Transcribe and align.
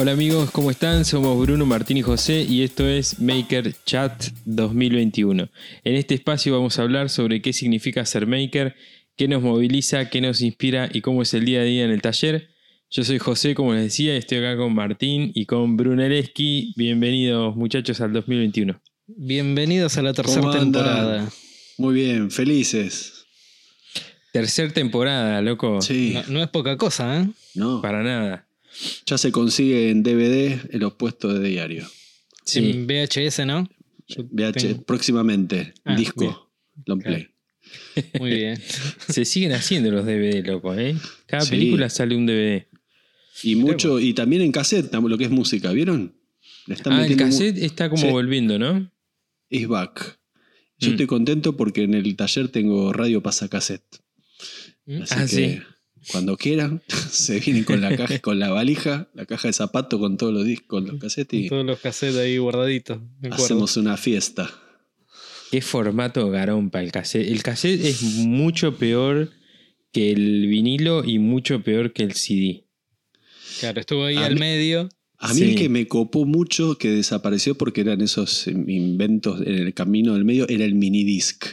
Hola 0.00 0.12
amigos, 0.12 0.52
¿cómo 0.52 0.70
están? 0.70 1.04
Somos 1.04 1.36
Bruno, 1.44 1.66
Martín 1.66 1.96
y 1.96 2.02
José 2.02 2.46
y 2.48 2.62
esto 2.62 2.86
es 2.86 3.18
Maker 3.18 3.74
Chat 3.84 4.26
2021. 4.44 5.48
En 5.82 5.94
este 5.96 6.14
espacio 6.14 6.52
vamos 6.52 6.78
a 6.78 6.82
hablar 6.82 7.10
sobre 7.10 7.42
qué 7.42 7.52
significa 7.52 8.06
ser 8.06 8.28
maker, 8.28 8.76
qué 9.16 9.26
nos 9.26 9.42
moviliza, 9.42 10.08
qué 10.08 10.20
nos 10.20 10.40
inspira 10.40 10.88
y 10.92 11.00
cómo 11.00 11.22
es 11.22 11.34
el 11.34 11.44
día 11.44 11.62
a 11.62 11.64
día 11.64 11.84
en 11.84 11.90
el 11.90 12.00
taller. 12.00 12.48
Yo 12.88 13.02
soy 13.02 13.18
José, 13.18 13.56
como 13.56 13.74
les 13.74 13.82
decía, 13.82 14.16
estoy 14.16 14.38
acá 14.38 14.56
con 14.56 14.72
Martín 14.72 15.32
y 15.34 15.46
con 15.46 15.76
Brunelleschi. 15.76 16.74
Bienvenidos 16.76 17.56
muchachos 17.56 18.00
al 18.00 18.12
2021. 18.12 18.80
Bienvenidos 19.08 19.98
a 19.98 20.02
la 20.02 20.12
tercera 20.12 20.48
temporada. 20.52 21.28
Muy 21.76 21.94
bien, 21.94 22.30
felices. 22.30 23.26
Tercer 24.32 24.70
temporada, 24.70 25.42
loco. 25.42 25.82
Sí, 25.82 26.12
No, 26.14 26.34
no 26.34 26.42
es 26.44 26.48
poca 26.50 26.76
cosa, 26.76 27.20
¿eh? 27.20 27.28
no. 27.56 27.82
Para 27.82 28.04
nada. 28.04 28.47
Ya 29.06 29.18
se 29.18 29.32
consigue 29.32 29.90
en 29.90 30.02
DVD 30.02 30.60
en 30.70 30.80
los 30.80 30.94
puestos 30.94 31.38
de 31.40 31.48
diario. 31.48 31.88
Sí. 32.44 32.70
En 32.70 32.86
VHS, 32.86 33.44
¿no? 33.46 33.68
Yo 34.06 34.24
VH, 34.30 34.52
tengo- 34.68 34.82
próximamente, 34.84 35.74
Ah, 35.84 35.96
disco, 35.96 36.20
bien. 36.20 36.34
long 36.86 37.02
Claro. 37.02 37.16
play. 37.16 37.28
Muy 38.20 38.30
bien. 38.30 38.58
Se 39.08 39.24
siguen 39.24 39.52
haciendo 39.52 39.90
los 39.90 40.06
DVD, 40.06 40.42
loco, 40.46 40.74
¿eh? 40.74 40.96
Cada 41.26 41.42
Sí. 41.44 41.50
película 41.50 41.90
sale 41.90 42.16
un 42.16 42.26
DVD. 42.26 42.66
Y 43.42 43.54
mucho, 43.56 44.00
y 44.00 44.14
también 44.14 44.42
en 44.42 44.52
cassette, 44.52 44.92
lo 44.94 45.18
que 45.18 45.24
es 45.24 45.30
música, 45.30 45.72
¿vieron? 45.72 46.14
Le 46.66 46.74
están 46.74 46.94
Ah, 46.94 47.06
el 47.06 47.16
cassette 47.16 47.58
está 47.58 47.88
como 47.90 48.02
Sí. 48.02 48.08
volviendo, 48.10 48.58
¿no? 48.58 48.90
is 49.50 49.66
back. 49.66 50.18
Yo 50.78 50.88
Mm. 50.88 50.92
estoy 50.92 51.06
contento 51.06 51.56
porque 51.56 51.82
en 51.82 51.94
el 51.94 52.16
taller 52.16 52.48
tengo 52.48 52.92
radio 52.92 53.22
pasacassette. 53.22 53.84
Mm. 54.86 55.02
Así 55.02 55.14
Ah, 55.16 55.22
que 55.22 55.28
sí. 55.28 55.58
Cuando 56.10 56.36
quieran, 56.36 56.82
se 57.10 57.40
vienen 57.40 57.64
con 57.64 57.80
la 57.80 57.96
caja, 57.96 58.18
con 58.20 58.38
la 58.38 58.50
valija, 58.50 59.08
la 59.14 59.26
caja 59.26 59.48
de 59.48 59.52
zapato 59.52 59.98
con 59.98 60.16
todos 60.16 60.32
los 60.32 60.44
discos, 60.44 60.82
los 60.84 60.98
cassettes 61.00 61.40
y 61.40 61.48
Todos 61.48 61.64
los 61.66 61.78
cassettes 61.80 62.16
ahí 62.16 62.38
guardaditos. 62.38 62.98
Hacemos 63.30 63.76
una 63.76 63.96
fiesta. 63.96 64.50
Qué 65.50 65.60
formato 65.62 66.28
garompa 66.30 66.82
el 66.82 66.92
cassette. 66.92 67.28
El 67.28 67.42
cassette 67.42 67.82
es 67.84 68.02
mucho 68.02 68.76
peor 68.76 69.30
que 69.92 70.10
el 70.12 70.46
vinilo 70.46 71.04
y 71.04 71.18
mucho 71.18 71.62
peor 71.62 71.92
que 71.94 72.02
el 72.02 72.12
CD. 72.12 72.64
Claro, 73.60 73.80
estuvo 73.80 74.04
ahí 74.04 74.16
A 74.16 74.26
al 74.26 74.34
mí- 74.34 74.40
medio. 74.40 74.88
A 75.20 75.32
mí 75.34 75.40
Sí. 75.40 75.44
el 75.50 75.54
que 75.56 75.68
me 75.68 75.88
copó 75.88 76.26
mucho, 76.26 76.78
que 76.78 76.90
desapareció 76.90 77.56
porque 77.56 77.80
eran 77.80 78.00
esos 78.02 78.46
inventos 78.46 79.40
en 79.40 79.54
el 79.54 79.74
camino 79.74 80.14
del 80.14 80.24
medio, 80.24 80.46
era 80.48 80.64
el 80.64 80.74
minidisc. 80.76 81.44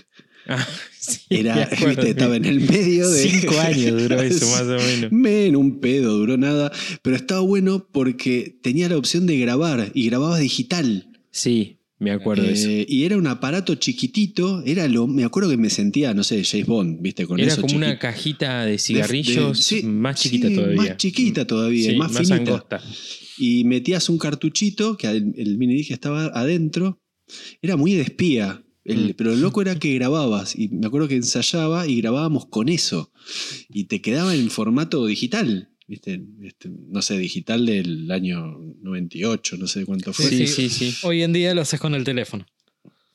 Ah, 0.47 0.67
sí, 0.99 1.19
Era, 1.29 1.63
acuerdo. 1.63 1.87
viste, 1.87 2.09
estaba 2.09 2.35
en 2.35 2.45
el 2.45 2.59
medio 2.61 3.09
de. 3.09 3.29
Cinco 3.29 3.59
años 3.59 4.01
duró 4.01 4.21
eso, 4.21 4.45
más 4.51 4.61
o 4.61 4.85
menos. 4.85 5.11
Men, 5.11 5.55
un 5.55 5.79
pedo, 5.79 6.17
duró 6.17 6.37
nada. 6.37 6.71
Pero 7.01 7.15
estaba 7.15 7.41
bueno 7.41 7.87
porque 7.91 8.57
tenía 8.61 8.89
la 8.89 8.97
opción 8.97 9.25
de 9.25 9.37
grabar 9.39 9.91
y 9.93 10.05
grababas 10.07 10.39
digital. 10.39 11.09
Sí, 11.31 11.79
me 11.99 12.11
acuerdo 12.11 12.43
de 12.43 12.53
eso. 12.53 12.67
Eh, 12.69 12.85
y 12.87 13.03
era 13.05 13.17
un 13.17 13.27
aparato 13.27 13.75
chiquitito. 13.75 14.61
Era 14.65 14.87
lo. 14.87 15.07
Me 15.07 15.23
acuerdo 15.23 15.49
que 15.49 15.57
me 15.57 15.69
sentía, 15.69 16.13
no 16.13 16.23
sé, 16.23 16.43
James 16.43 16.67
Bond, 16.67 17.01
viste, 17.01 17.25
con 17.25 17.39
Era 17.39 17.53
eso 17.53 17.61
como 17.61 17.75
una 17.75 17.97
cajita 17.99 18.65
de 18.65 18.77
cigarrillos 18.77 19.57
de- 19.57 19.63
sí, 19.63 19.83
más 19.83 20.19
chiquita 20.21 20.47
sí, 20.49 20.55
todavía. 20.55 20.75
Más 20.75 20.97
chiquita 20.97 21.47
todavía, 21.47 21.89
Sí, 21.91 21.95
más, 21.97 22.11
finita. 22.13 22.35
angosta. 22.35 22.81
y 23.37 23.63
metías 23.65 24.07
un 24.09 24.17
cartuchito, 24.17 24.95
que 24.97 25.07
el, 25.07 25.33
el 25.37 25.57
minidisc 25.57 25.91
estaba 25.91 26.25
adentro. 26.27 26.99
Era 27.61 27.75
muy 27.75 27.93
de 27.95 28.01
espía. 28.01 28.61
El- 28.85 29.09
Mm. 29.09 29.13
Pero 29.17 29.31
lo 29.31 29.35
loco 29.37 29.61
era 29.61 29.77
que 29.77 29.93
grababas. 29.95 30.55
Y 30.55 30.69
me 30.69 30.87
acuerdo 30.87 31.07
que 31.07 31.15
ensayaba 31.15 31.87
y 31.87 31.97
grabábamos 32.01 32.45
con 32.47 32.69
eso. 32.69 33.11
Y 33.69 33.85
te 33.85 34.01
quedaba 34.01 34.33
en 34.35 34.49
formato 34.49 35.05
digital. 35.05 35.69
¿Viste? 35.87 36.19
Este, 36.41 36.69
no 36.69 37.01
sé, 37.03 37.17
digital 37.19 37.65
del 37.65 38.09
año 38.11 38.57
98, 38.81 39.57
no 39.57 39.67
sé 39.67 39.85
cuánto 39.85 40.13
fue. 40.13 40.25
Sí, 40.25 40.47
sí. 40.47 40.69
sí, 40.69 40.91
sí. 40.91 41.05
Hoy 41.05 41.21
en 41.21 41.31
día 41.33 41.53
lo 41.53 41.61
haces 41.61 41.79
con 41.79 41.93
el 41.93 42.03
teléfono. 42.03 42.45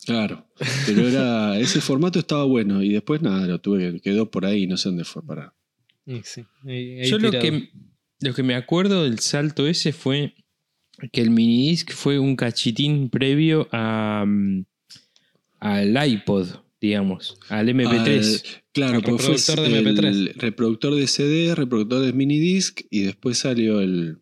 Claro. 0.05 0.47
Pero 0.85 1.07
era. 1.07 1.59
Ese 1.59 1.81
formato 1.81 2.19
estaba 2.19 2.45
bueno. 2.45 2.81
Y 2.81 2.89
después 2.89 3.21
nada, 3.21 3.45
lo 3.47 3.59
tuve, 3.59 3.99
quedó 4.01 4.31
por 4.31 4.45
ahí, 4.45 4.67
no 4.67 4.77
sé 4.77 4.89
dónde 4.89 5.03
fue 5.03 5.21
para. 5.25 5.53
Y 6.05 6.21
sí, 6.23 6.43
ahí- 6.65 7.01
ahí 7.01 7.09
Yo 7.09 7.19
lo 7.19 7.29
que, 7.31 7.69
lo 8.21 8.33
que 8.33 8.43
me 8.43 8.55
acuerdo 8.55 9.03
del 9.03 9.19
salto 9.19 9.67
ese 9.67 9.91
fue 9.93 10.33
que 11.11 11.21
el 11.21 11.29
minidisc 11.29 11.91
fue 11.91 12.19
un 12.19 12.35
cachitín 12.35 13.09
previo 13.09 13.67
a, 13.71 14.23
mm, 14.25 14.65
al 15.61 15.95
iPod, 16.07 16.47
digamos, 16.81 17.37
al 17.47 17.69
MP3. 17.69 18.17
Al- 18.17 18.41
claro, 18.73 18.95
Al 18.97 19.03
porque 19.03 19.23
fue 19.23 19.35
reproductor 19.37 19.69
de 19.69 19.81
MP3. 19.81 20.05
el 20.07 20.33
reproductor 20.35 20.95
de 20.95 21.07
CD, 21.07 21.55
reproductor 21.55 22.05
de 22.05 22.11
minidisc 22.11 22.81
y 22.89 23.01
después 23.03 23.37
salió 23.37 23.79
el. 23.79 24.17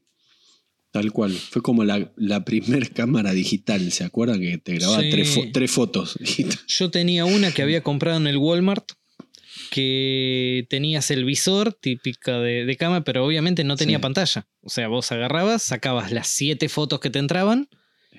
Tal 0.91 1.11
cual. 1.11 1.31
Fue 1.31 1.61
como 1.61 1.83
la, 1.83 2.11
la 2.17 2.44
primer 2.45 2.89
cámara 2.94 3.31
digital, 3.31 3.91
¿se 3.91 4.03
acuerdan? 4.03 4.41
Que 4.41 4.57
te 4.57 4.73
grababa 4.75 5.01
Sí. 5.03 5.09
tres, 5.11 5.38
fo- 5.38 5.50
tres 5.53 5.72
fotos. 5.72 6.17
Yo 6.67 6.89
tenía 6.91 7.25
una 7.25 7.51
que 7.51 7.61
había 7.61 7.81
comprado 7.83 8.17
en 8.17 8.27
el 8.27 8.38
Walmart 8.38 8.91
que 9.69 10.66
tenías 10.69 11.11
el 11.11 11.25
visor 11.25 11.73
típica 11.73 12.39
de, 12.39 12.66
de 12.66 12.75
cama, 12.75 13.03
pero 13.03 13.25
obviamente 13.25 13.63
no 13.63 13.75
tenía 13.75 13.97
Sí. 13.97 14.01
pantalla. 14.01 14.47
O 14.61 14.69
sea, 14.69 14.88
vos 14.88 15.11
agarrabas, 15.11 15.61
sacabas 15.63 16.11
las 16.11 16.27
siete 16.27 16.69
fotos 16.69 17.00
que 17.00 17.09
te 17.09 17.19
entraban 17.19 17.69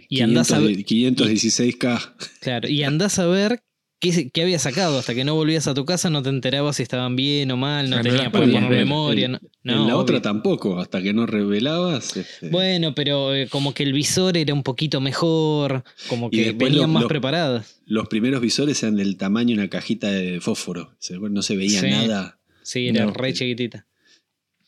y 0.08 0.20
andás 0.20 0.50
a 0.52 0.58
ver, 0.58 0.76
516K. 0.76 2.14
claro, 2.40 2.68
y 2.68 2.82
andás 2.82 3.18
a 3.18 3.26
ver 3.26 3.62
qué, 4.00 4.30
qué 4.30 4.42
había 4.42 4.58
sacado. 4.58 4.98
Hasta 4.98 5.14
que 5.14 5.24
no 5.24 5.34
volvías 5.34 5.66
a 5.68 5.74
tu 5.74 5.84
casa 5.84 6.10
no 6.10 6.22
te 6.22 6.28
enterabas 6.30 6.76
si 6.76 6.82
estaban 6.82 7.16
bien 7.16 7.50
o 7.50 7.56
mal, 7.56 7.90
no 7.90 7.96
Ah, 7.96 7.98
no 7.98 8.04
tenía 8.04 8.22
las 8.24 8.32
para 8.32 8.44
podías 8.44 8.56
poner 8.62 8.70
ver. 8.70 8.78
memoria. 8.86 9.28
No- 9.28 9.36
en 9.38 9.50
no, 9.76 9.86
la 9.88 9.96
otra 9.96 10.22
tampoco, 10.22 10.78
hasta 10.80 11.02
que 11.02 11.12
no 11.12 11.26
revelabas. 11.26 12.16
este, 12.16 12.48
Bueno, 12.48 12.94
pero 12.94 13.34
eh, 13.34 13.46
como 13.48 13.74
que 13.74 13.82
el 13.82 13.92
visor 13.92 14.36
era 14.36 14.54
un 14.54 14.62
poquito 14.62 15.00
mejor, 15.00 15.84
como 16.08 16.30
que 16.30 16.52
venían 16.52 16.82
lo- 16.82 16.88
más 16.88 17.02
lo- 17.02 17.08
preparadas. 17.08 17.82
Los 17.84 18.08
primeros 18.08 18.40
visores 18.40 18.82
eran 18.82 18.96
del 18.96 19.16
tamaño 19.16 19.48
de 19.54 19.62
una 19.62 19.68
cajita 19.70 20.10
de 20.10 20.40
fósforo. 20.40 20.96
No 21.30 21.42
se 21.42 21.56
veía 21.56 21.80
Sí. 21.80 21.90
nada. 21.90 22.40
Sí, 22.62 22.88
era 22.88 23.04
No. 23.06 23.12
re 23.12 23.32
chiquitita. 23.34 23.86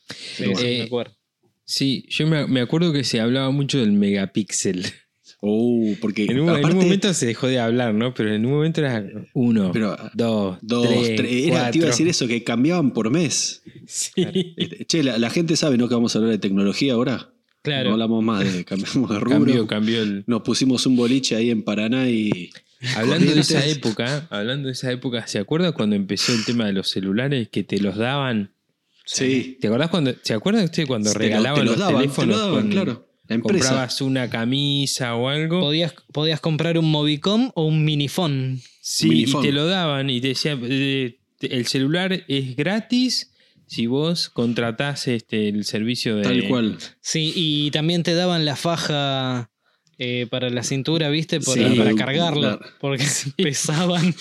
Sí, 0.09 0.43
sí, 0.43 0.45
bueno. 0.45 0.61
me 0.61 0.81
acuerdo. 0.83 1.17
Sí, 1.65 2.05
yo 2.09 2.27
me, 2.27 2.45
me 2.47 2.59
acuerdo 2.61 2.91
que 2.91 3.03
se 3.05 3.19
hablaba 3.21 3.49
mucho 3.51 3.79
del 3.79 3.93
megapíxel. 3.93 4.85
Oh, 5.45 5.93
porque 5.99 6.23
En 6.23 6.31
un, 6.31 6.35
en 6.37 6.43
un 6.43 6.49
aparte, 6.51 6.75
momento 6.77 7.13
se 7.13 7.25
dejó 7.25 7.47
de 7.47 7.59
hablar, 7.59 7.93
¿no? 7.93 8.13
Pero 8.13 8.33
en 8.33 8.45
un 8.45 8.53
momento 8.53 8.79
era 8.79 9.05
uno, 9.33 9.71
Pero, 9.73 9.97
dos, 10.13 10.57
Dos, 10.61 10.87
tres, 10.87 11.15
tres. 11.17 11.47
Era, 11.47 11.69
te 11.69 11.79
iba 11.79 11.87
a 11.87 11.89
decir 11.89 12.07
eso, 12.07 12.27
que 12.27 12.45
cambiaban 12.45 12.91
por 12.93 13.09
mes. 13.11 13.61
Sí. 13.85 14.11
Che, 14.87 15.03
la, 15.03 15.17
la 15.17 15.29
gente 15.29 15.57
sabe, 15.57 15.77
¿no? 15.77 15.89
Que 15.89 15.95
vamos 15.95 16.15
a 16.15 16.19
hablar 16.19 16.31
de 16.31 16.37
tecnología 16.39 16.93
ahora. 16.93 17.29
Claro. 17.61 17.89
No 17.89 17.93
hablamos 17.95 18.23
más 18.23 18.53
de 18.53 18.63
cambiamos 18.63 19.09
de 19.09 19.19
rubro. 19.19 19.35
Cambió, 19.37 19.67
cambió 19.67 20.01
el. 20.01 20.23
Nos 20.27 20.43
pusimos 20.43 20.85
un 20.85 20.95
boliche 20.95 21.35
ahí 21.35 21.49
en 21.51 21.63
Paraná 21.63 22.09
y. 22.09 22.49
Hablando 22.95 23.33
de 23.33 23.41
esa 23.41 23.65
época, 23.65 24.27
hablando 24.29 24.67
de 24.67 24.73
esa 24.73 24.91
época, 24.93 25.27
¿se 25.27 25.39
acuerda 25.39 25.73
cuando 25.73 25.97
empezó 25.97 26.33
el 26.33 26.45
tema 26.45 26.65
de 26.67 26.71
los 26.73 26.89
celulares 26.89 27.49
que 27.49 27.63
te 27.63 27.79
los 27.79 27.97
daban? 27.97 28.51
Sí. 29.05 29.57
¿Te 29.59 29.67
acordás 29.67 29.89
cuando, 29.89 30.13
¿se 30.21 30.37
cuando 30.39 31.11
Te 31.11 31.17
regalaban 31.19 31.59
te 31.59 31.65
los 31.65 31.77
los 31.77 31.79
daban, 31.79 31.95
te 31.95 32.01
teléfonos? 32.03 32.37
daban, 32.37 32.61
con- 32.61 32.71
claro. 32.71 33.07
La 33.27 33.35
empresa. 33.35 33.67
comprabas 33.69 34.01
una 34.01 34.29
camisa 34.29 35.15
o 35.15 35.29
algo. 35.29 35.59
Podías, 35.61 35.93
podías 36.11 36.39
comprar 36.41 36.77
un 36.77 36.91
Movicom 36.91 37.51
o 37.55 37.65
un 37.65 37.85
Minifone. 37.85 38.59
Sí, 38.81 39.25
y 39.25 39.41
te 39.41 39.51
lo 39.51 39.65
daban 39.67 40.09
y 40.09 40.19
te 40.19 40.29
decían, 40.29 40.59
eh, 40.63 41.19
el 41.41 41.65
celular 41.67 42.25
es 42.27 42.55
gratis 42.55 43.31
si 43.65 43.87
vos 43.87 44.29
contratás 44.29 45.07
este, 45.07 45.47
el 45.49 45.63
servicio 45.65 46.17
de... 46.17 46.23
Tal 46.23 46.47
cual. 46.47 46.77
Sí, 47.01 47.31
y 47.35 47.71
también 47.71 48.03
te 48.03 48.13
daban 48.13 48.43
la 48.45 48.55
faja 48.57 49.49
eh, 49.97 50.27
para 50.29 50.49
la 50.49 50.63
cintura, 50.63 51.09
¿viste? 51.09 51.39
Para, 51.39 51.69
Sí. 51.69 51.77
para 51.77 51.95
cargarla. 51.95 52.57
Claro. 52.57 52.73
Porque 52.81 53.05
pesaban 53.37 54.13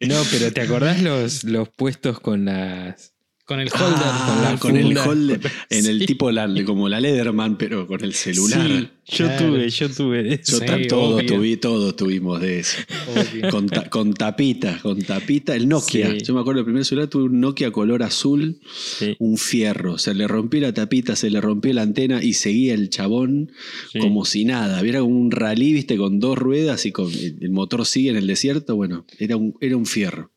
No, 0.00 0.16
pero 0.30 0.52
¿te 0.52 0.60
acordás 0.62 1.00
los, 1.00 1.44
los 1.44 1.68
puestos 1.68 2.18
con 2.20 2.46
las... 2.46 3.14
con 3.50 3.58
el 3.58 3.66
holder. 3.68 3.98
Ah, 4.04 4.28
con 4.30 4.42
la 4.44 4.58
con 4.60 4.76
el 4.76 4.96
holder. 4.96 5.40
En 5.70 5.86
el 5.86 5.98
Sí. 5.98 6.06
tipo 6.06 6.30
la- 6.30 6.48
como 6.64 6.88
la 6.88 7.00
Leatherman, 7.00 7.58
pero 7.58 7.88
con 7.88 8.04
el 8.04 8.14
celular. 8.14 8.64
Sí, 8.64 9.16
yo 9.16 9.26
Claro. 9.26 9.46
tuve, 9.48 9.68
yo 9.70 9.88
tuve. 9.90 10.22
de 10.22 10.34
eso. 10.34 10.64
Yo 10.64 10.76
Sí, 10.76 10.86
todos, 10.86 11.22
tuvi- 11.24 11.58
todos 11.58 11.96
tuvimos 11.96 12.40
de 12.40 12.60
eso. 12.60 12.78
Con, 13.50 13.66
ta- 13.68 13.90
con 13.90 14.14
tapita, 14.14 14.78
con 14.80 15.02
tapita. 15.02 15.56
El 15.56 15.68
Nokia. 15.68 16.12
Sí. 16.12 16.18
Yo 16.24 16.34
me 16.34 16.40
acuerdo, 16.42 16.60
el 16.60 16.64
primer 16.66 16.84
celular 16.84 17.08
tuve 17.10 17.24
un 17.24 17.40
Nokia 17.40 17.72
color 17.72 18.04
azul, 18.04 18.60
Sí, 18.72 19.16
un 19.18 19.36
fierro. 19.36 19.98
Se 19.98 20.14
le 20.14 20.28
rompió 20.28 20.60
la 20.60 20.72
tapita, 20.72 21.16
se 21.16 21.28
le 21.28 21.40
rompió 21.40 21.72
la 21.72 21.82
antena 21.82 22.22
y 22.22 22.34
seguía 22.34 22.74
el 22.74 22.88
chabón 22.88 23.50
sí. 23.92 23.98
como 23.98 24.24
si 24.24 24.44
nada. 24.44 24.80
Era 24.80 25.00
como 25.00 25.18
un 25.18 25.32
rally, 25.32 25.72
viste, 25.72 25.96
con 25.96 26.20
dos 26.20 26.38
ruedas 26.38 26.86
y 26.86 26.92
con 26.92 27.10
el 27.12 27.50
motor 27.50 27.84
sigue 27.86 28.10
en 28.10 28.16
el 28.16 28.28
desierto. 28.28 28.76
Bueno, 28.76 29.04
era 29.18 29.36
un, 29.36 29.54
era 29.60 29.76
un 29.76 29.86
fierro. 29.86 30.30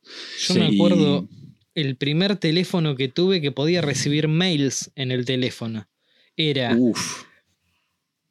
Yo 0.47 0.55
me 0.55 0.65
acuerdo 0.65 1.27
el 1.75 1.95
primer 1.95 2.37
teléfono 2.37 2.95
que 2.95 3.07
tuve 3.07 3.41
que 3.41 3.51
podía 3.51 3.81
recibir 3.81 4.27
mails 4.27 4.91
en 4.95 5.11
el 5.11 5.25
teléfono. 5.25 5.87
Era 6.37 6.75
Uf. 6.77 7.23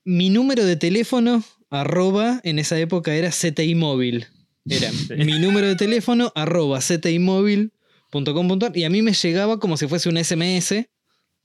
mi 0.04 0.30
número 0.30 0.64
de 0.64 0.76
teléfono, 0.76 1.44
arroba, 1.70 2.40
en 2.44 2.58
esa 2.58 2.78
época 2.78 3.14
era 3.14 3.30
CTI 3.30 3.74
móvil. 3.74 4.26
Era 4.68 4.90
mi 5.16 5.38
número 5.38 5.66
de 5.68 5.76
teléfono, 5.76 6.32
arroba 6.34 6.80
CTI 6.80 7.18
móvil. 7.18 7.72
.com.ar, 8.10 8.76
y 8.76 8.84
a 8.84 8.90
mí 8.90 9.00
me 9.00 9.14
llegaba 9.14 9.58
como 9.58 9.78
si 9.78 9.86
fuese 9.88 10.10
un 10.10 10.22
SMS 10.22 10.86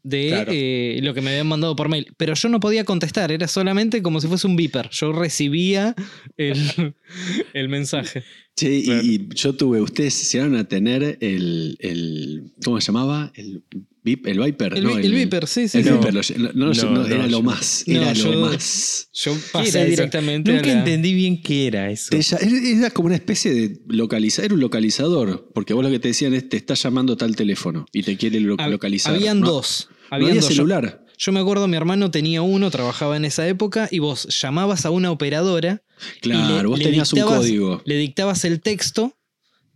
de 0.03 0.27
Claro. 0.27 0.51
eh, 0.53 1.00
lo 1.01 1.13
que 1.13 1.21
me 1.21 1.29
habían 1.29 1.47
mandado 1.47 1.77
por 1.77 1.88
mail. 1.88 2.13
Pero 2.17 2.33
yo 2.33 2.50
no 2.50 2.59
podía 2.59 2.83
contestar, 2.83 3.31
era 3.31 3.47
solamente 3.47 4.01
como 4.01 4.19
si 4.19 4.27
fuese 4.27 4.47
un 4.47 4.57
beeper. 4.57 4.89
Yo 4.91 5.13
recibía 5.13 5.95
el, 6.35 6.57
el 7.53 7.69
mensaje. 7.69 8.23
Sí, 8.57 8.68
y- 8.68 8.83
Claro. 8.86 9.01
y, 9.04 9.30
yo 9.36 9.54
tuve, 9.54 9.81
ustedes 9.81 10.31
llegaron 10.33 10.56
a 10.56 10.68
tener 10.68 11.18
el, 11.21 11.77
el 11.80 12.51
¿cómo 12.65 12.81
se 12.81 12.88
llamaba? 12.88 13.31
El, 13.36 13.63
Vip- 14.04 14.25
el 14.27 14.39
Viper, 14.39 14.74
El, 14.77 14.83
¿no? 14.86 14.98
el 14.98 15.12
beeper, 15.12 15.45
sí, 15.48 15.68
sí. 15.68 15.80
El. 15.80 15.86
No. 15.86 15.98
Viper, 16.00 16.13
lo- 16.13 16.54
no, 16.54 16.74
no, 16.74 17.06
era 17.06 17.18
no, 17.24 17.27
lo 17.27 17.42
más, 17.44 17.83
No, 17.88 18.01
era 18.01 18.13
yo- 18.13 18.31
lo 18.31 18.39
más. 18.48 19.09
Yo 19.13 19.33
¿Qué 19.33 19.39
pasé 19.51 19.86
directamente 19.86 20.51
Nunca 20.54 20.63
a 20.63 20.74
la- 20.74 20.80
entendí 20.80 21.13
bien 21.13 21.42
qué 21.42 21.68
era 21.68 21.92
eso. 21.92 22.15
Era 22.15 22.39
era 22.42 22.89
como 22.92 23.07
una 23.07 23.15
especie 23.15 23.54
de 23.54 23.81
localizar, 23.89 24.45
era 24.45 24.54
un 24.54 24.62
localizador, 24.62 25.51
porque 25.53 25.74
vos 25.74 25.83
lo 25.83 25.92
que 25.92 26.00
te 26.00 26.07
decían 26.07 26.33
es 26.33 26.48
te 26.50 26.56
está 26.57 26.74
llamando 26.75 27.15
tal 27.18 27.36
teléfono 27.36 27.86
y 27.92 28.01
te 28.03 28.15
quiere 28.18 28.39
lo- 28.39 28.56
Hab- 28.57 28.71
localizar. 28.71 29.13
Habían 29.13 29.42
No- 29.42 29.48
dos. 29.48 29.89
Habían 30.10 30.30
había 30.31 30.42
dos. 30.42 30.50
Yo- 30.50 30.56
celular. 30.56 31.06
Yo 31.17 31.31
me 31.31 31.39
acuerdo, 31.39 31.67
mi 31.67 31.75
hermano 31.77 32.11
tenía 32.11 32.41
uno, 32.41 32.69
trabajaba 32.69 33.17
en 33.17 33.25
esa 33.25 33.47
época, 33.47 33.87
y 33.91 33.99
vos 33.99 34.27
llamabas 34.41 34.85
a 34.85 34.91
una 34.91 35.11
operadora. 35.11 35.81
y 36.17 36.19
Claro, 36.21 36.57
le- 36.61 36.67
vos 36.67 36.77
le 36.79 36.85
tenías 36.85 37.11
un 37.11 37.19
dictabas- 37.19 37.37
código. 37.39 37.81
Le 37.85 37.95
dictabas 37.97 38.45
el 38.45 38.61
texto 38.61 39.17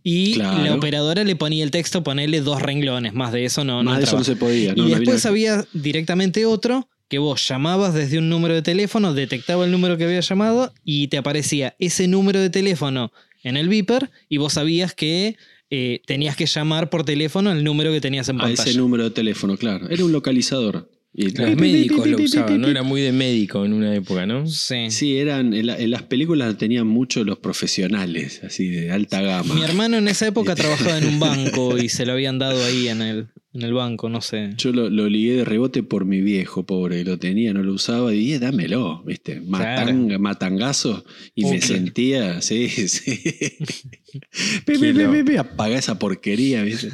y 0.04 0.34
Claro. 0.34 0.64
la 0.64 0.74
operadora 0.76 1.24
le 1.24 1.34
ponía 1.34 1.64
el 1.64 1.72
texto, 1.72 2.04
ponerle 2.04 2.40
dos 2.42 2.62
renglones. 2.62 3.12
Más 3.12 3.32
de 3.32 3.44
eso 3.44 3.64
no, 3.64 3.82
Más 3.82 3.94
no 3.94 3.98
de 3.98 4.04
eso 4.04 4.18
no 4.18 4.24
se 4.24 4.36
podía. 4.36 4.72
no, 4.74 4.86
y 4.86 4.90
no 4.92 4.96
después 4.98 5.26
había- 5.26 5.54
había 5.54 5.66
directamente 5.72 6.46
otro 6.46 6.88
que 7.08 7.18
vos 7.18 7.46
llamabas 7.48 7.92
desde 7.92 8.18
un 8.18 8.28
número 8.28 8.54
de 8.54 8.62
teléfono, 8.62 9.12
detectaba 9.14 9.64
el 9.64 9.70
número 9.72 9.98
que 9.98 10.04
había 10.04 10.20
llamado 10.20 10.72
y 10.84 11.08
te 11.08 11.18
aparecía 11.18 11.74
ese 11.80 12.06
número 12.06 12.40
de 12.40 12.50
teléfono 12.50 13.12
en 13.42 13.56
el 13.56 13.68
beeper 13.68 14.10
y 14.28 14.36
vos 14.36 14.52
sabías 14.52 14.94
que 14.94 15.36
eh, 15.74 16.02
tenías 16.06 16.36
que 16.36 16.46
llamar 16.46 16.88
por 16.90 17.02
teléfono 17.04 17.50
el 17.50 17.64
número 17.64 17.90
que 17.92 18.00
tenías 18.00 18.28
en 18.28 18.36
a 18.36 18.44
pantalla. 18.44 18.70
ese 18.70 18.78
número 18.78 19.04
de 19.04 19.10
teléfono, 19.10 19.56
claro. 19.56 19.88
Era 19.88 20.04
un 20.04 20.12
localizador. 20.12 20.88
Y- 21.14 21.30
Los 21.32 21.56
médicos 21.56 22.06
lo 22.06 22.16
usaban, 22.24 22.60
no 22.62 22.68
era 22.68 22.82
muy 22.82 23.02
de 23.02 23.12
médico 23.12 23.66
en 23.66 23.74
una 23.74 23.94
época, 23.94 24.24
¿no? 24.24 24.46
Sí. 24.46 24.90
Sí, 24.90 25.18
eran, 25.18 25.52
en, 25.52 25.66
la- 25.66 25.78
en 25.78 25.90
las 25.90 26.04
películas 26.04 26.56
tenían 26.56 26.86
mucho 26.86 27.22
los 27.24 27.38
profesionales, 27.38 28.40
así 28.44 28.68
de 28.68 28.90
alta 28.90 29.20
gama. 29.20 29.54
Mi 29.54 29.62
hermano 29.62 29.98
en 29.98 30.08
esa 30.08 30.26
época 30.26 30.54
trabajaba 30.54 30.96
en 30.98 31.06
un 31.06 31.20
banco 31.20 31.76
y 31.78 31.88
se 31.90 32.06
lo 32.06 32.12
habían 32.12 32.38
dado 32.38 32.64
ahí 32.64 32.88
en 32.88 33.02
el, 33.02 33.26
en 33.52 33.60
el 33.62 33.74
banco, 33.74 34.08
no 34.08 34.22
sé. 34.22 34.52
Yo 34.56 34.72
lo, 34.72 34.88
lo 34.88 35.06
ligué 35.10 35.34
de 35.36 35.44
rebote 35.44 35.82
por 35.82 36.06
mi 36.06 36.22
viejo, 36.22 36.64
pobre, 36.64 37.04
lo 37.04 37.18
tenía, 37.18 37.52
no 37.52 37.62
lo 37.62 37.74
usaba, 37.74 38.14
y 38.14 38.18
dije, 38.18 38.38
dámelo, 38.38 39.02
¿viste? 39.04 39.42
Matanga, 39.42 40.18
Matangazo, 40.18 41.04
y 41.34 41.44
me 41.44 41.60
sentía, 41.60 42.40
sí, 42.40 42.68
sí. 42.68 43.20
Apaga 45.38 45.78
esa 45.78 45.98
porquería, 45.98 46.62
¿viste? 46.62 46.90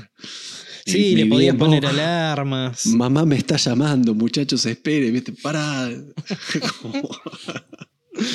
Sí, 0.93 1.15
le 1.15 1.25
viejo, 1.25 1.59
poner 1.59 1.83
"No, 1.83 1.89
alarmas. 1.91 2.87
Mamá 2.87 3.25
me 3.25 3.37
está 3.37 3.57
llamando, 3.57 4.15
muchachos, 4.15 4.65
espere, 4.67 5.11
¿viste? 5.11 5.33
Pará. 5.33 5.89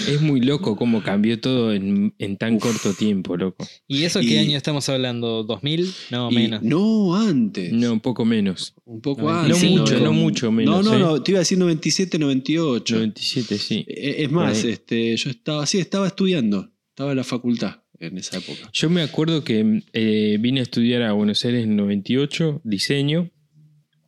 Es 0.08 0.22
muy 0.22 0.40
loco 0.40 0.78
cómo 0.78 1.04
cambió 1.04 1.42
todo 1.42 1.74
en, 1.74 2.16
en 2.18 2.38
tan 2.38 2.58
corto 2.58 2.94
tiempo, 2.94 3.36
loco. 3.36 3.68
¿Y 3.86 4.04
eso 4.04 4.22
qué 4.22 4.28
Y- 4.28 4.38
año 4.38 4.56
estamos 4.56 4.88
hablando? 4.88 5.46
¿2000? 5.46 5.94
No, 6.10 6.32
y- 6.32 6.36
menos. 6.36 6.64
no, 6.64 7.16
antes. 7.18 7.74
No, 7.74 7.92
un 7.92 8.00
poco 8.00 8.24
menos. 8.24 8.76
Un 8.86 9.02
poco 9.02 9.24
No 9.24 9.30
antes. 9.40 9.62
mucho, 9.70 10.00
no 10.00 10.14
mucho 10.14 10.54
menos, 10.54 10.86
No, 10.86 10.92
no, 10.92 10.96
¿eh? 10.98 11.00
no, 11.00 11.22
te 11.22 11.32
iba 11.32 11.40
a 11.40 11.42
decir 11.42 11.58
97, 11.58 12.18
98. 12.18 12.96
97, 12.96 13.58
sí. 13.58 13.84
Eh, 13.90 14.16
Es 14.20 14.32
más, 14.32 14.64
este, 14.64 15.18
yo 15.18 15.30
estaba, 15.30 15.66
sí, 15.66 15.80
estaba 15.80 16.08
estudiando, 16.08 16.72
estaba 16.92 17.12
en 17.12 17.18
la 17.18 17.26
facultad 17.26 17.83
en 18.08 18.18
esa 18.18 18.38
época. 18.38 18.70
Yo 18.74 18.90
me 18.90 19.02
acuerdo 19.02 19.44
que 19.44 19.82
eh, 19.94 20.38
vine 20.40 20.60
a 20.60 20.64
estudiar 20.64 21.02
a 21.04 21.14
Buenos 21.14 21.44
Aires 21.46 21.64
en 21.64 21.76
98, 21.76 22.62
diseño, 22.64 23.30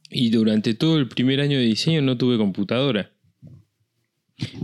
y 0.10 0.30
durante 0.30 0.74
todo 0.76 0.98
el 0.98 1.08
primer 1.08 1.42
año 1.42 1.58
de 1.58 1.66
diseño 1.66 2.02
no 2.02 2.18
tuve 2.18 2.38
computadora. 2.38 3.12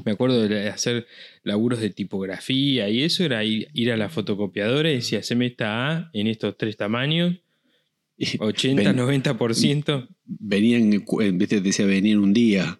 Me 0.06 0.12
acuerdo 0.12 0.48
de 0.48 0.68
hacer 0.68 1.08
laburos 1.44 1.80
de 1.80 1.90
tipografía 1.90 2.90
y 2.90 3.04
eso 3.04 3.24
era 3.24 3.44
ir, 3.46 3.70
ir 3.74 3.92
a 3.92 3.98
la 3.98 4.10
fotocopiadora 4.10 4.92
y 4.92 4.96
decía, 4.96 5.20
haceme 5.20 5.46
esta 5.46 5.90
A 5.92 6.10
en 6.14 6.28
estos 6.28 6.58
tres 6.58 6.76
tamaños, 6.78 7.38
Y 8.18 8.38
80, 8.40 8.84
ven- 8.84 8.98
90%. 8.98 10.08
venían, 10.26 10.94
eh, 10.94 11.32
viste, 11.34 11.56
te 11.58 11.62
decía, 11.62 11.86
venían 11.86 12.20
un 12.20 12.34
día. 12.34 12.80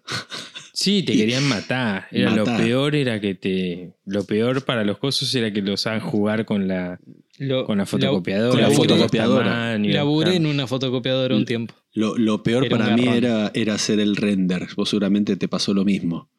Sí, 0.82 1.02
te 1.04 1.14
Y- 1.14 1.18
querían 1.18 1.44
matar. 1.48 2.06
Era 2.10 2.30
Matar. 2.30 2.58
lo 2.58 2.64
peor 2.64 2.94
era 2.96 3.20
que 3.20 3.34
te. 3.34 3.92
Lo 4.04 4.24
peor 4.24 4.64
para 4.64 4.82
los 4.84 4.98
cosos 4.98 5.32
era 5.34 5.52
que 5.52 5.62
los 5.62 5.86
hagan 5.86 6.00
jugar 6.00 6.44
con 6.44 6.66
la, 6.66 6.98
Lo- 7.38 7.64
con 7.64 7.78
la 7.78 7.86
fotocopiadora. 7.86 8.50
con 8.50 8.60
la 8.60 8.70
fotocopiadora. 8.70 9.78
Laburé 9.78 10.30
claro. 10.32 10.36
en 10.36 10.46
una 10.46 10.66
fotocopiadora 10.66 11.36
un 11.36 11.44
tiempo. 11.44 11.74
Lo, 11.94 12.16
lo 12.18 12.42
peor 12.42 12.66
Era 12.66 12.76
para 12.78 12.96
mí 12.96 13.06
era, 13.06 13.50
era 13.54 13.74
hacer 13.74 14.00
el 14.00 14.16
render. 14.16 14.66
Vos 14.76 14.88
seguramente 14.88 15.36
te 15.36 15.46
pasó 15.46 15.72
lo 15.74 15.84
mismo. 15.84 16.30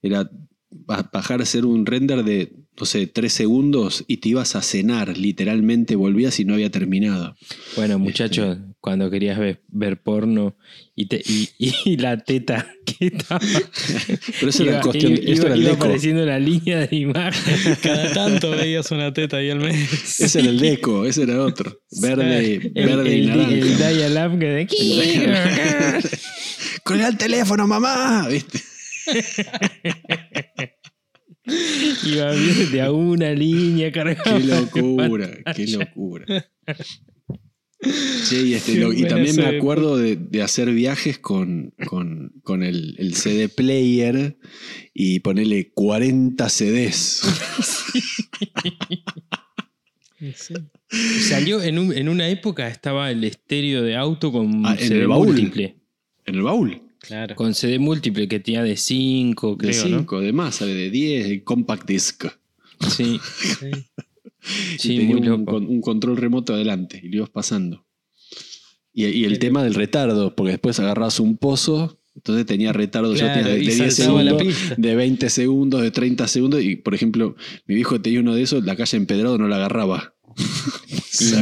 Era 0.00 0.30
ba- 0.70 1.10
bajar 1.12 1.40
a 1.40 1.42
hacer 1.42 1.66
un 1.66 1.84
render 1.84 2.24
de, 2.24 2.52
no 2.78 2.86
sé, 2.86 3.06
tres 3.06 3.32
segundos 3.34 4.04
y 4.08 4.16
te 4.18 4.30
ibas 4.30 4.56
a 4.56 4.62
cenar, 4.62 5.16
literalmente 5.18 5.94
volvías 5.94 6.40
y 6.40 6.44
no 6.44 6.54
había 6.54 6.70
terminado. 6.70 7.36
Bueno, 7.76 7.98
muchachos, 7.98 8.58
cuando 8.80 9.10
querías 9.10 9.38
ver, 9.38 9.60
ver 9.68 10.00
porno 10.02 10.56
y, 10.96 11.06
te, 11.06 11.22
y, 11.24 11.48
y 11.84 11.96
la 11.98 12.16
teta 12.18 12.66
que 12.86 13.06
estaba. 13.08 13.40
Pero 14.40 14.48
eso 14.48 14.62
era 14.64 14.80
cuestión, 14.80 15.12
iba- 15.12 15.32
esto 15.32 15.46
era 15.46 15.54
el 15.54 15.60
iba 15.62 15.70
deco. 15.72 15.84
apareciendo 15.84 16.24
la 16.24 16.38
línea 16.38 16.86
de 16.86 16.96
imagen. 16.96 17.76
Cada 17.82 18.12
tanto 18.12 18.50
veías 18.50 18.90
una 18.90 19.12
teta 19.12 19.36
ahí 19.36 19.50
al 19.50 19.60
mes. 19.60 20.18
Ese 20.20 20.40
era 20.40 20.48
el 20.48 20.58
deco, 20.58 21.04
ese 21.04 21.22
era 21.24 21.40
otro. 21.42 21.78
Verde, 22.00 22.72
El, 22.74 22.86
verde 22.86 23.16
y 23.16 23.20
el, 23.20 23.28
naranja. 23.28 23.52
el 23.52 23.78
dial-up 23.78 24.38
que 24.40 24.46
de 24.46 26.02
¡Colgá 26.82 27.08
el 27.08 27.16
teléfono, 27.16 27.66
mamá! 27.68 28.26
¿Viste? 28.28 28.60
Iba 31.44 32.32
bien 32.32 32.70
de 32.72 32.80
a 32.82 32.92
una 32.92 33.32
línea 33.32 33.90
cargada. 33.92 34.38
Qué 34.38 34.44
locura, 34.44 35.30
qué 35.56 35.66
locura. 35.66 36.26
Sí, 38.22 38.36
y, 38.50 38.54
este, 38.54 38.76
lo- 38.76 38.92
y 38.92 39.04
también 39.06 39.34
me 39.34 39.46
acuerdo 39.46 39.96
de, 39.96 40.14
de 40.14 40.40
hacer 40.42 40.70
viajes 40.72 41.18
con, 41.18 41.74
con, 41.86 42.32
con 42.44 42.62
el, 42.62 42.94
el 42.98 43.14
CD 43.16 43.48
player 43.48 44.38
y 44.94 45.18
ponerle 45.20 45.72
40 45.72 46.48
CDs. 46.48 47.22
Sí. 50.36 50.54
Salió 51.28 51.60
en, 51.62 51.78
un- 51.80 51.92
en 51.92 52.08
una 52.08 52.28
época 52.28 52.68
estaba 52.68 53.10
el 53.10 53.24
estéreo 53.24 53.82
de 53.82 53.96
auto 53.96 54.30
con 54.30 54.64
Ah, 54.64 54.76
en 54.78 54.92
el 54.92 55.08
baúl. 55.08 55.26
múltiple. 55.28 55.80
En 56.26 56.34
el 56.36 56.42
baúl. 56.42 56.81
Claro. 57.02 57.34
Con 57.34 57.54
CD 57.54 57.78
múltiple 57.78 58.28
que 58.28 58.40
tenía 58.40 58.62
de 58.62 58.76
5, 58.76 59.56
De 59.56 59.68
creo, 59.68 59.82
5, 59.82 60.20
de 60.20 60.32
más, 60.32 60.60
de 60.60 60.88
10, 60.90 61.28
de 61.28 61.42
compact 61.44 61.86
disc. 61.86 62.24
¿no? 62.80 62.90
Sí, 62.90 63.20
Sí. 64.78 64.98
muy 65.00 65.20
un, 65.20 65.26
loco. 65.26 65.52
con- 65.52 65.66
un 65.66 65.80
control 65.80 66.16
remoto 66.16 66.52
adelante 66.54 67.00
y 67.02 67.08
lo 67.08 67.16
ibas 67.18 67.30
pasando. 67.30 67.86
Y, 68.92 69.06
y 69.06 69.24
el 69.24 69.34
Qué 69.34 69.38
tema 69.38 69.62
del 69.62 69.74
retardo, 69.74 70.34
porque 70.34 70.52
después 70.52 70.78
agarrabas 70.80 71.20
un 71.20 71.36
pozo, 71.36 72.00
entonces 72.16 72.44
tenía 72.44 72.72
retardo, 72.72 73.12
yo 73.14 73.20
Claro, 73.20 73.34
tenía 73.34 73.52
de, 73.52 73.58
de 73.60 73.74
10 73.74 73.94
saltaba 73.96 74.22
la 74.22 74.30
segundos, 74.38 74.74
de 74.76 74.94
20 74.96 75.30
segundos, 75.30 75.82
de 75.82 75.90
30 75.92 76.28
segundos, 76.28 76.62
y 76.62 76.76
por 76.76 76.94
ejemplo, 76.94 77.36
mi 77.66 77.74
viejo 77.76 78.00
tenía 78.00 78.20
uno 78.20 78.34
de 78.34 78.42
esos, 78.42 78.64
la 78.64 78.76
calle 78.76 78.96
empedrado 78.96 79.38
no 79.38 79.48
la 79.48 79.56
agarraba. 79.56 80.14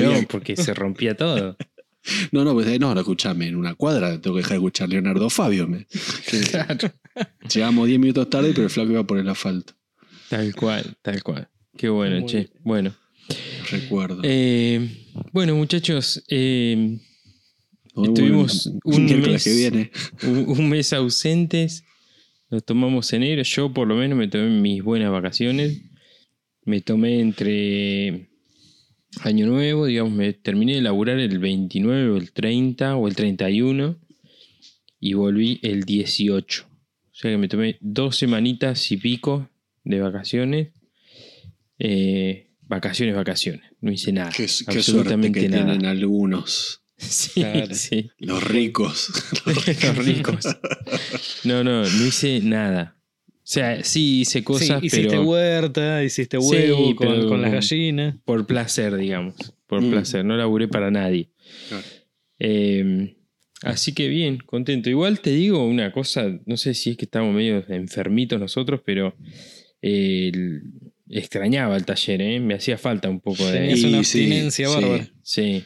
No, 0.00 0.26
porque 0.28 0.56
se 0.56 0.74
rompía 0.74 1.16
todo. 1.16 1.56
No, 2.32 2.44
no, 2.44 2.54
pues 2.54 2.66
eh, 2.68 2.78
no, 2.78 2.94
no, 2.94 3.00
escuchame, 3.00 3.48
en 3.48 3.56
una 3.56 3.74
cuadra 3.74 4.20
tengo 4.20 4.36
que 4.36 4.42
dejar 4.42 4.52
de 4.52 4.56
escuchar 4.58 4.88
Leonardo 4.88 5.28
Fabio. 5.30 5.66
Me. 5.68 5.86
Claro. 6.50 6.92
Llegamos 7.52 7.86
10 7.88 8.00
minutos 8.00 8.30
tarde, 8.30 8.50
pero 8.52 8.64
el 8.64 8.70
flaco 8.70 8.92
iba 8.92 9.04
por 9.04 9.18
el 9.18 9.28
asfalto. 9.28 9.74
Tal 10.28 10.54
cual, 10.54 10.96
tal 11.02 11.22
cual. 11.22 11.48
Qué 11.76 11.88
bueno, 11.88 12.20
Muy 12.20 12.28
che. 12.28 12.36
bien. 12.38 12.50
Bueno. 12.62 12.94
Recuerdo. 13.70 14.20
Eh, 14.24 15.06
bueno, 15.32 15.54
muchachos, 15.56 16.22
eh, 16.28 16.98
estuvimos 18.02 18.70
un 18.84 19.04
mes- 19.06 19.44
que 19.44 19.54
viene. 19.54 19.90
un, 20.22 20.44
un 20.48 20.68
mes 20.68 20.92
ausentes. 20.92 21.84
Nos 22.48 22.64
tomamos 22.64 23.12
enero. 23.12 23.42
Yo, 23.42 23.72
por 23.72 23.86
lo 23.86 23.94
menos, 23.96 24.18
me 24.18 24.26
tomé 24.28 24.48
mis 24.60 24.82
buenas 24.82 25.10
vacaciones. 25.12 25.82
Me 26.64 26.80
tomé 26.80 27.20
entre 27.20 28.29
Año 29.22 29.46
Nuevo, 29.46 29.86
digamos, 29.86 30.12
me 30.12 30.32
terminé 30.32 30.74
de 30.76 30.82
laburar 30.82 31.18
el 31.18 31.38
29 31.38 32.10
o 32.10 32.16
el 32.16 32.32
30 32.32 32.96
o 32.96 33.08
el 33.08 33.14
31 33.16 33.98
y 35.00 35.12
volví 35.14 35.58
el 35.62 35.82
18. 35.84 36.66
O 36.66 37.14
sea 37.14 37.30
que 37.30 37.36
me 37.38 37.48
tomé 37.48 37.76
dos 37.80 38.16
semanitas 38.16 38.90
y 38.92 38.96
pico 38.96 39.50
de 39.84 40.00
vacaciones. 40.00 40.68
Eh, 41.78 42.50
vacaciones, 42.62 43.14
vacaciones. 43.16 43.62
No 43.80 43.90
hice 43.90 44.12
nada. 44.12 44.30
Qué, 44.30 44.46
qué 44.46 44.64
absolutamente 44.76 45.40
que 45.40 45.48
nada. 45.48 45.64
tienen 45.66 45.86
algunos, 45.86 46.82
Sí, 46.96 47.40
Claro. 47.40 47.74
sí. 47.74 48.10
los 48.18 48.44
ricos. 48.44 49.10
Los 49.46 49.96
ricos. 49.96 50.44
No, 51.44 51.64
no, 51.64 51.82
no 51.82 52.06
hice 52.06 52.40
nada. 52.40 52.96
O 53.50 53.52
sea, 53.52 53.82
sí 53.82 54.20
hice 54.20 54.44
cosas, 54.44 54.78
Sí, 54.80 54.86
hiciste 54.86 55.08
pero 55.08 55.22
huerta, 55.24 56.04
hiciste 56.04 56.38
Sí, 56.40 56.46
huevo 56.46 56.94
con, 56.94 57.08
pero- 57.08 57.28
con 57.28 57.42
las 57.42 57.50
gallinas. 57.50 58.14
por 58.24 58.46
placer, 58.46 58.94
digamos. 58.96 59.34
Por 59.66 59.82
Mm. 59.82 59.90
placer. 59.90 60.24
No 60.24 60.36
laburé 60.36 60.68
para 60.68 60.90
nadie. 60.92 61.30
Claro. 61.68 61.84
Eh, 62.38 63.16
Así 63.62 63.92
que 63.92 64.08
bien, 64.08 64.38
contento. 64.38 64.88
Igual 64.88 65.20
te 65.20 65.30
digo 65.30 65.66
una 65.66 65.92
cosa, 65.92 66.38
no 66.46 66.56
sé 66.56 66.72
si 66.74 66.90
es 66.90 66.96
que 66.96 67.04
estamos 67.04 67.34
medio 67.34 67.62
enfermitos 67.68 68.40
nosotros, 68.40 68.80
pero 68.86 69.14
eh, 69.82 70.30
el- 70.32 70.62
extrañaba 71.10 71.76
el 71.76 71.84
taller, 71.84 72.22
¿eh? 72.22 72.40
me 72.40 72.54
hacía 72.54 72.78
falta 72.78 73.10
un 73.10 73.20
poco 73.20 73.44
de... 73.46 73.58
Tenías 73.58 73.82
una 73.84 73.98
abstinencia 73.98 74.68
sí. 74.68 74.74
bárbara. 74.74 75.08
Sí, 75.22 75.64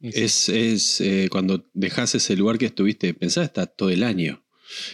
Es, 0.00 0.48
es 0.50 1.00
eh, 1.00 1.28
cuando 1.30 1.64
dejas 1.72 2.14
ese 2.14 2.36
lugar 2.36 2.58
que 2.58 2.66
estuviste, 2.66 3.14
pensás, 3.14 3.46
está 3.46 3.66
todo 3.66 3.90
el 3.90 4.02
año. 4.04 4.43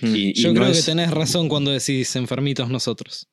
Mm. 0.03 0.15
Y- 0.17 0.29
y 0.31 0.35
Yo 0.35 0.53
no 0.53 0.61
creo 0.61 0.73
es- 0.73 0.79
que 0.81 0.85
tenés 0.91 1.11
razón 1.11 1.49
cuando 1.49 1.71
decís 1.71 2.15
enfermitos 2.17 2.69
nosotros. 2.71 3.29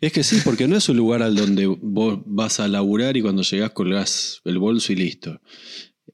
Es 0.00 0.12
que 0.12 0.22
sí, 0.24 0.38
porque 0.44 0.66
no 0.68 0.76
es 0.76 0.88
un 0.88 0.96
lugar 0.96 1.22
al 1.22 1.34
donde 1.34 1.66
vos 1.66 2.20
vas 2.24 2.58
a 2.60 2.68
laburar 2.68 3.16
y 3.16 3.22
cuando 3.22 3.42
llegás 3.42 3.72
colgás 3.72 4.40
el 4.44 4.58
bolso 4.58 4.92
y 4.92 4.96
listo. 4.96 5.40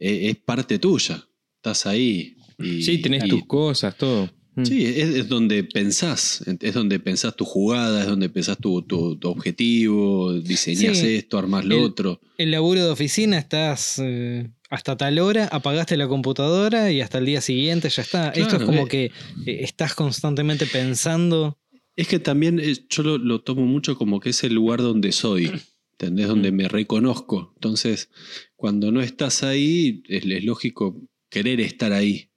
E- 0.00 0.30
Es, 0.30 0.36
parte 0.38 0.78
tuya. 0.78 1.24
Estás 1.56 1.86
ahí. 1.86 2.36
Y, 2.58 2.82
sí, 2.82 2.98
tenés 2.98 3.24
y- 3.24 3.28
tus 3.28 3.44
cosas, 3.46 3.96
todo. 3.96 4.28
Mm. 4.56 4.64
Sí, 4.64 4.84
es, 4.86 5.08
es 5.16 5.28
donde 5.28 5.62
pensás. 5.64 6.42
Es 6.60 6.74
donde 6.74 6.98
pensás 7.00 7.36
tu 7.36 7.44
jugada, 7.44 8.02
es 8.02 8.06
donde 8.08 8.28
pensás 8.28 8.56
tu, 8.58 8.82
tu- 8.82 9.16
tu 9.18 9.28
objetivo, 9.28 10.32
diseñás 10.34 10.98
Sí. 10.98 11.14
esto, 11.16 11.38
armás 11.38 11.64
lo 11.64 11.76
El- 11.76 11.82
otro. 11.84 12.20
El 12.38 12.50
laburo 12.50 12.84
de 12.84 12.90
oficina 12.90 13.38
estás 13.38 14.00
eh, 14.02 14.50
hasta 14.70 14.96
tal 14.96 15.18
hora, 15.18 15.46
apagaste 15.48 15.96
la 15.96 16.08
computadora 16.08 16.90
y 16.90 17.00
hasta 17.00 17.18
el 17.18 17.26
día 17.26 17.40
siguiente 17.40 17.88
ya 17.88 18.02
está. 18.02 18.30
Esto 18.30 18.56
es 18.56 18.62
como 18.64 18.82
eh. 18.86 18.88
que 18.88 19.04
eh, 19.04 19.58
estás 19.60 19.94
constantemente 19.94 20.66
pensando. 20.66 21.58
Es 21.96 22.08
que 22.08 22.18
también 22.18 22.58
eh, 22.58 22.74
yo 22.88 23.02
lo, 23.02 23.18
lo 23.18 23.40
tomo 23.42 23.66
mucho 23.66 23.96
como 23.96 24.18
que 24.20 24.30
es 24.30 24.42
el 24.44 24.54
lugar 24.54 24.80
donde 24.80 25.12
soy, 25.12 25.50
¿entendés? 25.92 26.26
Donde 26.28 26.50
Mm. 26.50 26.54
me 26.56 26.68
reconozco. 26.68 27.52
Entonces, 27.56 28.10
cuando 28.56 28.90
no 28.90 29.00
estás 29.00 29.42
ahí, 29.44 30.02
es, 30.08 30.24
es 30.26 30.44
lógico 30.44 31.00
querer 31.28 31.60
estar 31.60 31.92
ahí. 31.92 32.30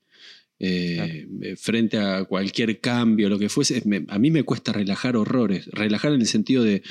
Eh, 0.59 1.27
Frente 1.57 1.97
a 1.99 2.23
cualquier 2.25 2.79
cambio, 2.79 3.29
lo 3.29 3.37
que 3.39 3.49
fuese, 3.49 3.81
me- 3.85 4.05
a 4.09 4.17
mí 4.19 4.31
me 4.31 4.43
cuesta 4.43 4.73
relajar 4.73 5.15
horrores. 5.15 5.67
Relajar 5.67 6.13
en 6.13 6.21
el 6.21 6.27
sentido 6.27 6.63
de, 6.63 6.81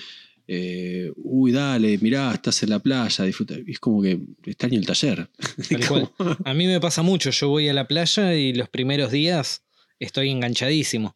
eh, 0.49 1.11
uy, 1.17 1.53
dale, 1.53 1.99
mirá, 1.99 2.33
estás 2.33 2.63
en 2.63 2.71
la 2.71 2.79
playa, 2.79 3.25
disfruta. 3.25 3.55
Es 3.67 3.79
como 3.81 4.01
que 4.03 4.19
extraño 4.45 4.79
el 4.79 4.87
taller. 4.87 5.29
Cual. 5.89 6.11
A 6.45 6.55
mí 6.55 6.67
me 6.67 6.81
pasa 6.81 7.03
mucho. 7.03 7.31
Yo 7.31 7.49
voy 7.49 7.69
a 7.69 7.75
la 7.75 7.89
playa 7.89 8.35
y 8.35 8.53
los 8.55 8.69
primeros 8.69 9.11
días 9.11 9.65
estoy 9.99 10.31
enganchadísimo. 10.31 11.15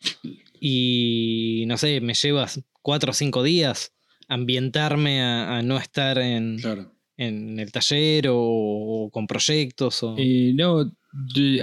Y 0.61 1.65
no 1.67 1.77
sé, 1.79 2.01
me 2.01 2.15
llevas 2.15 2.61
cuatro 2.83 3.11
o 3.11 3.15
cinco 3.15 3.43
días 3.43 3.93
ambientarme 4.29 5.23
a, 5.23 5.59
a 5.59 5.63
no 5.63 5.77
estar 5.79 6.19
en, 6.19 6.59
Claro. 6.61 6.93
en 7.17 7.59
el 7.59 7.73
taller 7.73 8.29
o, 8.29 8.37
o 8.39 9.11
con 9.11 9.27
proyectos. 9.27 10.03
O... 10.03 10.15
Eh, 10.19 10.53
no, 10.55 10.93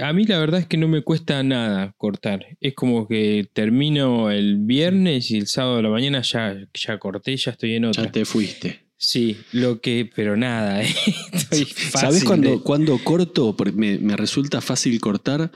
a 0.02 0.12
mí 0.12 0.24
la 0.24 0.38
verdad 0.38 0.60
es 0.60 0.66
que 0.66 0.76
no 0.76 0.88
me 0.88 1.02
cuesta 1.02 1.42
nada 1.42 1.94
cortar. 1.96 2.44
Es 2.60 2.74
como 2.74 3.08
que 3.08 3.48
termino 3.52 4.30
el 4.30 4.58
viernes 4.58 5.30
y 5.30 5.38
el 5.38 5.46
sábado 5.46 5.76
de 5.78 5.82
la 5.84 5.90
mañana 5.90 6.22
ya, 6.22 6.56
ya 6.74 6.98
corté, 6.98 7.36
ya 7.36 7.52
estoy 7.52 7.74
en 7.74 7.86
otra. 7.86 8.04
Ya 8.04 8.12
te 8.12 8.24
fuiste. 8.24 8.86
Sí, 9.00 9.36
lo 9.52 9.80
que, 9.80 10.10
pero 10.14 10.36
nada, 10.36 10.82
¿eh? 10.82 10.88
Estoy 11.32 11.64
fácil 11.64 11.90
¿Sabes 12.00 12.24
cuando, 12.24 12.50
de- 12.50 12.62
cuando 12.62 12.98
corto? 12.98 13.56
Porque 13.56 13.72
me, 13.76 13.98
me 13.98 14.16
resulta 14.16 14.60
fácil 14.60 15.00
cortar 15.00 15.52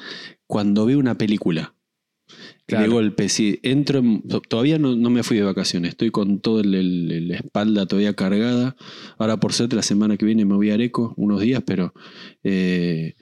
cuando 0.47 0.87
veo 0.87 0.99
una 0.99 1.17
película. 1.19 1.75
Claro. 2.67 2.85
De 2.85 2.89
golpe, 2.91 3.29
si 3.29 3.59
entro 3.63 3.99
en- 3.99 4.23
to- 4.23 4.41
Todavía 4.41 4.79
no, 4.79 4.95
no 4.97 5.11
me 5.11 5.23
fui 5.25 5.37
de 5.37 5.43
vacaciones, 5.43 5.91
estoy 5.91 6.11
con 6.11 6.41
toda 6.41 6.63
la 6.65 7.35
espalda 7.37 7.87
todavía 7.87 8.15
cargada. 8.15 8.77
Ahora, 9.19 9.39
por 9.39 9.53
suerte, 9.53 9.75
la 9.77 9.83
semana 9.83 10.17
que 10.17 10.25
viene 10.25 10.45
me 10.45 10.55
voy 10.55 10.71
a 10.71 10.75
Areco 10.75 11.13
unos 11.17 11.41
días, 11.41 11.63
pero 11.67 11.93
eh, 12.45 13.15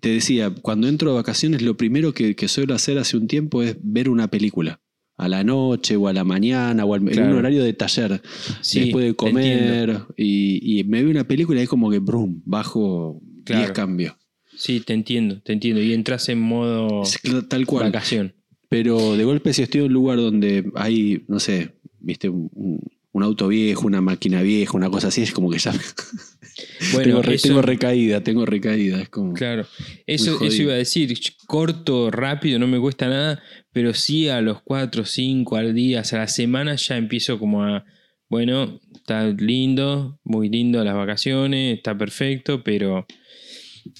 te 0.00 0.08
decía, 0.10 0.50
cuando 0.62 0.88
entro 0.88 1.10
de 1.10 1.16
vacaciones, 1.16 1.62
lo 1.62 1.76
primero 1.76 2.12
que, 2.14 2.34
que 2.34 2.48
suelo 2.48 2.74
hacer 2.74 2.98
hace 2.98 3.16
un 3.16 3.26
tiempo 3.28 3.62
es 3.62 3.76
ver 3.82 4.08
una 4.08 4.28
película. 4.28 4.80
A 5.18 5.28
la 5.28 5.44
noche 5.44 5.96
o 5.96 6.08
a 6.08 6.12
la 6.12 6.24
mañana 6.24 6.84
o 6.84 6.92
al- 6.94 7.08
en 7.10 7.22
un 7.22 7.32
horario 7.38 7.64
de 7.64 7.72
taller. 7.72 8.20
Sí, 8.60 8.80
después 8.80 9.04
de 9.06 9.14
comer 9.14 10.00
y, 10.16 10.78
y 10.80 10.84
me 10.84 11.02
veo 11.02 11.10
una 11.10 11.26
película 11.26 11.58
y 11.60 11.62
es 11.62 11.68
como 11.70 11.90
que 11.90 12.00
brum, 12.00 12.42
bajo 12.44 13.20
10 13.22 13.44
Claro. 13.44 13.72
cambios. 13.72 14.14
Sí, 14.56 14.80
te 14.80 14.92
entiendo, 14.92 15.40
te 15.42 15.52
entiendo. 15.54 15.80
Y 15.82 15.92
entras 15.94 16.28
en 16.28 16.40
modo 16.40 17.02
tal 17.48 17.64
cual. 17.66 17.84
vacación. 17.86 18.34
Pero 18.68 19.16
de 19.16 19.24
golpe 19.24 19.52
si 19.52 19.62
estoy 19.62 19.80
en 19.80 19.86
un 19.88 19.92
lugar 19.92 20.18
donde 20.18 20.70
hay, 20.74 21.24
no 21.28 21.38
sé, 21.40 21.72
viste, 22.00 22.28
un, 22.28 22.80
un 23.12 23.22
auto 23.22 23.48
viejo, 23.48 23.86
una 23.86 24.00
máquina 24.00 24.42
vieja, 24.42 24.76
una 24.76 24.90
cosa 24.90 25.08
así, 25.08 25.22
es 25.22 25.32
como 25.32 25.50
que 25.50 25.58
ya 25.58 25.72
Bueno, 26.92 27.04
tengo, 27.04 27.22
re- 27.22 27.34
eso- 27.34 27.48
tengo 27.48 27.62
recaída, 27.62 28.22
tengo 28.22 28.46
recaída. 28.46 29.00
Es 29.00 29.08
como. 29.08 29.34
Claro, 29.34 29.66
eso, 30.06 30.38
eso 30.44 30.62
iba 30.62 30.72
a 30.72 30.76
decir, 30.76 31.14
corto, 31.46 32.10
rápido, 32.10 32.58
no 32.58 32.66
me 32.66 32.80
cuesta 32.80 33.08
nada, 33.08 33.42
pero 33.72 33.92
sí 33.94 34.28
a 34.28 34.40
los 34.40 34.62
4, 34.62 35.04
5 35.04 35.56
al 35.56 35.74
día, 35.74 36.02
a 36.10 36.16
la 36.16 36.28
semana 36.28 36.74
ya 36.76 36.96
empiezo 36.96 37.38
como 37.38 37.62
a, 37.64 37.84
bueno, 38.28 38.80
está 38.94 39.26
lindo, 39.28 40.18
muy 40.24 40.48
lindo 40.48 40.82
las 40.82 40.94
vacaciones, 40.94 41.76
está 41.76 41.96
perfecto, 41.96 42.62
pero, 42.64 43.06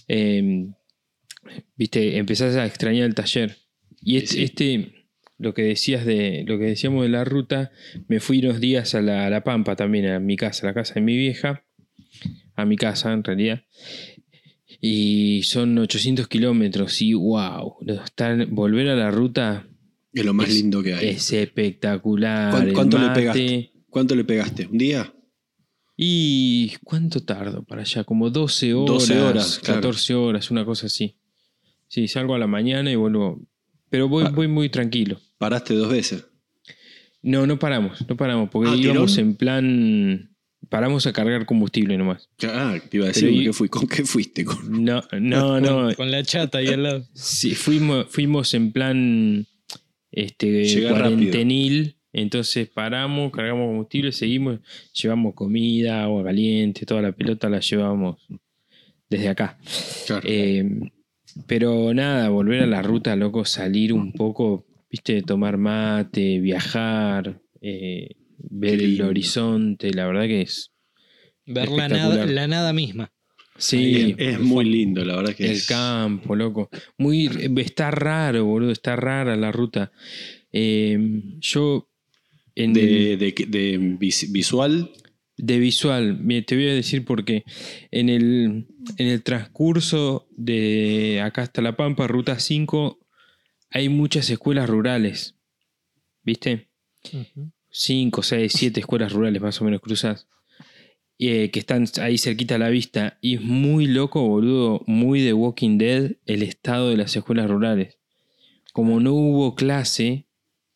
eh, 0.08 0.66
viste, 1.76 2.16
empezás 2.18 2.56
a 2.56 2.66
extrañar 2.66 3.04
el 3.06 3.14
taller. 3.14 3.56
Y 4.06 4.18
este, 4.18 4.36
Sí, 4.36 4.42
este, 4.44 4.92
lo 5.36 5.52
que 5.52 5.62
decías 5.62 6.06
de, 6.06 6.44
lo 6.46 6.58
que 6.58 6.64
decíamos 6.66 7.02
de 7.02 7.08
la 7.08 7.24
ruta, 7.24 7.72
me 8.06 8.20
fui 8.20 8.38
unos 8.38 8.60
días 8.60 8.94
a 8.94 9.02
la, 9.02 9.26
a 9.26 9.30
la 9.30 9.42
Pampa 9.42 9.74
también, 9.74 10.06
a 10.06 10.20
mi 10.20 10.36
casa, 10.36 10.64
a 10.66 10.70
la 10.70 10.74
casa 10.74 10.94
de 10.94 11.00
mi 11.00 11.16
vieja, 11.16 11.64
a 12.54 12.64
mi 12.64 12.76
casa 12.76 13.12
en 13.12 13.24
realidad. 13.24 13.64
Y 14.80 15.42
son 15.42 15.76
800 15.78 16.28
kilómetros 16.28 17.00
y 17.02 17.14
wow, 17.14 17.76
estar, 18.04 18.46
volver 18.46 18.88
a 18.90 18.94
la 18.96 19.10
ruta 19.10 19.66
Es 20.12 20.24
lo 20.24 20.34
más 20.34 20.48
Es- 20.50 20.54
lindo 20.54 20.82
que 20.82 20.94
hay. 20.94 21.08
es 21.08 21.32
espectacular. 21.32 22.52
¿Cuán- 22.52 22.68
el 22.68 22.74
cuánto 22.74 22.98
le 22.98 23.08
pegaste? 23.10 23.72
¿Cuánto 23.90 24.14
le 24.14 24.24
pegaste? 24.24 24.66
¿Un 24.66 24.78
día? 24.78 25.12
¿Y 25.96 26.74
cuánto 26.84 27.24
tardo 27.24 27.64
para 27.64 27.82
allá? 27.82 28.04
Como 28.04 28.30
12 28.30 28.74
horas, 28.74 28.86
12 28.92 29.20
horas, 29.20 29.58
claro. 29.58 29.80
14 29.80 30.14
horas, 30.14 30.50
una 30.50 30.64
cosa 30.64 30.86
así. 30.86 31.16
Sí, 31.88 32.06
salgo 32.06 32.34
a 32.34 32.38
la 32.38 32.46
mañana 32.46 32.90
y 32.92 32.96
vuelvo. 32.96 33.40
Pero 33.90 34.08
voy, 34.08 34.24
voy 34.32 34.48
muy 34.48 34.68
tranquilo. 34.68 35.18
Paraste 35.38 35.74
dos 35.74 35.90
veces. 35.90 36.24
No, 37.22 37.46
no 37.46 37.58
paramos, 37.58 38.06
no 38.08 38.16
paramos, 38.16 38.48
porque 38.50 38.70
Ah, 38.70 38.76
íbamos 38.76 39.14
¿tirón? 39.14 39.28
en 39.30 39.36
plan. 39.36 40.32
Paramos 40.68 41.06
a 41.06 41.12
cargar 41.12 41.46
combustible 41.46 41.96
nomás. 41.96 42.28
Ah, 42.44 42.76
te 42.90 42.96
iba 42.96 43.04
a 43.06 43.08
decir, 43.08 43.24
Pero 43.24 43.32
¿con 43.34 43.40
y- 43.42 43.44
qué, 43.46 43.52
fui? 43.52 43.68
¿con 43.68 43.86
qué 43.86 44.04
fuiste? 44.04 44.44
Con- 44.44 44.84
No, 44.84 45.02
no, 45.20 45.60
no. 45.60 45.94
Con 45.94 46.10
la 46.10 46.22
chata 46.24 46.58
ahí 46.58 46.68
al 46.68 46.82
lado. 46.82 47.06
Sí, 47.14 47.54
fuimos, 47.54 48.06
fuimos 48.10 48.52
en 48.54 48.72
plan 48.72 49.46
este, 50.10 50.64
Llegar 50.64 50.92
cuarentenil. 50.92 51.96
Entonces 52.12 52.68
paramos, 52.68 53.30
cargamos 53.30 53.66
combustible, 53.68 54.10
seguimos, 54.10 54.60
llevamos 54.94 55.34
comida, 55.34 56.02
agua 56.04 56.24
caliente, 56.24 56.86
toda 56.86 57.02
la 57.02 57.12
pelota 57.12 57.48
la 57.50 57.60
llevamos 57.60 58.16
desde 59.10 59.28
acá. 59.28 59.58
Claro. 60.06 60.22
Eh, 60.26 60.64
pero 61.46 61.92
nada, 61.94 62.28
volver 62.28 62.62
a 62.62 62.66
la 62.66 62.82
ruta, 62.82 63.14
loco, 63.16 63.44
salir 63.44 63.92
un 63.92 64.12
poco, 64.12 64.66
viste, 64.90 65.22
tomar 65.22 65.56
mate, 65.58 66.40
viajar, 66.40 67.40
eh, 67.60 68.10
ver 68.38 68.80
el 68.80 69.00
horizonte, 69.02 69.92
la 69.92 70.06
verdad 70.06 70.26
que 70.26 70.42
es. 70.42 70.72
Ver 71.44 71.70
la 71.70 71.88
nada, 71.88 72.26
la 72.26 72.46
nada 72.46 72.72
misma. 72.72 73.12
Sí, 73.58 74.14
es, 74.18 74.34
es 74.34 74.40
muy 74.40 74.64
lindo, 74.66 75.04
la 75.04 75.16
verdad 75.16 75.34
que 75.34 75.46
el 75.46 75.52
es. 75.52 75.66
campo, 75.66 76.36
loco. 76.36 76.68
Muy, 76.98 77.30
está 77.58 77.90
raro, 77.90 78.44
boludo, 78.44 78.70
está 78.70 78.96
rara 78.96 79.34
la 79.36 79.50
ruta. 79.50 79.92
Eh, 80.52 80.98
yo, 81.40 81.88
en, 82.54 82.72
De, 82.74 83.16
de, 83.16 83.34
de 83.48 83.78
vis- 83.98 84.30
visual, 84.30 84.90
de 85.36 85.58
visual, 85.58 86.18
te 86.46 86.54
voy 86.54 86.68
a 86.68 86.74
decir 86.74 87.04
porque 87.04 87.44
en 87.90 88.08
el, 88.08 88.66
en 88.96 89.06
el 89.06 89.22
transcurso 89.22 90.28
de 90.30 91.20
acá 91.22 91.42
hasta 91.42 91.62
La 91.62 91.76
Pampa, 91.76 92.06
Ruta 92.06 92.38
5, 92.38 92.98
hay 93.70 93.88
muchas 93.88 94.30
escuelas 94.30 94.68
rurales. 94.68 95.34
¿Viste? 96.22 96.70
5, 97.70 98.22
6, 98.22 98.52
7 98.52 98.80
escuelas 98.80 99.12
rurales 99.12 99.42
más 99.42 99.60
o 99.60 99.64
menos 99.64 99.80
cruzadas. 99.80 100.26
eh, 101.18 101.50
que 101.50 101.60
están 101.60 101.86
ahí 102.02 102.18
cerquita 102.18 102.56
a 102.56 102.58
la 102.58 102.68
vista. 102.68 103.18
Y 103.20 103.36
es 103.36 103.40
muy 103.42 103.86
loco, 103.86 104.26
boludo, 104.26 104.82
muy 104.86 105.20
de 105.20 105.32
Walking 105.32 105.78
Dead 105.78 106.12
el 106.26 106.42
estado 106.42 106.90
de 106.90 106.96
las 106.96 107.14
escuelas 107.16 107.48
rurales. 107.48 107.98
Como 108.72 109.00
no 109.00 109.12
hubo 109.12 109.54
clase 109.54 110.25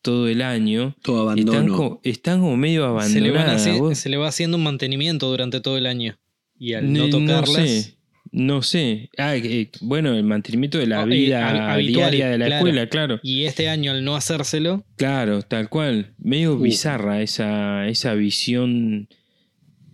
todo 0.01 0.27
el 0.27 0.41
año, 0.41 0.95
todo 1.01 1.33
están, 1.33 1.55
abandono. 1.55 1.99
están 2.03 2.39
como 2.41 2.57
medio 2.57 2.81
Se 3.01 3.19
le, 3.19 3.29
abandonadas. 3.29 3.79
vos- 3.79 3.97
se 3.97 4.09
le 4.09 4.17
va 4.17 4.27
haciendo 4.27 4.57
un 4.57 4.63
mantenimiento 4.63 5.29
durante 5.29 5.61
todo 5.61 5.77
el 5.77 5.85
año. 5.85 6.17
Y 6.59 6.73
al 6.73 6.91
no 6.91 7.05
Ni- 7.05 7.09
tocarlas. 7.09 7.69
sé. 7.69 7.97
No 8.33 8.61
sé. 8.61 9.09
Ah, 9.17 9.35
eh, 9.35 9.69
bueno, 9.81 10.13
el 10.15 10.23
mantenimiento 10.23 10.77
de 10.77 10.87
la 10.87 11.01
Ah, 11.01 11.03
eh, 11.03 11.07
vida 11.07 11.51
hab- 11.51 11.73
habitual, 11.73 12.11
diaria 12.11 12.29
de 12.29 12.37
la 12.37 12.45
claro. 12.45 12.65
escuela, 12.67 12.87
claro. 12.87 13.19
Y 13.23 13.43
este 13.43 13.67
año 13.67 13.91
al 13.91 14.05
no 14.05 14.15
hacérselo, 14.15 14.85
Claro, 14.95 15.41
tal 15.41 15.67
cual. 15.67 16.13
Medio 16.17 16.53
Uh. 16.53 16.59
bizarra 16.59 17.21
esa, 17.21 17.87
esa 17.89 18.13
visión 18.13 19.09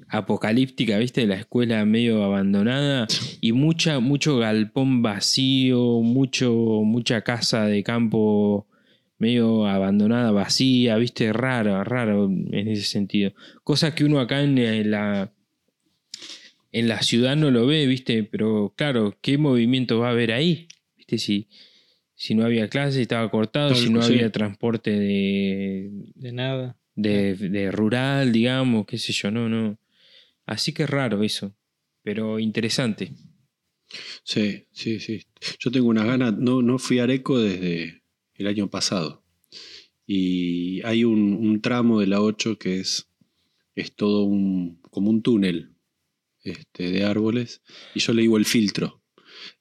apocalíptica, 0.10 0.98
¿viste? 1.00 1.26
La 1.28 1.36
escuela 1.36 1.84
medio 1.86 2.24
abandonada 2.24 3.08
y 3.42 3.52
mucha, 3.52 4.00
mucho 4.00 4.38
galpón 4.38 5.02
vacío, 5.02 6.02
mucho, 6.02 6.54
mucha 6.84 7.22
casa 7.22 7.66
de 7.66 7.84
campo 7.84 8.68
medio 9.18 9.66
abandonada, 9.66 10.32
vacía, 10.32 10.98
¿viste? 10.98 11.34
Raro, 11.34 11.84
raro 11.84 12.26
en 12.26 12.68
ese 12.68 12.84
sentido. 12.84 13.34
Cosa 13.64 13.96
que 13.96 14.06
uno 14.06 14.20
acá 14.20 14.42
en 14.42 14.92
la, 14.92 15.34
en 16.72 16.88
la 16.88 17.02
ciudad 17.02 17.36
no 17.36 17.52
lo 17.52 17.66
ve, 17.66 17.86
¿viste? 17.88 18.24
Pero 18.24 18.74
claro, 18.76 19.18
¿qué 19.22 19.38
movimiento 19.38 20.00
va 20.00 20.10
a 20.10 20.12
haber 20.12 20.32
ahí? 20.32 20.68
¿Viste? 20.96 21.18
Si, 21.18 21.48
si 22.14 22.36
no 22.36 22.46
había 22.46 22.70
clase, 22.70 23.02
estaba 23.02 23.30
cortado, 23.30 23.74
si 23.76 23.90
no 23.90 24.02
había 24.02 24.32
transporte 24.32 24.92
de... 24.92 25.90
De 26.16 26.32
nada. 26.32 26.78
De, 26.96 27.36
de 27.36 27.72
rural, 27.72 28.32
digamos, 28.32 28.88
qué 28.88 28.98
sé 28.98 29.14
yo, 29.14 29.30
no, 29.30 29.48
no. 29.50 29.80
Así 30.48 30.74
que 30.74 30.88
raro 30.88 31.22
eso, 31.24 31.56
pero 32.02 32.40
interesante. 32.40 33.12
Sí, 34.24 34.66
sí, 34.72 35.00
sí. 35.00 35.24
Yo 35.60 35.72
tengo 35.72 35.88
unas 35.90 36.06
ganas, 36.06 36.38
no, 36.38 36.62
no 36.62 36.80
fui 36.80 37.00
a 37.00 37.04
Areco 37.04 37.40
desde 37.40 38.02
el 38.38 38.48
año 38.48 38.70
pasado. 38.70 39.24
Y 40.06 40.82
hay 40.84 41.04
un, 41.04 41.60
tramo 41.62 42.00
de 42.00 42.08
la 42.08 42.22
8 42.22 42.58
que 42.58 42.80
es, 42.80 43.10
es 43.76 43.94
todo 43.94 44.24
un, 44.24 44.80
como 44.90 45.10
un 45.10 45.22
túnel 45.22 45.76
este, 46.44 46.92
de 46.92 47.04
árboles. 47.04 47.62
Y 47.94 48.00
yo 48.00 48.14
le 48.14 48.22
digo 48.22 48.38
el 48.38 48.46
filtro. 48.46 49.04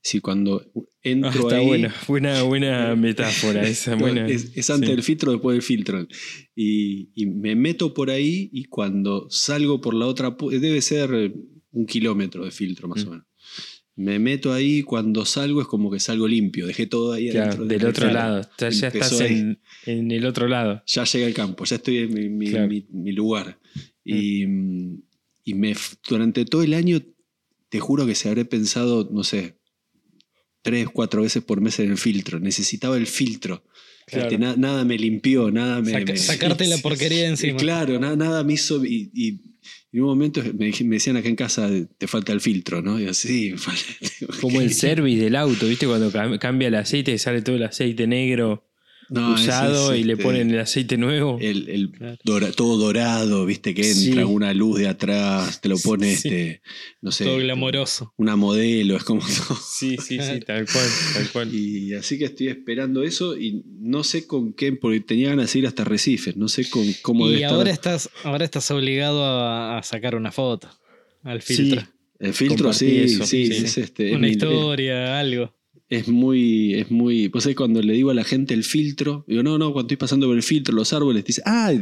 Si 0.00 0.20
cuando 0.20 0.64
entro 1.02 1.30
ah, 1.30 1.34
está 1.34 1.56
ahí, 1.56 1.66
buena, 1.66 1.94
buena, 2.06 2.42
buena 2.42 2.96
metáfora 2.96 3.66
esa. 3.66 3.94
buena, 3.96 4.26
es, 4.26 4.70
antes 4.70 4.88
del 4.88 5.02
filtro, 5.02 5.32
después 5.32 5.54
del 5.54 5.62
filtro. 5.62 6.06
Y, 6.54 7.10
y, 7.14 7.26
me 7.26 7.54
meto 7.56 7.92
por 7.92 8.10
ahí 8.10 8.48
y 8.52 8.64
cuando 8.64 9.28
salgo 9.30 9.80
por 9.80 9.94
la 9.94 10.06
otra, 10.06 10.36
debe 10.50 10.80
ser 10.80 11.32
un 11.72 11.86
kilómetro 11.86 12.44
de 12.44 12.50
filtro 12.50 12.88
más 12.88 13.04
mm. 13.04 13.08
o 13.08 13.10
menos. 13.10 13.26
Me 13.96 14.18
meto 14.18 14.52
ahí, 14.52 14.82
cuando 14.82 15.24
salgo 15.24 15.62
es 15.62 15.66
como 15.66 15.90
que 15.90 15.98
salgo 15.98 16.28
limpio, 16.28 16.66
dejé 16.66 16.86
todo 16.86 17.12
ahí 17.12 17.30
adentro. 17.30 17.64
del 17.64 17.86
otro 17.86 18.10
lado, 18.10 18.46
ya, 18.58 18.68
estás 18.68 19.20
en, 19.22 19.58
en, 19.86 20.10
el 20.10 20.26
otro 20.26 20.48
lado. 20.48 20.82
Ya 20.86 21.04
llega 21.04 21.26
el 21.26 21.34
campo, 21.34 21.64
ya 21.64 21.76
estoy 21.76 21.98
en 21.98 22.12
mi, 22.12 22.28
mi, 22.28 22.86
mi, 22.90 23.12
lugar. 23.12 23.58
Mm. 24.04 24.14
Y, 24.14 24.42
y 25.44 25.54
me, 25.54 25.74
durante 26.06 26.44
todo 26.44 26.62
el 26.62 26.74
año, 26.74 27.00
te 27.70 27.80
juro 27.80 28.06
que 28.06 28.14
se 28.14 28.28
habré 28.28 28.44
pensado, 28.44 29.08
no 29.10 29.24
sé, 29.24 29.58
tres, 30.66 30.88
cuatro 30.92 31.22
veces 31.22 31.44
por 31.44 31.60
mes 31.60 31.78
en 31.78 31.92
el 31.92 31.96
filtro. 31.96 32.40
Necesitaba 32.40 32.96
el 32.96 33.06
filtro. 33.06 33.64
Este, 34.06 34.38
nada 34.38 34.84
me 34.84 34.98
limpió, 34.98 35.50
nada 35.50 35.80
me, 35.80 36.16
Sacarte 36.16 36.66
la 36.66 36.78
porquería 36.78 37.28
encima. 37.28 37.56
Claro, 37.56 37.98
nada, 37.98 38.16
nada 38.16 38.44
me 38.44 38.54
hizo. 38.54 38.84
Y, 38.84 39.40
en 39.96 40.02
un 40.02 40.08
momento 40.10 40.42
me, 40.58 40.70
decían 40.70 41.16
acá 41.16 41.28
en 41.28 41.36
casa, 41.36 41.70
te 41.96 42.06
falta 42.06 42.32
el 42.32 42.42
filtro, 42.42 42.82
¿no? 42.82 43.00
Y 43.00 43.06
así, 43.06 43.54
Como 44.42 44.60
el 44.60 44.74
service 44.74 45.22
del 45.22 45.36
auto, 45.36 45.66
¿viste? 45.66 45.86
Cuando 45.86 46.12
cambia 46.38 46.68
el 46.68 46.74
aceite 46.74 47.16
sale 47.16 47.40
todo 47.40 47.56
el 47.56 47.62
aceite 47.62 48.06
negro 48.06 48.65
usado 49.10 49.94
y 49.94 50.04
le 50.04 50.14
este, 50.14 50.24
ponen 50.24 50.50
el 50.50 50.60
aceite 50.60 50.96
nuevo. 50.96 51.38
El, 51.40 51.92
todo 52.54 52.76
dorado, 52.78 53.46
viste 53.46 53.74
que 53.74 53.90
entra 53.90 54.26
una 54.26 54.52
luz 54.54 54.78
de 54.78 54.88
atrás, 54.88 55.60
te 55.60 55.68
lo 55.68 55.78
pone 55.78 56.12
este, 56.12 56.62
no 57.00 57.12
sé. 57.12 57.24
Todo 57.24 57.38
glamoroso. 57.38 58.12
Una 58.16 58.36
modelo, 58.36 58.96
es 58.96 59.04
como 59.04 59.22
Sí, 59.26 59.96
sí, 59.98 60.18
sí, 60.20 60.40
tal 60.46 60.66
cual, 60.66 60.88
tal 61.14 61.30
cual. 61.32 61.54
Y 61.54 61.94
así 61.94 62.18
que 62.18 62.26
estoy 62.26 62.48
esperando 62.48 63.02
eso 63.02 63.36
y 63.36 63.62
no 63.66 64.04
sé 64.04 64.26
con 64.26 64.52
qué, 64.52 64.72
porque 64.72 65.00
tenía 65.00 65.30
ganas 65.30 65.52
de 65.52 65.58
ir 65.60 65.66
hasta 65.66 65.84
Recife, 65.84 66.32
no 66.36 66.48
sé 66.48 66.68
con 66.68 66.84
cómo 67.02 67.30
Y 67.30 67.42
ahora 67.42 67.70
estás, 67.70 68.10
ahora 68.24 68.44
estás 68.44 68.70
obligado 68.70 69.24
a, 69.24 69.82
sacar 69.82 70.14
una 70.14 70.32
foto 70.32 70.68
al 71.22 71.42
filtro. 71.42 71.86
El 72.18 72.32
filtro, 72.32 72.72
sí, 72.72 73.08
sí, 73.08 73.42
Es 73.42 73.76
este, 73.76 74.16
una 74.16 74.28
historia, 74.28 75.20
algo 75.20 75.52
es 75.88 76.08
muy, 76.08 76.74
es 76.74 76.90
muy, 76.90 77.28
pues 77.28 77.46
ahí 77.46 77.54
cuando 77.54 77.80
le 77.80 77.92
digo 77.92 78.10
a 78.10 78.14
la 78.14 78.24
gente 78.24 78.54
el 78.54 78.64
filtro, 78.64 79.24
digo, 79.28 79.44
no, 79.44 79.56
no, 79.56 79.72
cuando 79.72 79.86
estoy 79.86 79.96
pasando 79.96 80.26
por 80.26 80.36
el 80.36 80.42
filtro, 80.42 80.74
los 80.74 80.92
árboles, 80.92 81.24
dice, 81.24 81.42
ah, 81.46 81.72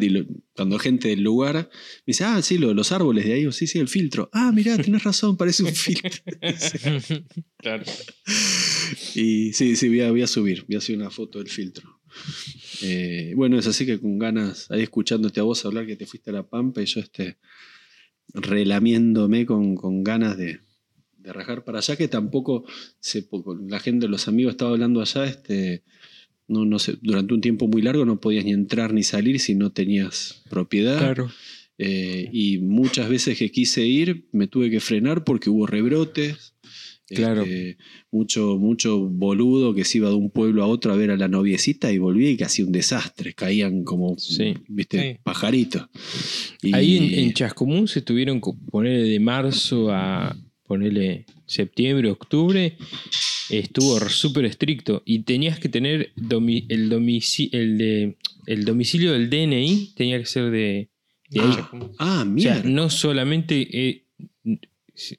cuando 0.55 0.79
gente 0.79 1.09
del 1.09 1.23
lugar 1.23 1.55
me 1.55 2.03
dice, 2.09 2.25
ah, 2.25 2.43
sí, 2.43 2.59
los 2.59 2.93
árboles 2.93 3.25
de 3.25 3.33
ahí, 3.33 3.53
sí, 3.53 3.67
sí, 3.67 3.79
el 3.79 3.89
filtro. 3.89 4.29
Ah, 4.33 4.53
mirá, 4.53 4.77
tienes 4.83 5.05
razón, 5.05 5.37
parece 5.37 5.63
un 5.63 5.75
filtro. 5.75 6.11
claro. 7.57 7.85
Y 9.15 9.53
sí, 9.55 9.77
sí, 9.77 9.89
voy 9.89 10.01
a, 10.03 10.11
voy 10.11 10.23
a, 10.23 10.27
subir, 10.27 10.65
voy 10.69 10.75
a 10.75 10.79
hacer 10.79 10.97
una 10.97 11.11
foto 11.11 11.39
del 11.39 11.49
filtro. 11.49 12.01
Eh, 12.83 13.33
bueno, 13.35 13.59
es 13.59 13.67
así 13.67 13.87
que 13.87 13.99
con 13.99 14.19
ganas, 14.19 14.71
ahí 14.71 14.83
escuchándote 14.83 15.41
a 15.41 15.45
vos 15.45 15.65
hablar 15.65 15.87
que 15.87 15.97
te 15.97 16.07
fuiste 16.07 16.31
a 16.31 16.35
la 16.35 16.47
pampa 16.47 16.83
y 16.83 16.87
yo 16.87 17.01
este, 17.01 17.39
relamiéndome 18.35 19.47
con, 19.47 19.75
con 19.77 20.05
ganas 20.05 20.37
de, 20.37 20.61
de 21.25 21.33
rajar 21.33 21.65
para 21.65 21.79
allá, 21.79 21.97
que 21.97 22.07
tampoco 22.07 22.65
se, 23.01 23.27
la 23.67 23.81
gente, 23.81 24.09
los 24.09 24.29
amigos 24.29 24.53
estaba 24.53 24.73
hablando 24.73 25.01
allá, 25.01 25.25
este, 25.25 25.83
no, 26.47 26.67
no 26.67 26.79
sé, 26.79 26.99
durante 27.01 27.33
un 27.33 27.41
tiempo 27.41 27.67
muy 27.67 27.81
largo 27.81 28.05
no 28.05 28.21
podías 28.21 28.45
ni 28.45 28.53
entrar 28.53 28.93
ni 28.93 29.03
salir 29.03 29.41
si 29.41 29.55
no 29.55 29.73
tenías 29.73 30.43
propiedad. 30.51 30.99
Claro. 30.99 31.31
Eh, 31.79 32.29
y 32.31 32.59
muchas 32.59 33.09
veces 33.09 33.37
que 33.37 33.51
quise 33.51 33.85
ir 33.85 34.29
me 34.31 34.47
tuve 34.47 34.71
que 34.71 34.81
frenar 34.81 35.25
porque 35.25 35.51
hubo 35.51 35.67
rebrotes. 35.67 36.55
Claro. 37.07 37.43
Este, 37.43 37.77
mucho, 38.11 38.57
mucho 38.59 38.99
boludo 38.99 39.75
que 39.75 39.85
se 39.85 39.99
iba 39.99 40.09
de 40.09 40.15
un 40.15 40.31
pueblo 40.31 40.63
a 40.63 40.67
otro 40.67 40.93
a 40.93 40.97
ver 40.97 41.11
a 41.11 41.17
la 41.17 41.29
noviecita 41.29 41.93
y 41.93 41.99
volvía 41.99 42.31
y 42.31 42.37
casi 42.37 42.63
un 42.63 42.73
desastre. 42.73 43.35
Caían 43.35 43.83
como, 43.83 44.17
viste, 44.69 45.21
pajaritos. 45.23 45.87
Ahí 46.73 46.97
en, 46.97 47.27
en, 47.27 47.33
Chascomún 47.33 47.89
se 47.89 48.03
tuvieron 48.03 48.41
que 48.41 48.53
poner 48.71 49.03
de 49.03 49.21
marzo 49.21 49.91
a, 49.91 50.35
ponele 50.67 51.27
septiembre, 51.47 52.11
octubre, 52.11 52.77
estuvo 53.51 54.01
súper 54.09 54.47
estricto 54.47 55.03
y 55.05 55.21
tenías 55.21 55.59
que 55.59 55.69
tener 55.69 56.13
el, 56.17 56.89
domicilio, 56.89 57.61
el, 57.61 57.79
de, 57.79 58.17
el 58.47 58.65
domicilio 58.65 59.13
del 59.13 59.31
DNI, 59.31 59.93
tenía 59.95 60.19
que 60.19 60.27
ser 60.27 60.51
de, 60.51 60.89
ah, 61.39 61.71
ah, 61.99 62.25
mira. 62.27 62.53
O 62.53 62.55
sea, 62.55 62.71
no 62.71 62.91
solamente, 62.91 63.69
eh, 63.73 64.05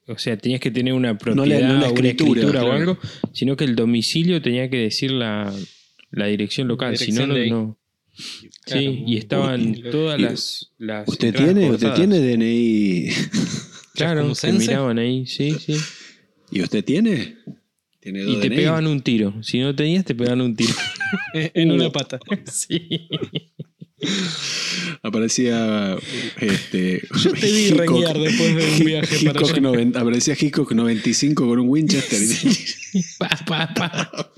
o 0.06 0.18
sea, 0.18 0.36
tenías 0.36 0.60
que 0.60 0.70
tener 0.70 0.92
una 0.92 1.16
propiedad 1.16 1.70
o 1.70 1.92
una 1.92 2.08
escritura 2.08 2.64
o 2.64 2.72
algo, 2.72 2.98
sino 3.32 3.56
que 3.56 3.64
el 3.64 3.76
domicilio 3.76 4.42
tenía 4.42 4.68
que 4.68 4.78
decir 4.78 5.12
la, 5.12 5.54
dirección 6.10 6.66
local, 6.68 6.96
si 6.96 7.12
no, 7.12 7.26
no. 7.26 7.78
Sí, 8.64 9.04
y 9.06 9.18
estaban 9.18 9.74
todas 9.90 10.18
las, 10.18 10.72
las. 10.78 11.06
¿Usted 11.06 11.34
tiene, 11.34 11.70
¿Usted 11.70 11.92
tiene 11.92 12.18
DNI? 12.18 13.10
Claro, 13.96 14.34
se 14.34 14.52
miraban 14.52 14.98
ahí, 14.98 15.26
sí, 15.26 15.56
sí. 15.58 15.76
¿Y 16.50 16.62
usted 16.62 16.84
tiene? 16.84 17.36
¿Tiene 18.00 18.24
y 18.24 18.40
te 18.40 18.48
pegaban 18.50 18.86
un 18.86 19.00
tiro. 19.00 19.42
Si 19.42 19.58
no 19.58 19.74
tenías, 19.74 20.04
te 20.04 20.14
pegaban 20.14 20.40
un 20.40 20.54
tiro. 20.54 20.74
en 21.34 21.72
una 21.72 21.90
pata. 21.90 22.20
sí. 22.52 23.08
Aparecía 25.02 25.96
este, 26.38 27.02
Yo 27.22 27.32
te 27.32 27.46
vi 27.46 27.70
renguear 27.70 28.18
después 28.18 28.54
de 28.54 28.70
un 28.70 28.84
viaje 28.84 29.26
para 29.26 29.40
allá. 29.40 29.60
90, 29.60 30.00
aparecía 30.00 30.36
Hitchcock 30.38 30.72
95 30.72 31.46
con 31.46 31.58
un 31.58 31.68
Winchester. 31.68 32.20
pa, 33.18 33.28
pa, 33.46 33.74
pa. 33.74 34.30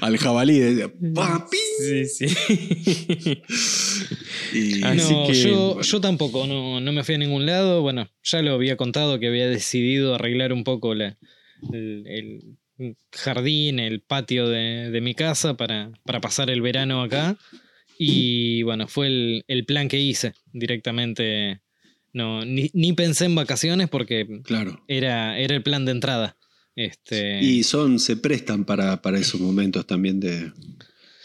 Al 0.00 0.18
jabalí. 0.18 0.58
Decía, 0.58 0.92
¡Papi! 1.14 1.56
Sí, 1.78 2.04
sí. 2.06 2.26
no, 4.82 5.32
yo, 5.32 5.80
yo, 5.80 6.00
tampoco, 6.00 6.46
no, 6.46 6.80
no, 6.80 6.92
me 6.92 7.04
fui 7.04 7.14
a 7.14 7.18
ningún 7.18 7.46
lado. 7.46 7.82
Bueno, 7.82 8.08
ya 8.22 8.42
lo 8.42 8.54
había 8.54 8.76
contado 8.76 9.18
que 9.18 9.28
había 9.28 9.48
decidido 9.48 10.14
arreglar 10.14 10.52
un 10.52 10.64
poco 10.64 10.92
el, 10.92 11.16
jardín, 13.12 13.78
el 13.78 14.00
patio 14.00 14.48
de, 14.48 14.98
mi 15.02 15.14
casa 15.14 15.56
para, 15.56 15.92
para, 16.04 16.20
pasar 16.20 16.50
el 16.50 16.62
verano 16.62 17.02
acá. 17.02 17.36
Y 17.98 18.62
bueno, 18.62 18.88
fue 18.88 19.08
el, 19.08 19.44
el 19.46 19.66
plan 19.66 19.88
que 19.88 19.98
hice 19.98 20.32
directamente. 20.52 21.60
No, 22.12 22.44
ni, 22.44 22.70
ni, 22.72 22.92
pensé 22.92 23.26
en 23.26 23.36
vacaciones 23.36 23.88
porque 23.88 24.40
claro. 24.42 24.82
era, 24.88 25.38
era 25.38 25.54
el 25.54 25.62
plan 25.62 25.84
de 25.84 25.92
entrada. 25.92 26.36
Este... 26.76 27.40
Y 27.42 27.62
son, 27.62 27.98
se 27.98 28.16
prestan 28.16 28.64
para, 28.64 29.02
para 29.02 29.18
esos 29.18 29.40
momentos 29.40 29.86
también 29.86 30.20
de, 30.20 30.52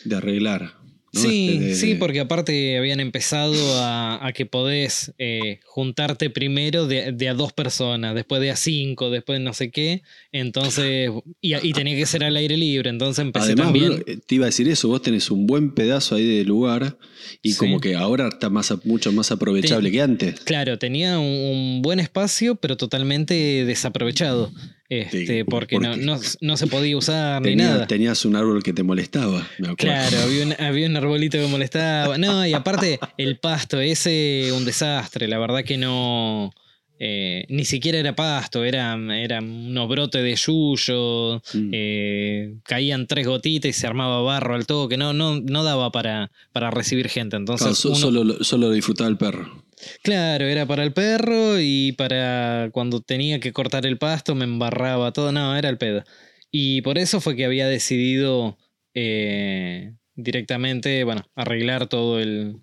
de 0.03 0.15
arreglar. 0.15 0.85
Sí, 1.15 1.59
este, 1.61 1.75
sí, 1.75 1.95
porque 1.95 2.19
aparte 2.19 2.77
habían 2.77 2.99
empezado 2.99 3.53
a, 3.81 4.31
que 4.33 4.45
podés 4.45 5.13
eh, 5.17 5.59
juntarte 5.65 6.29
primero 6.29 6.87
de, 6.87 7.29
a 7.29 7.33
dos 7.33 7.53
personas, 7.53 8.15
después 8.15 8.41
de 8.41 8.51
a 8.51 8.55
cinco, 8.55 9.09
después 9.09 9.39
de 9.39 9.45
no 9.45 9.53
sé 9.53 9.71
qué. 9.71 10.01
Entonces, 10.31 11.09
y, 11.39 11.71
tenía 11.73 11.95
que 11.95 12.05
ser 12.05 12.23
al 12.23 12.35
aire 12.35 12.57
libre. 12.57 12.89
Entonces 12.89 13.23
empecé 13.23 13.53
Además, 13.53 13.65
también. 13.67 14.03
Eh, 14.07 14.17
te 14.25 14.35
iba 14.35 14.45
a 14.45 14.47
decir 14.47 14.67
eso, 14.67 14.89
vos 14.89 15.01
tenés 15.01 15.31
un 15.31 15.47
buen 15.47 15.73
pedazo 15.73 16.15
ahí 16.15 16.25
de 16.25 16.43
lugar 16.43 16.97
y 17.41 17.53
como 17.55 17.79
que 17.79 17.95
ahora 17.95 18.27
está 18.27 18.49
más, 18.49 18.73
mucho 18.83 19.11
más 19.13 19.31
aprovechable 19.31 19.91
que 19.91 20.01
antes. 20.01 20.41
Claro, 20.41 20.77
tenía 20.77 21.17
un, 21.19 21.81
buen 21.81 21.99
espacio, 21.99 22.55
pero 22.55 22.75
totalmente 22.77 23.65
desaprovechado. 23.65 24.51
Este, 24.87 25.25
Sí, 25.25 25.43
porque 25.43 25.77
¿por 25.77 25.83
no, 25.83 25.95
no, 25.97 26.19
no 26.41 26.57
se 26.57 26.67
podía 26.67 26.95
usar 26.95 27.41
ni 27.41 27.55
nada. 27.55 27.87
Tenías 27.87 28.23
un 28.25 28.35
árbol 28.35 28.61
que 28.61 28.71
te 28.73 28.83
molestaba, 28.83 29.39
me 29.57 29.69
acuerdo. 29.69 29.75
Claro, 29.77 30.17
había 30.19 30.45
un, 30.45 30.53
había 30.59 30.87
un 30.87 30.95
arbolito 30.95 31.37
que 31.39 31.47
molestaba. 31.47 32.17
No, 32.19 32.45
y 32.45 32.53
aparte 32.53 32.99
el 33.17 33.37
pasto 33.39 33.79
ese, 33.79 34.51
un 34.55 34.63
desastre. 34.65 35.27
La 35.27 35.39
verdad 35.39 35.63
que 35.63 35.77
no... 35.77 36.51
eh, 36.99 37.45
ni 37.49 37.65
siquiera 37.65 37.97
era 37.99 38.15
pasto, 38.15 38.63
eran, 38.63 39.09
eran 39.11 39.43
unos 39.49 39.89
brotes 39.89 40.21
de 40.23 40.35
yuyo, 40.35 41.41
Mm. 41.53 41.69
eh, 41.73 42.53
caían 42.63 43.07
tres 43.07 43.25
gotitas 43.27 43.69
y 43.69 43.73
se 43.73 43.87
armaba 43.87 44.21
barro 44.21 44.53
al 44.55 44.65
toque. 44.65 44.97
No, 44.97 45.13
no, 45.13 45.41
no 45.41 45.63
daba 45.63 45.91
para, 45.91 46.31
para 46.53 46.69
recibir 46.71 47.09
gente. 47.09 47.35
Entonces, 47.37 47.81
Claro, 47.81 47.89
uno- 47.95 47.99
solo, 47.99 48.23
lo- 48.23 48.43
solo 48.43 48.67
lo 48.67 48.73
disfrutaba 48.73 49.09
el 49.09 49.17
perro. 49.17 49.64
Claro, 50.03 50.45
era 50.45 50.65
para 50.65 50.83
el 50.83 50.93
perro 50.93 51.59
y 51.59 51.91
para 51.93 52.69
cuando 52.71 53.01
tenía 53.01 53.39
que 53.39 53.51
cortar 53.53 53.85
el 53.85 53.97
pasto 53.97 54.33
me 54.35 54.45
embarraba 54.45 55.11
todo. 55.11 55.31
No, 55.31 55.55
era 55.55 55.69
el 55.69 55.77
pedo. 55.77 56.03
Y 56.51 56.81
por 56.81 56.97
eso 56.97 57.19
fue 57.19 57.35
que 57.35 57.45
había 57.45 57.67
decidido 57.67 58.57
eh, 58.93 59.93
directamente, 60.15 61.03
bueno, 61.03 61.25
arreglar 61.35 61.87
todo 61.87 62.19
el, 62.19 62.55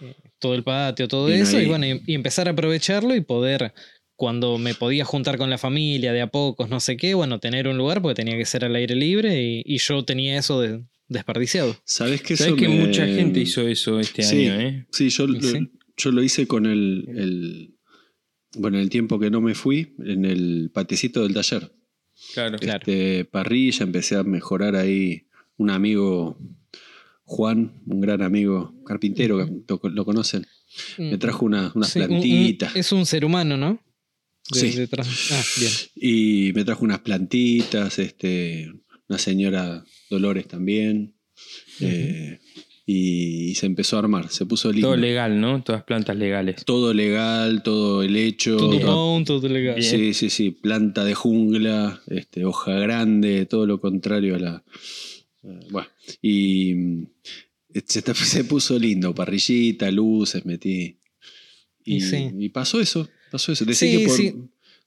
eh, 0.00 0.14
todo 0.38 0.54
el 0.54 0.62
patio, 0.62 1.08
todo 1.08 1.28
Y 1.28 1.36
no 1.38 1.42
eso, 1.42 1.56
hay- 1.58 1.64
y 1.64 1.66
bueno, 1.66 1.86
y, 1.86 2.02
y 2.06 2.14
empezar 2.14 2.46
a 2.48 2.52
aprovecharlo 2.52 3.16
y 3.16 3.20
poder, 3.22 3.74
cuando 4.14 4.58
me 4.58 4.74
podía 4.74 5.04
juntar 5.04 5.36
con 5.38 5.50
la 5.50 5.58
familia 5.58 6.12
de 6.12 6.22
a 6.22 6.28
pocos, 6.28 6.68
no 6.70 6.78
sé 6.80 6.96
qué, 6.96 7.14
bueno, 7.14 7.40
tener 7.40 7.66
un 7.68 7.76
lugar 7.76 8.00
porque 8.00 8.14
tenía 8.22 8.36
que 8.38 8.44
ser 8.46 8.64
al 8.64 8.76
aire 8.76 8.94
libre 8.94 9.42
y, 9.42 9.62
y 9.66 9.78
yo 9.78 10.04
tenía 10.04 10.38
eso 10.38 10.60
de- 10.60 10.84
desperdiciado. 11.08 11.76
¿Sabes 11.84 12.22
qué? 12.22 12.36
Sabes 12.36 12.52
Eso 12.54 12.56
que 12.62 12.68
me- 12.68 12.86
mucha 12.86 13.06
gente 13.06 13.40
hizo 13.40 13.66
eso 13.66 13.98
este 14.00 14.22
Sí. 14.22 14.46
año, 14.46 14.60
¿eh? 14.60 14.86
Sí, 14.92 15.08
yo, 15.10 15.26
sí. 15.40 15.68
Yo 15.96 16.12
lo 16.12 16.22
hice 16.22 16.46
con 16.46 16.66
el, 16.66 17.04
el- 17.08 17.72
Bueno, 18.58 18.78
el 18.78 18.88
tiempo 18.88 19.18
que 19.18 19.30
no 19.30 19.40
me 19.40 19.54
fui, 19.54 19.94
en 19.98 20.24
el 20.24 20.70
patecito 20.72 21.22
del 21.22 21.34
taller. 21.34 21.72
Claro. 22.32 22.56
Claro. 22.58 22.78
Este, 22.80 23.24
parrilla, 23.26 23.84
empecé 23.84 24.16
a 24.16 24.22
mejorar 24.22 24.76
ahí. 24.76 25.26
Un 25.58 25.68
amigo, 25.70 26.38
Juan, 27.24 27.82
un 27.86 28.00
gran 28.00 28.22
amigo 28.22 28.74
carpintero, 28.86 29.38
lo, 29.68 29.80
lo 29.90 30.04
conocen. 30.04 30.46
Me 30.98 31.18
trajo 31.18 31.44
una- 31.44 31.72
unas 31.74 31.90
Sí, 31.90 31.98
un- 31.98 32.04
un- 32.04 32.08
plantitas. 32.20 32.76
es 32.76 32.92
un 32.92 33.04
ser 33.04 33.24
humano, 33.24 33.56
¿no? 33.56 33.82
De- 34.52 34.60
Sí. 34.60 34.70
de 34.78 34.88
ah, 34.98 35.44
bien. 35.58 35.72
Y 35.96 36.52
me 36.54 36.64
trajo 36.64 36.84
unas 36.84 37.00
plantitas, 37.00 37.98
este, 37.98 38.72
una 39.08 39.18
señora 39.18 39.84
Dolores 40.08 40.46
también. 40.48 41.14
eh, 41.80 42.38
y, 42.86 43.54
se 43.56 43.66
empezó 43.66 43.96
a 43.96 43.98
armar, 43.98 44.28
se 44.30 44.46
puso 44.46 44.70
lindo. 44.70 44.88
Todo 44.88 44.96
legal, 44.96 45.40
¿no? 45.40 45.62
Todas 45.62 45.82
plantas 45.82 46.16
legales. 46.16 46.64
Todo 46.64 46.94
legal, 46.94 47.62
todo 47.64 48.02
el 48.02 48.14
hecho. 48.16 48.56
Todo 48.56 48.70
Bien. 48.70 48.86
on, 48.86 49.24
todo 49.24 49.48
legal. 49.48 49.76
Bien. 49.76 49.90
Sí, 49.90 50.14
sí, 50.14 50.30
sí. 50.30 50.50
Planta 50.52 51.04
de 51.04 51.14
jungla, 51.14 52.00
este, 52.06 52.44
hoja 52.44 52.72
grande, 52.74 53.46
todo 53.46 53.66
lo 53.66 53.80
contrario 53.80 54.36
a 54.36 54.38
la. 54.38 54.64
eh, 55.42 55.58
bueno, 55.70 55.88
y 56.22 56.74
mm, 56.74 57.06
se, 57.86 58.44
puso 58.44 58.78
lindo, 58.78 59.14
parrillita, 59.14 59.90
luces, 59.90 60.46
metí. 60.46 60.98
Y, 61.84 61.96
Y 61.96 62.00
sí. 62.00 62.30
y 62.38 62.48
pasó 62.50 62.80
eso, 62.80 63.08
pasó 63.32 63.52
eso. 63.52 63.64
Decí 63.64 63.86
Sí, 63.90 63.98
que 63.98 64.06
por- 64.06 64.16
sí. 64.16 64.34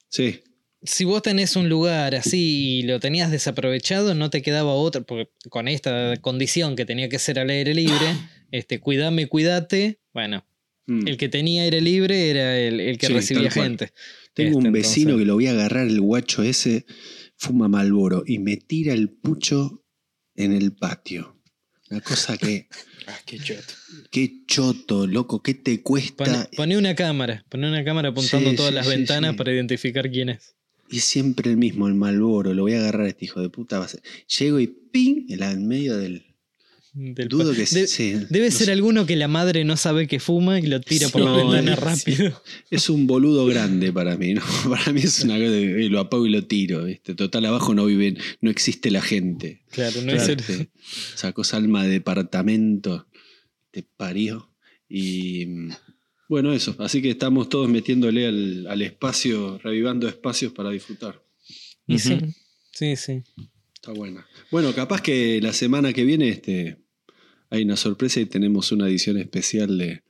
sí. 0.08 0.40
Si 0.84 1.04
vos 1.04 1.22
tenés 1.22 1.56
un 1.58 1.68
lugar 1.68 2.15
así 2.15 2.80
y 2.80 2.84
lo 2.84 3.00
tenías 3.00 3.32
desaprovechado, 3.32 4.15
no 4.15 4.30
te 4.30 4.42
quedaba 4.42 4.74
otro, 4.74 5.06
porque 5.06 5.30
con 5.50 5.68
esta 5.68 6.15
condición 6.22 6.76
que 6.76 6.86
tenía 6.86 7.10
que 7.10 7.20
ser 7.20 7.38
al 7.39 7.50
aire 7.50 7.74
libre, 7.74 7.94
este, 8.52 8.80
cuidame, 8.80 9.28
cuídate, 9.28 10.00
bueno, 10.13 10.46
Mm. 10.88 11.08
el 11.08 11.18
que 11.18 11.30
tenía 11.30 11.62
aire 11.63 11.82
libre 11.82 12.32
era 12.32 12.58
el, 12.58 12.80
el 12.80 12.98
que 12.98 13.06
Sí, 13.08 13.13
recibía 13.13 13.52
gente. 13.52 13.92
Tengo 14.34 14.58
Este, 14.58 14.68
un 14.68 14.74
vecino 14.74 15.10
entonces- 15.12 15.22
que 15.22 15.26
lo 15.28 15.34
voy 15.36 15.46
a 15.46 15.52
agarrar, 15.52 15.86
el 15.86 16.02
guacho 16.02 16.42
ese, 16.42 16.86
fuma 17.38 17.68
Malboro 17.68 18.24
y 18.26 18.39
me 18.39 18.58
tira 18.58 18.94
el 18.94 19.10
pucho 19.12 19.86
en 20.36 20.52
el 20.52 20.74
patio. 20.74 21.39
Una 21.92 22.02
cosa 22.02 22.38
que. 22.38 22.68
Ah, 23.08 23.18
qué 23.26 23.38
choto. 23.39 23.74
Qué 24.12 24.44
choto, 24.48 25.08
loco, 25.08 25.42
qué 25.44 25.54
te 25.56 25.82
cuesta. 25.82 26.48
Pone 26.56 26.78
una 26.78 26.94
cámara, 26.96 27.44
pone 27.50 27.68
una 27.68 27.84
cámara 27.84 28.10
apuntando 28.10 28.52
Sí, 28.52 28.56
todas 28.56 28.70
sí, 28.70 28.76
las 28.76 28.86
sí, 28.88 28.92
ventanas 28.96 29.36
para 29.36 29.52
identificar 29.52 30.10
quién 30.12 30.30
es. 30.30 30.56
Y 30.89 30.97
es 30.97 31.04
siempre 31.04 31.52
el 31.52 31.58
mismo, 31.58 31.88
el 31.88 31.93
Malboro. 31.93 32.54
Lo 32.54 32.63
voy 32.63 32.73
a 32.73 32.80
agarrar 32.80 33.06
a 33.06 33.10
este 33.10 33.25
hijo 33.25 33.41
de 33.41 33.49
puta. 33.49 33.80
va 33.80 33.86
a 33.86 33.88
ser- 33.88 34.02
Llego 34.39 34.60
y 34.60 34.67
¡ping! 34.67 35.25
En 35.30 35.67
medio 35.67 35.97
del. 35.97 36.25
Del 36.91 37.28
Dudo 37.30 37.52
que 37.54 37.60
De- 37.65 37.88
sí, 37.88 38.13
Debe 38.32 38.49
no 38.49 38.52
ser 38.58 38.65
sé. 38.65 38.71
alguno 38.71 39.06
que 39.06 39.15
la 39.15 39.28
madre 39.28 39.63
no 39.63 39.78
sabe 39.78 40.08
que 40.08 40.19
fuma 40.19 40.60
y 40.60 40.63
lo 40.65 40.82
tira 40.82 41.08
por 41.10 41.21
la 41.21 41.32
ventana 41.34 41.75
rápido. 41.75 42.41
Es 42.71 42.89
un 42.89 43.06
boludo 43.06 43.45
grande 43.45 43.93
para 43.93 44.17
mí, 44.17 44.34
¿no? 44.34 44.41
Para 44.69 44.91
mí 44.91 45.02
es 45.02 45.23
una 45.23 45.36
cosa 45.38 45.52
de 45.52 45.88
lo 45.89 45.99
apago 45.99 46.25
y 46.25 46.32
lo 46.32 46.45
tiro. 46.47 46.86
¿viste? 46.86 47.13
Total, 47.13 47.45
abajo 47.45 47.75
no 47.75 47.86
viven, 47.86 48.17
no 48.41 48.49
existe 48.49 48.89
la 48.89 49.04
gente. 49.04 49.62
Claro, 49.69 50.02
no 50.02 50.12
es 50.13 50.28
el- 50.30 50.39
Este, 50.39 50.71
Sacó 51.15 51.43
alma 51.52 51.84
de 51.84 51.91
departamento, 51.91 53.08
te 53.69 53.84
parió. 53.84 54.52
Y 54.89 55.45
mm, 55.45 55.69
bueno, 56.30 56.54
eso. 56.54 56.76
Así 56.80 57.02
que 57.02 57.10
estamos 57.10 57.50
todos 57.50 57.68
metiéndole 57.68 58.28
al, 58.28 58.68
al 58.68 58.82
espacio, 58.82 59.58
revivando 59.58 60.08
espacios 60.08 60.54
para 60.54 60.70
disfrutar. 60.70 61.22
Y 61.88 62.00
sí, 62.00 62.13
Ujú. 62.13 62.34
sí, 62.72 62.96
sí. 62.96 63.24
Está 63.74 63.92
buena. 63.92 64.26
Bueno, 64.52 64.74
capaz 64.74 65.02
que 65.02 65.42
la 65.42 65.52
semana 65.54 65.92
que 65.92 66.04
viene 66.06 66.30
este, 66.30 66.78
hay 67.50 67.63
una 67.63 67.76
sorpresa 67.76 68.20
y 68.22 68.26
tenemos 68.28 68.72
una 68.72 68.88
edición 68.88 69.18
especial 69.18 69.78
de, 69.78 70.04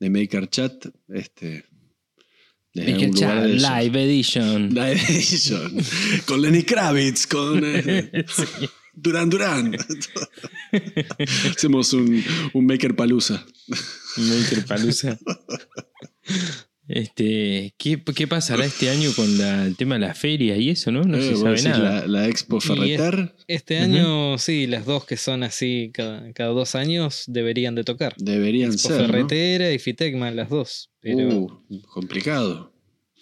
de 0.00 0.10
Maker 0.10 0.48
Chat. 0.48 0.86
Este, 1.08 1.64
desde 2.72 2.92
Make 2.92 3.04
algún 3.04 3.08
it 3.08 3.14
lugar 3.22 3.42
de 3.46 3.56
esos. 3.56 3.70
Live 3.70 4.04
Edition. 4.04 4.68
Live 4.74 5.00
Edition. 5.08 5.76
con 6.26 6.42
Lenny 6.42 6.62
Kravitz, 6.62 7.26
con 7.26 7.60
eh, 7.64 8.24
Duran 9.00 9.30
Duran. 9.30 9.76
Hacemos 11.50 11.92
un, 11.92 12.22
un 12.52 12.66
Maker 12.66 12.94
Palusa. 12.96 13.44
Maker 14.16 14.64
Palusa. 14.66 15.18
Este, 16.86 17.74
¿qué, 17.76 18.02
¿Qué 18.02 18.26
pasará 18.26 18.64
este 18.64 18.88
año 18.88 19.12
con 19.14 19.36
la- 19.36 19.66
el 19.66 19.76
tema 19.76 19.96
de 19.96 20.00
las 20.00 20.18
ferias 20.18 20.58
y 20.58 20.70
eso, 20.70 20.90
no? 20.90 21.02
No 21.02 21.20
se 21.20 21.36
sabe 21.36 21.60
nada. 21.62 22.00
La, 22.00 22.06
la 22.06 22.28
Expo 22.28 22.60
Ferreter 22.62 23.34
Este 23.46 23.78
año, 23.78 24.38
sí, 24.38 24.66
las 24.66 24.86
dos 24.86 25.04
que 25.04 25.18
son 25.18 25.42
así 25.42 25.90
cada, 25.92 26.32
cada 26.32 26.48
dos 26.50 26.74
años 26.74 27.24
deberían 27.26 27.74
de 27.74 27.84
tocar. 27.84 28.14
deberían 28.16 28.72
Expo 28.72 28.88
ser. 28.88 29.02
¿no? 29.02 29.06
Ferretera 29.08 29.70
y 29.70 29.78
Fitecma, 29.78 30.30
las 30.30 30.48
dos. 30.48 30.90
Pero 31.00 31.28
Uh, 31.28 31.82
complicado. 31.92 32.72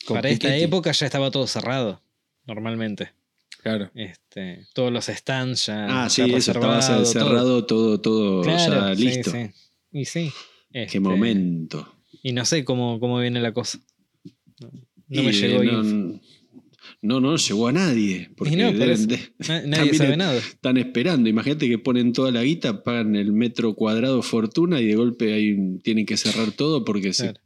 para 0.08 0.28
esta 0.30 0.56
época 0.56 0.92
ya 0.92 1.06
estaba 1.06 1.32
todo 1.32 1.48
cerrado, 1.48 2.00
normalmente. 2.46 3.14
Claro. 3.66 3.90
Este, 3.94 4.66
todos 4.74 4.92
los 4.92 5.06
stands 5.06 5.66
ya, 5.66 6.04
Ah, 6.04 6.08
sí, 6.08 6.22
eso 6.22 6.52
estaba 6.52 6.78
todo. 6.80 7.04
cerrado, 7.04 7.64
todo, 7.66 8.00
todo, 8.00 8.42
Claro, 8.42 8.90
ya 8.90 8.94
sí, 8.96 9.04
listo. 9.04 9.30
sí. 9.32 9.38
Y 9.92 10.04
sí. 10.04 10.30
Qué 10.72 10.82
este, 10.84 11.00
momento. 11.00 11.92
Y 12.22 12.32
no 12.32 12.44
sé 12.44 12.64
cómo, 12.64 13.00
cómo 13.00 13.18
viene 13.18 13.40
la 13.40 13.52
cosa. 13.52 13.78
No, 14.60 14.70
no 15.08 15.22
me 15.24 15.32
llegó 15.32 15.64
no, 15.64 15.82
info. 15.82 16.20
no, 17.02 17.20
no 17.20 17.36
llegó 17.36 17.68
a 17.68 17.72
nadie. 17.72 18.30
Porque 18.36 18.54
Y 18.54 18.56
no, 18.56 18.68
por 18.68 18.78
deben 18.78 18.92
eso. 18.94 19.06
de- 19.06 19.32
Na- 19.48 19.62
nadie 19.66 19.94
sabe 19.94 20.16
nada. 20.16 20.36
están 20.38 20.76
esperando. 20.76 21.28
Imagínate 21.28 21.68
que 21.68 21.78
ponen 21.78 22.12
toda 22.12 22.30
la 22.30 22.42
guita, 22.42 22.82
pagan 22.84 23.16
el 23.16 23.32
metro 23.32 23.74
cuadrado 23.74 24.22
fortuna 24.22 24.80
y 24.80 24.86
de 24.86 24.94
golpe 24.94 25.32
ahí 25.32 25.78
tienen 25.82 26.06
que 26.06 26.16
cerrar 26.16 26.52
todo 26.52 26.84
porque 26.84 27.10
Claro. 27.10 27.34
se 27.34 27.40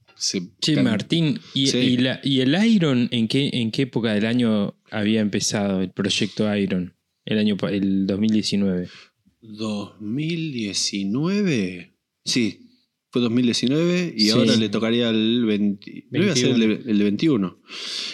Che, 0.60 0.74
can- 0.74 0.84
Martín, 0.84 1.40
¿y, 1.54 1.68
Sí. 1.68 1.78
y 1.78 1.96
la- 1.96 2.20
y 2.22 2.40
el 2.40 2.54
Iron 2.66 3.08
en 3.10 3.26
qué, 3.26 3.48
en 3.54 3.70
qué 3.70 3.82
época 3.82 4.12
del 4.12 4.26
año 4.26 4.76
había 4.90 5.20
empezado 5.20 5.80
el 5.80 5.90
proyecto 5.92 6.54
Iron? 6.56 6.94
El 7.24 7.38
año 7.38 7.56
el 7.70 8.06
2019. 8.06 8.88
2019. 9.40 11.92
Sí, 12.24 12.66
fue 13.10 13.22
2019 13.22 14.14
y 14.16 14.20
Sí. 14.26 14.30
ahora 14.30 14.56
le 14.56 14.68
tocaría 14.68 15.08
el 15.10 15.44
20. 15.46 16.06
no 16.10 16.22
iba 16.22 16.32
a 16.32 16.36
ser 16.36 16.50
el, 16.50 16.60
de- 16.60 16.90
el 16.90 16.98
de 16.98 17.04
21. 17.04 17.60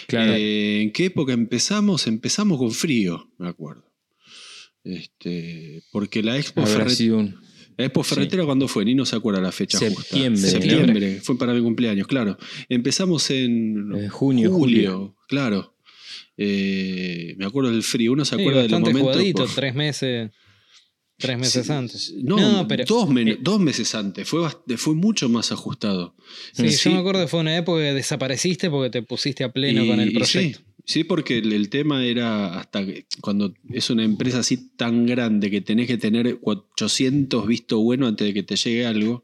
Claro. 0.07 0.33
Eh, 0.35 0.81
¿En 0.81 0.91
qué 0.91 1.05
época 1.05 1.33
empezamos? 1.33 2.07
Empezamos 2.07 2.57
con 2.57 2.71
frío, 2.71 3.31
me 3.37 3.47
acuerdo. 3.49 3.83
Este, 4.83 5.83
porque 5.91 6.23
la 6.23 6.37
Expo, 6.37 6.61
Habrá 6.61 6.85
Expo 7.77 8.03
Ferretera, 8.03 8.43
¿cuándo 8.45 8.67
fue? 8.67 8.83
Ni 8.85 8.95
no 8.95 9.05
se 9.05 9.15
acuerda 9.15 9.39
la 9.39 9.51
fecha 9.51 9.77
Septiembre, 9.77 10.41
justa. 10.41 10.59
Septiembre, 10.59 11.21
fue 11.21 11.37
para 11.37 11.53
mi 11.53 11.61
cumpleaños, 11.61 12.07
claro. 12.07 12.37
Empezamos 12.69 13.29
en 13.29 13.91
En 13.95 14.09
junio, 14.09 14.51
julio. 14.51 15.15
claro. 15.27 15.75
Eh, 16.37 17.35
me 17.37 17.45
acuerdo 17.45 17.71
del 17.71 17.83
frío. 17.83 18.11
Uno 18.13 18.23
se 18.25 18.35
Sí, 18.35 18.41
acuerda 18.41 18.61
de 18.63 18.69
los 18.69 18.79
momentos. 18.79 19.01
jugadito, 19.01 19.45
por- 19.45 19.55
tres 19.55 19.75
meses. 19.75 20.31
Tres 21.19 21.37
meses 21.39 21.65
Sí, 21.65 21.71
antes. 21.73 22.13
No, 22.21 22.67
pero. 22.67 22.85
dos, 22.85 23.09
eh, 23.17 23.37
dos 23.41 23.59
meses 23.59 23.95
antes. 23.95 24.27
Fue, 24.29 24.47
mucho 24.93 25.27
más 25.29 25.51
ajustado. 25.51 26.15
Sí, 26.53 26.69
Sí. 26.69 26.89
yo 26.89 26.95
me 26.95 26.99
acuerdo 27.01 27.21
que 27.21 27.27
fue 27.27 27.39
una 27.39 27.57
época 27.57 27.79
que 27.81 27.93
desapareciste 27.93 28.69
porque 28.69 28.91
te 28.91 29.01
pusiste 29.01 29.43
a 29.43 29.51
pleno 29.51 29.83
Y- 29.83 29.87
con 29.87 29.99
el 29.99 30.13
proyecto. 30.13 30.59
Sí, 30.87 31.03
porque 31.03 31.37
el, 31.37 31.53
el 31.53 31.69
tema 31.69 32.03
era 32.03 32.57
hasta 32.59 32.83
que- 32.85 33.05
cuando 33.21 33.53
es 33.69 33.89
una 33.91 34.03
empresa 34.03 34.39
así 34.39 34.69
tan 34.75 35.05
grande 35.05 35.51
que 35.51 35.61
tenés 35.61 35.85
que 35.87 35.97
tener 35.97 36.39
800 36.41 37.45
visto 37.45 37.79
bueno 37.79 38.07
antes 38.07 38.25
de 38.25 38.33
que 38.33 38.41
te 38.43 38.55
llegue 38.55 38.85
algo. 38.85 39.23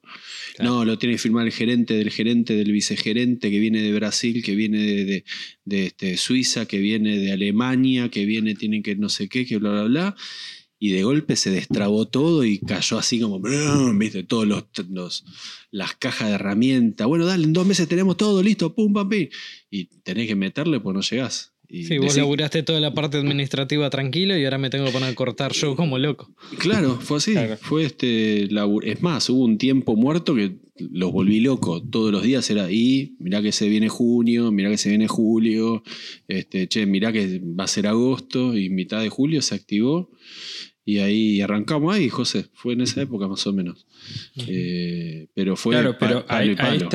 No, 0.60 0.86
lo 0.86 0.98
tiene 1.00 1.16
que 1.16 1.20
firmar 1.20 1.46
el 1.48 1.52
gerente 1.54 1.96
del 1.96 2.12
gerente 2.12 2.56
del 2.56 2.72
vicegerente 2.72 3.50
que 3.50 3.60
viene 3.60 3.82
de 3.82 3.94
Brasil, 3.94 4.44
que 4.44 4.54
viene 4.56 4.78
de, 4.80 5.06
de- 5.06 5.24
de, 5.66 5.86
este, 5.88 6.18
Suiza, 6.18 6.66
que 6.68 6.78
viene 6.80 7.18
de 7.18 7.32
Alemania, 7.32 8.10
que 8.10 8.26
viene, 8.26 8.54
tienen 8.56 8.84
que 8.84 8.96
no 8.96 9.10
sé 9.10 9.30
qué, 9.30 9.46
que 9.46 9.58
bla, 9.58 9.72
bla, 9.72 9.84
bla. 9.86 10.16
Y 10.80 10.92
de 10.92 11.04
golpe 11.04 11.38
se 11.38 11.50
destrabó 11.50 12.10
todo 12.10 12.44
y 12.44 12.60
cayó 12.60 12.98
así 12.98 13.18
como, 13.22 13.40
brum, 13.40 13.98
viste, 13.98 14.24
todos 14.26 14.46
los, 14.46 14.66
los- 14.92 15.24
las 15.72 15.96
cajas 15.96 16.28
de 16.28 16.36
herramientas. 16.36 17.08
Bueno, 17.08 17.26
dale, 17.26 17.46
en 17.46 17.54
dos 17.54 17.66
meses 17.66 17.88
tenemos 17.88 18.18
todo 18.18 18.44
listo, 18.44 18.76
pum, 18.76 18.92
pam, 18.92 19.08
pim. 19.08 19.30
Y 19.72 19.86
tenés 20.04 20.28
que 20.28 20.36
meterle, 20.36 20.82
pues 20.82 20.94
no 20.94 21.02
llegás. 21.02 21.53
Y 21.76 21.86
Sí, 21.86 21.98
vos 21.98 22.16
laburaste 22.16 22.62
toda 22.62 22.80
la 22.80 22.94
parte 22.94 23.18
administrativa 23.18 23.90
tranquilo 23.90 24.38
y 24.38 24.44
ahora 24.46 24.60
me 24.60 24.70
tengo 24.70 24.86
que 24.86 24.92
poner 24.92 25.10
a 25.10 25.16
cortar 25.16 25.54
yo 25.54 25.76
como 25.76 25.98
loco. 25.98 26.32
Claro, 26.60 27.00
fue 27.02 27.18
así. 27.18 27.32
Claro. 27.32 27.58
Fue 27.58 27.84
este. 27.84 28.48
labu- 28.50 28.84
Es 28.84 29.02
más, 29.02 29.28
hubo 29.32 29.44
un 29.44 29.58
tiempo 29.58 29.96
muerto 29.96 30.36
que 30.36 30.58
los 30.78 31.12
volví 31.12 31.40
loco. 31.40 31.82
Todos 31.82 32.12
los 32.12 32.22
días 32.22 32.48
era, 32.52 32.72
y 32.72 33.16
mirá 33.18 33.42
que 33.42 33.52
se 33.52 33.68
viene 33.70 33.90
junio, 33.90 34.52
mirá 34.52 34.70
que 34.70 34.78
se 34.78 34.90
viene 34.90 35.08
julio, 35.08 35.82
este, 36.28 36.68
che, 36.68 36.86
mirá 36.86 37.12
que 37.12 37.40
va 37.44 37.64
a 37.64 37.68
ser 37.68 37.88
agosto, 37.88 38.56
y 38.56 38.70
mitad 38.70 39.02
de 39.02 39.10
julio 39.10 39.42
se 39.42 39.56
activó. 39.56 40.12
Y 40.86 41.00
ahí 41.00 41.42
arrancamos 41.42 41.96
ahí, 41.96 42.08
José. 42.10 42.46
Fue 42.54 42.74
en 42.74 42.82
esa 42.82 43.02
época 43.02 43.28
más 43.28 43.48
o 43.48 43.54
menos. 43.54 43.88
Eh, 44.48 45.28
pero 45.34 45.56
fue. 45.56 45.74
claro, 45.74 45.96
pero 46.00 46.20
a, 46.20 46.26
palo 46.28 46.52
y 46.52 46.54
a 46.54 46.58
palo. 46.58 46.90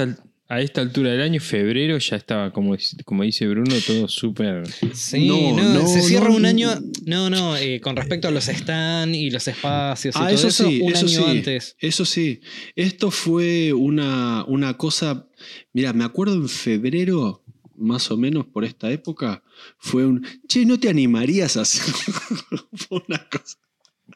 A 0.50 0.60
esta 0.62 0.80
altura 0.80 1.10
del 1.12 1.20
año, 1.20 1.40
febrero, 1.40 1.98
ya 1.98 2.16
estaba, 2.16 2.52
como, 2.52 2.74
como 3.04 3.22
dice 3.22 3.46
Bruno, 3.46 3.74
todo 3.86 4.08
súper. 4.08 4.66
Sí, 4.94 5.26
No, 5.28 5.54
no, 5.54 5.74
no, 5.74 5.86
se 5.86 6.00
cierra 6.00 6.30
no, 6.30 6.36
un 6.36 6.46
año. 6.46 6.70
No, 7.04 7.28
no, 7.28 7.56
eh, 7.58 7.80
con 7.80 7.96
respecto 7.96 8.28
a 8.28 8.30
los 8.30 8.44
stands 8.46 9.16
y 9.16 9.28
los 9.30 9.46
espacios 9.46 10.14
y 10.16 10.18
Ah, 10.18 10.22
todo 10.28 10.34
eso 10.34 10.48
eso, 10.48 10.68
sí, 10.68 10.80
un 10.80 10.92
eso 10.92 11.06
año 11.06 11.08
sí. 11.24 11.24
antes. 11.30 11.76
Eso 11.78 12.04
sí. 12.06 12.40
Esto 12.76 13.10
fue 13.10 13.72
una, 13.74 14.44
una 14.46 14.76
cosa. 14.78 15.28
Mira, 15.74 15.92
me 15.92 16.04
acuerdo 16.04 16.34
en 16.36 16.48
febrero, 16.48 17.44
más 17.76 18.10
o 18.10 18.16
menos 18.16 18.46
por 18.46 18.64
esta 18.64 18.90
época, 18.90 19.42
fue 19.78 20.06
un. 20.06 20.26
Che, 20.48 20.64
¿no 20.64 20.80
te 20.80 20.88
animarías 20.88 21.58
a 21.58 21.60
hacer 21.60 21.82
una 22.90 23.28
cosa? 23.28 23.58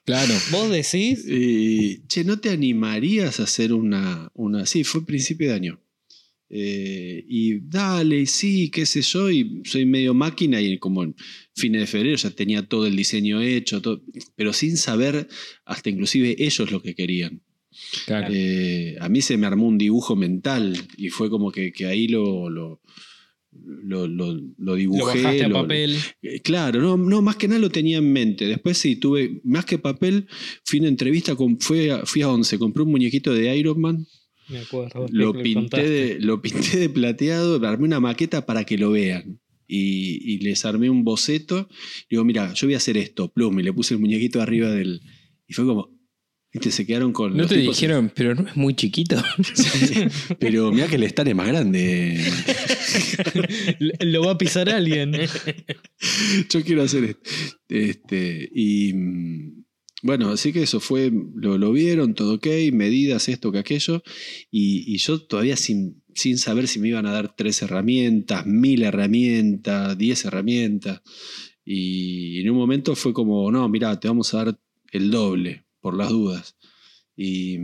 Claro. 0.07 0.35
Vos 0.51 0.71
decís, 0.71 1.27
Eh, 1.29 2.01
che, 2.09 2.25
¿no 2.25 2.39
te 2.41 2.49
animarías 2.49 3.39
a 3.39 3.43
hacer 3.43 3.75
una. 3.75 4.31
una 4.35 4.65
sí, 4.65 4.83
fue 4.83 5.05
principio 5.05 5.49
de 5.51 5.55
año. 5.57 5.79
Eh, 6.55 7.25
y 7.29 7.61
dale, 7.61 8.27
sí, 8.27 8.69
qué 8.71 8.85
sé 8.85 9.01
yo, 9.01 9.31
y 9.31 9.63
soy 9.65 9.87
medio 9.87 10.13
máquina 10.13 10.61
y 10.61 10.77
como 10.79 11.03
en 11.03 11.15
fines 11.57 11.81
de 11.81 11.87
febrero 11.87 12.17
ya 12.17 12.29
tenía 12.31 12.69
todo 12.69 12.87
el 12.87 12.95
diseño 12.95 13.41
hecho, 13.41 13.81
todo, 13.81 14.03
pero 14.37 14.53
sin 14.53 14.77
saber 14.77 15.29
hasta 15.65 15.89
inclusive 15.89 16.37
ellos 16.39 16.71
lo 16.71 16.83
que 16.83 16.95
querían. 16.95 17.41
Claro. 18.05 18.29
Eh, 18.31 18.97
a 19.01 19.09
mí 19.09 19.23
se 19.23 19.39
me 19.39 19.47
armó 19.47 19.67
un 19.67 19.79
dibujo 19.79 20.15
mental 20.15 20.77
y 20.99 21.09
fue 21.09 21.31
como 21.31 21.51
que, 21.51 21.73
que 21.73 21.87
ahí 21.87 22.07
lo, 22.07 22.51
lo, 22.51 22.83
lo, 23.55 24.07
lo- 24.07 24.35
lo 24.35 24.41
lo 24.59 24.75
dibujé. 24.75 25.23
bajaste 25.23 25.45
a 25.45 25.49
lo- 25.49 25.63
papel. 25.63 25.97
eh, 26.23 26.41
Claro, 26.41 26.83
no, 26.83 26.97
no, 26.99 27.23
más 27.23 27.37
que 27.37 27.49
nada 27.49 27.61
lo 27.61 27.71
tenía 27.71 27.97
en 27.97 28.13
mente. 28.13 28.47
Después 28.47 28.77
sí, 28.77 28.97
tuve, 28.97 29.41
más 29.45 29.65
que 29.65 29.79
papel, 29.79 30.27
fui 30.65 30.79
a 30.81 30.83
una 30.83 30.89
entrevista, 30.91 31.35
con, 31.35 31.59
fui, 31.61 31.89
a, 31.89 32.05
fui 32.05 32.21
a 32.23 32.29
11, 32.29 32.59
compré 32.59 32.83
un 32.83 32.91
muñequito 32.91 33.33
de 33.33 33.57
Iron 33.57 33.81
Man, 33.81 34.07
Me 34.53 34.59
acuerdo. 34.61 35.07
lo 35.11 35.33
pinté, 35.33 35.89
de, 35.89 36.21
lo 36.21 36.41
pinté 36.43 36.79
de 36.79 36.89
plateado, 36.89 37.65
armé 37.67 37.85
una 37.87 38.01
maqueta 38.01 38.47
para 38.47 38.65
que 38.65 38.77
lo 38.79 38.91
vean. 38.93 39.41
Y, 39.67 40.35
y 40.35 40.39
les 40.41 40.65
armé 40.67 40.91
un 40.91 41.03
boceto. 41.03 41.69
Digo, 42.11 42.25
mira, 42.25 42.53
yo 42.53 42.67
voy 42.67 42.75
a 42.75 42.77
hacer 42.77 42.97
esto, 42.99 43.33
plum, 43.33 43.59
y 43.61 43.63
le 43.63 43.73
puse 43.73 43.95
el 43.95 44.01
muñequito 44.01 44.41
arriba 44.43 44.71
del... 44.71 45.01
Y 45.49 45.55
fue 45.55 45.65
como... 45.65 45.91
Viste, 46.53 46.71
se 46.71 46.85
quedaron 46.85 47.13
con... 47.15 47.33
¿No 47.33 47.39
los 47.45 47.49
te 47.49 47.57
tipos- 47.57 47.77
dijeron, 47.77 48.13
pero 48.15 48.35
no 48.35 48.47
es 48.47 48.55
muy 48.57 48.75
chiquito? 48.75 49.17
Sí, 49.55 50.05
pero 50.39 50.71
mira 50.71 50.87
que 50.89 50.97
el 50.97 51.05
stand 51.05 51.29
es 51.31 51.35
más 51.35 51.49
grande. 51.49 52.23
Lo 54.01 54.23
va 54.25 54.33
a 54.33 54.39
pisar 54.39 54.69
alguien. 54.69 55.13
Yo 56.51 56.63
quiero 56.63 56.83
hacer 56.83 57.05
esto. 57.05 57.31
Este, 57.71 58.51
y 58.55 58.93
bueno, 60.03 60.31
así 60.31 60.53
que 60.53 60.63
eso 60.65 60.81
fue, 60.81 61.13
lo, 61.37 61.59
lo 61.59 61.73
vieron, 61.73 62.15
todo 62.15 62.35
ok, 62.35 62.47
medidas, 62.73 63.29
esto 63.29 63.53
que 63.53 63.59
aquello. 63.59 64.03
Y, 64.51 64.93
y 64.93 64.99
yo 64.99 65.21
todavía 65.21 65.57
sin, 65.57 66.03
sin 66.15 66.39
saber 66.39 66.67
si 66.69 66.81
me 66.81 66.89
iban 66.89 67.07
a 67.07 67.13
dar 67.13 67.35
tres 67.37 67.63
herramientas, 67.63 68.45
mil 68.47 68.83
herramientas, 68.83 69.97
diez 69.97 70.25
herramientas. 70.25 71.03
Y 71.65 72.41
en 72.41 72.51
un 72.51 72.57
momento 72.59 72.97
fue 72.97 73.13
como, 73.13 73.51
no, 73.53 73.69
mira, 73.69 73.99
te 74.01 74.09
vamos 74.09 74.35
a 74.35 74.45
dar 74.45 74.61
el 74.91 75.11
doble, 75.11 75.65
por 75.81 75.97
las 75.97 76.09
dudas. 76.11 76.57
Y, 77.17 77.57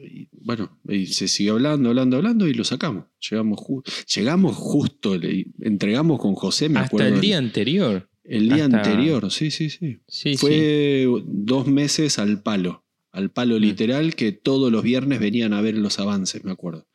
y, 0.00 0.28
bueno, 0.32 0.78
y 0.88 1.06
se 1.06 1.28
siguió 1.28 1.54
hablando, 1.54 1.88
hablando, 1.88 2.16
hablando 2.16 2.46
y 2.46 2.54
lo 2.54 2.64
sacamos. 2.64 3.06
Llegamos, 3.30 3.58
ju- 3.58 3.82
llegamos 4.14 4.56
justo, 4.56 5.16
le- 5.16 5.46
entregamos 5.60 6.20
con 6.20 6.34
José, 6.34 6.68
me 6.68 6.80
Hasta 6.80 6.86
acuerdo. 6.88 7.14
el 7.14 7.20
día 7.20 7.38
anterior. 7.38 8.08
El 8.28 8.48
día 8.48 8.64
hasta- 8.66 8.76
anterior, 8.78 9.30
sí, 9.32 9.50
sí, 9.50 9.70
sí. 9.70 9.98
Sí, 10.06 10.32
sí. 10.32 10.36
Fue 10.36 11.06
dos 11.26 11.66
meses 11.66 12.18
al 12.18 12.42
palo, 12.42 12.84
al 13.10 13.30
palo 13.30 13.56
Mm. 13.56 13.60
literal, 13.62 14.14
que 14.14 14.32
todos 14.32 14.70
los 14.70 14.82
viernes 14.82 15.18
venían 15.20 15.52
a 15.52 15.60
ver 15.62 15.76
los 15.76 15.98
avances, 15.98 16.44
me 16.44 16.52
acuerdo. 16.52 16.86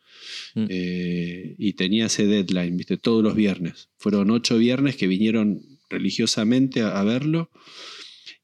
Mm. 0.55 0.65
Eh, 0.69 1.55
y 1.57 1.73
tenía 1.73 2.05
ese 2.05 2.27
deadline, 2.27 2.77
viste, 2.77 2.97
todos 2.97 3.23
los 3.23 3.35
viernes. 3.35 3.89
Fueron 3.97 4.29
ocho 4.31 4.57
viernes 4.57 4.95
que 4.95 5.07
vinieron 5.07 5.61
religiosamente 5.89 6.81
a, 6.81 6.99
a 6.99 7.03
verlo. 7.03 7.49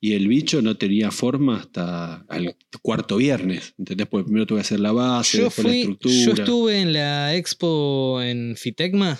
Y 0.02 0.14
el 0.14 0.28
bicho 0.30 0.62
no 0.62 0.78
tenía 0.78 1.12
forma 1.12 1.58
hasta 1.58 2.26
el 2.32 2.56
cuarto 2.82 3.18
viernes. 3.18 3.74
¿Entendés? 3.78 4.08
Porque 4.08 4.24
primero 4.26 4.46
tuve 4.48 4.60
que 4.60 4.62
hacer 4.62 4.80
la 4.80 4.94
base, 4.94 5.40
Yo 5.40 5.44
después 5.46 5.68
la 5.68 5.76
estructura. 5.76 6.16
yo 6.26 6.32
estuve 6.34 6.80
en 6.82 6.94
la 6.94 7.36
expo 7.36 8.22
en 8.22 8.56
Fitecma. 8.56 9.20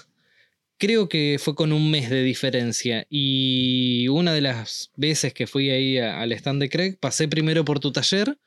Creo 0.80 1.08
que 1.10 1.38
fue 1.40 1.54
con 1.56 1.72
un 1.74 1.92
mes 1.92 2.10
de 2.10 2.24
diferencia. 2.24 3.06
Y 3.10 4.08
una 4.08 4.34
de 4.34 4.42
las 4.42 4.92
veces 4.96 5.34
que 5.34 5.46
fui 5.46 5.70
ahí 5.70 5.98
a- 6.00 6.22
al 6.22 6.32
stand 6.32 6.62
de 6.62 6.70
Craig, 6.70 6.96
pasé 7.00 7.28
primero 7.28 7.64
por 7.66 7.80
tu 7.80 7.92
taller. 7.92 8.38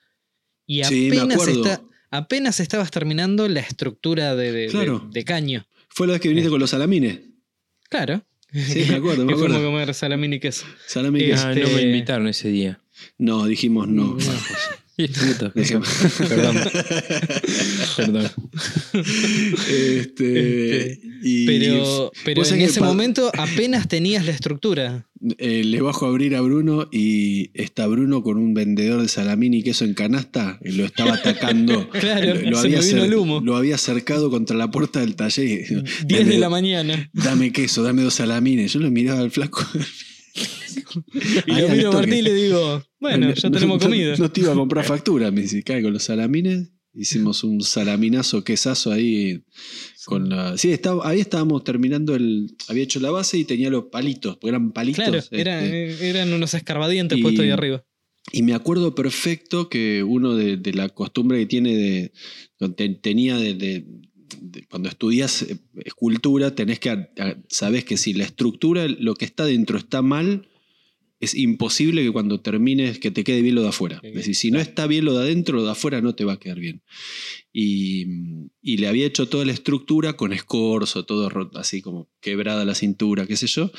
Y 0.67 0.83
Sí, 0.85 1.09
me 1.11 1.19
apenas, 1.19 1.37
acuerdo. 1.37 1.61
está- 1.67 1.83
apenas 2.11 2.59
estabas 2.61 2.91
terminando 2.91 3.47
la 3.49 3.61
estructura 3.61 4.35
de, 4.35 4.51
de- 4.51 4.67
Claro. 4.69 5.01
de- 5.13 5.21
de 5.21 5.25
caño. 5.25 5.67
Fue 5.89 6.07
la 6.07 6.15
vez 6.15 6.23
que 6.23 6.29
viniste 6.31 6.49
con 6.51 6.59
los 6.59 6.71
salamines. 6.71 7.21
Claro. 7.91 8.25
Sí, 8.53 8.85
me 8.89 8.97
acuerdo, 8.97 9.25
me 9.27 9.33
acuerdo. 9.35 9.63
comer 9.63 9.93
salamín 9.95 10.33
y 10.35 10.41
queso. 10.41 10.65
Salami 10.87 11.19
que- 11.21 11.35
Ah, 11.35 11.53
no 11.55 11.61
Este- 11.63 11.75
me 11.77 11.83
invitaron 11.83 12.29
ese 12.29 12.49
día. 12.49 12.81
No, 13.19 13.45
dijimos 13.47 13.89
no. 13.89 14.15
Dijimos- 14.17 14.41
Perdón. 16.29 16.57
Perdón. 17.97 18.31
Este, 19.69 21.01
y 21.23 21.47
Pero, 21.47 22.13
pero 22.25 22.45
en 22.47 22.61
ese 22.61 22.81
momento 22.81 23.31
apenas 23.39 23.89
tenías 23.89 24.25
la 24.27 24.33
estructura. 24.33 25.07
eh, 25.39 25.63
le 25.65 25.81
bajo 25.81 26.07
a 26.07 26.09
abrir 26.09 26.35
a 26.37 26.41
Bruno 26.41 26.89
y 26.93 27.51
está 27.55 27.87
Bruno 27.87 28.23
con 28.23 28.39
un 28.39 28.55
vendedor 28.55 29.01
de 29.03 29.09
salamín 29.09 29.55
y 29.55 29.63
queso 29.63 29.85
en 29.85 29.95
canasta 29.95 30.59
y 30.65 30.73
lo 30.73 30.85
estaba 30.85 31.15
atacando. 31.15 31.89
Claro, 32.03 32.35
lo, 32.35 32.51
lo 32.51 32.57
se 32.61 32.69
me 32.69 32.77
había 32.77 32.89
vino 32.89 33.05
el 33.05 33.15
humo. 33.15 33.41
lo 33.43 33.57
había 33.57 33.77
acercado 33.77 34.31
contra 34.31 34.57
la 34.57 34.71
puerta 34.71 35.01
del 35.01 35.15
taller. 35.15 35.47
y 35.47 35.57
dijo, 35.59 35.83
10 36.07 36.07
de 36.07 36.17
"Dame 36.25 36.39
la 36.39 36.49
mañana. 36.49 37.11
Dame 37.13 37.53
queso, 37.53 37.83
dame 37.83 38.03
dos 38.03 38.15
salamines. 38.15 38.73
Yo 38.73 38.81
lo 38.81 38.91
miraba 38.91 39.21
al 39.21 39.31
flaco. 39.31 39.65
Y 41.47 41.53
lo 41.61 41.69
miro 41.69 41.91
a. 41.91 41.95
Martín 41.95 42.15
y 42.15 42.23
le 42.23 42.35
digo, 42.35 42.83
bueno, 43.01 43.29
No, 43.29 43.35
ya 43.35 43.51
tenemos 43.51 43.79
no- 43.81 43.87
comida. 43.89 44.17
No, 44.17 44.31
te 44.31 44.41
iba 44.41 44.53
a 44.53 44.55
comprar 44.55 44.85
factura, 44.85 45.31
me 45.31 45.43
dice, 45.43 45.63
cae 45.63 45.83
con 45.83 45.93
los 45.93 46.05
salamines. 46.05 46.71
Hicimos 46.95 47.43
un 47.43 47.63
salaminazo, 47.63 48.45
quesazo 48.45 48.93
ahí 48.93 49.43
con 50.05 50.29
la. 50.29 50.59
Sí, 50.59 50.73
estaba, 50.73 51.09
ahí 51.09 51.21
estábamos 51.21 51.65
terminando 51.65 52.15
el. 52.15 52.55
Había 52.69 52.83
hecho 52.83 53.01
la 53.01 53.11
base 53.11 53.39
y 53.39 53.45
tenía 53.45 53.71
los 53.71 53.85
palitos, 53.85 54.37
porque 54.37 54.51
eran 54.51 54.73
palitos. 54.73 55.03
Claro, 55.03 55.19
este, 55.19 55.41
era- 55.41 55.65
eran 55.65 56.33
unos 56.35 56.53
escarbadientes 56.53 57.17
y- 57.19 57.23
puestos 57.23 57.45
ahí 57.45 57.51
arriba. 57.51 57.83
Y 58.31 58.43
me 58.43 58.55
acuerdo 58.55 58.95
perfecto 58.95 59.69
que 59.71 60.03
uno 60.03 60.37
de, 60.37 60.57
de 60.59 60.73
la 60.75 60.91
costumbre 60.91 61.39
que 61.39 61.47
tiene 61.47 61.75
de. 61.75 62.13
te- 62.77 62.89
tenía 62.91 63.37
de- 63.39 63.55
cuando 64.69 64.89
estudias 64.89 65.43
eh, 65.43 65.59
escultura, 65.85 66.55
tenés 66.55 66.79
que. 66.79 67.09
sabés 67.49 67.85
que 67.85 67.97
si 67.97 68.15
la 68.15 68.25
estructura, 68.25 68.87
lo 68.87 69.15
que 69.15 69.25
está 69.25 69.45
dentro 69.45 69.79
está 69.79 70.03
mal, 70.03 70.49
es 71.21 71.37
imposible 71.37 72.03
que 72.03 72.11
cuando 72.11 72.41
termines 72.41 72.99
que 72.99 73.13
te 73.13 73.23
quede 73.23 73.43
bien 73.43 73.55
lo 73.55 73.63
de 73.63 73.69
afuera. 73.69 74.01
Es 74.03 74.13
decir, 74.13 74.35
si 74.35 74.51
no 74.51 74.59
está 74.59 74.89
bien 74.89 75.05
lo 75.05 75.15
de 75.15 75.23
adentro, 75.23 75.57
lo 75.57 75.65
de 75.65 75.71
afuera 75.71 76.01
no 76.01 76.17
te 76.17 76.25
va 76.25 76.33
a 76.33 76.39
quedar 76.41 76.59
bien. 76.59 76.83
Y, 77.53 78.07
y 78.61 78.79
le 78.79 78.89
había 78.89 79.07
hecho 79.07 79.29
toda 79.29 79.45
la 79.45 79.53
estructura 79.53 80.15
con 80.15 80.33
escorzo, 80.33 81.05
todo 81.05 81.29
roto, 81.29 81.61
así 81.61 81.81
como 81.81 82.11
quebrada 82.21 82.65
la 82.65 82.75
cintura, 82.75 83.27
qué 83.27 83.37
sé 83.37 83.47
yo. 83.47 83.71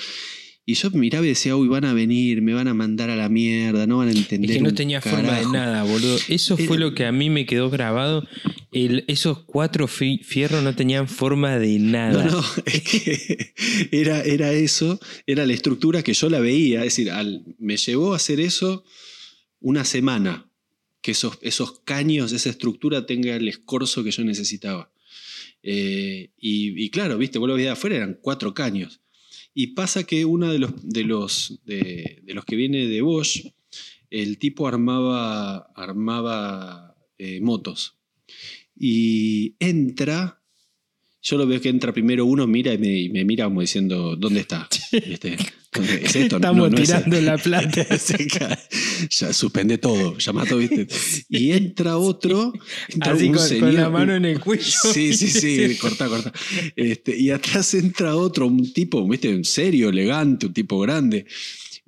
Y 0.66 0.76
yo 0.76 0.90
miraba 0.92 1.26
y 1.26 1.30
decía, 1.30 1.58
uy, 1.58 1.68
van 1.68 1.84
a 1.84 1.94
venir, 1.94 2.42
me 2.42 2.54
van 2.54 2.70
a 2.70 2.74
mandar 2.74 3.10
a 3.10 3.18
la 3.18 3.28
mierda, 3.28 3.86
no 3.86 3.98
van 3.98 4.08
a 4.08 4.12
entender. 4.12 4.50
Es 4.50 4.58
que 4.58 4.64
no 4.64 4.74
tenía 4.74 5.02
forma 5.02 5.18
de 5.20 5.28
carajo". 5.30 5.52
nada, 5.52 5.84
boludo. 5.84 6.18
Eso 6.30 6.56
fue 6.56 6.78
lo 6.78 6.94
que 6.94 7.06
a 7.06 7.12
mí 7.12 7.30
me 7.30 7.46
quedó 7.46 7.70
grabado 7.70 8.26
el- 8.72 9.04
esos 9.10 9.40
cuatro 9.44 9.88
fi- 9.90 10.20
fierros 10.24 10.64
no 10.64 10.74
tenían 10.74 11.10
forma 11.10 11.60
de 11.60 11.80
nada. 11.80 12.24
No, 12.26 12.32
no, 12.32 12.44
es 12.66 12.82
que 12.82 13.54
era, 13.92 14.22
era 14.22 14.54
eso, 14.54 15.00
era 15.28 15.46
la 15.46 15.54
estructura 15.54 16.02
que 16.02 16.14
yo 16.14 16.30
la 16.30 16.40
veía. 16.40 16.80
Es 16.80 16.96
decir, 16.96 17.12
al- 17.12 17.44
me 17.60 17.76
llevó 17.76 18.14
a 18.14 18.16
hacer 18.16 18.40
eso 18.40 18.86
una 19.60 19.84
semana. 19.84 20.50
Que 21.02 21.12
esos, 21.12 21.38
esos 21.42 21.82
caños, 21.82 22.32
esa 22.32 22.50
estructura 22.50 23.06
tenga 23.06 23.36
el 23.36 23.50
escorzo 23.50 24.06
que 24.06 24.12
yo 24.12 24.24
necesitaba. 24.24 24.90
Eh, 25.62 26.30
y, 26.40 26.82
y 26.82 26.90
claro, 26.90 27.18
viste, 27.18 27.38
vos 27.40 27.50
lo 27.50 27.56
veías 27.56 27.68
de 27.68 27.74
afuera, 27.74 27.98
eran 27.98 28.18
cuatro 28.22 28.54
caños. 28.54 29.02
Y 29.54 29.68
pasa 29.68 30.04
que 30.04 30.26
uno 30.26 30.52
de 30.52 30.60
los, 30.60 30.72
de 30.88 31.04
los, 31.04 31.60
de, 31.66 32.24
los 32.28 32.46
que 32.46 32.56
viene 32.56 32.88
de 32.88 33.02
Bosch, 33.02 33.54
el 34.10 34.38
tipo 34.38 34.68
armaba, 34.68 35.72
armaba 35.76 36.96
eh, 37.18 37.40
motos. 37.42 37.98
Y 38.76 39.56
entra, 39.60 40.43
yo 41.24 41.38
lo 41.38 41.48
veo 41.48 41.60
que 41.62 41.70
entra 41.70 41.94
primero 41.94 42.26
uno, 42.26 42.46
mira 42.48 42.74
y 42.74 42.78
me, 42.78 43.00
y 43.00 43.10
me 43.10 43.24
mira 43.26 43.46
como 43.46 43.62
diciendo, 43.62 44.16
¿dónde 44.18 44.42
está? 44.42 44.68
¿Viste? 44.92 45.38
¿Dónde- 45.72 46.02
¿Es 46.04 46.16
esto? 46.16 46.36
Estamos 46.36 46.70
No, 46.70 46.76
no 46.76 46.84
es- 46.84 46.90
tirando 46.90 47.20
la 47.22 47.38
plata. 47.38 47.88
Ya 49.10 49.34
suspende 49.34 49.78
todo, 49.80 50.18
llama 50.18 50.46
todo, 50.46 50.60
¿viste? 50.60 50.88
Y 51.30 51.52
entra 51.52 51.98
otro, 51.98 52.54
entra 52.90 53.14
Así 53.14 53.26
un 53.28 53.34
con, 53.60 53.74
la 53.76 53.90
mano 53.90 54.16
en 54.16 54.26
el 54.26 54.40
cuello. 54.40 54.64
Sí, 54.94 55.14
sí, 55.14 55.28
sí, 55.30 55.76
corta, 55.82 56.08
corta. 56.08 56.32
Este, 56.76 57.18
y 57.18 57.30
atrás 57.32 57.74
entra 57.74 58.16
otro, 58.16 58.48
un 58.48 58.72
tipo, 58.72 59.08
¿viste? 59.08 59.34
Un 59.34 59.44
serio, 59.46 59.90
elegante, 59.90 60.46
un 60.46 60.54
tipo 60.54 60.80
grande. 60.80 61.26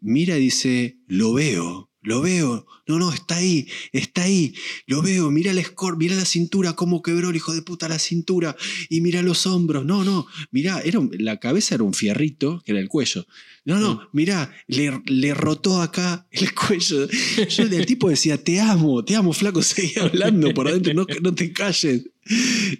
Mira 0.01 0.37
y 0.37 0.41
dice, 0.41 0.97
lo 1.07 1.33
veo, 1.33 1.84
lo 2.05 2.21
veo. 2.21 2.65
No, 2.87 2.99
no, 2.99 3.11
está 3.11 3.37
ahí, 3.37 3.67
está 3.91 4.23
ahí. 4.23 4.53
Lo 4.85 5.01
veo, 5.01 5.31
mira 5.31 5.51
el 5.51 5.63
score, 5.63 5.97
mira 5.97 6.15
la 6.15 6.23
cintura, 6.25 6.73
cómo 6.73 7.01
quebró 7.01 7.31
el 7.31 7.35
hijo 7.35 7.53
de 7.53 7.61
puta 7.63 7.89
la 7.89 7.97
cintura. 7.99 8.55
Y 8.89 9.01
mira 9.01 9.21
los 9.23 9.45
hombros. 9.47 9.85
No, 9.85 10.03
no, 10.03 10.27
mira, 10.51 10.79
era 10.81 10.99
un- 10.99 11.11
la 11.17 11.39
cabeza 11.39 11.75
era 11.75 11.83
un 11.83 11.93
fierrito, 11.95 12.61
que 12.63 12.71
era 12.73 12.79
el 12.79 12.87
cuello. 12.87 13.25
No, 13.65 13.79
no, 13.79 14.07
mira, 14.13 14.53
le, 14.67 15.01
le 15.07 15.33
rotó 15.33 15.81
acá 15.81 16.27
el 16.31 16.53
cuello. 16.53 17.07
Yo, 17.49 17.63
el 17.63 17.85
tipo 17.87 18.09
decía, 18.09 18.37
te 18.43 18.59
amo, 18.61 19.03
te 19.03 19.15
amo, 19.15 19.33
flaco, 19.33 19.63
seguí 19.63 19.97
hablando 19.99 20.53
por 20.53 20.67
adentro, 20.67 20.93
no, 20.93 21.07
no 21.23 21.33
te 21.33 21.51
calles. 21.51 22.03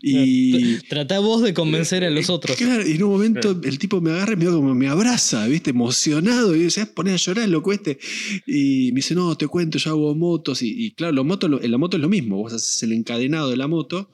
Y, 0.02 0.78
Tratá 0.90 1.20
vos 1.20 1.42
de 1.44 1.54
convencer 1.54 2.04
a 2.04 2.10
los 2.10 2.30
otros. 2.30 2.58
Claro, 2.58 2.88
y 2.88 2.94
en 2.94 3.04
un 3.04 3.12
momento 3.12 3.60
el 3.64 3.78
tipo 3.80 4.02
me 4.02 4.12
agarra 4.12 4.34
y 4.34 4.38
me, 4.38 4.46
como 4.46 4.74
me 4.76 4.88
abraza, 4.88 5.48
¿viste? 5.48 5.70
Emocionado. 5.72 6.56
Y 6.56 6.64
dice, 6.64 6.82
"Ah, 6.82 6.90
poné 6.94 7.12
a 7.14 7.16
llorar, 7.18 7.48
loco 7.50 7.72
este. 7.74 8.00
Y 8.48 8.90
me 8.92 8.98
dice, 8.98 9.16
no, 9.16 9.36
te 9.38 9.48
cuento, 9.48 9.78
yo 9.78 9.92
hago 9.92 10.16
motos. 10.16 10.62
Y, 10.62 10.86
y 10.86 10.92
claro, 10.92 11.14
los 11.14 11.26
motos, 11.26 11.52
en 11.62 11.72
la 11.72 11.78
moto 11.78 11.98
es 11.98 12.02
lo 12.02 12.10
mismo. 12.10 12.38
Vos 12.38 12.54
haces 12.54 12.82
el 12.84 12.94
encadenado 12.94 13.50
de 13.50 13.58
la 13.58 13.68
moto 13.68 14.10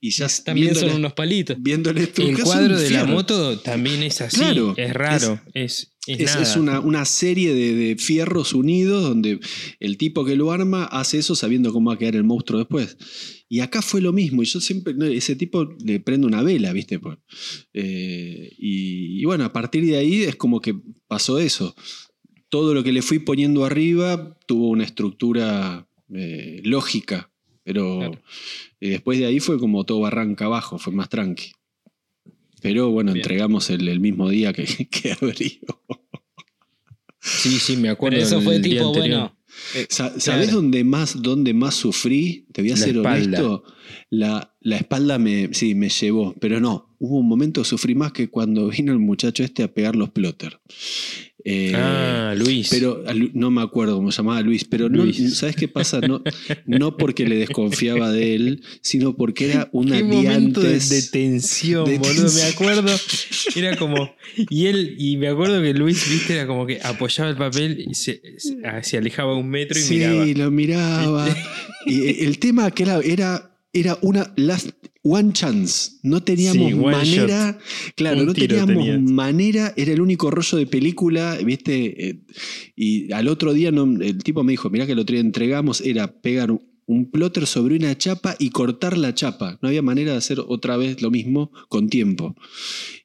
y 0.00 0.10
ya 0.10 0.28
También 0.44 0.74
son 0.74 0.90
unos 0.90 1.14
palitos. 1.14 1.56
viendo 1.58 1.92
la 1.92 2.02
El 2.02 2.38
cuadro 2.42 2.78
de 2.78 2.90
la 2.90 3.04
moto 3.06 3.58
también 3.60 4.02
es 4.02 4.20
así. 4.20 4.36
Claro, 4.36 4.74
es 4.76 4.92
raro. 4.92 5.40
Es, 5.54 5.92
es, 6.06 6.20
Es, 6.20 6.26
nada. 6.26 6.42
es 6.42 6.56
una, 6.56 6.80
una 6.80 7.04
serie 7.06 7.54
de, 7.54 7.74
de 7.74 7.96
fierros 7.96 8.52
unidos 8.52 9.02
donde 9.02 9.40
el 9.80 9.96
tipo 9.96 10.24
que 10.24 10.36
lo 10.36 10.52
arma 10.52 10.84
hace 10.84 11.18
eso 11.18 11.34
sabiendo 11.34 11.72
cómo 11.72 11.88
va 11.90 11.94
a 11.96 11.98
quedar 11.98 12.14
el 12.16 12.24
monstruo 12.24 12.58
después. 12.60 12.96
Y 13.48 13.60
acá 13.60 13.80
fue 13.82 14.00
lo 14.00 14.12
mismo. 14.12 14.42
Y 14.42 14.46
yo 14.46 14.60
siempre, 14.60 14.92
no, 14.94 15.04
ese 15.04 15.36
tipo 15.36 15.64
le 15.84 16.00
prende 16.00 16.26
una 16.26 16.42
vela, 16.42 16.72
¿viste? 16.72 16.98
Pues, 16.98 17.18
eh, 17.74 18.52
y, 18.58 19.20
y 19.20 19.24
bueno, 19.24 19.44
a 19.44 19.52
partir 19.52 19.84
de 19.84 19.96
ahí 19.96 20.22
es 20.24 20.36
como 20.36 20.60
que 20.60 20.74
pasó 21.06 21.38
eso. 21.38 21.74
Todo 22.48 22.74
lo 22.74 22.82
que 22.82 22.92
le 22.92 23.02
fui 23.02 23.18
poniendo 23.20 23.64
arriba 23.64 24.36
tuvo 24.46 24.68
una 24.70 24.84
estructura 24.84 25.88
eh, 26.12 26.60
lógica. 26.64 27.30
Pero 27.62 27.98
Claro. 27.98 28.22
eh, 28.80 28.90
después 28.90 29.18
de 29.18 29.26
ahí 29.26 29.40
fue 29.40 29.58
como 29.58 29.84
todo 29.84 30.00
barranca 30.00 30.46
abajo, 30.46 30.78
fue 30.78 30.92
más 30.92 31.08
tranqui. 31.08 31.52
Pero 32.62 32.90
bueno, 32.90 33.12
Bien. 33.12 33.22
entregamos 33.22 33.70
el, 33.70 33.86
el 33.88 34.00
mismo 34.00 34.28
día 34.28 34.52
que, 34.52 34.64
que 34.90 35.12
abrió. 35.12 35.50
Sí, 37.20 37.58
sí, 37.58 37.76
me 37.76 37.88
acuerdo. 37.88 38.16
Pero 38.16 38.26
eso 38.26 38.40
fue 38.40 38.60
tipo, 38.60 38.92
bueno. 38.92 39.35
Eh, 39.74 39.86
Sa- 39.88 40.18
¿Sabés 40.20 40.46
claro. 40.48 40.62
dónde, 40.62 40.84
más, 40.84 41.22
dónde 41.22 41.54
más 41.54 41.74
sufrí? 41.74 42.46
Te 42.52 42.62
voy 42.62 42.70
a 42.70 42.74
La 42.74 42.80
ser 42.80 42.96
espalda. 42.96 43.38
honesto. 43.40 43.64
La, 44.10 44.54
la 44.60 44.76
espalda 44.76 45.18
me, 45.18 45.50
sí, 45.52 45.74
me 45.74 45.88
llevó, 45.88 46.34
pero 46.40 46.60
no. 46.60 46.94
Hubo 46.98 47.18
un 47.18 47.28
momento 47.28 47.62
que 47.62 47.68
sufrí 47.68 47.94
más 47.94 48.12
que 48.12 48.28
cuando 48.28 48.68
vino 48.70 48.92
el 48.92 48.98
muchacho 48.98 49.42
este 49.44 49.62
a 49.62 49.72
pegar 49.72 49.96
los 49.96 50.10
plotter. 50.10 50.58
Eh, 51.48 51.72
Ah, 51.76 52.34
Luis. 52.36 52.68
pero 52.70 53.04
no 53.32 53.52
me 53.52 53.62
acuerdo 53.62 53.94
cómo 53.94 54.10
se 54.10 54.16
llamaba 54.16 54.40
Luis, 54.40 54.64
pero 54.64 54.88
no, 54.88 55.04
Luis. 55.04 55.36
¿sabes 55.38 55.54
qué 55.54 55.68
pasa? 55.68 56.00
No, 56.00 56.20
no 56.66 56.96
porque 56.96 57.24
le 57.24 57.36
desconfiaba 57.36 58.10
de 58.10 58.34
él, 58.34 58.62
sino 58.80 59.16
porque 59.16 59.50
era 59.52 59.68
una 59.72 60.02
momento 60.02 60.60
de, 60.60 60.80
de 60.80 61.02
tensión, 61.02 61.84
de 61.84 61.98
boludo. 61.98 62.32
Me 62.32 62.42
acuerdo. 62.42 62.92
Era 63.54 63.76
como. 63.76 64.12
Y 64.50 64.66
él, 64.66 64.96
y 64.98 65.16
me 65.18 65.28
acuerdo 65.28 65.62
que 65.62 65.72
Luis, 65.72 66.10
viste, 66.10 66.34
era 66.34 66.46
como 66.48 66.66
que 66.66 66.80
apoyaba 66.82 67.30
el 67.30 67.36
papel 67.36 67.84
y 67.88 67.94
se, 67.94 68.20
se- 68.38 68.56
ah, 68.64 68.82
alejaba 68.98 69.36
un 69.36 69.48
metro 69.48 69.78
y 69.78 69.82
sí, 69.82 69.94
miraba. 69.94 70.26
lo 70.26 70.50
miraba. 70.50 71.28
y 71.86 72.24
el 72.24 72.38
tema 72.40 72.70
que 72.72 72.82
era, 72.82 72.98
era, 73.04 73.56
era 73.72 73.98
una 74.02 74.32
last 74.36 74.70
one 75.06 75.32
chance. 75.32 75.92
No 76.02 76.22
teníamos 76.22 76.68
Sí, 76.68 76.74
manera. 76.74 77.58
Claro, 77.94 78.20
Un 78.20 78.26
no 78.26 78.34
teníamos 78.34 79.00
manera. 79.00 79.72
Era 79.76 79.92
el 79.92 80.00
único 80.00 80.30
rollo 80.30 80.58
de 80.58 80.66
película, 80.66 81.38
¿viste? 81.44 82.08
Eh, 82.08 82.20
y 82.74 83.12
al 83.12 83.28
otro 83.28 83.52
día 83.52 83.70
no, 83.70 83.84
el 83.84 84.22
tipo 84.22 84.42
me 84.44 84.52
dijo: 84.52 84.70
Mirá 84.70 84.86
que 84.86 84.92
el 84.92 84.98
otro 84.98 85.14
día 85.14 85.20
entregamos, 85.20 85.80
era 85.80 86.12
pegar 86.20 86.50
un- 86.86 87.10
plotter 87.10 87.46
sobre 87.46 87.76
una 87.76 87.96
chapa 87.98 88.36
y 88.38 88.50
cortar 88.50 88.96
la 88.96 89.14
chapa. 89.14 89.58
No 89.62 89.68
había 89.68 89.82
manera 89.82 90.12
de 90.12 90.18
hacer 90.18 90.38
otra 90.46 90.76
vez 90.76 91.02
lo 91.02 91.10
mismo 91.10 91.50
con 91.68 91.88
tiempo. 91.88 92.34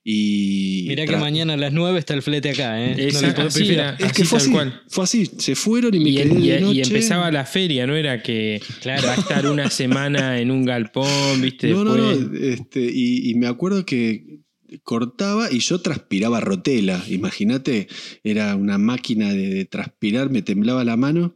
Y 0.03 0.85
Mirá 0.87 1.05
que 1.05 1.15
mañana 1.17 1.53
a 1.53 1.57
las 1.57 1.73
9 1.73 1.99
está 1.99 2.13
el 2.15 2.21
flete 2.23 2.49
acá, 2.51 2.83
¿eh? 2.83 2.95
Esa- 3.07 3.31
no 3.33 3.43
así. 3.47 3.63
Es 3.99 4.13
que 4.13 4.25
fue 4.25 4.39
tal 4.39 4.45
así, 4.47 4.51
cual. 4.51 4.81
fue 4.89 5.03
así. 5.03 5.25
Se 5.37 5.55
fueron 5.55 5.93
y 5.93 5.99
me 5.99 6.09
Y, 6.09 6.15
quedé 6.15 6.39
y- 6.39 6.47
de 6.49 6.57
y 6.57 6.61
noche. 6.61 6.81
empezaba 6.81 7.31
la 7.31 7.45
feria, 7.45 7.85
no 7.85 7.95
era 7.95 8.21
que 8.23 8.59
Claro. 8.81 9.07
va 9.07 9.13
a 9.13 9.17
estar 9.17 9.45
una 9.47 9.69
semana 9.69 10.39
en 10.39 10.49
un 10.51 10.65
galpón, 10.65 11.41
viste. 11.41 11.69
No, 11.69 11.83
no, 11.83 11.93
después. 11.95 12.31
no. 12.31 12.47
Este, 12.47 12.81
y, 12.91 13.29
y 13.29 13.35
me 13.35 13.47
acuerdo 13.47 13.85
que 13.85 14.39
cortaba 14.83 15.51
y 15.51 15.59
yo 15.59 15.81
transpiraba 15.81 16.39
rotela. 16.39 17.03
Imagínate, 17.09 17.87
era 18.23 18.55
una 18.55 18.77
máquina 18.77 19.33
de, 19.33 19.65
transpirar, 19.65 20.29
me 20.29 20.41
temblaba 20.41 20.83
la 20.83 20.97
mano 20.97 21.35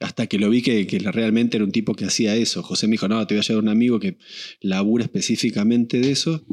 hasta 0.00 0.26
que 0.26 0.38
lo 0.38 0.50
vi 0.50 0.62
que, 0.62 0.86
que 0.86 0.98
realmente 0.98 1.56
era 1.56 1.64
un 1.64 1.72
tipo 1.72 1.94
que 1.94 2.04
hacía 2.04 2.36
eso. 2.36 2.62
José 2.62 2.86
me 2.86 2.92
dijo, 2.92 3.08
no, 3.08 3.26
te 3.26 3.34
voy 3.34 3.40
a 3.40 3.46
llevar 3.46 3.62
un 3.62 3.68
amigo 3.68 3.98
que 4.00 4.18
labura 4.60 5.04
específicamente 5.04 6.00
de 6.00 6.10
eso. 6.10 6.44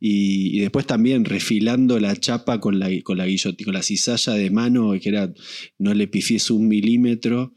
Y, 0.00 0.60
después 0.60 0.86
también 0.86 1.24
refilando 1.24 1.98
la 2.00 2.16
chapa 2.16 2.60
con 2.60 2.78
la, 2.78 2.88
con 3.02 3.18
la 3.18 3.26
guilloti- 3.26 3.64
con 3.64 3.74
la 3.74 3.82
cizalla 3.82 4.34
de 4.34 4.50
mano, 4.50 4.92
que 5.00 5.08
era, 5.08 5.32
no 5.78 5.94
le 5.94 6.08
pifies 6.08 6.50
un 6.50 6.68
milímetro. 6.68 7.54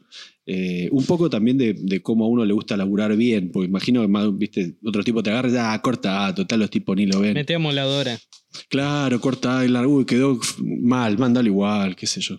Eh, 0.50 0.88
un 0.92 1.04
poco 1.04 1.28
también 1.28 1.58
de, 1.58 1.74
de 1.74 2.00
cómo 2.00 2.24
a 2.24 2.28
uno 2.28 2.42
le 2.46 2.54
gusta 2.54 2.74
laburar 2.74 3.14
bien, 3.16 3.50
porque 3.52 3.68
imagino 3.68 4.00
que 4.00 4.08
más, 4.08 4.26
viste, 4.38 4.76
otro 4.82 5.04
tipo 5.04 5.22
te 5.22 5.28
agarra 5.28 5.50
y 5.50 5.56
ah, 5.58 5.78
corta, 5.82 6.26
ah, 6.26 6.34
total, 6.34 6.60
los 6.60 6.70
tipos 6.70 6.96
ni 6.96 7.04
lo 7.04 7.20
ven. 7.20 7.34
Mete 7.34 7.54
a 7.54 7.58
moladora. 7.58 8.18
Claro, 8.70 9.20
corta, 9.20 9.62
y 9.66 9.68
largo, 9.68 9.96
uy, 9.96 10.06
quedó 10.06 10.40
mal, 10.62 11.18
mándalo 11.18 11.48
igual, 11.48 11.94
qué 11.96 12.06
sé 12.06 12.22
yo. 12.22 12.38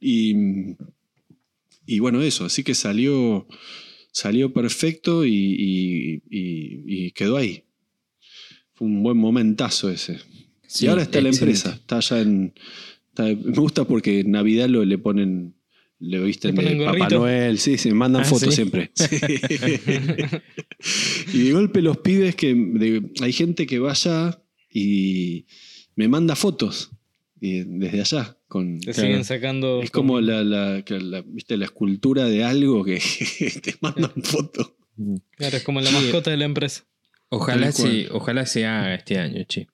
Y, 0.00 0.34
y 1.84 1.98
bueno, 1.98 2.22
eso, 2.22 2.46
así 2.46 2.62
que 2.64 2.74
salió, 2.74 3.46
salió 4.12 4.54
perfecto 4.54 5.26
y, 5.26 5.34
y- 5.34 6.14
y- 6.30 6.84
y 7.06 7.10
quedó 7.10 7.36
ahí. 7.36 7.64
Fue 8.72 8.86
un 8.86 9.02
buen 9.02 9.18
momentazo 9.18 9.90
ese. 9.90 10.18
Sí, 10.66 10.86
y 10.86 10.88
ahora 10.88 11.02
está 11.02 11.20
la 11.20 11.28
empresa, 11.28 11.74
está 11.74 11.98
allá 11.98 12.20
en... 12.22 12.54
está- 13.10 13.24
me 13.24 13.52
gusta 13.60 13.84
porque 13.84 14.20
en 14.20 14.30
Navidad 14.30 14.68
lo, 14.70 14.84
le 14.86 14.96
ponen... 14.96 15.54
Le 16.04 16.18
visten 16.18 16.54
de 16.56 16.84
Papá. 16.84 17.08
Noel, 17.10 17.58
sí, 17.60 17.78
sí, 17.78 17.88
me 17.90 17.94
mandan 17.94 18.22
Ah, 18.22 18.24
fotos 18.24 18.48
¿sí? 18.48 18.56
siempre. 18.56 18.90
Sí. 18.96 19.06
y 21.32 21.38
de 21.44 21.52
golpe 21.52 21.80
los 21.82 21.98
pibes 21.98 22.34
que. 22.34 22.54
de- 22.54 23.12
hay 23.20 23.32
gente 23.32 23.66
que 23.66 23.78
va 23.78 23.92
allá 23.92 24.42
y 24.68 25.46
me 25.94 26.08
manda 26.08 26.34
fotos 26.34 26.90
y 27.40 27.60
desde 27.64 28.00
allá. 28.00 28.36
Con, 28.48 28.80
Te 28.80 28.92
Claro. 28.92 29.08
siguen 29.08 29.24
sacando. 29.24 29.80
es 29.82 29.90
como 29.90 30.20
la, 30.20 30.42
la- 30.44 30.82
¿viste? 31.26 31.56
la 31.56 31.64
escultura 31.64 32.26
de 32.26 32.44
algo 32.44 32.84
que 32.84 33.00
te 33.62 33.74
mandan 33.80 34.12
fotos. 34.24 34.72
Claro, 35.36 35.56
es 35.56 35.62
como 35.62 35.80
la 35.80 35.90
mascota 35.90 36.30
de 36.30 36.36
la 36.36 36.44
empresa. 36.44 36.84
Ojalá 37.30 37.72
se, 37.72 38.08
ojalá 38.10 38.44
se 38.44 38.66
haga 38.66 38.94
este 38.94 39.18
año, 39.18 39.42
che. 39.44 39.68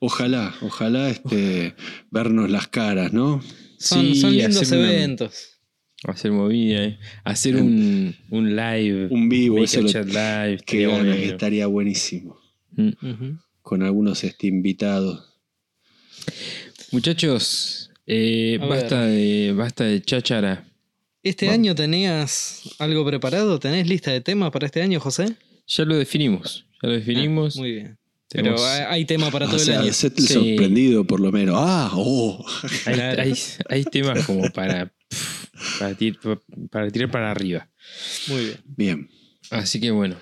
Ojalá, 0.00 0.54
ojalá 0.62 1.08
este, 1.10 1.74
vernos 2.10 2.50
las 2.50 2.68
caras, 2.68 3.12
¿no? 3.12 3.40
Son, 3.78 4.02
Sí, 4.04 4.20
son 4.20 4.36
lindos 4.36 4.70
eventos. 4.72 5.59
Hacer 6.04 6.32
movida, 6.32 6.84
eh. 6.84 6.98
hacer 7.24 7.56
un, 7.56 8.16
un 8.30 8.56
live. 8.56 9.08
Un 9.10 9.28
vivo, 9.28 9.62
eso 9.62 9.82
lo- 9.82 9.88
chat 9.88 10.06
live. 10.06 10.58
Que 10.64 10.82
estaría 10.84 10.88
gana, 10.88 11.02
que 11.12 11.18
bueno. 11.18 11.32
estaría 11.32 11.66
buenísimo. 11.66 12.40
Mm. 12.72 13.38
Con 13.60 13.82
algunos 13.82 14.24
este, 14.24 14.46
invitados. 14.46 15.26
Muchachos, 16.92 17.90
eh, 18.06 18.58
basta 18.60 19.02
de, 19.06 19.52
basta 19.56 19.84
de 19.84 20.02
cháchara. 20.02 20.64
¿Este 21.22 21.46
Vamos. 21.46 21.58
año 21.58 21.74
tenías 21.74 22.62
algo 22.78 23.04
preparado? 23.06 23.58
¿Tenés 23.60 23.86
lista 23.86 24.10
de 24.10 24.20
temas 24.20 24.50
para 24.50 24.66
este 24.66 24.82
año, 24.82 24.98
José? 25.00 25.36
Ya 25.66 25.84
lo 25.84 25.96
definimos. 25.96 26.64
Ya 26.82 26.88
lo 26.88 26.94
definimos. 26.94 27.56
Muy 27.56 27.72
bien. 27.72 27.98
Pero 28.30 28.44
Tenemos- 28.54 28.62
hay 28.62 28.84
hay 28.88 29.04
tema 29.04 29.30
para 29.30 29.46
O 29.46 29.48
todo 29.50 29.58
el 29.58 29.64
sea, 29.66 29.78
año. 29.80 29.88
el 29.88 29.94
Sí. 29.94 30.10
sorprendido 30.10 31.04
por 31.04 31.20
lo 31.20 31.30
menos. 31.30 31.56
Ah, 31.58 31.90
oh. 31.94 32.44
hay, 32.86 32.94
hay- 33.00 33.34
hay 33.68 33.84
temas 33.84 34.24
como 34.24 34.48
para, 34.50 34.92
para, 35.78 35.96
tir- 35.96 36.18
para 36.70 36.90
tirar 36.90 37.10
para 37.10 37.30
arriba. 37.30 37.68
Muy 38.28 38.44
bien. 38.44 38.58
Bien. 38.76 39.10
Así 39.50 39.80
que 39.80 39.90
bueno. 39.90 40.16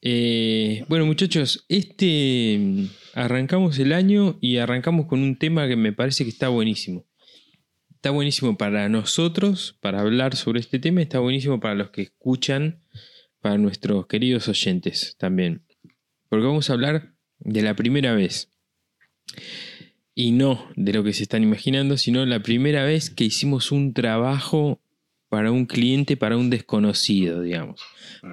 Eh, 0.00 0.84
bueno, 0.88 1.06
muchachos, 1.06 1.64
este 1.68 2.88
arrancamos 3.14 3.78
el 3.78 3.92
año 3.92 4.36
y 4.40 4.56
arrancamos 4.56 5.06
con 5.06 5.20
un 5.22 5.36
tema 5.36 5.68
que 5.68 5.76
me 5.76 5.92
parece 5.92 6.24
que 6.24 6.30
está 6.30 6.48
buenísimo. 6.48 7.06
Está 7.94 8.10
buenísimo 8.10 8.56
para 8.58 8.88
nosotros, 8.88 9.78
para 9.80 10.00
hablar 10.00 10.34
sobre 10.34 10.58
este 10.58 10.80
tema, 10.80 11.02
está 11.02 11.20
buenísimo 11.20 11.60
para 11.60 11.76
los 11.76 11.90
que 11.90 12.02
escuchan, 12.02 12.82
para 13.40 13.58
nuestros 13.58 14.08
queridos 14.08 14.48
oyentes 14.48 15.14
también. 15.18 15.64
Porque 16.28 16.46
vamos 16.46 16.68
a 16.68 16.72
hablar 16.72 17.14
de 17.38 17.62
la 17.62 17.76
primera 17.76 18.12
vez. 18.14 18.50
Y 20.14 20.32
no 20.32 20.68
de 20.76 20.92
lo 20.92 21.02
que 21.04 21.12
se 21.14 21.22
están 21.22 21.42
imaginando, 21.42 21.96
sino 21.96 22.24
la 22.26 22.40
primera 22.42 22.84
vez 22.84 23.08
que 23.10 23.24
hicimos 23.24 23.72
un 23.72 23.94
trabajo 23.94 24.80
para 25.30 25.50
un 25.50 25.64
cliente, 25.64 26.18
para 26.18 26.36
un 26.36 26.50
desconocido, 26.50 27.40
digamos. 27.40 27.80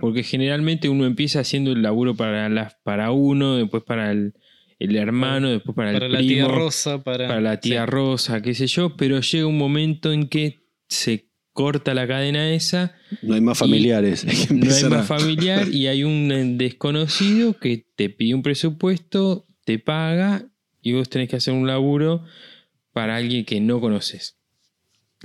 Porque 0.01 0.23
generalmente 0.23 0.89
uno 0.89 1.05
empieza 1.05 1.39
haciendo 1.39 1.71
el 1.71 1.81
laburo 1.81 2.15
para, 2.15 2.49
la- 2.49 2.77
para 2.83 3.11
uno, 3.11 3.55
después 3.55 3.83
para 3.83 4.11
el, 4.11 4.33
el 4.79 4.95
hermano, 4.97 5.49
después 5.49 5.73
para, 5.75 5.93
Para 5.93 6.05
el 6.07 6.11
la 6.11 6.17
primo, 6.19 6.47
tía 6.47 6.47
Rosa, 6.57 7.01
para, 7.03 7.27
para 7.29 7.39
la 7.41 7.59
tía 7.61 7.85
sí. 7.85 7.91
Rosa, 7.91 8.41
qué 8.41 8.53
sé 8.53 8.67
yo, 8.67 8.97
pero 8.97 9.21
llega 9.21 9.47
un 9.47 9.57
momento 9.57 10.11
en 10.11 10.27
que 10.27 10.59
se 10.89 11.29
corta 11.53 11.93
la 11.93 12.05
cadena 12.07 12.51
esa, 12.53 12.95
No 13.21 13.33
hay 13.35 13.41
más 13.41 13.57
familiares. 13.57 14.25
Hay 14.27 14.57
no 14.57 14.73
hay 14.73 14.83
más 14.85 15.07
familiar 15.07 15.67
y 15.69 15.87
hay 15.87 16.03
un 16.03 16.57
desconocido 16.57 17.57
que 17.57 17.85
te 17.95 18.09
pide 18.09 18.33
un 18.35 18.41
presupuesto, 18.43 19.47
te 19.63 19.79
paga 19.79 20.45
y 20.81 20.93
vos 20.93 21.09
tenés 21.09 21.29
que 21.29 21.35
hacer 21.35 21.53
un 21.53 21.67
laburo 21.67 22.25
para 22.93 23.15
alguien 23.15 23.45
que 23.45 23.59
no 23.59 23.79
conoces. 23.81 24.37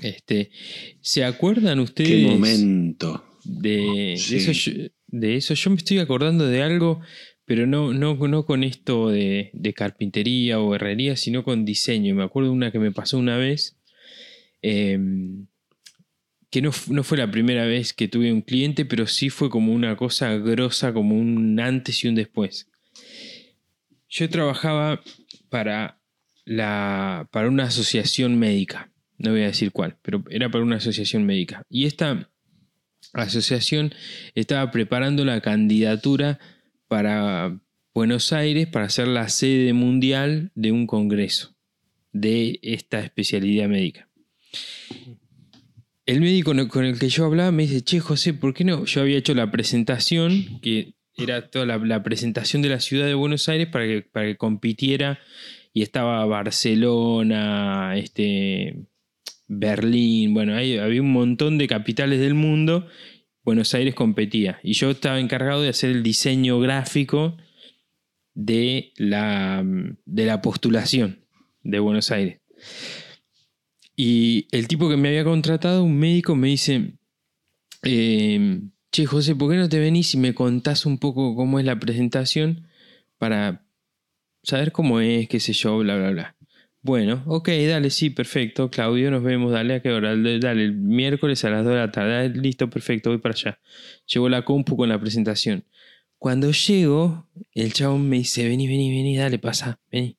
Este, 0.03 0.51
¿Se 1.01 1.25
acuerdan 1.25 1.79
ustedes? 1.81 2.11
Qué 2.11 2.27
momento. 2.27 3.25
De, 3.45 4.15
Sí. 4.17 4.35
de 4.35 4.41
eso 4.41 4.53
yo, 4.53 4.73
de 5.09 5.37
eso 5.37 5.55
yo 5.55 5.71
me 5.71 5.77
estoy 5.77 5.99
acordando 5.99 6.47
de 6.47 6.63
algo, 6.63 7.01
pero 7.45 7.67
no, 7.67 7.93
no, 7.93 8.15
no 8.27 8.47
con 8.47 8.65
esto 8.65 9.11
de, 9.11 9.51
de 9.53 9.75
carpintería 9.75 10.59
o 10.61 10.75
herrería, 10.75 11.15
sino 11.17 11.45
con 11.45 11.65
diseño. 11.65 12.15
Me 12.15 12.25
acuerdo 12.25 12.51
una 12.53 12.73
que 12.73 12.79
me 12.79 12.91
pasó 12.91 13.19
una 13.19 13.37
vez, 13.37 13.77
eh, 14.63 14.99
que 16.51 16.63
no, 16.63 16.71
no 16.89 17.03
fue 17.05 17.19
la 17.19 17.31
primera 17.31 17.67
vez 17.67 17.93
que 17.93 18.09
tuve 18.09 18.33
un 18.33 18.41
cliente, 18.41 18.85
pero 18.85 19.07
sí 19.07 19.29
fue 19.29 19.51
como 19.51 19.73
una 19.73 19.97
cosa 19.97 20.35
grosa, 20.39 20.93
como 20.93 21.19
un 21.19 21.59
antes 21.61 22.03
y 22.05 22.09
un 22.09 22.15
después. 22.15 22.69
Yo 24.09 24.29
trabajaba 24.31 25.03
para, 25.55 26.01
la, 26.45 27.29
para 27.31 27.47
una 27.47 27.67
asociación 27.67 28.41
médica, 28.41 28.91
no 29.19 29.31
voy 29.31 29.43
a 29.43 29.47
decir 29.47 29.71
cuál, 29.71 29.97
pero 30.03 30.25
era 30.29 30.51
para 30.51 30.65
una 30.65 30.79
asociación 30.79 31.25
médica. 31.27 31.63
Y 31.69 31.87
esta 31.87 32.29
asociación 33.13 33.95
estaba 34.35 34.73
preparando 34.73 35.25
la 35.25 35.41
candidatura 35.41 36.41
para 36.89 37.57
Buenos 37.95 38.33
Aires 38.33 38.67
para 38.67 38.89
ser 38.89 39.07
la 39.07 39.29
sede 39.29 39.73
mundial 39.75 40.51
de 40.57 40.73
un 40.73 40.89
congreso 40.89 41.55
de 42.11 42.59
esta 42.65 42.99
especialidad 42.99 43.69
médica. 43.69 44.09
El 46.05 46.21
médico 46.21 46.53
con 46.67 46.85
el 46.85 46.99
que 46.99 47.11
yo 47.11 47.27
hablaba 47.27 47.53
me 47.53 47.63
dice, 47.63 47.81
che 47.83 48.01
José, 48.01 48.35
¿por 48.35 48.55
qué 48.55 48.65
no? 48.65 48.87
Yo 48.87 49.03
había 49.03 49.19
hecho 49.19 49.35
la 49.35 49.53
presentación, 49.53 50.59
que 50.61 50.95
era 51.17 51.49
toda 51.49 51.67
la, 51.67 51.79
la 51.79 52.03
presentación 52.03 52.63
de 52.63 52.69
la 52.69 52.81
ciudad 52.81 53.07
de 53.07 53.15
Buenos 53.15 53.49
Aires 53.49 53.69
para 53.69 53.87
que, 53.87 54.03
para 54.03 54.27
que 54.27 54.37
compitiera 54.37 55.19
y 55.75 55.83
estaba 55.83 56.25
Barcelona, 56.25 57.97
este, 57.97 58.87
Berlín, 59.49 60.33
bueno, 60.33 60.55
había 60.55 61.03
un 61.03 61.13
montón 61.13 61.59
de 61.59 61.67
capitales 61.67 62.21
del 62.21 62.35
mundo. 62.35 62.87
Buenos 63.43 63.75
Aires 63.75 63.95
competía. 63.95 64.61
Y 64.63 64.75
yo 64.75 64.91
estaba 64.91 65.19
encargado 65.19 65.63
de 65.63 65.69
hacer 65.69 65.91
el 65.91 66.05
diseño 66.05 66.61
gráfico 66.61 67.37
de 68.35 68.93
la, 68.97 69.65
de 70.07 70.27
la 70.27 70.41
postulación 70.41 71.25
de 71.65 71.81
Buenos 71.81 72.13
Aires. 72.13 72.41
Y 73.97 74.47
el 74.53 74.69
tipo 74.69 74.89
que 74.89 74.97
me 74.97 75.09
había 75.09 75.25
contratado, 75.25 75.83
un 75.83 75.99
médico, 75.99 76.37
me 76.37 76.49
dice, 76.49 76.95
eh, 77.83 78.61
che 78.95 79.07
José, 79.07 79.35
¿por 79.35 79.51
qué 79.51 79.57
no 79.57 79.69
te 79.69 79.81
venís 79.81 80.15
y 80.15 80.19
me 80.19 80.35
contás 80.35 80.87
un 80.87 80.99
poco 80.99 81.35
cómo 81.35 81.59
es 81.59 81.65
la 81.65 81.81
presentación 81.81 82.69
para 83.19 83.67
saber 84.45 84.71
cómo 84.71 85.01
es, 85.01 85.29
qué 85.29 85.41
sé 85.41 85.53
yo, 85.53 85.79
bla, 85.79 85.97
bla, 85.97 86.13
bla? 86.13 86.37
Bueno, 86.81 87.25
ok, 87.27 87.49
dale, 87.69 87.91
sí, 87.91 88.11
perfecto. 88.11 88.71
Claudio, 88.71 89.11
nos 89.11 89.25
vemos, 89.25 89.51
dale, 89.51 89.75
¿a 89.75 89.83
qué 89.83 89.91
hora? 89.91 90.11
Dale, 90.11 90.65
el 90.65 90.75
miércoles 90.75 91.45
a 91.45 91.51
las 91.51 91.65
2 91.65 91.73
de 91.73 91.79
la 91.81 91.91
tarde. 91.91 92.29
Listo, 92.29 92.71
perfecto, 92.71 93.11
voy 93.11 93.19
para 93.19 93.35
allá. 93.35 93.59
Llevo 94.07 94.29
la 94.29 94.45
compu 94.45 94.77
con 94.77 94.89
la 94.89 95.01
presentación. 95.01 95.65
Cuando 96.17 96.53
llego, 96.53 97.29
el 97.53 97.73
chabón 97.73 98.09
me 98.09 98.19
dice, 98.19 98.47
vení, 98.47 98.69
vení, 98.69 98.91
vení, 98.91 99.17
dale, 99.17 99.41
pasa, 99.41 99.81
vení. 99.91 100.19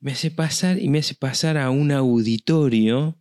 Me 0.00 0.12
hace 0.12 0.30
pasar 0.30 0.78
y 0.78 0.88
me 0.88 1.00
hace 1.00 1.14
pasar 1.14 1.58
a 1.58 1.68
un 1.68 1.92
auditorio 1.92 3.18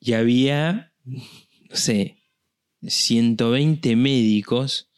y 0.00 0.14
había, 0.14 0.92
no 1.04 1.76
sé, 1.76 2.19
120 2.86 3.96
médicos 3.96 4.88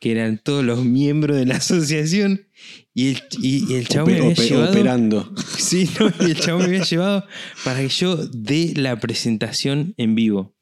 que 0.00 0.12
eran 0.12 0.38
todos 0.42 0.64
los 0.64 0.84
miembros 0.84 1.36
de 1.36 1.44
la 1.46 1.56
asociación 1.56 2.46
y 2.94 3.08
el, 3.10 3.22
y, 3.42 3.70
y 3.72 3.76
el 3.76 3.86
chabón 3.88 4.12
me 4.12 4.18
había 4.20 4.34
llevado... 4.34 4.70
operando. 4.70 5.34
Sí, 5.58 5.88
no, 6.00 6.10
y 6.26 6.30
el 6.30 6.40
chabón 6.40 6.62
me 6.62 6.68
había 6.76 6.84
llevado 6.84 7.26
para 7.64 7.80
que 7.80 7.88
yo 7.88 8.16
dé 8.16 8.72
la 8.76 8.98
presentación 8.98 9.94
en 9.98 10.14
vivo. 10.14 10.54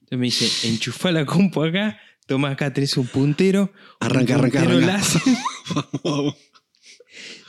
Entonces 0.00 0.18
me 0.18 0.26
dice, 0.26 0.68
enchufa 0.68 1.12
la 1.12 1.24
compu 1.24 1.62
acá, 1.62 1.98
toma 2.26 2.50
acá, 2.50 2.72
tenés 2.72 2.96
un 2.96 3.06
puntero. 3.06 3.72
un 3.72 4.06
Arranca, 4.06 4.34
arranca, 4.34 4.60
puntero 4.64 4.88
arranca. 4.88 6.34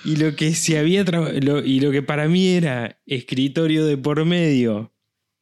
y 0.06 0.16
lo 0.18 0.36
que 0.36 0.54
se 0.54 0.78
había 0.78 1.04
lo- 1.04 1.64
y 1.66 1.80
lo 1.80 1.92
que 1.92 2.02
para 2.04 2.28
mí 2.28 2.48
era 2.50 3.00
escritorio 3.08 3.86
de 3.86 3.98
por 3.98 4.24
medio. 4.26 4.91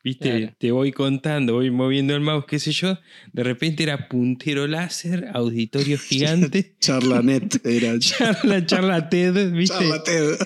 Viste, 0.09 0.29
Claro. 0.39 0.53
te 0.57 0.71
voy 0.71 0.91
contando, 0.91 1.53
voy 1.53 1.69
moviendo 1.71 2.15
el 2.15 2.21
mouse, 2.21 2.45
qué 2.47 2.57
sé 2.57 2.71
yo. 2.71 2.97
De 3.31 3.43
repente 3.43 3.83
era 3.83 4.07
puntero 4.09 4.65
láser, 4.67 5.27
auditorio 5.33 5.97
gigante, 6.09 6.75
Charlanet 6.79 7.63
era. 7.65 7.97
charla, 7.99 8.65
charla 8.65 9.09
TED, 9.09 9.51
¿viste? 9.51 9.75
Charlated. 9.77 10.37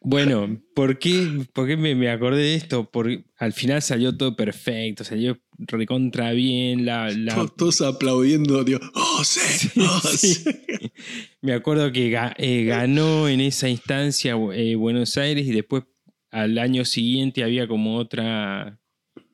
Bueno, 0.00 0.58
¿por 0.74 0.98
qué, 0.98 1.44
por 1.52 1.66
qué 1.66 1.76
me, 1.76 1.94
me 1.94 2.08
acordé 2.10 2.42
de 2.42 2.54
esto? 2.54 2.88
Porque 2.90 3.24
al 3.36 3.52
final 3.52 3.82
salió 3.82 4.16
todo 4.16 4.36
perfecto, 4.36 5.04
salió 5.04 5.38
recontra 5.58 6.32
bien. 6.32 6.86
La, 6.86 7.10
la- 7.10 7.34
Todos- 7.56 7.80
aplaudiendo, 7.82 8.64
Dios. 8.64 8.80
¡Oh, 8.94 9.22
sí! 9.24 9.68
¡Oh, 9.80 10.00
Sí. 10.16 10.34
sí! 10.34 10.44
Me 11.42 11.52
acuerdo 11.52 11.92
que 11.92 12.16
eh, 12.38 12.64
ganó 12.64 13.28
en 13.28 13.40
esa 13.40 13.68
instancia 13.68 14.34
eh, 14.54 14.76
Buenos 14.76 15.18
Aires 15.18 15.46
y 15.46 15.52
después 15.52 15.84
al 16.42 16.58
año 16.58 16.84
siguiente 16.84 17.42
había 17.44 17.66
como 17.68 17.96
otra 17.96 18.80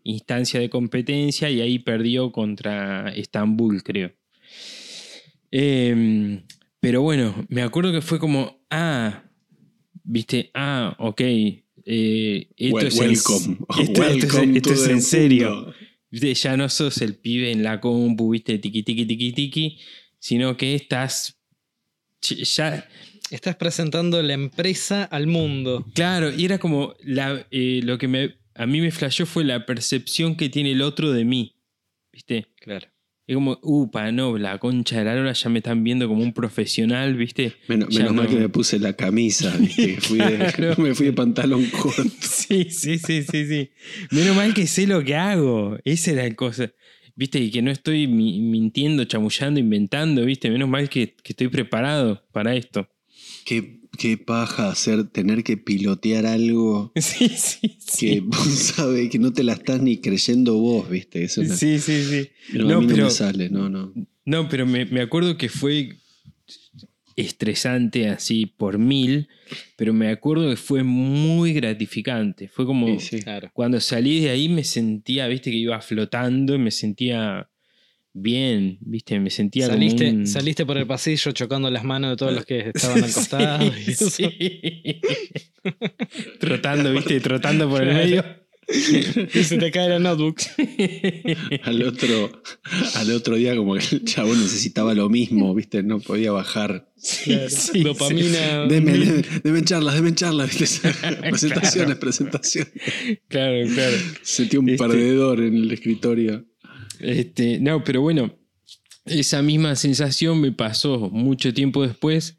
instancia 0.05 0.61
de 0.61 0.68
competencia 0.70 1.51
y 1.51 1.61
ahí 1.61 1.78
perdió 1.78 2.30
contra 2.32 3.09
Estambul, 3.14 3.82
creo. 3.82 4.12
Em, 5.51 6.42
pero 6.80 7.03
bueno, 7.03 7.46
me 7.48 7.62
acuerdo 7.62 7.92
que 7.92 8.01
fue 8.01 8.18
como, 8.18 8.64
ah, 8.70 9.24
viste, 10.05 10.51
ah, 10.55 10.94
ok. 10.98 11.20
eh, 11.92 12.48
esto 12.57 12.76
Wel- 12.76 12.86
es 12.86 12.98
en- 13.01 13.09
welcome. 13.09 13.59
esto- 13.80 13.82
esto 13.82 14.03
es- 14.03 14.34
Welcome 14.34 14.57
esto 14.59 14.68
to 14.68 14.74
es 14.74 14.88
en 14.88 15.03
serio. 15.03 15.51
mundo. 15.55 15.74
Ya 16.34 16.57
no 16.57 16.68
sos 16.68 17.01
el 17.03 17.14
pibe 17.16 17.51
en 17.53 17.62
la 17.62 17.80
compu, 17.80 18.30
viste, 18.30 18.59
tiqui 18.59 18.82
tiqui 18.82 19.07
tiqui 19.07 19.32
tiqui, 19.32 19.78
sino 20.18 20.57
que 20.57 20.74
estás 20.74 21.40
ya, 22.20 22.86
Estás 23.31 23.57
presentando 23.57 24.22
la 24.22 24.33
empresa 24.35 25.05
al 25.05 25.26
mundo. 25.26 25.87
claro, 25.95 26.31
y 26.37 26.45
era 26.45 26.59
como 26.59 26.95
la, 27.05 27.47
eh, 27.51 27.81
lo 27.85 27.97
que 27.99 28.09
me, 28.09 28.37
a 28.55 28.66
mí 28.66 28.81
me 28.81 28.91
flashó 28.91 29.24
fue 29.26 29.45
la 29.45 29.66
percepción 29.66 30.37
que 30.37 30.49
tiene 30.49 30.72
el 30.72 30.83
otro 30.83 31.12
de 31.12 31.24
mí, 31.24 31.55
viste. 32.12 32.47
Claro. 32.61 32.89
Es 33.26 33.37
como, 33.37 33.61
upa, 33.62 34.11
no, 34.11 34.37
la 34.37 34.59
concha 34.59 34.99
de 34.99 35.05
la 35.05 35.14
lora 35.14 35.33
ya 35.33 35.49
me 35.49 35.61
están 35.61 35.85
viendo 35.85 36.09
como 36.09 36.20
un 36.24 36.33
profesional, 36.33 37.14
viste. 37.14 37.53
Menos, 37.68 37.89
mal 38.12 38.26
que 38.26 38.35
me 38.35 38.49
puse 38.49 38.81
la 38.81 38.95
camisa, 38.95 39.57
¿viste? 39.61 39.95
Que 39.95 40.01
fui 40.01 40.18
de- 40.18 40.74
me 40.78 40.95
fui 40.97 41.07
de 41.07 41.12
pantalón 41.12 41.64
corto. 41.66 42.03
Sí, 42.20 42.64
sí, 42.70 42.99
sí, 42.99 43.22
sí, 43.22 43.47
sí. 43.47 43.70
Menos 44.11 44.35
mal 44.35 44.53
que 44.53 44.66
sé 44.66 44.89
lo 44.89 45.05
que 45.05 45.14
hago. 45.14 45.78
Esa 45.85 46.11
era 46.11 46.24
la 46.24 46.35
cosa. 46.35 46.72
Viste, 47.14 47.39
y 47.39 47.53
que 47.53 47.62
no 47.62 47.70
estoy 47.70 48.09
mi- 48.09 48.41
mintiendo, 48.41 49.05
chamullando, 49.05 49.61
inventando, 49.61 50.24
viste. 50.24 50.51
Menos 50.51 50.68
mal 50.68 50.89
que, 50.89 51.14
que 51.22 51.33
estoy 51.33 51.47
preparado 51.47 52.26
para 52.33 52.57
esto. 52.57 52.89
Qué, 53.45 53.80
qué 53.99 54.16
paja 54.18 54.70
hacer, 54.70 55.09
tener 55.09 55.43
que 55.45 55.57
pilotear 55.57 56.26
algo 56.26 56.93
Sí, 56.97 57.28
sí, 57.28 57.76
sí. 57.78 58.07
que 58.11 58.20
vos 58.20 58.47
sabés 58.47 59.11
que 59.11 59.18
no 59.18 59.32
te 59.32 59.43
la 59.45 59.53
estás 59.55 59.80
ni 59.82 59.99
creyendo 59.99 60.55
vos, 60.59 60.88
¿viste? 60.88 61.24
Eso 61.24 61.43
no- 61.43 61.55
Sí, 61.57 61.78
sí, 61.78 62.03
sí. 62.05 62.28
pero 62.53 62.64
No, 62.66 62.76
a 62.76 62.80
mí 62.80 62.86
no 62.86 62.93
pero- 62.95 63.05
me 63.07 63.11
sale, 63.11 63.51
no, 63.51 63.68
no. 63.68 63.93
No, 64.24 64.49
pero 64.49 64.66
me, 64.66 64.84
me 64.86 65.01
acuerdo 65.01 65.36
que 65.36 65.49
fue 65.49 65.97
estresante 67.16 68.09
así 68.09 68.47
por 68.47 68.78
mil, 68.78 69.28
pero 69.76 69.93
me 69.93 70.09
acuerdo 70.09 70.49
que 70.49 70.57
fue 70.57 70.82
muy 70.82 71.53
gratificante. 71.53 72.49
Fue 72.49 72.64
como 72.64 72.86
Sí, 72.99 73.18
sí. 73.18 73.22
Claro. 73.22 73.51
cuando 73.53 73.80
salí 73.80 74.20
de 74.20 74.30
ahí 74.30 74.49
me 74.49 74.64
sentía, 74.64 75.26
viste, 75.26 75.51
que 75.51 75.57
iba 75.57 75.80
flotando 75.80 76.55
y 76.55 76.59
me 76.59 76.70
sentía 76.70 77.49
bien, 78.13 78.79
viste, 78.81 79.19
me 79.21 79.31
sentía 79.31 79.67
como 79.67 79.77
Saliste, 79.79 80.11
un- 80.11 80.27
saliste 80.27 80.67
por 80.67 80.77
el 80.79 80.87
pasillo 80.87 81.33
chocando 81.33 81.71
las 81.71 81.85
manos 81.85 82.11
de 82.11 82.17
todos 82.17 82.33
los 82.35 82.45
que 82.45 82.71
estaban 82.75 83.05
al 83.05 83.13
costado. 83.13 83.67
y 83.67 83.71
Sí, 83.85 83.91
eso. 83.93 84.11
sí. 84.11 84.31
trotando, 86.39 86.93
viste, 86.93 87.21
trotando 87.21 87.69
por 87.69 87.83
el 87.83 87.95
medio. 87.95 88.25
Y 89.35 89.43
se 89.43 89.59
te 89.59 89.73
cae 89.73 89.89
la 89.89 89.99
notebook. 89.99 90.39
Al 91.65 91.83
otro, 91.83 92.41
al 92.95 93.11
otro 93.11 93.35
día 93.35 93.57
como 93.57 93.75
que 93.75 93.97
el 93.97 94.05
chabón 94.05 94.41
necesitaba 94.41 94.95
lo 94.95 95.09
mismo, 95.09 95.53
¿viste? 95.57 95.83
No 95.83 95.99
podía 95.99 96.31
bajar. 96.31 96.89
Claro. 97.25 97.51
sí, 97.51 97.83
Dopamina. 97.83 98.67
Deme, 98.69 98.93
deme, 98.93 99.23
deme 99.43 99.65
charlas, 99.65 99.95
deme 99.97 100.15
charlas, 100.15 100.57
¿viste? 100.57 100.89
presentaciones, 101.21 101.97
presentaciones. 101.97 102.73
Claro, 103.27 103.67
claro. 103.75 103.97
Sentí 104.23 104.57
un 104.57 104.69
Este- 104.69 104.85
perdedor 104.87 105.41
en 105.41 105.57
el 105.57 105.73
escritorio. 105.73 106.47
Este, 107.01 107.59
no, 107.61 107.82
pero 107.84 108.03
bueno, 108.03 108.34
esa 109.05 109.42
misma 109.42 109.74
sensación 109.76 110.40
me 110.40 110.53
pasó 110.53 111.11
mucho 111.11 111.53
tiempo 111.55 111.86
después. 111.86 112.38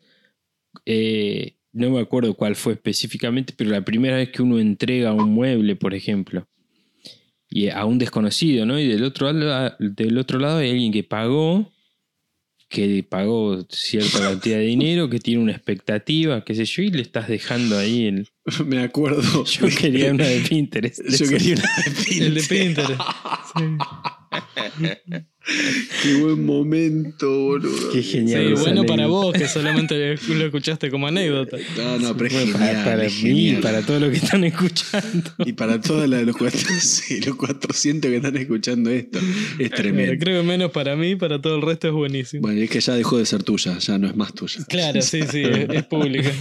eh, 0.86 1.58
no 1.74 1.90
me 1.90 2.02
acuerdo 2.02 2.34
cuál 2.34 2.56
fue 2.56 2.74
específicamente, 2.74 3.54
pero 3.56 3.70
la 3.70 3.84
primera 3.84 4.18
vez 4.18 4.30
que 4.30 4.42
uno 4.42 4.60
entrega 4.60 5.14
un 5.14 5.32
mueble, 5.32 5.76
por 5.76 5.94
ejemplo, 5.94 6.48
y 7.50 7.70
a 7.70 7.86
un 7.86 7.98
desconocido, 7.98 8.66
¿no? 8.66 8.80
Y 8.80 8.88
del 8.88 9.04
otro, 9.04 9.32
lado, 9.32 9.76
del 9.80 10.18
otro 10.18 10.40
lado 10.40 10.58
hay 10.60 10.72
alguien 10.72 10.92
que 10.92 11.04
pagó, 11.04 11.72
que 12.70 13.06
pagó 13.08 13.66
cierta 13.70 14.20
cantidad 14.20 14.58
de 14.58 14.66
dinero, 14.66 15.10
que 15.10 15.20
tiene 15.20 15.44
una 15.44 15.52
expectativa, 15.52 16.44
qué 16.44 16.56
sé 16.56 16.66
yo, 16.66 16.84
y 16.84 16.92
le 16.92 17.02
estás 17.02 17.28
dejando 17.28 17.78
ahí 17.78 18.06
el... 18.06 18.28
Me 18.66 18.80
acuerdo. 18.84 19.46
Yo 19.46 19.68
quería 19.68 20.12
una 20.12 20.26
de 20.26 20.40
Pinterest. 20.42 21.00
de 21.04 21.18
Yo 21.18 21.28
quería 21.28 21.56
una 21.56 21.64
de 21.86 21.92
Pinterest. 21.92 22.22
El 22.22 22.34
de 22.34 22.42
Pinterest. 22.44 23.02
Sí. 23.58 23.64
Qué 26.04 26.14
buen 26.22 26.46
momento, 26.46 27.28
boludo. 27.30 27.92
Qué 27.92 28.02
Sí, 28.04 28.12
genial. 28.12 28.54
esa 28.54 28.62
bueno 28.62 28.86
para 28.86 29.08
vos 29.08 29.34
que 29.34 29.48
solamente 29.48 30.16
lo 30.30 30.46
escuchaste 30.46 30.90
como 30.92 31.08
anécdota. 31.08 31.58
No, 31.78 31.98
no, 31.98 32.16
pero 32.16 32.28
es 32.28 32.34
Bueno, 32.34 32.52
genial, 32.58 32.74
para, 32.76 32.84
para 32.86 33.06
es 33.06 33.24
mí, 33.24 33.30
genial. 33.48 33.62
para 33.62 33.82
todos 33.82 34.02
los 34.02 34.12
que 34.12 34.18
están 34.18 34.44
escuchando. 34.44 35.32
Y 35.40 35.54
para 35.54 35.82
todos 35.82 36.08
los, 36.08 36.38
cuatro- 36.38 36.60
sí, 36.80 37.20
los 37.22 37.36
400 37.36 38.10
que 38.10 38.16
están 38.18 38.38
escuchando 38.38 38.90
esto, 38.92 39.18
es 39.20 39.26
Pero 39.58 39.76
tremendo. 39.76 40.14
creo 40.24 40.42
que 40.42 40.48
menos 40.48 40.72
para 40.72 40.96
mí, 40.96 41.16
para 41.16 41.42
todo 41.42 41.56
el 41.56 41.64
resto 41.64 41.88
es 41.88 41.94
buenísimo. 41.94 42.44
Bueno, 42.44 42.62
es 42.62 42.70
que 42.70 42.80
ya 42.80 42.94
dejó 42.94 43.18
de 43.18 43.26
ser 43.26 43.42
tuya, 43.44 43.78
ya 43.80 43.98
no 43.98 44.08
es 44.08 44.16
más 44.16 44.34
tuya. 44.34 44.64
Claro, 44.70 45.02
sí, 45.02 45.22
sí, 45.30 45.42
es, 45.44 45.70
es 45.70 45.84
pública. 45.86 46.32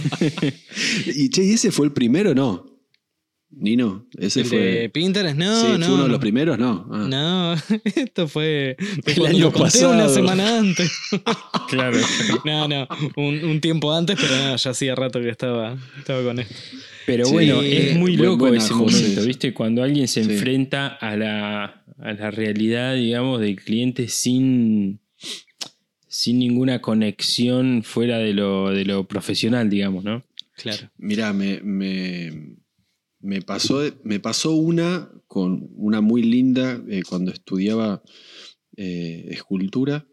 Y 1.07 1.29
che, 1.29 1.43
¿y 1.43 1.53
ese 1.53 1.71
fue 1.71 1.87
el 1.87 1.90
primero 1.93 2.33
no? 2.35 2.67
Nino, 3.53 4.07
ese 4.17 4.41
¿El 4.41 4.45
fue. 4.45 4.57
de 4.59 4.89
Pinterest? 4.89 5.35
No, 5.37 5.53
sí, 5.61 5.67
no. 5.77 5.85
fue 5.85 5.93
uno 5.95 6.03
de 6.03 6.07
no. 6.07 6.07
los 6.13 6.19
primeros, 6.19 6.57
no. 6.57 6.87
Ah. 6.89 7.07
No, 7.09 7.53
esto 7.95 8.27
fue 8.29 8.77
El 9.05 9.25
año 9.25 9.51
pasado. 9.51 9.91
una 9.93 10.07
semana 10.07 10.59
antes. 10.59 10.89
Claro. 11.69 11.97
No, 12.45 12.67
no, 12.67 12.87
un, 13.17 13.43
un 13.45 13.61
tiempo 13.61 13.93
antes, 13.93 14.17
pero 14.19 14.35
no, 14.35 14.55
ya 14.57 14.71
hacía 14.71 14.93
rato 14.95 15.19
que 15.21 15.29
estaba, 15.29 15.77
estaba 15.97 16.21
con 16.23 16.39
esto. 16.39 16.53
Pero 17.05 17.25
Sí, 17.25 17.31
bueno, 17.33 17.61
es 17.61 17.95
muy 17.97 18.15
buen- 18.17 18.29
loco 18.29 18.47
ese 18.53 18.73
José. 18.73 18.97
momento, 19.01 19.23
¿viste? 19.25 19.53
Cuando 19.53 19.81
alguien 19.83 20.07
se 20.09 20.23
Sí. 20.23 20.31
enfrenta 20.31 20.87
a 20.87 21.15
la, 21.17 21.83
a 21.99 22.13
la 22.13 22.31
realidad, 22.31 22.95
digamos, 22.95 23.39
del 23.41 23.55
cliente 23.57 24.07
sin, 24.09 24.99
sin 26.07 26.39
ninguna 26.39 26.79
conexión 26.81 27.83
fuera 27.83 28.17
de 28.17 28.33
lo, 28.33 28.69
de 28.71 28.83
lo 28.85 29.07
profesional, 29.07 29.69
digamos, 29.69 30.03
¿no? 30.03 30.23
Claro. 30.61 30.91
Mirá, 30.97 31.33
me, 31.33 31.59
me, 31.63 33.41
pasó, 33.41 33.81
me 34.03 34.19
pasó 34.19 34.53
una 34.53 35.09
con 35.27 35.69
una 35.75 36.01
muy 36.01 36.21
linda 36.21 36.79
eh, 36.87 37.01
cuando 37.07 37.31
estudiaba 37.31 38.03
eh, 38.77 39.27
escultura. 39.31 40.07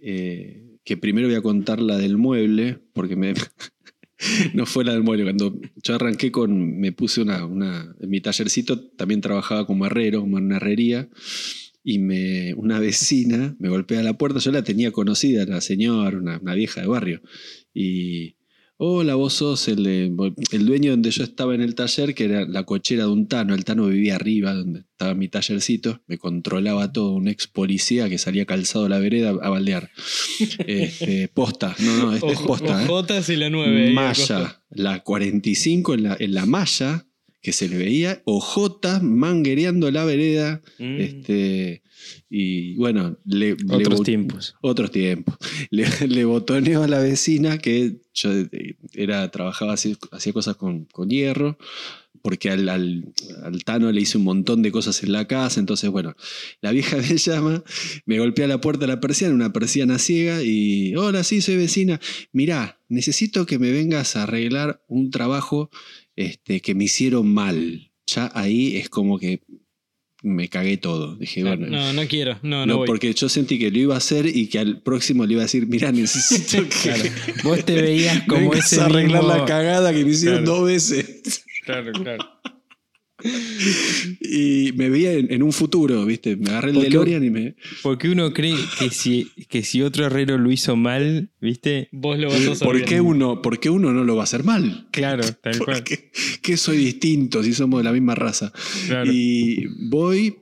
eh, 0.00 0.62
que 0.84 0.96
primero 0.96 1.26
voy 1.26 1.36
a 1.36 1.42
contar 1.42 1.80
la 1.82 1.98
del 1.98 2.16
mueble, 2.16 2.78
porque 2.92 3.16
no 4.54 4.66
fue 4.66 4.84
la 4.84 4.92
del 4.92 5.02
mueble. 5.02 5.24
Cuando 5.24 5.60
yo 5.82 5.94
arranqué 5.96 6.30
con. 6.30 6.78
Me 6.78 6.92
puse 6.92 7.20
una. 7.22 7.38
en 7.38 8.08
mi 8.08 8.20
tallercito 8.20 8.88
también 8.90 9.20
trabajaba 9.20 9.66
como 9.66 9.84
herrero, 9.86 10.20
como 10.20 10.38
en 10.38 10.44
una 10.44 10.58
herrería. 10.58 11.08
Y 11.82 11.98
me, 11.98 12.54
una 12.54 12.78
vecina 12.78 13.56
me 13.58 13.68
golpea 13.68 14.02
la 14.04 14.16
puerta. 14.16 14.38
Yo 14.38 14.52
la 14.52 14.62
tenía 14.62 14.92
conocida, 14.92 15.44
la 15.44 15.60
señora, 15.60 16.18
una 16.18 16.54
vieja 16.54 16.82
de 16.82 16.86
barrio. 16.86 17.20
Y. 17.74 18.35
Hola, 18.78 19.14
vos 19.14 19.32
sos 19.32 19.68
el, 19.68 19.84
de- 19.84 20.12
el 20.52 20.66
dueño 20.66 20.90
donde 20.90 21.10
yo 21.10 21.24
estaba 21.24 21.54
en 21.54 21.62
el 21.62 21.74
taller, 21.74 22.14
que 22.14 22.24
era 22.24 22.44
la 22.46 22.64
cochera 22.64 23.04
de 23.04 23.10
un 23.10 23.26
Tano. 23.26 23.54
El 23.54 23.64
Tano 23.64 23.86
vivía 23.86 24.16
arriba, 24.16 24.52
donde 24.52 24.80
estaba 24.80 25.14
mi 25.14 25.28
tallercito. 25.28 26.02
Me 26.06 26.18
controlaba 26.18 26.92
todo, 26.92 27.12
un 27.12 27.26
ex 27.26 27.46
policía 27.46 28.10
que 28.10 28.18
salía 28.18 28.44
calzado 28.44 28.84
a 28.84 28.88
la 28.90 28.98
vereda 28.98 29.30
a 29.30 29.48
baldear. 29.48 29.90
Este, 30.66 31.28
posta, 31.28 31.74
no, 31.78 31.96
no, 31.96 32.12
este 32.12 32.32
es 32.32 32.40
posta. 32.40 32.82
¿eh? 32.82 32.84
Ojotas 32.84 33.28
y 33.30 33.36
la 33.36 33.48
9. 33.48 33.86
ahí 33.88 33.96
al 33.96 34.14
costado. 34.14 34.40
Malla, 34.44 34.62
la 34.70 35.02
45 35.02 35.94
en 35.94 36.02
la, 36.02 36.16
en 36.20 36.34
la 36.34 36.44
malla, 36.44 37.06
que 37.46 37.52
se 37.52 37.68
le 37.68 37.76
veía, 37.78 38.22
ojotas 38.24 39.04
manguereando 39.04 39.88
la 39.92 40.04
vereda. 40.04 40.62
Mm. 40.80 41.00
Este, 41.00 41.82
y 42.28 42.74
bueno, 42.74 43.18
le, 43.24 43.52
Otros 43.70 44.02
tiempos. 44.02 44.56
Otros 44.62 44.90
tiempos. 44.90 45.36
Le, 45.70 45.86
le 46.08 46.24
botoneó 46.24 46.82
a 46.82 46.88
la 46.88 46.98
vecina 46.98 47.58
que 47.58 47.98
yo 48.14 48.32
eh, 48.32 48.74
era, 48.94 49.30
trabajaba, 49.30 49.74
así- 49.74 49.96
hacía 50.10 50.32
cosas 50.32 50.56
con, 50.56 50.86
con 50.86 51.08
hierro, 51.08 51.56
porque 52.20 52.50
al, 52.50 52.68
al, 52.68 53.12
al 53.44 53.62
Tano 53.62 53.92
le 53.92 54.00
hice 54.00 54.18
un 54.18 54.24
montón 54.24 54.60
de 54.62 54.72
cosas 54.72 55.04
en 55.04 55.12
la 55.12 55.28
casa. 55.28 55.60
Entonces, 55.60 55.88
bueno, 55.90 56.16
la 56.60 56.72
vieja 56.72 56.96
me 57.08 57.16
llama, 57.16 57.62
me 58.06 58.18
golpea 58.18 58.48
la 58.48 58.60
puerta 58.60 58.86
de 58.86 58.92
la 58.92 58.98
persiana, 59.00 59.32
una 59.32 59.52
persiana 59.52 60.00
ciega, 60.00 60.42
y 60.42 60.96
hola, 60.96 61.22
sí, 61.22 61.40
soy 61.40 61.56
vecina. 61.58 62.00
Mirá, 62.32 62.80
necesito 62.88 63.46
que 63.46 63.60
me 63.60 63.70
vengas 63.70 64.16
a 64.16 64.24
arreglar 64.24 64.82
un 64.88 65.12
trabajo 65.12 65.70
este, 66.16 66.60
que 66.60 66.74
me 66.74 66.84
hicieron 66.84 67.32
mal. 67.32 67.90
Ya 68.06 68.30
ahí 68.34 68.76
es 68.76 68.88
como 68.88 69.18
que 69.18 69.40
me 70.22 70.48
cagué 70.48 70.76
todo. 70.76 71.16
Dije, 71.16 71.42
bueno, 71.44 71.66
No, 71.66 71.92
no 71.92 72.06
quiero. 72.08 72.38
No, 72.42 72.60
no, 72.60 72.66
no, 72.66 72.76
voy. 72.78 72.86
porque 72.86 73.12
yo 73.12 73.28
sentí 73.28 73.58
que 73.58 73.70
lo 73.70 73.78
iba 73.78 73.94
a 73.94 73.98
hacer 73.98 74.26
y 74.26 74.48
que 74.48 74.58
al 74.58 74.82
próximo 74.82 75.24
le 75.26 75.34
iba 75.34 75.42
a 75.42 75.44
decir, 75.44 75.66
mira, 75.66 75.92
necesito 75.92 76.62
que 76.68 76.68
Claro. 76.82 77.04
Vos 77.44 77.64
te 77.64 77.80
veías 77.80 78.22
como 78.28 78.52
ese 78.54 78.80
arreglar 78.80 79.22
mismo- 79.22 79.36
la 79.36 79.44
cagada 79.44 79.92
que 79.92 80.04
me 80.04 80.10
hicieron 80.10 80.44
Claro. 80.44 80.58
dos 80.60 80.66
veces. 80.68 81.44
Claro, 81.64 81.92
claro. 81.92 82.24
Y 84.20 84.72
me 84.76 84.90
veía 84.90 85.12
en, 85.12 85.32
en 85.32 85.42
un 85.42 85.52
futuro, 85.52 86.04
¿viste? 86.04 86.36
Me 86.36 86.50
agarré 86.50 86.70
el 86.70 86.74
Porque- 86.76 86.90
DeLorean 86.90 87.24
y 87.24 87.30
me... 87.30 87.54
Porque 87.82 88.08
uno 88.08 88.32
cree 88.32 88.54
que 88.78 88.90
si, 88.90 89.30
que 89.48 89.62
si 89.62 89.82
otro 89.82 90.06
herrero 90.06 90.36
lo 90.38 90.50
hizo 90.50 90.76
mal, 90.76 91.30
¿viste? 91.40 91.88
Vos 91.92 92.18
lo 92.18 92.28
vas 92.28 92.46
a 92.46 92.52
hacer 92.52 92.66
¿Por 92.66 92.84
qué, 92.84 93.00
uno, 93.00 93.40
¿Por 93.42 93.58
qué 93.60 93.70
uno 93.70 93.92
no 93.92 94.04
lo 94.04 94.14
va 94.16 94.22
a 94.22 94.24
hacer 94.24 94.44
mal? 94.44 94.88
Claro, 94.90 95.22
tal 95.42 95.58
cual. 95.58 95.76
Porque 95.78 96.10
que 96.42 96.56
soy 96.56 96.76
distinto 96.78 97.42
si 97.42 97.52
somos 97.54 97.80
de 97.80 97.84
la 97.84 97.92
misma 97.92 98.14
raza. 98.14 98.52
Claro. 98.86 99.10
Y 99.12 99.66
voy. 99.88 100.36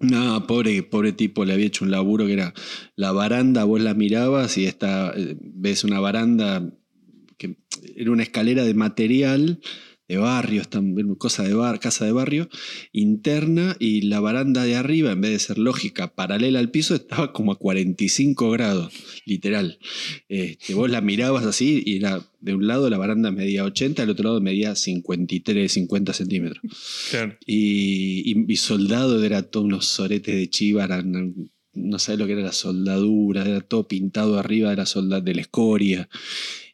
No, 0.00 0.46
pobre, 0.46 0.84
pobre 0.84 1.12
tipo, 1.12 1.44
le 1.44 1.54
había 1.54 1.66
hecho 1.66 1.84
un 1.84 1.90
laburo 1.90 2.26
que 2.26 2.34
era 2.34 2.54
la 2.94 3.10
baranda, 3.10 3.64
vos 3.64 3.80
la 3.80 3.94
mirabas 3.94 4.56
y 4.56 4.64
esta, 4.66 5.12
eh, 5.16 5.36
ves 5.40 5.82
una 5.82 5.98
baranda 5.98 6.72
que 7.36 7.56
era 7.96 8.12
una 8.12 8.22
escalera 8.22 8.64
de 8.64 8.74
material 8.74 9.60
de 10.08 10.16
barrio, 10.16 10.62
cosa 11.18 11.42
de 11.42 11.52
bar, 11.54 11.80
casa 11.80 12.04
de 12.06 12.12
barrio, 12.12 12.48
interna, 12.92 13.76
y 13.78 14.02
la 14.02 14.20
baranda 14.20 14.64
de 14.64 14.74
arriba, 14.76 15.12
en 15.12 15.20
vez 15.20 15.32
de 15.32 15.38
ser 15.38 15.58
lógica, 15.58 16.14
paralela 16.14 16.58
al 16.58 16.70
piso, 16.70 16.94
estaba 16.94 17.32
como 17.32 17.52
a 17.52 17.58
45 17.58 18.50
grados, 18.50 18.92
literal. 19.26 19.78
Este, 20.28 20.74
vos 20.74 20.90
la 20.90 21.00
mirabas 21.00 21.44
así 21.44 21.82
y 21.84 21.96
era 21.96 22.22
de 22.40 22.54
un 22.54 22.66
lado 22.66 22.88
la 22.88 22.98
baranda 22.98 23.30
medía 23.30 23.64
80, 23.64 24.02
del 24.02 24.10
otro 24.10 24.24
lado 24.30 24.40
medía 24.40 24.74
53, 24.74 25.70
50 25.70 26.12
centímetros. 26.12 26.62
Claro. 27.10 27.36
Y, 27.46 28.22
y, 28.32 28.44
y 28.52 28.56
soldado 28.56 29.22
era 29.22 29.42
todo 29.42 29.64
unos 29.64 29.86
soretes 29.86 30.34
de 30.34 30.48
chiva, 30.48 30.84
eran- 30.84 31.50
no 31.74 31.98
sabes 32.00 32.18
lo 32.18 32.26
que 32.26 32.32
era 32.32 32.42
la 32.42 32.52
soldadura, 32.52 33.46
era 33.46 33.60
todo 33.60 33.86
pintado 33.86 34.38
arriba 34.38 34.70
de 34.70 34.76
la, 34.76 34.86
solda, 34.86 35.20
de 35.20 35.34
la 35.34 35.42
escoria. 35.42 36.08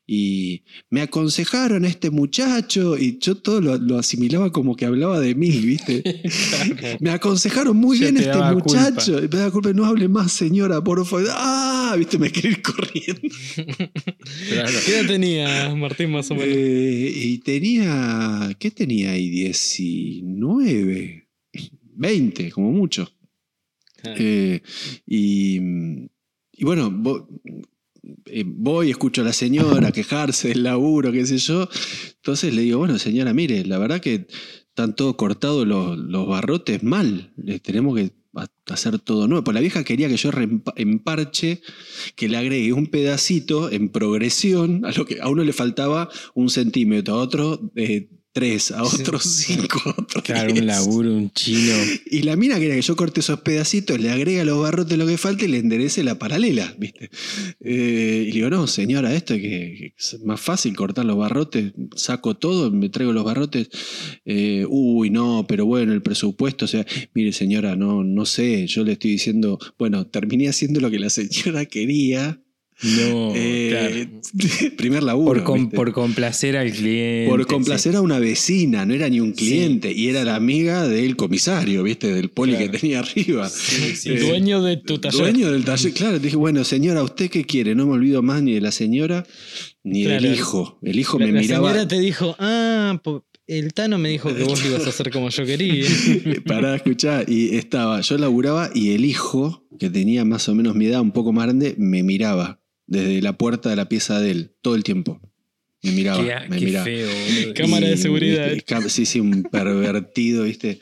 Y 0.06 0.64
me 0.90 1.00
aconsejaron 1.00 1.84
a 1.84 1.88
este 1.88 2.10
muchacho 2.10 2.98
y 2.98 3.18
yo 3.18 3.36
todo 3.36 3.60
lo, 3.62 3.78
lo 3.78 3.98
asimilaba 3.98 4.52
como 4.52 4.76
que 4.76 4.84
hablaba 4.84 5.18
de 5.18 5.34
mí, 5.34 5.48
¿viste? 5.50 6.02
me 7.00 7.10
aconsejaron 7.10 7.76
muy 7.76 7.98
Ya 7.98 8.10
bien 8.10 8.16
te 8.16 8.28
este 8.30 8.38
muchacho. 8.52 9.18
Y 9.24 9.28
me 9.28 9.38
da 9.38 9.50
culpa, 9.50 9.72
no 9.72 9.86
hable 9.86 10.08
más, 10.08 10.30
señora, 10.32 10.82
por 10.84 11.04
favor. 11.06 11.26
Ah, 11.30 11.94
¿viste? 11.96 12.18
Me 12.18 12.30
quería 12.30 12.50
ir 12.50 12.62
corriendo. 12.62 13.22
Claro. 14.48 14.78
¿Qué 14.84 14.98
edad 14.98 15.06
tenía 15.06 15.74
Martín 15.74 16.10
más 16.12 16.30
o 16.30 16.34
menos? 16.34 16.48
Eh, 16.56 17.12
y 17.14 17.38
tenía, 17.38 18.54
¿qué 18.58 18.70
tenía 18.70 19.12
ahí? 19.12 19.28
19, 19.30 21.28
20, 21.96 22.50
como 22.50 22.72
mucho. 22.72 23.10
Eh, 24.04 24.60
y, 25.06 25.58
y 26.52 26.64
bueno, 26.64 26.90
vo- 26.90 27.26
eh, 27.44 27.62
voy, 28.46 28.90
escucho 28.90 29.22
a 29.22 29.24
la 29.24 29.32
señora 29.32 29.92
quejarse 29.92 30.48
del 30.48 30.62
laburo, 30.62 31.12
qué 31.12 31.26
sé 31.26 31.38
yo. 31.38 31.68
Entonces 32.16 32.54
le 32.54 32.62
digo, 32.62 32.78
bueno, 32.78 32.98
señora, 32.98 33.32
mire, 33.34 33.64
la 33.64 33.78
verdad 33.78 34.00
que 34.00 34.26
están 34.68 34.94
todos 34.96 35.14
cortados 35.16 35.66
los, 35.66 35.96
los 35.98 36.26
barrotes 36.26 36.82
mal. 36.82 37.32
Les 37.36 37.62
tenemos 37.62 37.94
que 37.96 38.10
ha- 38.34 38.46
hacer 38.72 38.98
todo 38.98 39.28
nuevo. 39.28 39.44
Pues 39.44 39.54
la 39.54 39.60
vieja 39.60 39.84
quería 39.84 40.08
que 40.08 40.16
yo 40.16 40.30
emparche, 40.76 41.60
que 42.16 42.28
le 42.28 42.36
agregue 42.36 42.72
un 42.72 42.86
pedacito 42.86 43.70
en 43.70 43.88
progresión, 43.90 44.84
a 44.84 44.90
lo 44.92 45.06
que 45.06 45.20
a 45.20 45.28
uno 45.28 45.44
le 45.44 45.52
faltaba 45.52 46.08
un 46.34 46.50
centímetro, 46.50 47.14
a 47.14 47.18
otro 47.18 47.72
eh, 47.76 48.08
tres, 48.34 48.72
a 48.72 48.82
otro 48.82 49.18
cinco, 49.20 49.80
a 49.86 49.90
otro 49.90 50.22
Claro, 50.22 50.52
un 50.52 50.66
laburo, 50.66 51.14
un 51.14 51.30
chino. 51.32 51.72
Y 52.10 52.22
la 52.22 52.36
mina 52.36 52.58
quería 52.58 52.74
que 52.74 52.82
yo 52.82 52.96
corte 52.96 53.20
esos 53.20 53.40
pedacitos, 53.40 53.98
le 54.00 54.10
agrega 54.10 54.44
los 54.44 54.60
barrotes 54.60 54.98
lo 54.98 55.06
que 55.06 55.16
falta 55.16 55.44
y 55.44 55.48
le 55.48 55.58
enderece 55.58 56.02
la 56.02 56.18
paralela, 56.18 56.74
¿viste? 56.76 57.10
Eh, 57.60 58.24
y 58.26 58.26
le 58.26 58.32
digo, 58.32 58.50
no, 58.50 58.66
señora, 58.66 59.14
esto 59.14 59.34
es 59.34 59.40
que 59.40 59.94
es 59.96 60.20
más 60.24 60.40
fácil 60.40 60.74
cortar 60.74 61.04
los 61.04 61.16
barrotes, 61.16 61.72
saco 61.94 62.36
todo, 62.36 62.70
me 62.72 62.88
traigo 62.88 63.12
los 63.12 63.24
barrotes. 63.24 63.68
Eh, 64.24 64.66
uy, 64.68 65.10
no, 65.10 65.46
pero 65.48 65.64
bueno, 65.64 65.92
el 65.92 66.02
presupuesto, 66.02 66.64
o 66.64 66.68
sea, 66.68 66.84
mire, 67.14 67.32
señora, 67.32 67.76
no, 67.76 68.02
no 68.02 68.26
sé, 68.26 68.66
yo 68.66 68.82
le 68.82 68.92
estoy 68.92 69.12
diciendo, 69.12 69.60
bueno, 69.78 70.08
terminé 70.08 70.48
haciendo 70.48 70.80
lo 70.80 70.90
que 70.90 70.98
la 70.98 71.08
señora 71.10 71.66
quería. 71.66 72.40
No, 72.82 73.32
Eh, 73.34 73.68
claro. 73.70 74.74
primer 74.76 75.02
laburo. 75.04 75.32
Por, 75.34 75.44
com- 75.44 75.60
¿viste? 75.62 75.76
por 75.76 75.92
complacer 75.92 76.56
al 76.56 76.72
cliente. 76.72 77.28
Por 77.30 77.46
complacer 77.46 77.96
a 77.96 78.00
una 78.00 78.18
vecina, 78.18 78.84
no 78.84 78.94
era 78.94 79.08
ni 79.08 79.20
un 79.20 79.32
cliente, 79.32 79.92
y 79.92 80.08
era 80.08 80.24
la 80.24 80.34
amiga 80.34 80.86
del 80.88 81.16
comisario, 81.16 81.82
¿viste? 81.84 82.12
Del 82.12 82.30
poli 82.30 82.52
Claro. 82.56 82.70
que 82.72 82.78
tenía 82.78 82.98
arriba. 82.98 83.48
Sí, 83.48 83.94
sí, 83.96 84.10
Eh. 84.10 84.18
Dueño 84.20 84.62
de 84.62 84.76
tu 84.78 84.98
taller. 84.98 85.20
Dueño 85.20 85.52
del 85.52 85.64
taller, 85.64 85.92
claro. 85.92 86.18
Dije, 86.18 86.36
bueno, 86.36 86.64
señora, 86.64 87.02
¿usted 87.02 87.30
qué 87.30 87.44
quiere? 87.44 87.74
No 87.74 87.86
me 87.86 87.92
olvido 87.92 88.22
más 88.22 88.42
ni 88.42 88.52
de 88.54 88.60
la 88.60 88.72
señora 88.72 89.24
ni 89.84 90.04
Claro. 90.04 90.22
del 90.22 90.34
hijo. 90.34 90.78
El 90.82 90.98
hijo 90.98 91.18
La, 91.18 91.26
me 91.26 91.32
la 91.32 91.40
miraba. 91.40 91.68
señora 91.70 91.88
te 91.88 92.00
dijo, 92.00 92.34
ah, 92.38 93.00
el 93.46 93.72
Tano 93.74 93.98
me 93.98 94.08
dijo 94.08 94.34
que 94.34 94.42
vos 94.42 94.62
lo 94.62 94.70
ibas 94.70 94.86
a 94.86 94.88
hacer 94.90 95.10
como 95.10 95.28
yo 95.30 95.44
quería. 95.46 95.86
Para 96.46 96.74
escuchar, 96.76 97.24
y 97.30 97.56
estaba, 97.56 98.00
yo 98.00 98.18
laburaba 98.18 98.70
y 98.74 98.94
el 98.94 99.04
hijo, 99.04 99.66
que 99.78 99.90
tenía 99.90 100.24
más 100.24 100.48
o 100.48 100.54
menos 100.54 100.74
mi 100.74 100.86
edad, 100.86 101.00
un 101.00 101.12
poco 101.12 101.32
más 101.32 101.46
grande, 101.46 101.74
me 101.78 102.02
miraba 102.02 102.60
desde 102.86 103.22
la 103.22 103.36
puerta 103.38 103.70
de 103.70 103.76
la 103.76 103.88
pieza 103.88 104.20
de 104.20 104.30
él, 104.30 104.52
todo 104.62 104.74
el 104.74 104.84
tiempo. 104.84 105.20
Me 105.82 105.92
miraba, 105.92 106.24
Qué, 106.24 106.48
me 106.48 106.58
qué 106.58 106.64
miraba. 106.64 106.84
feo. 106.86 107.08
Cámara 107.54 107.88
de 107.88 107.96
seguridad. 107.98 108.52
Sí, 108.88 109.04
sí, 109.04 109.20
un 109.20 109.42
pervertido, 109.42 110.44
¿viste? 110.44 110.78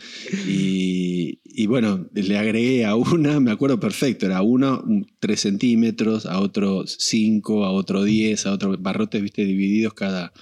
Y, 0.46 1.40
y 1.44 1.66
bueno, 1.66 2.09
le 2.14 2.38
agregué 2.38 2.84
a 2.84 2.94
una, 2.94 3.40
me 3.40 3.50
acuerdo 3.50 3.80
perfecto, 3.80 4.26
era 4.26 4.38
a 4.38 4.42
uno 4.42 4.84
3 5.18 5.40
centímetros, 5.40 6.24
a 6.26 6.38
otro 6.38 6.84
5, 6.86 7.64
a 7.64 7.72
otro 7.72 8.05
10, 8.05 8.46
a 8.46 8.53
otro 8.53 8.76
barrotes, 8.78 9.20
¿viste? 9.20 9.44
Divididos 9.44 9.94
cada, 9.94 10.32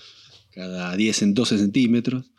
cada 0.50 0.94
10 0.94 1.22
en 1.22 1.34
12 1.34 1.56
centímetros. 1.58 2.30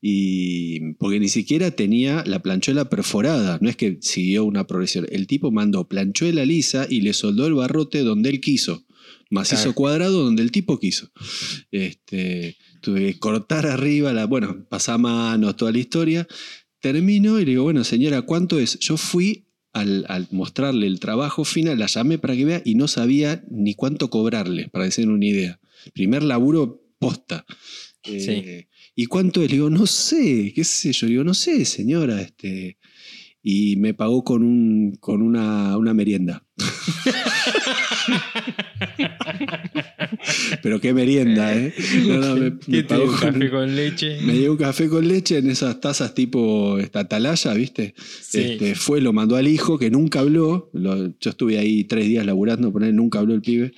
Y 0.00 0.92
porque 0.94 1.18
ni 1.18 1.28
siquiera 1.28 1.70
tenía 1.72 2.22
la 2.24 2.40
planchuela 2.40 2.88
perforada, 2.88 3.58
no 3.60 3.68
es 3.68 3.76
que 3.76 3.98
siguió 4.00 4.44
una 4.44 4.66
progresión. 4.66 5.06
El 5.10 5.26
tipo 5.26 5.50
mandó 5.50 5.88
planchuela 5.88 6.44
lisa 6.44 6.86
y 6.88 7.00
le 7.00 7.12
soldó 7.12 7.46
el 7.46 7.54
barrote 7.54 8.00
donde 8.02 8.30
él 8.30 8.40
quiso. 8.40 8.84
Macizo 9.30 9.62
Claro. 9.62 9.74
cuadrado 9.74 10.24
donde 10.24 10.42
el 10.42 10.50
tipo 10.52 10.78
quiso. 10.78 11.10
Este, 11.70 12.56
tuve 12.80 13.12
que 13.12 13.18
cortar 13.18 13.66
arriba, 13.66 14.12
la, 14.12 14.26
bueno, 14.26 14.64
pasamanos, 14.68 15.56
toda 15.56 15.72
la 15.72 15.78
historia. 15.78 16.26
Termino 16.80 17.38
y 17.40 17.44
le 17.44 17.50
digo, 17.50 17.64
bueno, 17.64 17.84
señora, 17.84 18.22
¿cuánto 18.22 18.58
es? 18.58 18.78
Yo 18.78 18.96
fui 18.96 19.46
al, 19.72 20.06
al 20.08 20.28
mostrarle 20.30 20.86
el 20.86 21.00
trabajo 21.00 21.44
final, 21.44 21.78
la 21.78 21.86
llamé 21.86 22.18
para 22.18 22.36
que 22.36 22.44
vea 22.44 22.62
y 22.64 22.74
no 22.76 22.88
sabía 22.88 23.44
ni 23.50 23.74
cuánto 23.74 24.10
cobrarle, 24.10 24.68
para 24.68 24.88
den 24.88 25.10
una 25.10 25.26
idea. 25.26 25.60
Primer 25.92 26.22
laburo 26.22 26.82
posta. 26.98 27.44
Eh, 28.04 28.68
¿Y 29.00 29.06
cuánto 29.06 29.42
es? 29.44 29.48
Le 29.50 29.58
digo, 29.58 29.70
no 29.70 29.86
sé, 29.86 30.52
qué 30.52 30.64
sé 30.64 30.92
yo. 30.92 31.06
Le 31.06 31.12
digo, 31.12 31.22
no 31.24 31.32
sé, 31.32 31.64
señora. 31.64 32.20
Este, 32.20 32.78
y 33.44 33.76
me 33.76 33.94
pagó 33.94 34.24
con, 34.24 34.42
un, 34.42 34.96
con 34.98 35.22
una, 35.22 35.76
una 35.76 35.94
merienda. 35.94 36.44
Pero 40.62 40.80
qué 40.80 40.92
merienda, 40.94 41.54
¿eh? 41.56 41.72
No, 42.06 42.16
no, 42.18 42.34
me, 42.36 42.50
me 42.50 42.58
¿Qué 42.58 42.82
te 42.82 42.84
pagó 42.84 43.02
dio, 43.04 43.12
con- 43.12 43.32
café 43.32 43.50
con 43.50 43.76
leche? 43.76 44.20
me 44.22 44.32
dio 44.32 44.50
un 44.52 44.56
café 44.58 44.88
con 44.88 45.06
leche 45.06 45.38
en 45.38 45.50
esas 45.50 45.80
tazas 45.80 46.14
tipo 46.14 46.78
esta 46.78 47.00
atalaya, 47.00 47.52
¿viste? 47.54 47.94
Sí. 48.20 48.40
Este, 48.40 48.74
fue, 48.74 49.00
lo 49.00 49.12
mandó 49.12 49.36
al 49.36 49.46
hijo 49.48 49.78
que 49.78 49.90
nunca 49.90 50.20
habló. 50.20 50.70
Lo- 50.72 51.08
yo 51.20 51.30
estuve 51.30 51.58
ahí 51.58 51.84
tres 51.84 52.06
días 52.08 52.26
laburando, 52.26 52.72
por 52.72 52.82
él 52.84 52.96
nunca 52.96 53.18
habló 53.20 53.34
el 53.34 53.42
pibe. 53.42 53.72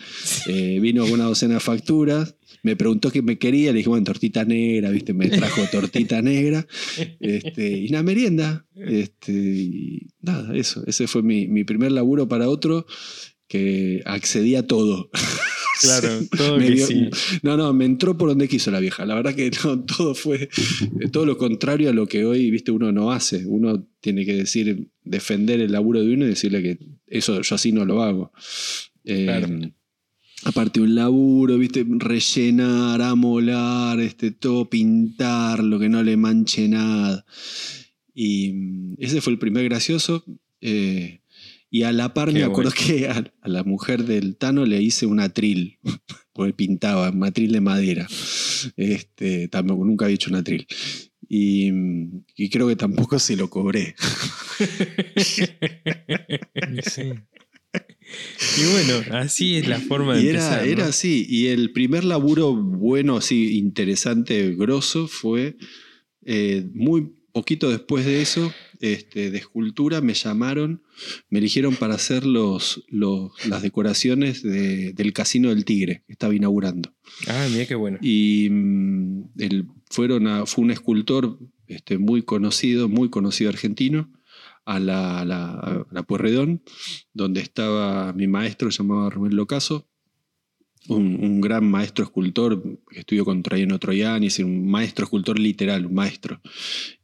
Eh, 0.47 0.79
vino 0.81 1.03
con 1.05 1.13
una 1.15 1.25
docena 1.25 1.55
de 1.55 1.61
facturas. 1.61 2.37
Me 2.63 2.77
preguntó 2.77 3.11
qué 3.11 3.23
me 3.23 3.39
quería, 3.39 3.73
le 3.73 3.79
dije, 3.79 3.89
bueno, 3.89 4.05
tortita 4.05 4.45
negra, 4.45 4.91
¿viste? 4.91 5.13
Me 5.15 5.29
trajo 5.29 5.63
tortita 5.71 6.21
negra. 6.23 6.67
Este, 7.21 7.79
y 7.79 7.89
una 7.89 8.03
merienda. 8.03 8.67
Este, 8.75 9.33
y 9.33 10.07
nada, 10.21 10.55
eso. 10.57 10.83
Ese 10.87 11.07
fue 11.07 11.23
mi, 11.23 11.47
mi 11.49 11.65
primer 11.65 11.93
laburo 11.93 12.29
para 12.29 12.49
otro 12.49 12.87
que 13.49 14.03
accedía 14.05 14.61
a 14.61 14.67
todo. 14.67 15.11
Claro, 15.83 16.09
todo 16.37 16.59
Me 16.59 16.67
que 16.67 16.73
dio- 16.75 16.87
sí. 16.87 17.09
No, 17.43 17.57
no, 17.57 17.73
me 17.73 17.87
entró 17.87 18.15
por 18.19 18.29
donde 18.29 18.49
quiso 18.49 18.71
la 18.71 18.81
vieja. 18.81 19.07
La 19.07 19.15
verdad 19.15 19.35
que 19.35 19.51
no, 19.65 19.83
todo 19.83 20.15
fue 20.15 20.51
eh, 21.01 21.09
todo 21.11 21.25
lo 21.25 21.39
contrario 21.39 21.89
a 21.89 21.95
lo 21.95 22.07
que 22.07 22.27
hoy, 22.27 22.51
viste, 22.51 22.71
uno 22.71 22.93
no 22.93 23.13
hace. 23.13 23.47
Uno 23.47 23.89
tiene 24.03 24.27
que 24.27 24.35
decir, 24.35 24.89
defender 25.05 25.59
el 25.59 25.73
laburo 25.73 26.03
de 26.05 26.13
uno 26.13 26.27
y 26.27 26.29
decirle 26.29 26.63
que 26.63 26.79
eso 27.07 27.41
yo 27.41 27.55
así 27.55 27.73
no 27.73 27.87
lo 27.87 28.03
hago. 28.03 28.31
Eh, 29.07 29.25
Claro. 29.25 29.49
Aparte 30.45 30.81
un 30.81 30.95
laburo, 30.95 31.59
viste, 31.59 31.85
rellenar, 31.87 33.03
amolar, 33.03 34.01
este, 34.01 34.31
todo 34.31 34.71
pintar, 34.71 35.63
lo 35.63 35.79
que 35.79 35.89
no 35.89 36.03
le 36.03 36.17
manche 36.17 36.67
nada. 36.69 37.25
Y 38.15 38.53
mm, 38.53 38.95
ese 38.99 39.21
fue 39.21 39.33
el 39.35 39.39
primer 39.39 39.65
gracioso. 39.65 40.25
eh, 40.61 41.19
y 41.73 41.85
a 41.85 41.93
la 41.93 42.13
par 42.15 42.29
Qué 42.29 42.35
me 42.35 42.43
acuerdo 42.43 42.73
bueno. 42.77 42.97
que 42.99 43.09
a, 43.09 43.25
a 43.43 43.49
la 43.49 43.63
mujer 43.63 44.05
del 44.05 44.37
Tano 44.37 44.67
le 44.67 44.83
hice 44.83 45.07
un 45.07 45.21
atril, 45.21 45.79
porque 46.33 46.53
pintaba, 46.53 47.11
un 47.11 47.23
atril 47.25 47.53
de 47.53 47.61
madera. 47.61 48.09
Este, 48.77 49.47
tampoco, 49.49 49.85
nunca 49.85 50.07
había 50.07 50.17
hecho 50.17 50.31
un 50.31 50.37
atril. 50.37 50.67
Y, 51.29 51.71
mm, 51.71 52.25
y 52.37 52.49
creo 52.51 52.67
que 52.67 52.75
tampoco 52.77 53.19
se 53.19 53.37
lo 53.37 53.49
cobré. 53.49 53.95
Sí. 56.83 57.13
Y 58.59 58.73
bueno, 58.73 59.17
así 59.19 59.57
es 59.57 59.69
la 59.69 59.79
forma 59.81 60.17
de 60.17 60.23
Y 60.25 60.29
era, 60.29 60.39
empezar. 60.41 60.65
¿no? 60.67 60.73
era 60.73 60.87
así. 60.87 61.27
Y 61.29 61.47
el 61.49 61.73
primer 61.73 62.05
laburo 62.05 62.55
bueno, 62.55 63.17
así, 63.17 63.57
interesante, 63.59 64.55
grosso, 64.57 65.07
fue 65.09 65.57
eh, 66.25 66.69
muy 66.75 67.13
poquito 67.33 67.71
después 67.71 68.05
de 68.05 68.21
eso, 68.23 68.53
este, 68.81 69.31
de 69.31 69.39
escultura, 69.39 70.01
me 70.01 70.15
llamaron, 70.15 70.83
me 71.29 71.39
eligieron 71.39 71.77
para 71.77 71.95
hacer 71.95 72.27
los, 72.27 72.83
los- 72.89 73.31
las 73.47 73.63
decoraciones 73.63 74.43
de- 74.43 74.93
del 74.93 75.13
Casino 75.13 75.51
del 75.51 75.65
Tigre, 75.65 76.03
que 76.07 76.13
estaba 76.15 76.35
inaugurando. 76.35 76.93
Ah, 77.29 77.47
mira 77.53 77.67
qué 77.67 77.75
bueno. 77.77 77.99
Y 78.03 78.49
mm, 78.51 79.23
el- 79.39 79.67
fueron 79.91 80.27
a- 80.27 80.47
fue 80.47 80.65
un 80.65 80.71
escultor 80.73 81.39
este, 81.69 81.99
muy 81.99 82.23
conocido, 82.23 82.89
muy 82.89 83.11
conocido 83.11 83.51
argentino, 83.51 84.11
a 84.71 84.79
la, 84.79 85.21
a 85.21 85.25
la, 85.25 85.51
a 85.53 85.87
la 85.91 86.03
Pueyrredón, 86.03 86.63
donde 87.13 87.41
estaba 87.41 88.13
mi 88.13 88.27
maestro 88.27 88.71
llamado 88.71 89.11
Rubén 89.11 89.37
Locaso, 89.37 89.91
un, 90.89 91.19
un 91.23 91.41
gran 91.41 91.71
maestro 91.71 92.05
escultor 92.05 92.81
que 92.91 93.01
estudió 93.01 93.25
con 93.25 93.43
Traiano 93.43 93.79
decir, 93.79 94.45
un 94.45 94.71
maestro 94.71 95.05
escultor 95.05 95.39
literal, 95.39 95.87
un 95.87 95.95
maestro. 95.95 96.41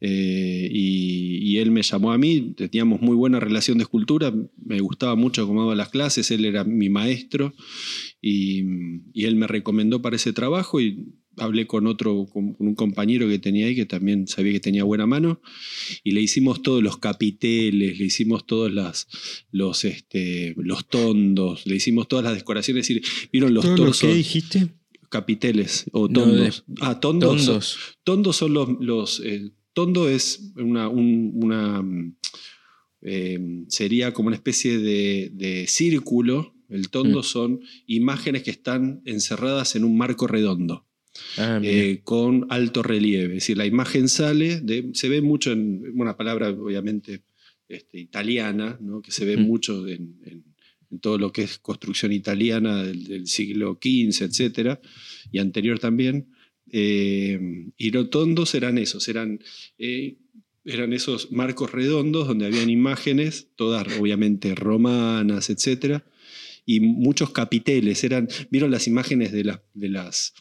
Eh, 0.00 0.68
y, 0.72 1.58
él 1.58 1.70
me 1.70 1.82
llamó 1.82 2.12
a 2.12 2.18
mí, 2.18 2.54
teníamos 2.54 3.00
muy 3.00 3.16
buena 3.16 3.40
relación 3.40 3.78
de 3.78 3.84
escultura, 3.84 4.32
me 4.62 4.80
gustaba 4.80 5.16
mucho 5.16 5.46
cómo 5.46 5.62
daba 5.62 5.74
las 5.74 5.88
clases, 5.88 6.30
él 6.30 6.44
era 6.44 6.64
mi 6.64 6.90
maestro 6.90 7.54
y, 8.20 8.60
él 9.14 9.36
me 9.36 9.46
recomendó 9.46 10.02
para 10.02 10.16
ese 10.16 10.34
trabajo 10.34 10.80
hablé 11.38 11.66
con 11.66 11.86
otro, 11.86 12.26
con 12.32 12.56
un 12.58 12.74
compañero 12.74 13.28
que 13.28 13.38
tenía 13.38 13.66
ahí 13.66 13.74
que 13.74 13.86
también 13.86 14.26
sabía 14.26 14.52
que 14.52 14.60
tenía 14.60 14.84
buena 14.84 15.06
mano 15.06 15.40
y 16.04 16.12
le 16.12 16.20
hicimos 16.22 16.62
todos 16.62 16.82
los 16.82 16.98
capiteles, 16.98 17.98
le 17.98 18.04
hicimos 18.04 18.46
todos 18.46 18.72
las, 18.72 19.06
los, 19.50 19.84
este, 19.84 20.54
los 20.56 20.88
tondos, 20.88 21.66
le 21.66 21.76
hicimos 21.76 22.08
todas 22.08 22.24
las 22.24 22.34
decoraciones, 22.36 22.88
es 22.88 22.96
decir, 23.02 23.28
vieron 23.32 23.52
los 23.54 23.64
¿Todo 23.64 23.76
lo 23.76 23.84
torsos, 23.86 24.08
que 24.10 24.14
dijiste? 24.16 24.68
capiteles 25.10 25.84
o 25.92 26.08
No, 26.08 26.14
tondos. 26.24 26.64
ah, 26.80 27.00
tondos. 27.00 27.44
Tondos. 27.46 27.78
Tondos 28.02 28.36
son 28.36 28.54
los. 28.54 28.68
los 28.80 29.20
el 29.20 29.52
tondo 29.72 30.08
es 30.08 30.52
una. 30.56 30.88
un- 30.88 31.32
una, 31.34 31.82
mm, 31.82 32.16
eh, 33.02 33.38
sería 33.68 34.12
como 34.12 34.28
una 34.28 34.36
especie 34.36 34.78
de, 34.78 35.30
de 35.32 35.66
círculo. 35.68 36.54
El 36.68 36.88
tondo 36.90 37.20
Mm. 37.20 37.24
son 37.24 37.60
imágenes 37.86 38.42
que 38.42 38.50
están 38.50 39.00
encerradas 39.04 39.76
en 39.76 39.84
un 39.84 39.96
marco 39.96 40.26
redondo. 40.26 40.85
Ah, 41.38 41.60
eh, 41.62 42.00
con 42.04 42.46
alto 42.50 42.82
relieve. 42.82 43.28
Es 43.36 43.42
decir, 43.42 43.56
la 43.56 43.66
imagen 43.66 44.08
sale, 44.08 44.60
de- 44.60 44.90
se 44.94 45.08
ve 45.08 45.20
mucho 45.22 45.52
en 45.52 45.82
una 45.94 46.16
palabra 46.16 46.50
obviamente 46.50 47.22
este, 47.68 47.98
italiana, 47.98 48.78
¿no? 48.80 49.02
que 49.02 49.10
se 49.10 49.24
ve 49.24 49.36
Mm. 49.36 49.40
mucho 49.42 49.86
en, 49.88 50.18
en- 50.24 50.44
en 50.90 51.00
todo 51.00 51.18
lo 51.18 51.32
que 51.32 51.42
es 51.42 51.58
construcción 51.58 52.12
italiana 52.12 52.84
del, 52.84 53.04
del 53.04 53.26
siglo 53.26 53.76
XV, 53.82 54.22
etc. 54.24 54.78
Y 55.32 55.38
anterior 55.40 55.78
también. 55.80 56.28
Eh, 56.70 57.40
y 57.76 57.90
los 57.90 58.10
tondos 58.10 58.54
eran 58.54 58.78
esos, 58.78 59.08
eran, 59.08 59.40
eh, 59.78 60.16
eran 60.64 60.92
esos 60.92 61.32
marcos 61.32 61.72
redondos 61.72 62.28
donde 62.28 62.46
habían 62.46 62.70
imágenes, 62.70 63.48
todas 63.56 63.86
obviamente 63.98 64.54
romanas, 64.54 65.48
etc. 65.50 66.02
Y 66.64 66.80
muchos 66.80 67.30
capiteles, 67.30 68.02
eran, 68.04 68.28
¿vieron 68.50 68.70
las 68.70 68.86
imágenes 68.88 69.32
de 69.32 69.44
las 69.44 70.34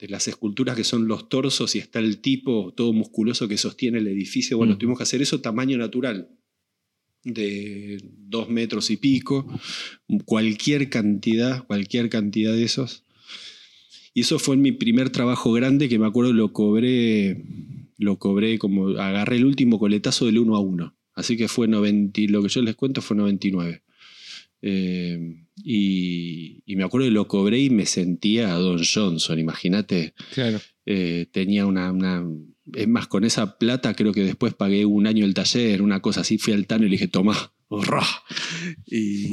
de 0.00 0.08
las 0.08 0.26
esculturas 0.28 0.76
que 0.76 0.84
son 0.84 1.06
los 1.06 1.28
torsos 1.28 1.74
y 1.76 1.78
está 1.78 1.98
el 1.98 2.18
tipo 2.20 2.72
todo 2.74 2.92
musculoso 2.92 3.46
que 3.48 3.58
sostiene 3.58 3.98
el 3.98 4.08
edificio. 4.08 4.56
Bueno, 4.56 4.74
Mm. 4.74 4.78
tuvimos 4.78 4.98
que 4.98 5.02
hacer 5.04 5.20
eso 5.22 5.40
tamaño 5.40 5.76
natural, 5.76 6.30
de 7.22 8.02
dos 8.16 8.48
metros 8.48 8.90
y 8.90 8.96
pico, 8.96 9.46
cualquier 10.24 10.88
cantidad, 10.88 11.66
cualquier 11.66 12.08
cantidad 12.08 12.52
de 12.52 12.64
esos. 12.64 13.04
Y 14.14 14.22
eso 14.22 14.38
fue 14.38 14.56
mi 14.56 14.72
primer 14.72 15.10
trabajo 15.10 15.52
grande 15.52 15.88
que 15.88 15.98
me 15.98 16.06
acuerdo 16.06 16.32
lo 16.32 16.52
cobré, 16.52 17.44
lo 17.98 18.18
cobré 18.18 18.58
como, 18.58 18.88
agarré 18.98 19.36
el 19.36 19.44
último 19.44 19.78
coletazo 19.78 20.26
del 20.26 20.38
1 20.38 20.56
a 20.56 20.60
1. 20.60 20.96
Así 21.14 21.36
que 21.36 21.48
fue 21.48 21.68
90, 21.68 22.20
y 22.22 22.28
lo 22.28 22.42
que 22.42 22.48
yo 22.48 22.62
les 22.62 22.74
cuento 22.74 23.02
fue 23.02 23.16
99. 23.16 23.82
Eh, 24.62 25.44
y, 25.62 26.62
y 26.66 26.76
me 26.76 26.84
acuerdo 26.84 27.06
que 27.06 27.12
lo 27.12 27.28
cobré 27.28 27.58
y 27.60 27.70
me 27.70 27.86
sentía 27.86 28.54
a 28.54 28.58
Don 28.58 28.80
Johnson, 28.84 29.38
imagínate. 29.38 30.14
claro. 30.32 30.60
Eh, 30.86 31.26
tenía 31.32 31.66
una, 31.66 31.92
una- 31.92 32.24
Es 32.74 32.88
más, 32.88 33.06
con 33.06 33.24
esa 33.24 33.58
plata 33.58 33.94
creo 33.94 34.12
que 34.12 34.22
después 34.24 34.54
pagué 34.54 34.84
un 34.86 35.06
año 35.06 35.24
el 35.24 35.34
taller, 35.34 35.82
una 35.82 36.00
cosa 36.00 36.20
así. 36.22 36.38
Fui 36.38 36.52
al 36.52 36.66
Tano 36.66 36.84
y 36.84 36.88
le 36.88 36.94
dije, 36.94 37.08
tomá. 37.08 37.52
Y 38.86 39.32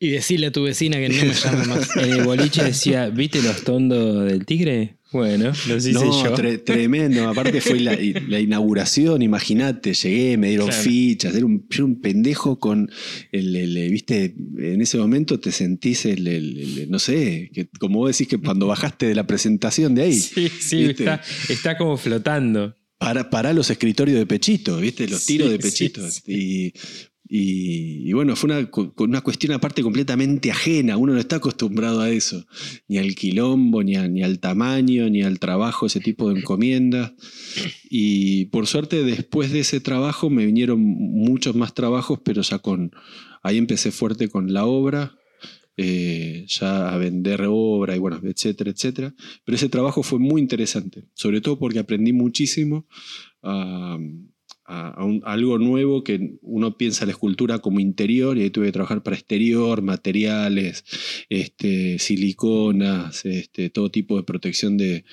Y 0.00 0.08
decirle 0.10 0.46
a 0.48 0.52
tu 0.52 0.64
vecina 0.64 0.98
que 0.98 1.08
no 1.08 1.14
me 1.24 1.32
llame 1.44 1.64
más. 1.66 1.96
En 1.96 2.10
el 2.10 2.22
boliche 2.24 2.64
decía, 2.64 3.08
¿viste 3.10 3.42
los 3.42 3.62
tondos 3.64 4.24
del 4.30 4.44
tigre? 4.44 4.96
Bueno, 5.10 5.52
los 5.68 5.86
hice 5.86 5.92
no, 5.92 6.02
yo. 6.24 6.34
tre- 6.36 6.62
tremendo. 6.62 7.26
Aparte 7.28 7.62
fue 7.62 7.80
la, 7.80 7.96
la 8.28 8.40
inauguración, 8.40 9.22
imagínate, 9.22 9.94
llegué, 9.94 10.36
me 10.36 10.48
dieron 10.50 10.66
Claro. 10.68 10.82
fichas, 10.82 11.34
era 11.34 11.46
un, 11.46 11.60
yo 11.70 11.76
era 11.76 11.84
un 11.86 12.00
pendejo 12.02 12.58
con 12.58 12.90
el, 13.32 13.56
el- 13.56 13.90
viste, 13.90 14.34
en 14.58 14.82
ese 14.82 14.98
momento 14.98 15.40
te 15.40 15.50
sentís 15.50 16.04
el, 16.04 16.26
el- 16.26 16.58
el- 16.80 16.90
no 16.90 16.98
sé, 16.98 17.50
que 17.54 17.68
como 17.80 18.00
vos 18.00 18.10
decís 18.12 18.28
que 18.28 18.36
cuando 18.36 18.66
bajaste 18.66 19.06
de 19.06 19.14
la 19.14 19.26
presentación 19.26 19.94
de 19.94 20.02
ahí, 20.02 20.12
Sí, 20.14 20.50
sí, 20.60 20.84
está, 20.84 21.22
está 21.48 21.78
como 21.78 21.96
flotando. 21.96 22.76
para, 22.98 23.30
para 23.30 23.54
los 23.54 23.70
escritorios 23.70 24.18
de 24.18 24.26
pechito, 24.26 24.76
viste, 24.76 25.08
los 25.08 25.24
tiros 25.24 25.48
Sí, 25.48 25.56
de 25.56 25.62
sí, 25.62 25.68
pechito. 25.70 26.10
sí. 26.10 26.22
Y, 26.26 26.72
y- 27.28 28.08
y 28.08 28.12
bueno, 28.14 28.34
fue 28.36 28.50
una, 28.50 28.70
una 28.98 29.20
cuestión 29.20 29.52
aparte 29.52 29.82
completamente 29.82 30.50
ajena, 30.50 30.96
uno 30.96 31.12
no 31.12 31.18
está 31.20 31.36
acostumbrado 31.36 32.00
a 32.00 32.10
eso, 32.10 32.46
ni 32.88 32.98
al 32.98 33.14
quilombo, 33.14 33.82
ni, 33.82 33.96
a- 33.96 34.08
ni 34.08 34.22
al 34.22 34.38
tamaño, 34.38 35.08
ni 35.10 35.22
al 35.22 35.38
trabajo, 35.38 35.86
ese 35.86 36.00
tipo 36.00 36.30
de 36.32 36.40
encomiendas. 36.40 37.12
Y 37.90 38.46
por 38.46 38.66
suerte 38.66 39.02
después 39.04 39.52
de 39.52 39.60
ese 39.60 39.80
trabajo 39.80 40.30
me 40.30 40.46
vinieron 40.46 40.80
muchos 40.80 41.54
más 41.54 41.74
trabajos, 41.74 42.20
pero 42.24 42.42
ya 42.42 42.58
con, 42.58 42.92
ahí 43.42 43.58
empecé 43.58 43.90
fuerte 43.90 44.28
con 44.28 44.52
la 44.52 44.64
obra. 44.66 45.14
eh, 45.80 46.44
ya 46.48 46.92
a 46.92 46.98
vender 46.98 47.44
obra 47.48 47.94
y 47.94 48.00
bueno, 48.00 48.20
etcétera, 48.24 48.70
etcétera. 48.72 49.14
Pero 49.44 49.54
ese 49.54 49.68
trabajo 49.68 50.02
fue 50.02 50.18
muy 50.18 50.40
interesante, 50.40 51.04
sobre 51.14 51.40
todo 51.40 51.56
porque 51.56 51.78
aprendí 51.78 52.12
muchísimo 52.12 52.88
a, 53.44 53.96
a- 54.68 54.90
a 54.90 55.04
un- 55.04 55.22
a 55.24 55.32
algo 55.32 55.58
nuevo 55.58 56.04
que 56.04 56.34
uno 56.42 56.76
piensa 56.76 57.06
la 57.06 57.12
escultura 57.12 57.58
como 57.60 57.80
interior 57.80 58.36
y 58.36 58.42
ahí 58.42 58.50
tuve 58.50 58.66
que 58.66 58.72
trabajar 58.72 59.02
para 59.02 59.16
exterior, 59.16 59.80
materiales, 59.82 60.84
este, 61.30 61.98
siliconas, 61.98 63.24
este, 63.24 63.70
todo 63.70 63.90
tipo 63.90 64.16
de 64.16 64.24
protección 64.24 64.76
de, 64.76 65.04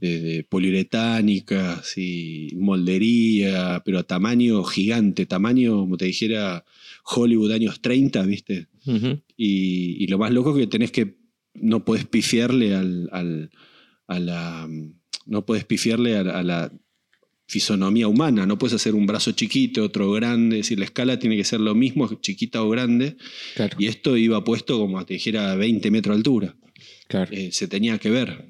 de- 0.00 0.20
de 0.20 0.44
poliuretánicas 0.44 1.96
y 1.98 2.50
moldería, 2.56 3.82
pero 3.84 3.98
a 3.98 4.02
tamaño 4.04 4.62
gigante, 4.64 5.26
tamaño, 5.26 5.76
como 5.80 5.96
te 5.96 6.06
dijera, 6.06 6.64
Hollywood 7.04 7.52
años 7.52 7.80
30, 7.80 8.22
¿viste? 8.22 8.68
Y 9.36 10.06
lo 10.06 10.18
más 10.18 10.30
loco 10.32 10.52
es 10.52 10.58
que 10.60 10.66
tenés 10.66 10.90
que. 10.92 11.16
No 11.54 11.84
podés 11.84 12.06
pifiarle 12.06 12.74
al, 12.74 13.08
al- 13.12 13.50
a 14.06 14.18
la. 14.20 14.68
No 15.26 15.44
podés 15.44 15.64
pifiarle 15.64 16.16
a, 16.16 16.20
a 16.20 16.42
la 16.42 16.72
fisonomía 17.50 18.06
humana. 18.06 18.46
No 18.46 18.56
puedes 18.58 18.74
hacer 18.76 18.94
un 18.94 19.06
brazo 19.06 19.32
chiquito, 19.32 19.82
otro 19.84 20.10
grande. 20.12 20.60
Es 20.60 20.66
decir, 20.66 20.78
la 20.78 20.84
escala 20.84 21.18
tiene 21.18 21.36
que 21.36 21.44
ser 21.44 21.60
lo 21.60 21.74
mismo, 21.74 22.08
chiquita 22.20 22.62
o 22.62 22.70
grande. 22.70 23.16
Claro, 23.56 23.76
Y 23.78 23.86
esto 23.88 24.16
iba 24.16 24.42
puesto 24.44 24.78
como 24.78 25.04
te 25.04 25.14
dijera 25.14 25.52
a 25.52 25.56
20 25.56 25.90
metros 25.90 26.14
de 26.14 26.18
altura. 26.18 26.56
claro. 27.08 27.30
Eh, 27.32 27.50
se 27.52 27.66
tenía 27.66 27.98
que 27.98 28.10
ver. 28.10 28.46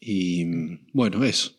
Y 0.00 0.44
bueno, 0.92 1.24
eso. 1.24 1.52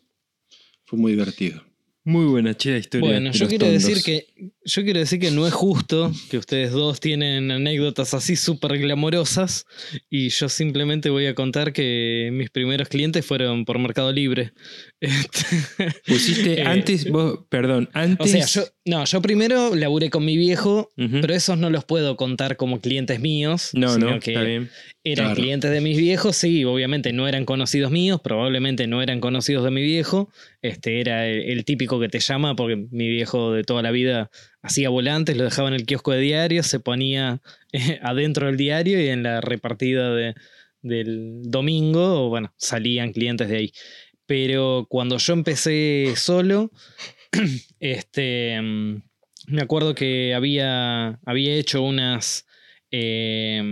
Fue 0.84 0.98
muy 0.98 1.12
divertido. 1.12 1.64
Muy 2.04 2.26
buena 2.26 2.56
chida 2.56 2.78
historia. 2.78 3.08
Bueno, 3.10 3.32
yo 3.32 3.48
quiero 3.48 3.66
tondos. 3.66 3.82
decir 3.82 4.04
que 4.04 4.26
yo 4.64 4.82
quiero 4.84 4.98
decir 5.00 5.18
que 5.18 5.30
no 5.30 5.46
es 5.46 5.54
justo 5.54 6.12
que 6.30 6.36
ustedes 6.38 6.72
dos 6.72 7.00
tienen 7.00 7.50
anécdotas 7.50 8.12
así 8.14 8.36
súper 8.36 8.78
glamorosas 8.78 9.64
y 10.10 10.28
yo 10.28 10.48
simplemente 10.48 11.08
voy 11.10 11.26
a 11.26 11.34
contar 11.34 11.72
que 11.72 12.28
mis 12.32 12.50
primeros 12.50 12.88
clientes 12.88 13.24
fueron 13.24 13.64
por 13.64 13.78
Mercado 13.78 14.12
Libre. 14.12 14.52
Este, 15.00 15.92
Pusiste 16.06 16.60
Eh, 16.60 16.64
antes, 16.66 17.10
vos, 17.10 17.40
perdón, 17.48 17.88
o 17.94 17.98
antes. 17.98 18.30
sea, 18.30 18.46
yo 18.46 18.62
no, 18.86 19.04
yo 19.04 19.20
primero 19.20 19.74
laburé 19.74 20.10
con 20.10 20.24
mi 20.24 20.36
viejo, 20.36 20.90
pero 20.96 21.34
esos 21.34 21.58
no 21.58 21.70
los 21.70 21.84
puedo 21.84 22.16
contar 22.16 22.56
como 22.56 22.80
clientes 22.80 23.20
míos, 23.20 23.70
no, 23.74 23.92
sino 23.92 24.10
no, 24.12 24.20
que 24.20 24.32
está 24.32 24.42
bien. 24.42 24.70
eran 25.04 25.26
Claro. 25.26 25.40
clientes 25.40 25.70
de 25.70 25.80
mis 25.80 25.98
viejos, 25.98 26.36
sí, 26.36 26.64
obviamente 26.64 27.12
no 27.12 27.28
eran 27.28 27.44
conocidos 27.44 27.90
míos, 27.90 28.20
probablemente 28.22 28.86
no 28.86 29.02
eran 29.02 29.20
conocidos 29.20 29.64
de 29.64 29.70
mi 29.70 29.82
viejo. 29.82 30.30
Este 30.62 31.00
era 31.00 31.26
el, 31.28 31.42
el 31.50 31.64
típico 31.64 32.00
que 32.00 32.08
te 32.08 32.20
llama 32.20 32.56
porque 32.56 32.76
mi 32.90 33.08
viejo 33.08 33.52
de 33.52 33.64
toda 33.64 33.82
la 33.82 33.90
vida 33.90 34.25
hacía 34.62 34.88
volantes, 34.88 35.36
lo 35.36 35.44
dejaba 35.44 35.68
en 35.68 35.74
el 35.74 35.86
kiosco 35.86 36.12
de 36.12 36.20
diarios, 36.20 36.66
se 36.66 36.80
ponía 36.80 37.40
eh, 37.72 37.98
adentro 38.02 38.46
del 38.46 38.56
diario 38.56 39.00
y 39.02 39.08
en 39.08 39.22
la 39.22 39.40
repartida 39.40 40.14
de- 40.14 40.34
del 40.82 41.42
domingo, 41.42 42.28
bueno, 42.28 42.54
salían 42.58 43.12
clientes 43.12 43.48
de 43.48 43.56
ahí. 43.56 43.72
Pero 44.26 44.86
cuando 44.88 45.18
yo 45.18 45.32
empecé 45.32 46.14
solo, 46.16 46.70
este, 47.80 48.60
mm, 48.60 49.02
me 49.48 49.62
acuerdo 49.62 49.94
que 49.94 50.34
había, 50.34 51.18
había 51.24 51.54
hecho 51.54 51.82
unas 51.82 52.46
eh, 52.90 53.62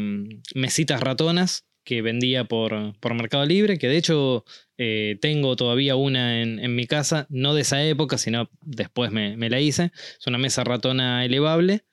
mesitas 0.55 1.01
ratonas 1.01 1.64
que 1.85 2.03
vendía 2.03 2.45
por, 2.45 2.99
por 2.99 3.15
Mercado 3.15 3.45
Libre, 3.47 3.79
que 3.79 3.89
de 3.89 3.97
hecho 3.97 4.45
eh, 4.79 5.17
tengo 5.21 5.55
todavía 5.57 5.97
una 5.97 6.43
en, 6.43 6.59
en 6.59 6.75
mi 6.75 6.87
casa, 6.87 7.27
no 7.31 7.55
de 7.55 7.63
esa 7.63 7.85
época, 7.85 8.19
sino 8.19 8.51
después 8.63 9.13
me, 9.13 9.37
me 9.37 9.51
la 9.51 9.61
hice. 9.61 9.93
Es 10.19 10.27
una 10.27 10.39
mesa 10.39 10.65
ratona 10.65 11.25
elevable. 11.25 11.85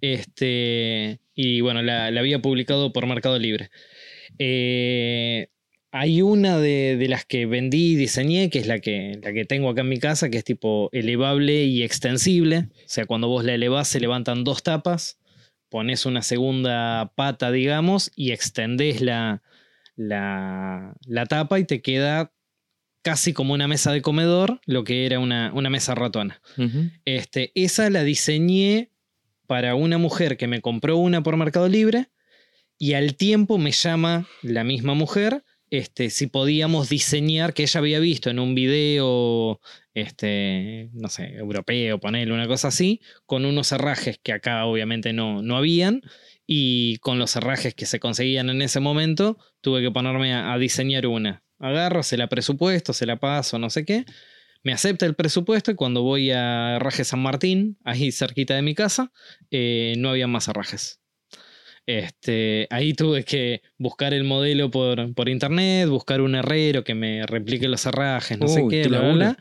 Este, 0.00 1.20
y 1.34 1.60
bueno, 1.62 1.82
la, 1.82 2.10
la 2.10 2.20
había 2.20 2.42
publicado 2.42 2.92
por 2.92 3.06
Mercado 3.06 3.38
Libre. 3.38 3.70
Eh, 4.38 5.48
hay 5.92 6.20
una 6.20 6.58
de, 6.58 6.96
de 6.98 7.08
las 7.08 7.24
que 7.24 7.46
vendí 7.46 7.92
y 7.92 7.96
diseñé, 7.96 8.50
que 8.50 8.58
es 8.58 8.66
la 8.66 8.80
que, 8.80 9.18
la 9.22 9.32
que 9.32 9.46
tengo 9.46 9.70
acá 9.70 9.80
en 9.80 9.88
mi 9.88 9.98
casa, 9.98 10.28
que 10.28 10.36
es 10.36 10.44
tipo 10.44 10.90
elevable 10.92 11.64
y 11.64 11.82
extensible. 11.82 12.68
O 12.74 12.88
sea, 12.88 13.06
cuando 13.06 13.28
vos 13.28 13.44
la 13.44 13.54
elevás 13.54 13.88
se 13.88 14.00
levantan 14.00 14.44
dos 14.44 14.62
tapas, 14.62 15.18
pones 15.68 16.06
una 16.06 16.22
segunda 16.22 17.12
pata, 17.14 17.50
digamos, 17.50 18.12
y 18.14 18.32
extendés 18.32 19.00
la, 19.00 19.42
la, 19.96 20.94
la 21.06 21.26
tapa 21.26 21.58
y 21.58 21.64
te 21.64 21.82
queda 21.82 22.32
casi 23.02 23.32
como 23.32 23.54
una 23.54 23.68
mesa 23.68 23.92
de 23.92 24.02
comedor, 24.02 24.60
lo 24.66 24.82
que 24.82 25.06
era 25.06 25.20
una, 25.20 25.52
una 25.54 25.70
mesa 25.70 25.94
ratona. 25.94 26.40
Este, 27.04 27.52
esa 27.54 27.88
la 27.88 28.02
diseñé 28.02 28.90
para 29.46 29.76
una 29.76 29.96
mujer 29.96 30.36
que 30.36 30.48
me 30.48 30.60
compró 30.60 30.96
una 30.96 31.22
por 31.22 31.36
Mercado 31.36 31.68
Libre 31.68 32.10
y 32.78 32.94
al 32.94 33.14
tiempo 33.14 33.58
me 33.58 33.70
llama 33.70 34.26
la 34.42 34.64
misma 34.64 34.94
mujer 34.94 35.44
este, 35.70 36.10
si 36.10 36.26
podíamos 36.26 36.88
diseñar, 36.88 37.54
que 37.54 37.62
ella 37.62 37.78
había 37.80 37.98
visto 37.98 38.30
en 38.30 38.38
un 38.38 38.54
video, 38.54 39.60
este, 39.94 40.90
no 40.92 41.08
sé, 41.08 41.34
europeo, 41.36 41.98
ponerle 41.98 42.32
una 42.34 42.46
cosa 42.46 42.68
así, 42.68 43.00
con 43.26 43.44
unos 43.44 43.72
herrajes 43.72 44.18
que 44.22 44.32
acá 44.32 44.64
obviamente 44.66 45.12
no, 45.12 45.42
no 45.42 45.56
habían, 45.56 46.02
y 46.46 46.98
con 46.98 47.18
los 47.18 47.34
herrajes 47.36 47.74
que 47.74 47.86
se 47.86 48.00
conseguían 48.00 48.50
en 48.50 48.62
ese 48.62 48.80
momento, 48.80 49.38
tuve 49.60 49.82
que 49.82 49.90
ponerme 49.90 50.34
a, 50.34 50.56
diseñar 50.58 51.06
una. 51.06 51.42
Agarro, 51.58 52.02
se 52.02 52.16
la 52.16 52.28
presupuesto, 52.28 52.92
se 52.92 53.06
la 53.06 53.16
paso, 53.16 53.58
no 53.58 53.70
sé 53.70 53.84
qué. 53.84 54.04
Me 54.62 54.72
acepta 54.72 55.06
el 55.06 55.14
presupuesto 55.14 55.70
y 55.70 55.74
cuando 55.74 56.02
voy 56.02 56.30
a 56.30 56.76
Herraje 56.76 57.04
San 57.04 57.20
Martín, 57.20 57.78
ahí 57.84 58.12
cerquita 58.12 58.54
de 58.54 58.62
mi 58.62 58.74
casa, 58.74 59.12
eh, 59.50 59.94
no 59.98 60.10
había 60.10 60.26
más 60.26 60.48
herrajes. 60.48 61.00
Este, 61.86 62.66
ahí 62.70 62.94
tuve 62.94 63.22
que 63.24 63.62
buscar 63.78 64.12
el 64.12 64.24
modelo 64.24 64.70
por, 64.70 65.14
por 65.14 65.28
internet, 65.28 65.88
buscar 65.88 66.20
un 66.20 66.34
herrero 66.34 66.82
que 66.82 66.94
me 66.94 67.24
replique 67.26 67.68
los 67.68 67.86
herrajes, 67.86 68.38
no 68.38 68.48
sé 68.48 68.62
Uy, 68.62 68.70
qué, 68.74 68.82
qué 68.82 68.88
bla, 68.88 69.12
bla. 69.12 69.38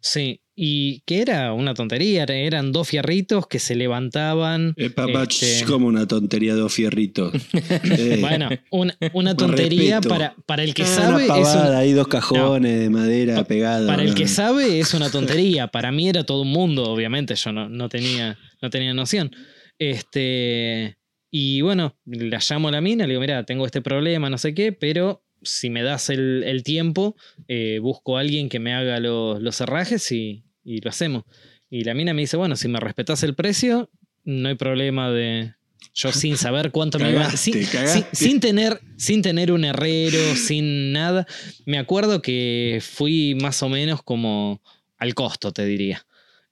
Sí, 0.00 0.40
y 0.54 1.00
que 1.06 1.20
era 1.22 1.52
una 1.54 1.72
tontería, 1.74 2.24
eran 2.24 2.72
dos 2.72 2.88
fierritos 2.88 3.46
que 3.46 3.58
se 3.58 3.74
levantaban. 3.74 4.72
Eh, 4.76 4.90
papá, 4.90 5.22
este, 5.24 5.64
como 5.66 5.86
una 5.86 6.06
tontería 6.06 6.54
de 6.54 6.60
dos 6.60 6.72
fierritos. 6.74 7.32
Eh, 7.54 8.18
Bueno, 8.20 8.48
una, 8.70 8.96
una 9.14 9.34
tontería 9.36 10.00
para, 10.02 10.34
para 10.46 10.62
el 10.62 10.72
que 10.74 10.82
ah, 10.82 10.86
sabe. 10.86 11.24
una 11.24 11.38
es 11.38 11.54
un- 11.54 11.74
hay 11.74 11.92
dos 11.92 12.08
cajones 12.08 12.80
de 12.80 12.90
madera 12.90 13.34
Pa- 13.36 13.44
pegados. 13.44 13.86
para 13.86 14.02
el 14.02 14.14
que 14.14 14.28
sabe 14.28 14.78
es 14.80 14.92
una 14.94 15.10
tontería. 15.10 15.68
Para 15.68 15.90
mí 15.90 16.08
era 16.08 16.24
todo 16.24 16.42
un 16.42 16.50
mundo, 16.52 16.84
obviamente. 16.84 17.34
Yo 17.34 17.52
no, 17.52 17.68
no 17.68 17.88
tenía, 17.88 18.38
no 18.62 18.68
tenía 18.70 18.92
noción. 18.94 19.30
Este, 19.78 20.96
y 21.36 21.62
bueno, 21.62 21.96
la 22.06 22.38
llamo 22.48 22.68
a 22.68 22.70
la 22.70 22.80
mina, 22.80 23.06
le 23.06 23.14
digo, 23.14 23.20
mira, 23.20 23.44
tengo 23.44 23.66
este 23.66 23.82
problema, 23.82 24.30
no 24.30 24.38
sé 24.38 24.54
qué, 24.54 24.70
pero 24.70 25.24
si 25.42 25.68
me 25.68 25.82
das 25.82 26.08
el, 26.08 26.44
el 26.46 26.62
tiempo, 26.62 27.16
eh, 27.48 27.80
busco 27.82 28.16
a 28.16 28.20
alguien 28.20 28.48
que 28.48 28.60
me 28.60 28.72
haga 28.72 29.00
los, 29.00 29.42
los 29.42 29.60
herrajes 29.60 30.12
y, 30.12 30.44
y 30.62 30.80
lo 30.80 30.90
hacemos. 30.90 31.24
Y 31.68 31.82
la 31.82 31.92
mina 31.94 32.14
me 32.14 32.20
dice, 32.22 32.36
bueno, 32.36 32.54
si 32.54 32.68
me 32.68 32.78
respetas 32.78 33.24
el 33.24 33.34
precio, 33.34 33.90
no 34.22 34.48
hay 34.48 34.54
problema 34.54 35.10
de... 35.10 35.54
Yo 35.92 36.12
sin 36.20 36.36
saber 36.36 36.70
cuánto 36.70 36.98
me 37.00 37.10
iba... 37.10 37.30
Sin, 37.36 37.52
sin- 37.88 38.04
sin 38.12 38.38
tener, 38.40 38.80
sin 38.96 39.20
tener 39.22 39.50
un 39.50 39.64
herrero, 39.64 40.36
sin 40.36 40.92
nada. 40.92 41.26
Me 41.66 41.78
acuerdo 41.78 42.22
que 42.22 42.78
fui 42.80 43.34
más 43.34 43.60
o 43.64 43.68
menos 43.68 44.04
como 44.04 44.62
al 44.98 45.14
costo, 45.14 45.50
te 45.52 45.64
diría. 45.66 46.06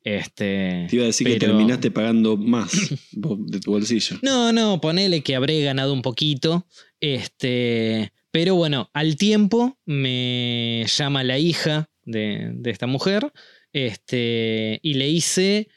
Este, 0.04 0.86
Te 0.88 0.96
iba 0.96 1.04
a 1.04 1.06
decir 1.06 1.26
que 1.26 1.38
terminaste 1.38 1.90
pagando 1.90 2.36
más 2.36 2.72
de 3.12 3.60
tu 3.60 3.70
bolsillo. 3.70 4.18
No, 4.22 4.52
no, 4.52 4.80
ponele 4.80 5.22
que 5.22 5.36
habré 5.36 5.62
ganado 5.62 5.92
un 5.92 6.02
poquito. 6.02 6.66
Este, 7.00 8.12
pero 8.30 8.54
bueno, 8.56 8.90
al 8.94 9.16
tiempo 9.16 9.78
me 9.84 10.84
llama 10.86 11.22
la 11.22 11.38
hija 11.38 11.88
de, 12.04 12.50
de 12.54 12.70
esta 12.70 12.86
mujer. 12.86 13.32
Este, 13.72 14.80
y 14.82 14.94
le 14.94 15.08
hice 15.08 15.68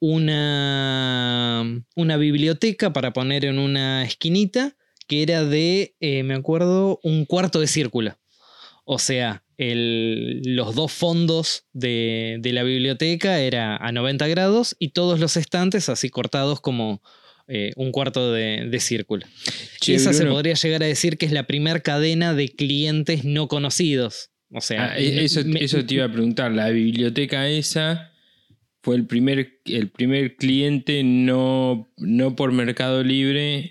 una, 0.00 1.64
una 1.94 2.16
biblioteca 2.16 2.92
para 2.92 3.12
poner 3.12 3.44
en 3.44 3.58
una 3.58 4.04
esquinita 4.04 4.76
que 5.06 5.22
era 5.22 5.44
de, 5.44 5.96
eh, 6.00 6.22
me 6.22 6.34
acuerdo, 6.34 7.00
un 7.02 7.24
cuarto 7.24 7.60
de 7.60 7.66
círculo. 7.66 8.18
O 8.84 8.98
sea, 8.98 9.42
el- 9.58 10.40
los 10.44 10.74
dos 10.74 10.92
fondos 10.92 11.64
de, 11.72 12.38
de 12.40 12.52
la 12.52 12.62
biblioteca 12.62 13.40
era 13.40 13.76
a 13.76 13.92
90 13.92 14.26
grados 14.28 14.76
y 14.78 14.90
todos 14.90 15.20
los 15.20 15.36
estantes 15.36 15.88
así 15.88 16.08
cortados 16.08 16.60
como 16.60 17.02
eh, 17.48 17.72
un 17.76 17.92
cuarto 17.92 18.32
de, 18.32 18.66
de 18.70 18.80
círculo. 18.80 19.26
Che, 19.80 19.92
y 19.92 19.94
esa 19.96 20.12
se 20.12 20.24
podría 20.26 20.54
llegar 20.54 20.82
a 20.82 20.86
decir 20.86 21.18
que 21.18 21.26
es 21.26 21.32
la 21.32 21.46
primer 21.46 21.82
cadena 21.82 22.34
de 22.34 22.48
clientes 22.50 23.24
no 23.24 23.48
conocidos. 23.48 24.30
O 24.52 24.60
sea, 24.60 24.92
Ah, 24.92 24.98
e- 24.98 25.24
eso, 25.24 25.42
me- 25.44 25.62
eso 25.62 25.84
te 25.84 25.94
iba 25.94 26.04
a 26.04 26.12
preguntar. 26.12 26.52
La 26.52 26.68
biblioteca 26.70 27.48
esa 27.48 28.12
fue 28.88 28.96
el 28.96 29.06
primer, 29.06 29.60
el 29.66 29.90
primer 29.90 30.36
cliente 30.36 31.02
no, 31.04 31.90
no 31.98 32.34
por 32.34 32.52
Mercado 32.52 33.04
Libre. 33.04 33.68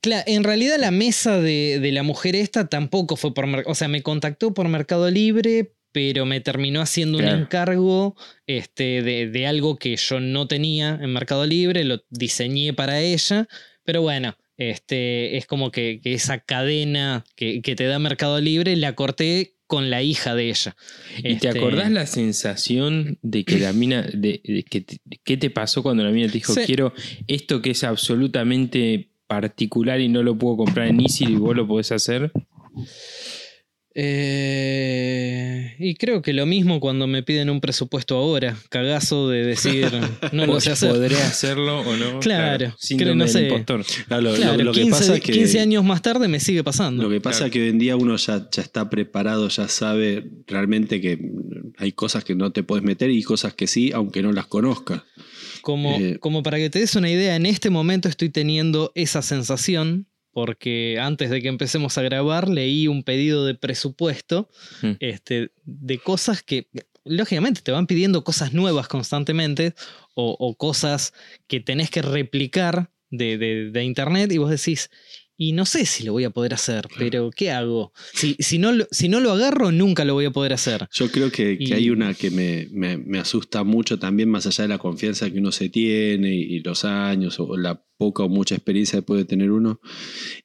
Cla- 0.00 0.22
en 0.24 0.44
realidad 0.44 0.76
la 0.78 0.92
mesa 0.92 1.40
de, 1.40 1.80
de 1.80 1.90
la 1.90 2.04
mujer 2.04 2.36
esta 2.36 2.68
tampoco 2.68 3.16
fue 3.16 3.34
por... 3.34 3.48
mer- 3.48 3.64
O 3.66 3.74
sea, 3.74 3.88
me 3.88 4.02
contactó 4.02 4.54
por 4.54 4.68
Mercado 4.68 5.10
Libre, 5.10 5.74
pero 5.90 6.26
me 6.26 6.40
terminó 6.40 6.80
haciendo 6.80 7.18
Claro. 7.18 7.34
un 7.38 7.42
encargo 7.42 8.14
este, 8.46 9.02
de, 9.02 9.26
de 9.28 9.46
algo 9.48 9.78
que 9.78 9.96
yo 9.96 10.20
no 10.20 10.46
tenía 10.46 10.96
en 11.02 11.12
Mercado 11.12 11.44
Libre, 11.44 11.82
lo 11.82 12.00
diseñé 12.10 12.72
para 12.72 13.00
ella, 13.00 13.48
pero 13.82 14.00
bueno, 14.02 14.36
este, 14.58 15.38
es 15.38 15.46
como 15.46 15.72
que, 15.72 16.00
que 16.00 16.12
esa 16.14 16.38
cadena 16.38 17.24
que, 17.34 17.62
que 17.62 17.74
te 17.74 17.84
da 17.86 17.98
Mercado 17.98 18.40
Libre 18.40 18.76
la 18.76 18.94
corté 18.94 19.56
con 19.72 19.88
la 19.88 20.02
hija 20.02 20.34
de 20.34 20.50
ella. 20.50 20.76
¿Y 21.16 21.22
te 21.22 21.30
Este, 21.32 21.48
acordás 21.48 21.90
la 21.90 22.04
sensación 22.04 23.18
de 23.22 23.42
que 23.46 23.58
la 23.58 23.72
mina, 23.72 24.02
de, 24.02 24.42
de 24.44 24.64
que 24.68 24.82
te- 24.82 24.98
qué 25.24 25.38
te 25.38 25.48
pasó 25.48 25.82
cuando 25.82 26.04
la 26.04 26.10
mina 26.10 26.26
te 26.26 26.34
dijo, 26.34 26.52
Sí. 26.52 26.60
quiero 26.66 26.92
esto 27.26 27.62
que 27.62 27.70
es 27.70 27.82
absolutamente 27.82 29.08
particular 29.26 29.98
y 29.98 30.08
no 30.10 30.22
lo 30.22 30.36
puedo 30.36 30.58
comprar 30.58 30.88
en 30.88 31.00
Easy 31.00 31.24
y 31.24 31.36
vos 31.36 31.56
lo 31.56 31.66
podés 31.66 31.90
hacer? 31.90 32.30
Eh, 33.94 34.41
y 35.82 35.94
creo 35.96 36.22
que 36.22 36.32
lo 36.32 36.46
mismo 36.46 36.80
cuando 36.80 37.06
me 37.06 37.22
piden 37.22 37.50
un 37.50 37.60
presupuesto 37.60 38.16
ahora. 38.16 38.56
Cagazo 38.70 39.28
de 39.28 39.44
decir, 39.44 39.88
no 40.32 40.46
lo 40.46 40.60
sé 40.60 40.70
hacer. 40.72 40.90
¿Podré 40.90 41.16
hacerlo 41.16 41.80
o 41.80 41.96
no? 41.96 42.20
Claro, 42.20 42.74
síndrome 42.78 43.12
creo, 43.12 43.14
no 43.16 43.28
sé. 43.28 43.42
impostor. 43.48 43.84
Claro, 44.08 44.22
lo- 44.22 44.34
Claro, 44.34 44.56
lo, 44.58 44.64
lo 44.64 44.72
que 44.72 44.82
15, 44.82 44.98
pasa 44.98 45.14
es 45.16 45.20
que, 45.20 45.32
15 45.32 45.60
años 45.60 45.84
más 45.84 46.02
tarde 46.02 46.28
me 46.28 46.40
sigue 46.40 46.62
pasando. 46.64 47.02
lo 47.02 47.10
que 47.10 47.20
pasa 47.20 47.38
Claro. 47.38 47.46
es 47.46 47.52
que 47.52 47.62
hoy 47.62 47.68
en 47.68 47.78
día 47.78 47.96
uno 47.96 48.16
ya, 48.16 48.48
ya 48.50 48.62
está 48.62 48.88
preparado, 48.88 49.48
ya 49.48 49.68
sabe 49.68 50.24
realmente 50.46 51.00
que 51.00 51.18
hay 51.78 51.92
cosas 51.92 52.24
que 52.24 52.34
no 52.34 52.52
te 52.52 52.62
puedes 52.62 52.84
meter 52.84 53.10
y 53.10 53.22
cosas 53.22 53.54
que 53.54 53.66
sí, 53.66 53.92
aunque 53.94 54.22
no 54.22 54.32
las 54.32 54.46
conozcas. 54.46 55.02
Como, 55.62 55.96
Eh, 55.98 56.18
como 56.18 56.42
para 56.42 56.58
que 56.58 56.70
te 56.70 56.80
des 56.80 56.96
una 56.96 57.08
idea, 57.10 57.36
en 57.36 57.46
este 57.46 57.70
momento 57.70 58.08
estoy 58.08 58.28
teniendo 58.30 58.90
esa 58.94 59.22
sensación 59.22 60.06
porque 60.32 60.98
antes 61.00 61.30
de 61.30 61.40
que 61.42 61.48
empecemos 61.48 61.96
a 61.98 62.02
grabar 62.02 62.48
leí 62.48 62.88
un 62.88 63.02
pedido 63.02 63.44
de 63.46 63.54
presupuesto 63.54 64.48
Mm. 64.82 64.92
este, 65.00 65.52
de 65.64 65.98
cosas 65.98 66.42
que, 66.42 66.68
lógicamente, 67.04 67.60
te 67.62 67.72
van 67.72 67.86
pidiendo 67.86 68.24
cosas 68.24 68.52
nuevas 68.52 68.88
constantemente 68.88 69.74
o, 70.14 70.36
o 70.38 70.54
cosas 70.56 71.12
que 71.46 71.60
tenés 71.60 71.90
que 71.90 72.02
replicar 72.02 72.90
de, 73.10 73.36
de- 73.38 73.70
de 73.70 73.84
internet 73.84 74.32
y 74.32 74.38
vos 74.38 74.50
decís, 74.50 74.90
y 75.48 75.52
no 75.52 75.64
sé 75.66 75.86
si 75.86 76.04
lo 76.04 76.12
voy 76.12 76.24
a 76.24 76.30
poder 76.30 76.54
hacer, 76.54 76.86
pero 76.98 77.30
¿qué 77.34 77.50
hago? 77.50 77.92
Si, 78.14 78.36
si, 78.38 78.58
no, 78.58 78.70
lo- 78.72 78.86
si 78.90 79.08
no 79.08 79.18
lo 79.20 79.32
agarro, 79.32 79.72
nunca 79.72 80.04
lo 80.04 80.14
voy 80.14 80.26
a 80.26 80.30
poder 80.30 80.52
hacer. 80.52 80.88
Yo 80.92 81.10
creo 81.10 81.30
que, 81.32 81.58
que 81.58 81.74
hay 81.74 81.90
una 81.90 82.14
que 82.14 82.30
me, 82.30 82.68
me- 82.70 82.96
me 82.98 83.18
asusta 83.18 83.64
mucho 83.64 83.98
también, 83.98 84.28
más 84.28 84.46
allá 84.46 84.62
de 84.62 84.68
la 84.68 84.78
confianza 84.78 85.30
que 85.30 85.38
uno 85.38 85.50
se 85.50 85.68
tiene 85.68 86.34
y, 86.34 86.42
y 86.56 86.60
los 86.60 86.84
años 86.84 87.40
o 87.40 87.56
la 87.56 87.82
poca 87.96 88.22
o 88.24 88.28
mucha 88.28 88.54
experiencia 88.54 88.98
que 88.98 89.02
puede 89.02 89.24
tener 89.24 89.50
uno, 89.50 89.80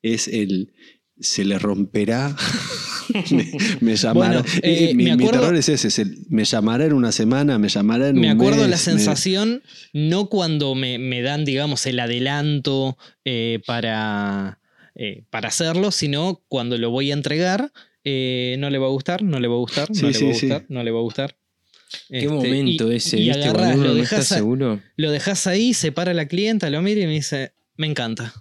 es 0.01 0.27
el 0.27 0.73
se 1.19 1.45
le 1.45 1.57
romperá. 1.57 2.35
me, 3.31 3.51
me 3.81 3.95
llamará. 4.03 4.41
Bueno, 4.41 4.45
eh, 4.61 4.93
mi, 4.95 5.03
me 5.05 5.15
mi 5.15 5.23
acuerdo- 5.23 5.39
terror 5.41 5.55
es 5.55 5.69
ese, 5.69 5.87
es 5.87 5.99
el- 5.99 6.17
me 6.29 6.43
llamará 6.45 6.85
en 6.85 6.93
una 6.93 7.11
semana, 7.11 7.57
me 7.57 7.69
llamará 7.69 8.09
en 8.09 8.19
Me 8.19 8.27
un 8.31 8.33
acuerdo 8.39 8.61
mes, 8.61 8.69
la 8.69 8.75
me- 8.77 8.81
sensación, 8.81 9.63
no 9.93 10.27
cuando 10.29 10.75
me, 10.75 10.99
me 10.99 11.21
dan, 11.21 11.43
digamos, 11.45 11.85
el 11.87 11.99
adelanto 11.99 12.97
eh, 13.25 13.59
para, 13.65 14.59
eh, 14.97 15.23
para 15.29 15.47
hacerlo, 15.47 15.91
sino 15.91 16.43
cuando 16.49 16.77
lo 16.77 16.89
voy 16.89 17.11
a 17.11 17.13
entregar. 17.13 17.71
eh, 18.09 18.55
no 18.59 18.69
le 18.69 18.77
va 18.77 18.85
a 18.87 18.89
gustar, 18.89 19.21
no 19.21 19.37
le 19.39 19.47
va 19.49 19.55
a 19.55 19.59
gustar, 19.59 19.89
no 19.89 19.95
Sí, 19.95 20.05
le 20.05 20.13
sí, 20.13 20.23
va 20.25 20.31
a 20.31 20.33
sí. 20.33 20.47
gustar, 20.47 20.65
no 20.69 20.81
le 20.83 20.91
va 20.91 20.99
a 20.99 21.01
gustar. 21.03 21.37
¿Qué 22.09 22.17
Este, 22.19 22.27
momento 22.29 22.91
y- 22.91 22.95
ese? 22.95 23.17
y 23.19 23.25
¿Viste? 23.27 23.47
lo 23.47 23.53
no 23.53 23.69
está 23.71 23.93
dejas 23.93 24.31
a- 24.31 24.35
seguro. 24.35 24.81
Lo 24.95 25.11
dejas 25.11 25.45
ahí, 25.47 25.73
se 25.73 25.91
para 25.91 26.13
la 26.13 26.25
clienta, 26.27 26.69
lo 26.69 26.81
mira 26.81 27.01
y 27.01 27.05
me 27.05 27.13
dice, 27.13 27.51
me 27.75 27.85
encanta. 27.87 28.33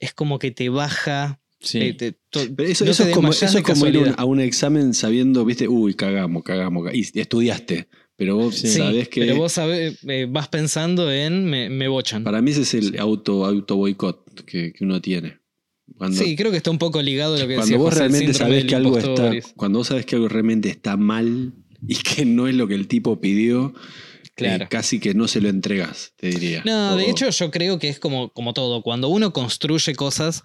Es 0.00 0.12
como 0.14 0.38
que 0.38 0.50
te 0.50 0.68
baja. 0.68 1.40
Sí. 1.60 1.78
te- 1.78 1.92
te- 1.94 2.12
to- 2.30 2.46
Pero 2.56 2.68
eso, 2.68 2.84
no 2.86 2.90
eso 2.90 3.04
te 3.04 3.10
es 3.10 3.14
como, 3.14 3.28
desmayás 3.28 3.50
eso 3.50 3.54
de 3.54 3.60
es 3.60 3.66
como 3.66 3.86
ir 3.86 3.96
a 3.96 3.98
un, 3.98 4.04
casualidad. 4.04 4.20
a 4.20 4.24
un 4.26 4.40
examen 4.40 4.94
sabiendo, 4.94 5.44
viste, 5.46 5.68
uy, 5.68 5.94
cagamos, 5.94 6.42
cagamos, 6.42 6.84
ca- 6.86 6.94
y 6.94 7.00
estudiaste. 7.18 7.88
Pero 8.16 8.36
vos. 8.36 8.54
Sí, 8.54 8.68
sabés 8.68 9.08
que. 9.08 9.20
pero 9.22 9.36
vos 9.36 9.52
sabés, 9.52 9.98
eh, 10.08 10.26
vas 10.28 10.48
pensando 10.48 11.10
en 11.10 11.44
me, 11.46 11.70
me 11.70 11.88
bochan. 11.88 12.22
Para 12.24 12.42
mí 12.42 12.50
ese 12.50 12.62
es 12.62 12.74
el 12.74 12.98
auto, 12.98 13.46
auto 13.46 13.76
boicot 13.76 14.44
que, 14.44 14.72
que 14.74 14.84
uno 14.84 15.00
tiene. 15.00 15.39
Cuando, 16.00 16.16
Sí, 16.16 16.34
creo 16.34 16.50
que 16.50 16.56
está 16.56 16.70
un 16.70 16.78
poco 16.78 17.02
ligado 17.02 17.34
a 17.34 17.38
lo 17.38 17.46
que 17.46 17.56
cuando 17.56 17.66
decía 17.66 17.76
vos 17.76 17.90
José, 17.90 18.08
realmente 18.08 18.44
del 18.44 18.66
que 18.66 18.74
algo 18.74 18.96
está. 18.96 19.30
Cuando 19.54 19.80
vos 19.80 19.88
sabés 19.88 20.06
que 20.06 20.14
algo 20.16 20.28
realmente 20.28 20.70
está 20.70 20.96
mal 20.96 21.52
y 21.86 21.94
que 21.96 22.24
no 22.24 22.48
es 22.48 22.54
lo 22.54 22.66
que 22.66 22.74
el 22.74 22.88
tipo 22.88 23.20
pidió, 23.20 23.74
Claro. 24.34 24.64
eh, 24.64 24.68
casi 24.70 24.98
que 24.98 25.12
no 25.12 25.28
se 25.28 25.42
lo 25.42 25.50
entregas, 25.50 26.14
te 26.16 26.28
diría. 26.30 26.62
No, 26.64 26.96
de 26.96 27.10
hecho 27.10 27.28
yo 27.28 27.50
creo 27.50 27.78
que 27.78 27.90
es 27.90 28.00
como, 28.00 28.30
como 28.32 28.54
todo. 28.54 28.80
Cuando 28.82 29.08
uno 29.10 29.34
construye 29.34 29.94
cosas, 29.94 30.42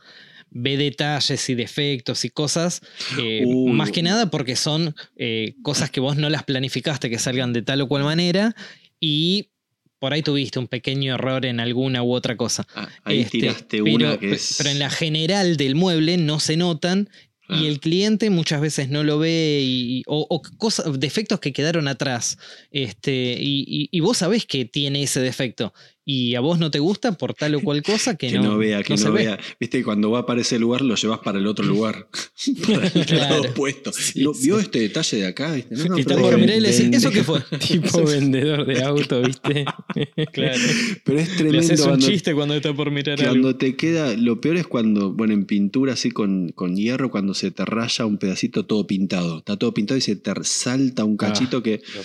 ve 0.49 0.75
detalles 0.75 1.49
y 1.49 1.55
defectos 1.55 2.25
y 2.25 2.29
cosas, 2.31 2.81
eh, 3.17 3.43
Uy. 3.45 3.71
más 3.71 3.91
que 3.91 4.03
nada 4.03 4.29
porque 4.29 4.57
son 4.57 4.93
eh, 5.15 5.55
cosas 5.63 5.89
que 5.89 6.01
vos 6.01 6.17
no 6.17 6.29
las 6.29 6.43
planificaste 6.43 7.09
que 7.09 7.17
salgan 7.17 7.53
de 7.53 7.61
tal 7.61 7.79
o 7.79 7.87
cual 7.87 8.03
manera 8.03 8.53
y 8.99 9.51
por 9.99 10.13
ahí 10.13 10.21
tuviste 10.21 10.59
un 10.59 10.67
pequeño 10.67 11.15
error 11.15 11.45
en 11.45 11.59
alguna 11.59 12.03
u 12.03 12.13
otra 12.13 12.35
cosa. 12.37 12.67
Ah, 12.75 12.89
ahí 13.03 13.21
Este, 13.21 13.39
tiraste 13.39 13.81
pero, 13.83 13.95
una 13.95 14.17
que 14.19 14.31
es. 14.33 14.55
pero 14.57 14.69
en 14.69 14.79
la 14.79 14.89
general 14.89 15.57
del 15.57 15.75
mueble 15.75 16.17
no 16.17 16.39
se 16.39 16.57
notan 16.57 17.09
y 17.47 17.67
el 17.67 17.79
cliente 17.79 18.31
muchas 18.31 18.59
veces 18.59 18.89
no 18.89 19.03
lo 19.03 19.19
ve 19.19 19.61
y, 19.63 20.01
o, 20.07 20.25
o 20.29 20.41
cosas, 20.57 20.99
defectos 20.99 21.39
que 21.39 21.53
quedaron 21.53 21.87
atrás. 21.87 22.39
Este, 22.71 23.37
y, 23.39 23.63
y- 23.67 23.89
y 23.91 23.99
vos 23.99 24.17
sabés 24.17 24.45
que 24.47 24.65
tiene 24.65 25.03
ese 25.03 25.19
defecto 25.19 25.71
y 26.07 26.35
a 26.35 26.39
vos 26.39 26.59
no 26.59 26.69
te 26.69 26.77
gusta 26.79 27.13
por 27.13 27.33
tal 27.33 27.55
o 27.55 27.61
cual 27.61 27.81
cosa 27.81 28.15
que, 28.15 28.27
Que 28.29 28.39
no, 28.39 28.57
vea, 28.57 28.83
que 28.83 28.93
no, 28.93 28.97
se 28.97 29.09
ve. 29.09 29.23
vea. 29.25 29.39
Viste, 29.59 29.83
cuando 29.83 30.11
va 30.11 30.25
para 30.25 30.41
ese 30.41 30.59
lugar 30.59 30.81
lo 30.81 30.95
llevas 30.95 31.19
para 31.19 31.39
el 31.39 31.47
otro 31.47 31.65
lugar. 31.65 32.07
para 32.67 32.87
el 32.87 33.05
Claro. 33.05 33.35
lado 33.35 33.41
opuesto. 33.51 33.91
¿No- 34.15 34.33
¿Vio 34.33 34.59
este 34.59 34.79
detalle 34.79 35.17
de 35.17 35.27
acá? 35.27 35.53
¿Viste? 35.53 35.75
No, 35.75 35.85
no, 35.85 35.97
Y 35.97 36.01
está 36.01 36.15
pero, 36.15 36.25
por 36.27 36.33
es- 36.35 36.39
mirar 36.41 36.57
y 36.57 36.59
le 36.61 36.67
decís, 36.71 36.85
Vende- 36.85 36.97
¿eso 36.97 37.11
qué 37.11 37.23
fue? 37.23 37.41
Tipo 37.67 38.03
vendedor 38.03 38.65
de 38.65 38.83
auto, 38.83 39.21
¿viste? 39.21 39.65
Claro. 40.31 40.59
pero 41.03 41.19
es 41.19 41.29
Le 41.29 41.35
tremendo 41.37 41.59
haces 41.59 41.79
un 41.81 41.87
cuando, 41.87 42.07
chiste 42.07 42.33
cuando 42.35 42.53
está 42.55 42.73
por 42.73 42.91
mirar 42.91 43.19
algo. 43.19 43.31
cuando 43.31 43.55
te 43.55 43.75
queda. 43.75 44.15
Lo 44.15 44.39
peor 44.41 44.57
es 44.57 44.67
cuando, 44.67 45.11
bueno, 45.13 45.33
en 45.33 45.45
pintura 45.45 45.93
así 45.93 46.11
con, 46.11 46.49
con 46.49 46.75
hierro, 46.75 47.09
cuando 47.09 47.33
se 47.33 47.51
te 47.51 47.65
raya 47.65 48.05
un 48.05 48.17
pedacito 48.17 48.65
todo 48.65 48.85
pintado. 48.85 49.39
Está 49.39 49.57
todo 49.57 49.73
pintado 49.73 49.97
y 49.97 50.01
se 50.01 50.15
te 50.15 50.31
salta 50.43 51.03
un 51.03 51.17
cachito 51.17 51.63
que 51.63 51.81
O, 51.97 52.01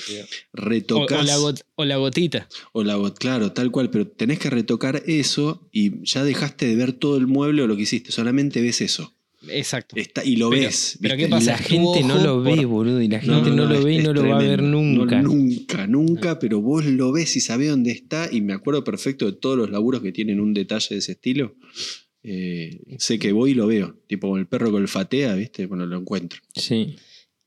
retocas. 0.55 1.21
o 1.21 1.23
la 1.25 1.37
got- 1.39 1.63
o 1.77 1.85
la 1.85 1.97
gotita. 1.97 2.49
O 2.73 2.85
la 2.85 2.97
bot, 2.97 3.19
claro, 3.19 3.53
tal 3.53 3.71
cual, 3.71 3.89
pero 3.91 4.07
tenés 4.07 4.38
que 4.38 4.51
retocar 4.51 5.03
eso 5.07 5.68
y 5.72 6.05
ya 6.05 6.24
dejaste 6.24 6.66
de 6.66 6.76
ver 6.76 6.93
todo 6.93 7.16
el 7.16 7.26
mueble 7.26 7.62
o 7.62 7.66
lo 7.66 7.76
que 7.76 7.82
hiciste, 7.82 8.12
solamente 8.12 8.61
ves 8.61 8.80
eso. 8.80 9.14
Exacto. 9.49 9.97
Está, 9.97 10.22
y 10.22 10.36
lo 10.36 10.51
Pero- 10.51 10.62
ves. 10.64 10.99
pero 11.01 11.14
¿viste? 11.14 11.26
¿qué 11.26 11.30
pasa? 11.30 11.53
La 11.53 11.59
gente 11.59 12.03
no 12.05 12.22
lo 12.22 12.43
ve, 12.43 12.57
por- 12.57 12.66
boludo. 12.66 13.01
Y 13.01 13.09
la 13.09 13.22
No, 13.22 13.36
gente 13.36 13.51
no, 13.51 13.57
no, 13.57 13.72
lo 13.72 13.82
ve 13.82 13.95
y 13.95 13.99
no 14.03 14.12
lo 14.12 14.28
va 14.28 14.36
a 14.36 14.38
ver 14.38 14.62
nunca. 14.62 15.22
nunca, 15.22 15.86
nunca, 15.86 16.38
pero 16.38 16.61
vos 16.61 16.84
lo 16.84 17.11
ves 17.11 17.34
y 17.36 17.41
sabés 17.41 17.70
dónde 17.70 17.91
está. 17.91 18.28
Y 18.30 18.43
me 18.43 18.53
acuerdo 18.53 18.84
perfecto 18.84 19.24
de 19.24 19.32
todos 19.32 19.57
los 19.57 19.70
laburos 19.70 20.03
que 20.03 20.12
tienen 20.12 20.41
un 20.41 20.53
detalle 20.53 20.88
de 20.91 20.99
ese 20.99 21.12
estilo. 21.12 21.55
Eh, 22.22 22.80
sé 22.99 23.18
que 23.18 23.32
voy 23.32 23.53
y 23.53 23.55
lo 23.55 23.66
veo. 23.66 23.97
Tipo 24.07 24.28
con 24.28 24.41
el 24.41 24.47
perro 24.47 24.68
que 24.70 24.76
olfatea, 24.76 25.34
¿viste? 25.36 25.64
Bueno, 25.66 25.86
lo 25.86 25.99
encuentro. 25.99 26.41
Sí. 26.55 26.97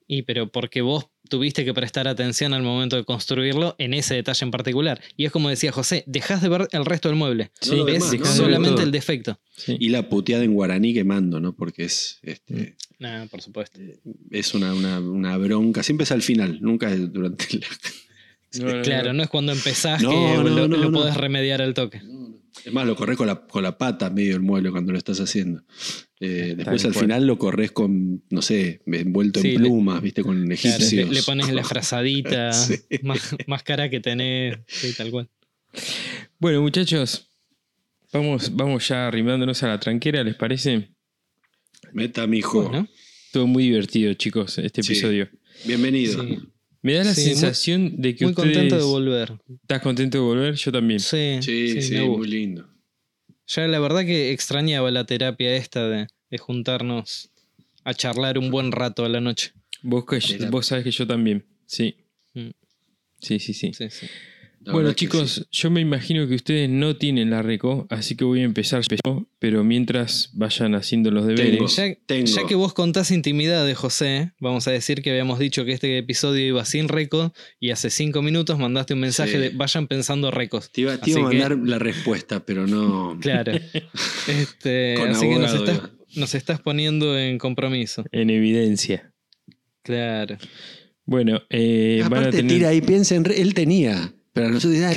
Y 0.07 0.23
pero 0.23 0.51
porque 0.51 0.81
vos 0.81 1.07
tuviste 1.29 1.63
que 1.65 1.73
prestar 1.73 2.07
atención 2.07 2.53
al 2.53 2.61
momento 2.63 2.95
de 2.95 3.05
construirlo 3.05 3.75
en 3.77 3.93
ese 3.93 4.15
detalle 4.15 4.43
en 4.45 4.51
particular. 4.51 5.01
Y 5.17 5.25
es 5.25 5.31
como 5.31 5.49
decía 5.49 5.71
José, 5.71 6.03
dejás 6.07 6.41
de 6.41 6.49
ver 6.49 6.67
el 6.71 6.85
resto 6.85 7.07
del 7.09 7.17
mueble. 7.17 7.51
Sí, 7.61 7.75
lo 7.75 7.85
ves 7.85 8.11
demás, 8.11 8.31
de 8.31 8.37
solamente 8.43 8.83
el 8.83 8.91
defecto. 8.91 9.39
sí. 9.55 9.77
Y 9.79 9.89
la 9.89 10.09
puteada 10.09 10.43
en 10.43 10.53
guaraní 10.53 10.93
que 10.93 11.03
mando, 11.03 11.39
¿no? 11.39 11.55
Porque 11.55 11.85
es, 11.85 12.19
este, 12.23 12.75
Nah, 12.99 13.25
por 13.27 13.41
supuesto. 13.41 13.79
es 14.31 14.53
una, 14.53 14.73
una, 14.73 14.99
una 14.99 15.37
bronca. 15.37 15.83
Siempre 15.83 16.03
es 16.03 16.11
al 16.11 16.21
final, 16.21 16.59
nunca 16.61 16.91
es 16.91 17.11
durante 17.11 17.45
la. 17.57 17.67
No, 18.59 18.65
no, 18.67 18.75
no. 18.77 18.81
Claro, 18.83 19.13
no 19.13 19.23
es 19.23 19.29
cuando 19.29 19.51
empezás 19.51 20.01
No, 20.03 20.09
que 20.11 20.15
no, 20.15 20.43
lo, 20.43 20.67
no, 20.67 20.77
lo 20.77 20.89
no. 20.91 20.99
podés 20.99 21.17
remediar 21.17 21.61
al 21.61 21.73
toque. 21.73 22.01
Es 22.65 22.71
más, 22.71 22.85
lo 22.85 22.95
corres 22.95 23.17
con 23.17 23.27
la, 23.27 23.41
con 23.47 23.63
la 23.63 23.77
pata 23.77 24.09
medio 24.09 24.33
del 24.33 24.41
mueble 24.41 24.71
cuando 24.71 24.91
lo 24.91 24.97
estás 24.97 25.19
haciendo. 25.19 25.63
Eh, 26.19 26.53
después 26.55 26.85
al 26.85 26.93
cual. 26.93 27.03
final 27.05 27.27
lo 27.27 27.37
corres 27.37 27.71
con, 27.71 28.23
no 28.29 28.41
sé, 28.41 28.81
envuelto 28.85 29.41
Sí, 29.41 29.49
en 29.49 29.53
le- 29.55 29.59
plumas, 29.69 30.01
viste, 30.01 30.21
con 30.23 30.35
Claro, 30.35 30.47
le, 30.47 30.53
egipcios. 30.55 31.09
le 31.09 31.23
pones 31.23 31.51
la 31.51 31.63
frazadita 31.63 32.51
Sí. 32.53 32.75
más, 33.01 33.35
más 33.47 33.63
cara 33.63 33.89
que 33.89 33.99
tenés. 33.99 34.59
Sí, 34.67 34.93
tal 34.95 35.11
cual. 35.11 35.29
Bueno, 36.39 36.61
muchachos, 36.61 37.27
vamos, 38.13 38.55
vamos 38.55 38.87
ya 38.87 39.07
arrimándonos 39.07 39.61
a 39.63 39.67
la 39.69 39.79
tranquera, 39.79 40.23
¿les 40.23 40.35
parece? 40.35 40.89
Meta, 41.91 42.27
mijo. 42.27 42.63
Bueno, 42.69 42.87
Estuvo 43.25 43.47
muy 43.47 43.63
divertido, 43.63 44.13
chicos, 44.13 44.59
este 44.59 44.83
Sí. 44.83 44.93
episodio. 44.93 45.27
Bienvenido. 45.65 46.23
Me 46.83 46.93
da 46.93 47.03
la 47.05 47.13
Sí, 47.15 47.21
muy- 47.21 47.29
sensación 47.31 47.99
de 48.01 48.15
que 48.15 48.25
Muy 48.25 48.31
ustedes... 48.33 48.53
contento 48.53 48.77
de 48.77 48.83
volver. 48.83 49.37
¿Estás 49.61 49.81
contento 49.81 50.17
de 50.19 50.23
volver? 50.23 50.53
Yo 50.55 50.71
también. 50.71 50.99
Sí, 50.99 51.39
Sí, 51.41 51.81
sí, 51.81 51.99
muy 51.99 52.27
lindo. 52.27 52.69
Ya 53.47 53.67
la 53.67 53.79
verdad 53.79 54.01
que 54.05 54.31
extrañaba 54.31 54.91
la 54.91 55.05
terapia 55.05 55.55
esta 55.55 55.87
de, 55.87 56.07
de 56.29 56.37
juntarnos 56.37 57.31
a 57.83 57.93
charlar 57.93 58.37
un 58.37 58.51
buen 58.51 58.71
rato 58.71 59.03
a 59.05 59.09
la 59.09 59.19
noche. 59.21 59.53
Vos, 59.81 60.05
que, 60.05 60.45
vos 60.49 60.65
sabés 60.67 60.83
que 60.83 60.91
yo 60.91 61.07
también. 61.07 61.45
Sí. 61.65 61.95
Mm. 62.33 62.51
Sí, 63.19 63.39
sí, 63.39 63.53
sí. 63.53 63.71
Sí, 63.73 63.89
sí. 63.89 64.07
Bueno, 64.71 64.93
chicos, 64.93 65.31
sí. 65.31 65.43
yo 65.51 65.69
me 65.71 65.81
imagino 65.81 66.27
que 66.27 66.35
ustedes 66.35 66.69
no 66.69 66.95
tienen 66.95 67.29
la 67.29 67.41
reco, 67.41 67.85
así 67.89 68.15
que 68.15 68.23
voy 68.23 68.39
a 68.41 68.43
empezar 68.43 68.81
yo, 69.05 69.27
pero 69.39 69.63
mientras 69.63 70.29
vayan 70.33 70.73
haciendo 70.75 71.11
los 71.11 71.27
Tengo. 71.27 71.41
deberes. 71.41 71.75
Ya, 71.75 71.95
Tengo. 72.05 72.25
ya 72.27 72.47
que 72.47 72.55
vos 72.55 72.73
contás 72.73 73.11
intimidad 73.11 73.65
de 73.65 73.75
José, 73.75 74.31
vamos 74.39 74.67
a 74.67 74.71
decir 74.71 75.01
que 75.01 75.09
habíamos 75.11 75.39
dicho 75.39 75.65
que 75.65 75.73
este 75.73 75.97
episodio 75.97 76.45
iba 76.45 76.63
sin 76.65 76.87
reco 76.87 77.33
y 77.59 77.71
hace 77.71 77.89
cinco 77.89 78.21
minutos 78.21 78.57
mandaste 78.57 78.93
un 78.93 79.01
mensaje 79.01 79.31
Sí. 79.33 79.37
de 79.37 79.49
vayan 79.49 79.87
pensando 79.87 80.31
recos. 80.31 80.71
Te 80.71 80.81
iba, 80.81 80.97
te 80.97 81.11
iba 81.11 81.27
a 81.27 81.29
que- 81.29 81.37
mandar 81.39 81.57
la 81.67 81.79
respuesta, 81.79 82.45
pero 82.45 82.65
no. 82.67 83.17
Claro. 83.21 83.51
Este, 84.27 84.95
Con 84.97 85.09
así 85.09 85.27
que 85.27 85.35
nos 85.39 85.53
estás, 85.53 85.81
nos 86.15 86.35
estás 86.35 86.61
poniendo 86.61 87.17
en 87.19 87.37
compromiso. 87.37 88.05
En 88.11 88.29
evidencia. 88.29 89.11
Claro. 89.83 90.37
Bueno, 91.05 91.41
eh, 91.49 91.99
van 92.03 92.13
a 92.13 92.17
Aparte, 92.19 92.37
tener... 92.37 92.55
tira 92.55 92.69
ahí, 92.69 92.81
piensa 92.81 93.15
en. 93.15 93.25
re- 93.25 93.41
Él 93.41 93.53
tenía. 93.53 94.13
Pero 94.33 94.49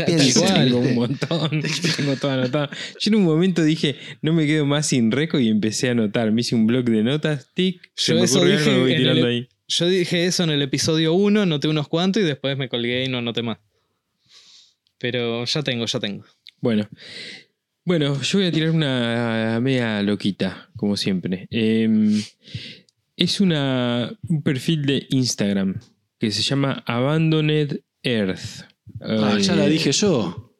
piensa. 0.06 0.40
cual. 0.40 0.64
Tengo 0.64 0.80
¿viste? 0.80 0.92
un 0.92 0.94
montón, 0.94 1.62
yo 1.62 1.94
tengo 1.96 2.16
todo 2.16 2.30
anotado. 2.30 2.70
Yo 2.98 3.10
en 3.10 3.14
un 3.16 3.24
momento 3.24 3.62
dije, 3.62 3.96
no 4.22 4.32
me 4.32 4.46
quedo 4.46 4.64
más 4.64 4.86
sin 4.86 5.10
reco 5.12 5.38
y 5.38 5.48
empecé 5.48 5.88
a 5.88 5.92
anotar. 5.92 6.32
Me 6.32 6.40
hice 6.40 6.54
un 6.54 6.66
blog 6.66 6.84
de 6.86 7.02
notas, 7.02 7.50
tic, 7.54 7.80
se 7.94 8.12
Yo 8.12 8.18
me 8.18 8.24
eso 8.24 8.36
ocurrió 8.38 8.56
algo, 8.58 8.64
dije 8.64 8.76
lo 8.78 8.82
voy 8.82 8.96
tirando 8.96 9.26
el- 9.26 9.32
ahí. 9.32 9.48
Yo 9.68 9.86
dije 9.88 10.26
eso 10.26 10.44
en 10.44 10.50
el 10.50 10.62
episodio 10.62 11.12
1, 11.12 11.42
anoté 11.42 11.68
unos 11.68 11.88
cuantos 11.88 12.22
y 12.22 12.24
después 12.26 12.56
me 12.56 12.68
colgué 12.68 13.04
y 13.04 13.08
no 13.08 13.18
anoté 13.18 13.42
más. 13.42 13.58
Pero 14.98 15.44
ya 15.44 15.62
tengo, 15.62 15.86
ya 15.86 16.00
tengo. 16.00 16.24
Bueno. 16.60 16.88
Bueno, 17.84 18.20
yo 18.22 18.38
voy 18.38 18.48
a 18.48 18.52
tirar 18.52 18.70
una 18.70 19.60
media 19.60 20.02
loquita, 20.02 20.70
como 20.76 20.96
siempre. 20.96 21.46
Eh, 21.50 21.88
es 23.16 23.40
una, 23.40 24.16
un 24.28 24.42
perfil 24.42 24.86
de 24.86 25.06
Instagram 25.10 25.78
que 26.18 26.30
se 26.30 26.42
llama 26.42 26.82
Abandoned 26.86 27.80
Earth. 28.02 28.64
Ah, 29.00 29.34
Eh, 29.38 29.42
ya 29.42 29.56
la 29.56 29.66
dije 29.66 29.92
yo. 29.92 30.52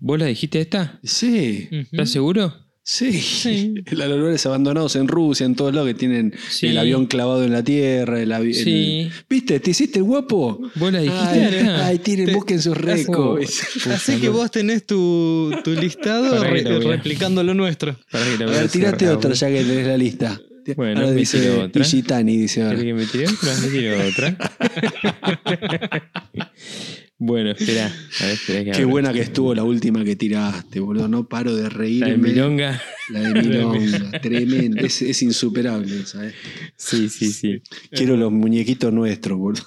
¿Vos 0.00 0.18
la 0.18 0.26
dijiste 0.26 0.60
esta? 0.60 0.98
Sí. 1.04 1.68
¿Estás 1.70 2.10
seguro? 2.10 2.54
Sí. 2.84 3.12
Sí. 3.20 3.74
Los 3.92 4.08
lugares 4.18 4.44
abandonados 4.46 4.96
en 4.96 5.06
Rusia, 5.06 5.46
en 5.46 5.54
todos 5.54 5.72
lados 5.72 5.86
que 5.88 5.94
tienen 5.94 6.34
Sí. 6.50 6.66
el 6.66 6.78
avión 6.78 7.06
clavado 7.06 7.44
en 7.44 7.52
la 7.52 7.62
tierra. 7.62 8.20
El 8.20 8.32
avi- 8.32 8.48
el- 8.48 8.64
Sí. 8.64 9.10
¿Viste? 9.30 9.60
¿Te 9.60 9.70
hiciste 9.70 10.00
el 10.00 10.04
guapo? 10.04 10.60
¿Vos 10.74 10.92
la 10.92 10.98
dijiste 11.00 11.28
Ay, 11.28 11.54
esta? 11.60 11.86
ay, 11.86 11.98
tiren, 12.00 12.26
Te- 12.26 12.34
busquen 12.34 12.60
sus 12.60 12.76
récords. 12.76 13.86
Así 13.86 14.16
que 14.20 14.28
vos 14.28 14.50
tenés 14.50 14.84
tu, 14.84 15.52
tu 15.62 15.72
listado 15.74 16.36
Para 16.36 16.50
re- 16.50 16.80
replicando 16.80 17.44
lo 17.44 17.54
nuestro. 17.54 17.96
Que 18.10 18.18
la 18.44 18.46
A 18.46 18.50
ver, 18.50 18.68
tirate 18.68 18.98
cerrar. 19.04 19.16
otra 19.16 19.32
ya 19.34 19.46
que 19.48 19.62
tenés 19.62 19.86
la 19.86 19.96
lista. 19.96 20.40
Bueno, 20.76 21.00
ahora 21.00 21.12
me 21.12 21.16
dice 21.20 21.40
tiro 21.40 21.62
otra. 21.64 21.82
Ishitani, 21.82 22.36
dice 22.36 22.62
ahora. 22.62 22.76
¿Querés 22.78 23.10
que 23.10 23.80
me 23.80 24.08
otra. 24.08 24.36
bueno, 27.24 27.52
espera. 27.52 27.86
A 27.86 28.24
ver, 28.24 28.32
espera 28.34 28.58
que 28.64 28.70
Qué 28.72 28.76
abra. 28.78 28.86
buena 28.86 29.12
que 29.12 29.20
estuvo 29.20 29.54
la 29.54 29.62
última 29.62 30.04
que 30.04 30.16
tiraste, 30.16 30.80
boludo. 30.80 31.06
No 31.06 31.28
paro 31.28 31.54
de 31.54 31.68
reírme. 31.68 32.08
La 32.08 32.12
de 32.12 32.18
Milonga. 32.18 32.82
La 33.10 33.20
de 33.20 33.42
Milonga. 33.42 34.10
Tremenda. 34.20 34.82
Es, 34.82 35.02
es 35.02 35.22
insuperable 35.22 36.00
esa, 36.00 36.26
¿eh? 36.26 36.34
Sí, 36.76 37.08
sí, 37.08 37.32
sí. 37.32 37.62
Quiero 37.92 38.16
los 38.16 38.32
muñequitos 38.32 38.92
nuestros, 38.92 39.38
boludo. 39.38 39.62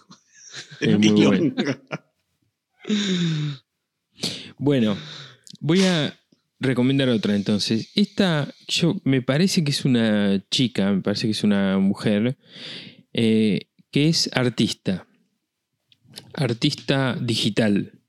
Es 0.82 1.00
muy 1.00 1.10
bueno. 1.12 1.54
Milonga. 1.56 1.82
Bueno, 4.58 4.98
voy 5.62 5.82
a 5.84 6.14
recomendar 6.60 7.08
otra 7.10 7.36
entonces. 7.36 7.90
Esta, 7.96 8.54
yo 8.68 9.00
me 9.06 9.22
parece 9.22 9.64
que 9.64 9.72
es 9.72 9.86
una 9.86 10.44
chica, 10.50 10.92
me 10.92 11.02
parece 11.02 11.28
que 11.28 11.32
es 11.32 11.44
una 11.44 11.78
mujer, 11.80 12.38
eh, 13.14 13.70
que 13.92 14.10
es 14.10 14.30
artista. 14.34 15.08
Artista 16.36 17.18
digital. 17.22 18.00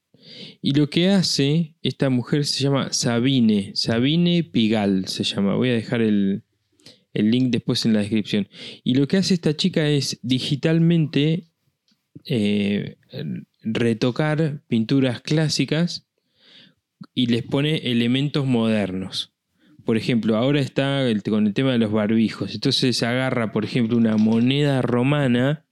Y 0.60 0.72
lo 0.72 0.90
que 0.90 1.08
hace 1.08 1.76
esta 1.82 2.10
mujer 2.10 2.44
se 2.44 2.62
llama 2.62 2.92
Sabine, 2.92 3.72
Sabine 3.74 4.44
Pigal 4.44 5.06
se 5.06 5.24
llama. 5.24 5.54
Voy 5.54 5.70
a 5.70 5.74
dejar 5.74 6.02
el, 6.02 6.42
el 7.14 7.30
link 7.30 7.50
después 7.50 7.84
en 7.86 7.92
la 7.92 8.00
descripción. 8.00 8.48
Y 8.84 8.94
lo 8.94 9.08
que 9.08 9.16
hace 9.16 9.34
esta 9.34 9.56
chica 9.56 9.88
es 9.88 10.18
digitalmente 10.22 11.48
eh, 12.24 12.96
retocar 13.62 14.62
pinturas 14.68 15.20
clásicas 15.20 16.06
y 17.14 17.26
les 17.26 17.42
pone 17.42 17.76
elementos 17.90 18.46
modernos. 18.46 19.32
Por 19.84 19.96
ejemplo, 19.96 20.36
ahora 20.36 20.60
está 20.60 21.06
con 21.28 21.46
el 21.46 21.54
tema 21.54 21.72
de 21.72 21.78
los 21.78 21.92
barbijos. 21.92 22.54
Entonces 22.54 23.02
agarra, 23.02 23.52
por 23.52 23.64
ejemplo, 23.64 23.96
una 23.96 24.16
moneda 24.16 24.82
romana 24.82 25.65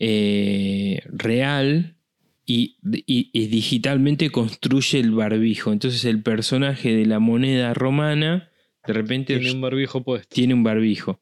eh, 0.00 1.00
real 1.12 1.96
y, 2.44 2.78
y- 3.06 3.30
y 3.32 3.46
digitalmente 3.46 4.30
construye 4.30 4.98
el 4.98 5.12
barbijo. 5.12 5.72
Entonces 5.72 6.04
el 6.04 6.22
personaje 6.22 6.92
de 6.96 7.06
la 7.06 7.20
moneda 7.20 7.72
romana 7.74 8.50
de 8.86 8.92
repente 8.94 9.36
Tiene 9.38 9.52
un 9.52 9.60
barbijo 9.60 10.02
puesto. 10.02 10.34
tiene 10.34 10.54
un 10.54 10.62
barbijo. 10.64 11.20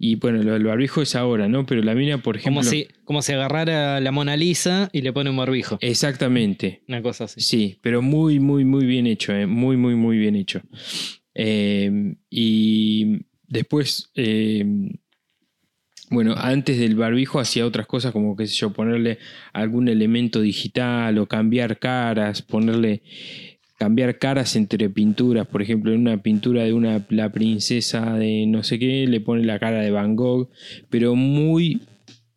Y 0.00 0.16
bueno, 0.16 0.42
lo 0.42 0.52
del 0.52 0.64
barbijo 0.64 1.00
es 1.02 1.14
ahora, 1.16 1.48
¿no? 1.48 1.64
Pero 1.66 1.82
la 1.82 1.94
mina, 1.94 2.18
por 2.22 2.36
ejemplo... 2.36 2.60
Como 2.60 2.70
si, 2.70 2.86
como 3.04 3.22
si 3.22 3.32
agarrara 3.32 4.00
la 4.00 4.12
Mona 4.12 4.36
Lisa 4.36 4.90
y 4.92 5.00
le 5.02 5.12
pone 5.12 5.30
un 5.30 5.36
barbijo. 5.36 5.78
Exactamente. 5.80 6.82
Una 6.86 7.02
cosa 7.02 7.24
así. 7.24 7.40
Sí, 7.40 7.78
pero 7.82 8.00
muy, 8.02 8.38
muy, 8.40 8.64
muy 8.64 8.84
bien 8.84 9.06
hecho, 9.08 9.32
¿eh? 9.32 9.46
muy, 9.46 9.76
muy, 9.76 9.94
muy 9.96 10.18
bien 10.18 10.36
hecho. 10.36 10.60
Eh, 11.34 12.14
y 12.30 13.20
después, 13.46 14.10
eh, 14.14 14.64
bueno, 16.10 16.34
antes 16.36 16.78
del 16.78 16.96
barbijo 16.96 17.38
hacía 17.38 17.66
otras 17.66 17.86
cosas 17.86 18.12
como, 18.12 18.36
qué 18.36 18.46
sé 18.46 18.54
yo, 18.54 18.72
ponerle 18.72 19.18
algún 19.52 19.88
elemento 19.88 20.40
digital 20.40 21.18
o 21.18 21.26
cambiar 21.26 21.78
caras, 21.78 22.42
ponerle 22.42 23.02
cambiar 23.78 24.18
caras 24.18 24.56
entre 24.56 24.90
pinturas, 24.90 25.46
por 25.46 25.62
ejemplo, 25.62 25.92
en 25.92 26.00
una 26.00 26.20
pintura 26.22 26.64
de 26.64 26.72
una 26.72 27.06
la 27.10 27.30
princesa 27.30 28.14
de 28.14 28.44
no 28.46 28.62
sé 28.64 28.78
qué, 28.78 29.06
le 29.06 29.20
pone 29.20 29.44
la 29.44 29.58
cara 29.58 29.80
de 29.80 29.90
Van 29.90 30.16
Gogh, 30.16 30.48
pero 30.90 31.14
muy 31.14 31.80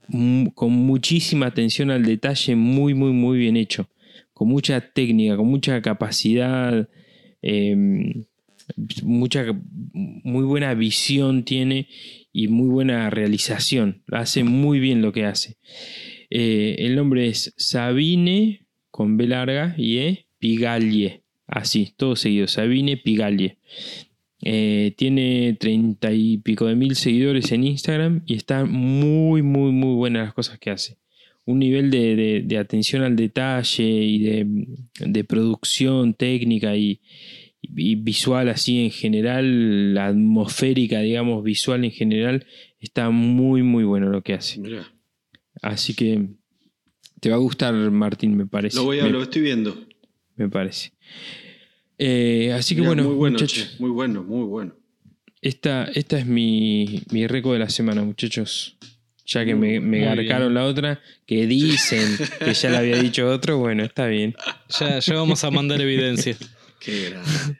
mu- 0.07 0.51
con 0.53 0.71
muchísima 0.71 1.47
atención 1.47 1.89
al 1.91 2.03
detalle, 2.03 2.55
muy 2.55 2.93
muy 2.93 3.11
muy 3.11 3.39
bien 3.39 3.57
hecho, 3.57 3.87
con 4.33 4.49
mucha 4.49 4.81
técnica, 4.81 5.35
con 5.37 5.47
mucha 5.47 5.81
capacidad, 5.81 6.87
eh, 7.41 7.75
mucha 9.03 9.45
muy 9.83 10.43
buena 10.43 10.73
visión 10.73 11.43
tiene 11.43 11.87
y 12.33 12.47
muy 12.47 12.69
buena 12.69 13.09
realización, 13.09 14.03
hace 14.11 14.43
muy 14.43 14.79
bien 14.79 15.01
lo 15.01 15.11
que 15.11 15.25
hace. 15.25 15.57
Eh, 16.29 16.75
el 16.79 16.95
nombre 16.95 17.27
es 17.27 17.53
Sabine 17.57 18.65
con 18.89 19.17
B 19.17 19.27
larga 19.27 19.75
y 19.77 19.97
E 19.97 20.25
Pigaglie. 20.39 21.21
Así, 21.47 21.93
todo 21.97 22.15
seguido. 22.15 22.47
Sabine 22.47 22.95
Pigaglie. 22.97 23.57
Eh, 24.43 24.93
tiene 24.97 25.55
treinta 25.59 26.11
y 26.13 26.37
pico 26.37 26.65
de 26.65 26.75
mil 26.75 26.95
seguidores 26.95 27.51
en 27.51 27.63
Instagram 27.65 28.23
y 28.25 28.35
está 28.35 28.65
muy, 28.65 29.41
muy, 29.41 29.71
muy 29.71 29.93
buenas 29.95 30.25
las 30.25 30.33
cosas 30.33 30.57
que 30.57 30.71
hace. 30.71 30.97
Un 31.45 31.59
nivel 31.59 31.91
de, 31.91 32.15
de- 32.15 32.41
de 32.45 32.57
atención 32.57 33.03
al 33.03 33.15
detalle 33.15 33.83
y 33.83 34.19
de, 34.19 34.45
de 34.99 35.23
producción 35.25 36.13
técnica 36.13 36.75
y, 36.77 37.01
y 37.61 37.95
visual 37.95 38.49
así 38.49 38.83
en 38.83 38.91
general, 38.91 39.93
la 39.93 40.07
atmosférica, 40.07 40.99
digamos, 40.99 41.43
visual 41.43 41.85
en 41.85 41.91
general, 41.91 42.45
está 42.79 43.09
muy, 43.09 43.61
muy 43.61 43.83
bueno 43.83 44.09
lo 44.09 44.21
que 44.23 44.33
hace. 44.33 44.59
Mirá. 44.59 44.91
Así 45.61 45.93
que 45.93 46.27
te 47.19 47.29
va 47.29 47.35
a 47.35 47.39
gustar, 47.39 47.73
Martín, 47.73 48.35
me 48.35 48.47
parece. 48.47 48.77
Lo, 48.77 48.85
voy 48.85 48.99
a, 48.99 49.03
me, 49.03 49.11
lo 49.11 49.21
estoy 49.21 49.43
viendo. 49.43 49.77
me 50.35 50.49
parece. 50.49 50.91
Eh, 51.97 52.51
así 52.53 52.75
que 52.75 52.81
bueno, 52.81 53.03
muy 53.03 53.13
bueno, 53.13 53.33
muchachos, 53.35 53.73
che, 53.73 53.79
muy 53.79 53.91
bueno, 53.91 54.23
muy 54.23 54.45
bueno. 54.45 54.73
esta, 55.39 55.85
esta 55.93 56.17
es 56.17 56.25
mi, 56.25 57.03
mi 57.11 57.27
récord 57.27 57.53
de 57.53 57.59
la 57.59 57.69
semana, 57.69 58.03
muchachos. 58.03 58.77
Ya 59.27 59.45
que 59.45 59.53
me, 59.53 59.79
me 59.79 59.99
Muy 59.99 59.99
garcaron 59.99 60.55
la 60.55 60.65
otra, 60.65 60.99
que 61.27 61.45
dicen 61.45 62.17
que 62.39 62.53
ya 62.53 62.69
la 62.71 62.79
había 62.79 62.97
dicho 62.97 63.29
otro, 63.29 63.59
bueno, 63.59 63.83
está 63.83 64.07
bien. 64.07 64.35
Ya, 64.79 64.99
ya 64.99 65.13
vamos 65.13 65.43
a 65.43 65.51
mandar 65.51 65.79
evidencia. 65.79 66.35
Qué 66.83 67.09
grande. 67.11 67.59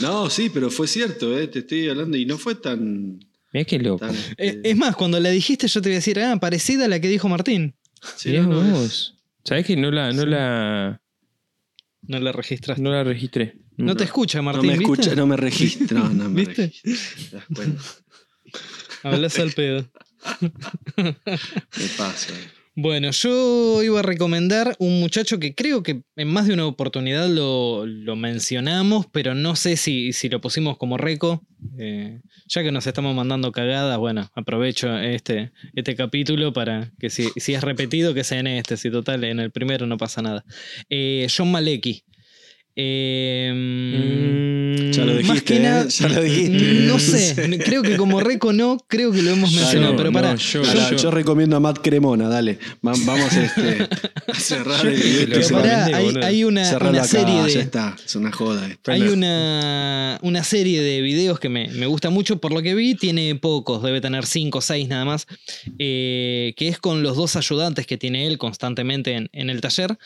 No, 0.00 0.30
sí, 0.30 0.48
pero 0.48 0.70
fue 0.70 0.86
cierto, 0.88 1.36
eh, 1.38 1.46
te 1.48 1.58
estoy 1.58 1.88
hablando 1.88 2.16
y 2.16 2.24
no 2.24 2.38
fue 2.38 2.54
tan. 2.54 3.18
Mirá 3.52 3.64
qué 3.66 3.78
loco. 3.78 3.98
tan 4.06 4.14
Eh, 4.14 4.34
eh, 4.38 4.60
Es 4.64 4.76
más, 4.76 4.96
cuando 4.96 5.20
la 5.20 5.28
dijiste 5.30 5.68
yo 5.68 5.82
te 5.82 5.88
iba 5.90 5.96
a 5.96 5.98
decir, 5.98 6.18
ah, 6.20 6.36
parecida 6.40 6.86
a 6.86 6.88
la 6.88 7.00
que 7.00 7.08
dijo 7.08 7.28
Martín. 7.28 7.74
sí, 8.16 8.30
Mirá 8.30 8.42
no, 8.44 8.62
no, 8.62 8.70
vos. 8.78 9.14
¿Sabés 9.44 9.66
que 9.66 9.76
no 9.76 9.90
la, 9.90 10.12
no 10.12 10.22
Sí. 10.22 10.28
la, 10.28 11.00
No 12.06 12.18
la 12.20 12.32
registraste. 12.32 12.82
no 12.82 12.90
la 12.90 13.04
registré? 13.04 13.56
No, 13.76 13.94
te 13.96 14.04
escucha, 14.04 14.38
no 14.38 14.44
Martín. 14.44 14.68
me 14.70 14.78
¿viste? 14.78 14.92
escucha, 14.92 15.14
no 15.16 15.26
me 15.26 15.36
registra. 15.36 15.98
No, 15.98 16.08
no 16.08 16.30
me 16.30 16.44
¿Viste? 16.44 16.72
Bueno, 17.48 17.74
Hablas 19.02 19.38
al 19.38 19.52
pedo. 19.52 19.90
me 20.96 21.14
pasa. 21.98 22.32
Bueno, 22.76 23.12
yo 23.12 23.84
iba 23.84 24.00
a 24.00 24.02
recomendar 24.02 24.74
un 24.80 24.98
muchacho 24.98 25.38
que 25.38 25.54
creo 25.54 25.84
que 25.84 26.02
en 26.16 26.28
más 26.28 26.48
de 26.48 26.54
una 26.54 26.66
oportunidad 26.66 27.28
lo, 27.28 27.86
lo 27.86 28.16
mencionamos, 28.16 29.06
pero 29.12 29.36
no 29.36 29.54
sé 29.54 29.76
si, 29.76 30.12
si 30.12 30.28
lo 30.28 30.40
pusimos 30.40 30.76
como 30.76 30.96
reco. 30.96 31.46
Eh, 31.78 32.20
ya 32.48 32.62
que 32.64 32.72
nos 32.72 32.86
estamos 32.86 33.14
mandando 33.14 33.52
cagadas, 33.52 33.96
bueno, 33.98 34.28
aprovecho 34.34 34.98
este, 34.98 35.52
este 35.74 35.94
capítulo 35.94 36.52
para 36.52 36.90
que 36.98 37.10
si, 37.10 37.28
si 37.36 37.54
es 37.54 37.62
repetido, 37.62 38.12
que 38.12 38.24
sea 38.24 38.40
en 38.40 38.48
este. 38.48 38.76
Si 38.76 38.90
total, 38.90 39.22
en 39.22 39.38
el 39.38 39.52
primero 39.52 39.86
no 39.86 39.96
pasa 39.96 40.20
nada. 40.20 40.44
Eh, 40.90 41.28
John 41.34 41.52
Malecki. 41.52 42.04
Eh, 42.76 43.52
Mm, 43.54 44.90
Ya 44.92 45.04
lo 45.04 45.12
más 45.14 45.18
dijiste, 45.22 45.44
que 45.44 45.56
¿eh? 45.56 45.60
nada, 45.60 45.86
Ya 45.88 46.08
lo 46.08 46.22
dijiste. 46.22 46.58
No 46.86 46.98
sé, 46.98 47.58
creo 47.64 47.82
que 47.82 47.96
como 47.96 48.20
reco 48.20 48.52
no, 48.52 48.78
creo 48.88 49.12
que 49.12 49.22
lo 49.22 49.30
hemos 49.30 49.52
mencionado, 49.52 49.92
no, 49.92 49.96
pero 49.96 50.10
no, 50.10 50.14
para. 50.20 50.34
yo- 50.36 50.62
Pará, 50.62 50.90
yo- 50.90 50.96
yo, 50.96 51.10
recomiendo 51.10 51.56
a 51.56 51.60
Matt 51.60 51.78
Cremona, 51.82 52.28
dale. 52.28 52.58
Va- 52.86 52.94
vamos 53.04 53.32
este, 53.32 53.88
a 54.28 54.34
cerrar 54.34 54.82
Yo 54.82 54.90
el 54.90 55.28
Pero 55.30 55.48
pará, 55.50 55.84
hay, 55.86 56.44
una, 56.44 56.62
una 56.78 56.88
acá, 56.90 57.04
serie 57.04 57.42
de. 57.42 57.52
ya 57.52 57.60
está. 57.60 57.96
Es 58.04 58.14
una 58.16 58.32
joda. 58.32 58.66
esto. 58.68 58.90
Hay 58.92 59.02
una, 59.02 60.18
una 60.22 60.42
serie 60.44 60.82
de 60.82 61.00
videos 61.00 61.38
que 61.40 61.48
me, 61.48 61.68
me 61.68 61.86
gusta 61.86 62.10
mucho, 62.10 62.38
por 62.40 62.52
lo 62.52 62.62
que 62.62 62.74
vi, 62.74 62.94
tiene 62.94 63.34
pocos, 63.36 63.82
debe 63.82 64.00
tener 64.00 64.26
5 64.26 64.58
o 64.58 64.60
6 64.60 64.88
nada 64.88 65.04
más, 65.04 65.26
eh, 65.78 66.54
que 66.56 66.68
es 66.68 66.78
con 66.78 67.02
los 67.02 67.16
dos 67.16 67.36
ayudantes 67.36 67.86
que 67.86 67.98
tiene 67.98 68.26
él 68.26 68.38
constantemente 68.38 69.12
en, 69.14 69.28
en 69.32 69.50
el 69.50 69.60
taller. 69.60 69.96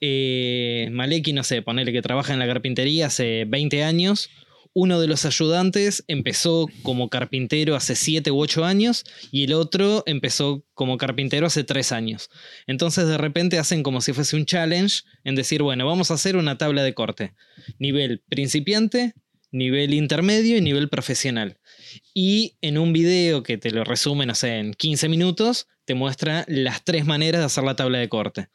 Eh, 0.00 0.88
Maleki, 0.92 1.32
no 1.32 1.42
sé, 1.42 1.62
ponele 1.62 1.90
que 1.92 2.02
trabaja 2.02 2.15
en 2.28 2.38
la 2.38 2.46
carpintería 2.46 3.06
hace 3.06 3.44
20 3.46 3.84
años. 3.84 4.30
Uno 4.72 5.00
de 5.00 5.06
los 5.06 5.24
ayudantes 5.24 6.04
empezó 6.06 6.68
como 6.82 7.08
carpintero 7.08 7.76
hace 7.76 7.94
7 7.94 8.30
u 8.30 8.38
8 8.40 8.64
años 8.64 9.04
y 9.30 9.44
el 9.44 9.54
otro 9.54 10.02
empezó 10.06 10.64
como 10.74 10.98
carpintero 10.98 11.46
hace 11.46 11.64
3 11.64 11.92
años. 11.92 12.28
Entonces 12.66 13.06
de 13.08 13.16
repente 13.16 13.58
hacen 13.58 13.82
como 13.82 14.00
si 14.00 14.12
fuese 14.12 14.36
un 14.36 14.44
challenge 14.44 15.02
en 15.24 15.34
decir, 15.34 15.62
bueno, 15.62 15.86
vamos 15.86 16.10
a 16.10 16.14
hacer 16.14 16.36
una 16.36 16.58
tabla 16.58 16.82
de 16.82 16.92
corte. 16.92 17.34
Nivel 17.78 18.22
principiante, 18.28 19.14
nivel 19.50 19.94
intermedio 19.94 20.56
y 20.58 20.60
nivel 20.60 20.88
profesional. 20.88 21.58
Y 22.12 22.56
en 22.60 22.76
un 22.78 22.92
video 22.92 23.42
que 23.42 23.58
te 23.58 23.70
lo 23.70 23.84
resume, 23.84 24.26
no 24.26 24.34
sé, 24.34 24.58
en 24.58 24.74
15 24.74 25.08
minutos, 25.08 25.68
te 25.86 25.94
muestra 25.94 26.44
las 26.48 26.84
tres 26.84 27.06
maneras 27.06 27.40
de 27.40 27.46
hacer 27.46 27.64
la 27.64 27.76
tabla 27.76 27.98
de 27.98 28.08
corte. 28.08 28.48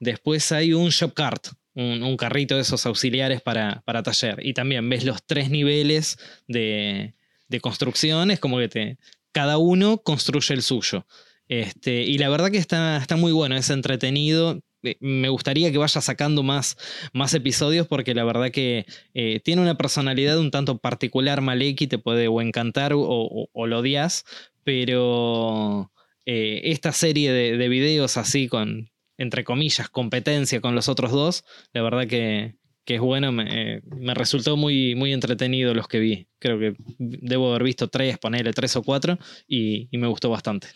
Después 0.00 0.52
hay 0.52 0.74
un 0.74 0.90
shop 0.90 1.14
cart, 1.14 1.48
un, 1.74 2.16
carrito 2.16 2.54
de 2.56 2.62
esos 2.62 2.84
auxiliares 2.86 3.40
para, 3.40 3.82
para 3.84 4.02
taller. 4.02 4.38
Y 4.44 4.54
también 4.54 4.88
ves 4.88 5.04
los 5.04 5.22
tres 5.24 5.50
niveles 5.50 6.18
de, 6.48 7.14
de 7.48 7.60
construcción, 7.60 8.30
es 8.30 8.38
como 8.40 8.58
que 8.58 8.68
te, 8.68 8.98
cada 9.32 9.58
uno 9.58 9.98
construye 9.98 10.54
el 10.54 10.62
suyo. 10.62 11.06
Este, 11.48 12.02
y 12.02 12.18
la 12.18 12.28
verdad 12.28 12.50
que 12.50 12.58
está, 12.58 12.96
está 12.98 13.16
muy 13.16 13.32
bueno, 13.32 13.56
es 13.56 13.68
entretenido. 13.70 14.60
Eh, 14.82 14.96
Me 15.00 15.28
gustaría 15.28 15.70
que 15.70 15.78
vaya 15.78 16.00
sacando 16.00 16.42
más, 16.42 16.76
más 17.12 17.34
episodios 17.34 17.86
porque 17.86 18.14
la 18.14 18.24
verdad 18.24 18.50
que 18.50 18.86
eh, 19.14 19.40
tiene 19.44 19.62
una 19.62 19.76
personalidad 19.76 20.38
un 20.38 20.50
tanto 20.50 20.78
particular, 20.78 21.40
Maleki, 21.40 21.86
te 21.88 21.98
puede 21.98 22.28
o 22.28 22.40
encantar 22.40 22.92
o, 22.92 23.00
o- 23.00 23.48
o 23.52 23.66
lo 23.66 23.78
odias, 23.80 24.24
pero 24.64 25.90
eh, 26.26 26.60
esta 26.64 26.92
serie 26.92 27.32
de, 27.32 27.56
de 27.56 27.68
videos 27.68 28.16
así 28.16 28.48
con, 28.48 28.90
entre 29.18 29.44
comillas, 29.44 29.88
competencia 29.88 30.60
con 30.60 30.74
los 30.74 30.88
otros 30.88 31.12
dos, 31.12 31.44
la 31.72 31.82
verdad 31.82 32.06
que, 32.06 32.56
que 32.84 32.96
es 32.96 33.00
bueno, 33.00 33.30
me, 33.32 33.44
eh, 33.76 33.82
me 33.96 34.14
resultó 34.14 34.56
muy, 34.56 34.94
muy 34.94 35.12
entretenido 35.12 35.74
los 35.74 35.86
que 35.86 36.00
vi. 36.00 36.26
Creo 36.38 36.58
que 36.58 36.74
debo 36.98 37.50
haber 37.50 37.62
visto 37.62 37.88
tres, 37.88 38.18
ponerle 38.18 38.52
tres 38.52 38.74
o 38.76 38.82
cuatro, 38.82 39.18
y, 39.46 39.88
y 39.90 39.98
me 39.98 40.08
gustó 40.08 40.30
bastante. 40.30 40.68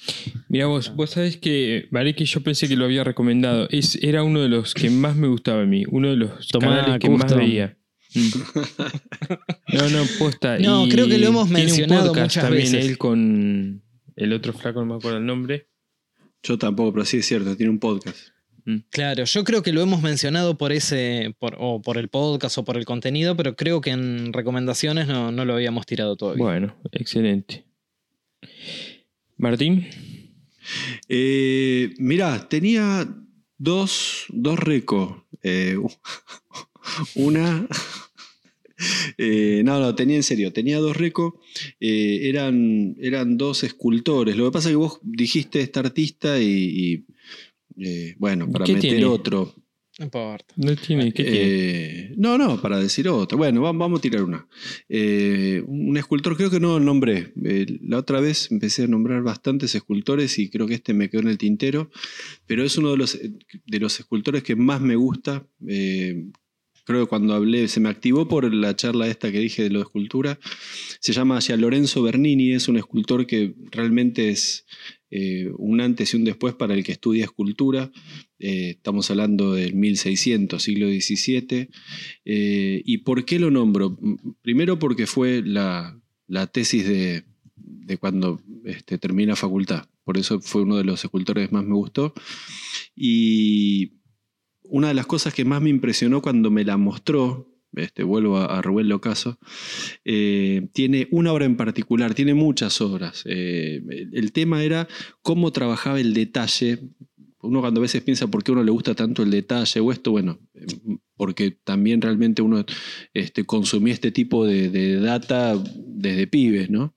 Mira 0.49 0.66
vos, 0.66 0.95
vos 0.95 1.11
sabés 1.11 1.37
que, 1.37 1.89
vale 1.91 2.14
que 2.14 2.24
yo 2.24 2.43
pensé 2.43 2.68
que 2.68 2.76
lo 2.76 2.84
había 2.84 3.03
recomendado. 3.03 3.66
Es, 3.70 3.97
era 4.03 4.22
uno 4.22 4.41
de 4.43 4.49
los 4.49 4.74
que 4.74 4.91
más 4.91 5.16
me 5.16 5.26
gustaba 5.28 5.62
a 5.62 5.66
mí, 5.66 5.84
uno 5.91 6.11
de 6.11 6.16
los 6.16 6.49
Tomá, 6.49 6.66
canales 6.66 7.01
que 7.01 7.11
más 7.11 7.37
veía. 7.37 7.76
Mm. 8.14 8.28
No, 9.72 9.91
no, 9.91 10.05
posta. 10.18 10.59
No, 10.59 10.87
y 10.87 10.91
creo 10.91 11.09
que 11.09 11.18
lo 11.18 11.26
hemos 11.26 11.51
mencionado 11.51 12.14
muchas 12.14 12.45
también 12.45 12.70
veces. 12.72 12.87
él 12.87 12.99
con 12.99 13.82
el 14.14 14.32
otro 14.32 14.53
flaco, 14.53 14.80
no 14.80 14.87
me 14.87 14.95
acuerdo 14.95 15.18
el 15.18 15.26
nombre. 15.26 15.68
Yo 16.43 16.59
tampoco, 16.59 16.93
pero 16.93 17.05
sí 17.05 17.18
es 17.18 17.26
cierto, 17.26 17.57
tiene 17.57 17.70
un 17.70 17.78
podcast. 17.78 18.18
Claro, 18.91 19.22
yo 19.24 19.45
creo 19.45 19.62
que 19.62 19.72
lo 19.72 19.80
hemos 19.80 20.03
mencionado 20.03 20.59
por 20.59 20.72
ese, 20.72 21.37
por, 21.39 21.57
o 21.61 21.80
por 21.80 21.99
el 21.99 22.09
podcast 22.09 22.59
o 22.59 22.64
por 22.64 22.76
el 22.76 22.84
contenido, 22.84 23.37
pero 23.37 23.55
creo 23.55 23.80
que 23.80 23.91
en 23.91 24.32
recomendaciones 24.32 25.07
no, 25.07 25.30
no 25.30 25.45
lo 25.45 25.55
habíamos 25.55 25.87
tirado 25.87 26.16
todavía. 26.16 26.43
Bueno, 26.45 26.76
excelente. 26.91 27.64
Martín, 29.37 29.87
Eh, 31.09 31.95
mirá, 31.99 32.49
tenía 32.49 33.07
dos, 33.57 34.24
dos 34.30 34.59
recos. 34.59 35.22
Eh, 35.43 35.76
una. 37.14 37.68
Eh, 39.18 39.62
no, 39.64 39.81
no, 39.81 39.95
tenía 39.95 40.16
en 40.16 40.22
serio. 40.22 40.53
Tenía 40.53 40.79
dos 40.79 40.97
recos. 40.97 41.35
eh, 41.81 42.20
eran, 42.29 42.97
eran 43.01 43.37
dos 43.37 43.64
escultores. 43.64 44.36
Lo 44.36 44.44
que 44.47 44.51
pasa 44.53 44.69
es 44.69 44.73
que 44.73 44.77
vos 44.77 44.98
dijiste 45.03 45.61
este 45.61 45.78
artista 45.81 46.40
y. 46.40 47.05
y, 47.78 47.85
eh, 47.85 48.15
bueno, 48.19 48.51
para 48.51 48.65
¿Qué 48.65 48.73
meter 48.74 48.90
tiene? 48.90 49.05
otro. 49.07 49.55
No 49.98 50.05
importa. 50.05 50.53
no 50.59 50.77
tiene, 50.77 51.11
¿qué 51.11 51.24
tiene? 51.24 52.12
No, 52.19 52.36
no, 52.36 52.61
para 52.61 52.78
decir 52.78 53.09
otro. 53.09 53.39
Bueno, 53.39 53.62
va- 53.62 53.73
vamos 53.73 53.98
a 53.98 54.03
tirar 54.03 54.24
una. 54.24 54.47
Eh, 54.90 55.62
un 55.66 55.97
escultor, 55.97 56.36
creo 56.36 56.51
que 56.51 56.61
no 56.61 56.78
nombré. 56.78 57.32
Eh, 57.43 57.78
la 57.81 57.97
otra 57.98 58.20
vez 58.20 58.51
empecé 58.53 58.82
a 58.82 58.89
nombrar 58.89 59.23
bastantes 59.23 59.74
escultores 59.74 60.39
y 60.39 60.51
creo 60.51 60.66
que 60.66 60.74
este 60.74 60.93
me 60.93 61.09
quedó 61.09 61.23
en 61.23 61.28
el 61.28 61.39
tintero. 61.39 61.90
Pero 62.47 62.62
es 62.62 62.77
uno 62.77 62.90
de 62.90 62.98
los, 62.98 63.19
de 63.19 63.81
los 63.81 63.98
escultores 63.98 64.43
que 64.43 64.55
más 64.55 64.82
me 64.82 64.97
gusta. 64.97 65.47
Creo 66.87 67.05
que 67.05 67.09
cuando 67.09 67.35
hablé, 67.35 67.67
se 67.67 67.81
me 67.81 67.89
activó 67.89 68.29
por 68.29 68.55
la 68.55 68.77
charla 68.77 69.09
esta 69.09 69.33
que 69.33 69.41
dije 69.41 69.65
de 69.65 69.71
lo 69.71 69.81
de 69.81 69.87
escultura. 69.87 70.39
Se 71.01 71.13
llama 71.13 71.39
hacia 71.39 71.57
Lorenzo 71.57 72.01
Bernini, 72.01 72.53
es 72.53 72.69
un 72.69 72.77
escultor 72.77 73.27
que 73.27 73.57
realmente 73.73 74.29
es 74.29 74.67
eh, 75.11 75.51
un 75.59 75.81
antes 75.81 76.15
y 76.15 76.17
un 76.17 76.23
después 76.23 76.55
para 76.55 76.75
el 76.75 76.85
que 76.85 76.93
estudia 76.93 77.25
escultura. 77.25 77.91
Eh, 78.39 78.71
estamos 78.77 79.11
hablando 79.11 79.55
del 79.55 79.75
1600, 79.75 80.63
siglo 80.63 80.87
XVII. 80.87 81.71
Eh, 82.25 82.83
¿Y 82.85 82.99
por 82.99 83.25
qué 83.25 83.41
lo 83.41 83.51
nombro? 83.51 83.99
Primero 84.43 84.79
porque 84.79 85.09
fue 85.09 85.43
la, 85.45 86.01
tesis 86.53 86.87
de, 86.87 87.25
cuando 87.99 88.41
este, 88.65 88.97
termina 88.99 89.35
facultad. 89.35 89.89
Por 90.05 90.19
eso 90.19 90.41
fue 90.41 90.63
uno 90.63 90.77
de 90.77 90.85
los 90.85 91.03
escultores 91.03 91.49
que 91.49 91.55
más 91.55 91.65
me 91.65 91.75
gustó. 91.75 92.15
Y 92.95 93.95
una 94.68 94.88
de 94.88 94.94
las 94.94 95.06
cosas 95.06 95.34
que 95.34 95.44
más 95.44 95.62
me 95.62 95.70
impresionó 95.70 96.22
cuando 96.22 96.51
me 96.51 96.64
la 96.64 96.76
mostró, 96.76 97.52
este, 97.74 98.02
vuelvo 98.02 98.38
a, 98.38 98.62
Rubén 98.62 98.88
Locaso, 98.88 99.38
eh, 100.05 100.68
tiene 100.72 101.09
una 101.10 101.32
obra 101.32 101.44
en 101.44 101.56
particular, 101.56 102.14
tiene 102.14 102.34
muchas 102.34 102.80
obras. 102.80 103.22
Eh, 103.26 103.82
el 104.12 104.32
tema 104.32 104.62
era 104.62 104.88
cómo 105.22 105.52
trabajaba 105.52 106.01
el 106.01 106.14
detalle. 106.14 106.80
Uno 107.43 107.61
cuando 107.61 107.81
a 107.81 107.83
veces 107.83 108.03
piensa 108.03 108.27
por 108.29 108.43
qué 108.43 108.51
a 108.51 108.55
uno 108.55 108.65
le 108.65 108.71
gusta 108.71 108.95
tanto 108.95 109.23
el 109.23 109.31
detalle 109.31 109.81
o 109.81 109.93
esto, 109.93 110.11
bueno, 110.11 110.41
porque 111.17 111.51
también 111.51 112.01
realmente 112.01 112.43
uno 112.43 112.65
este, 113.15 113.45
consumía 113.45 113.93
este 113.93 114.11
tipo 114.11 114.47
de, 114.47 115.01
data 115.01 115.63
desde 115.77 116.27
pibes, 116.27 116.71
¿no? 116.71 116.95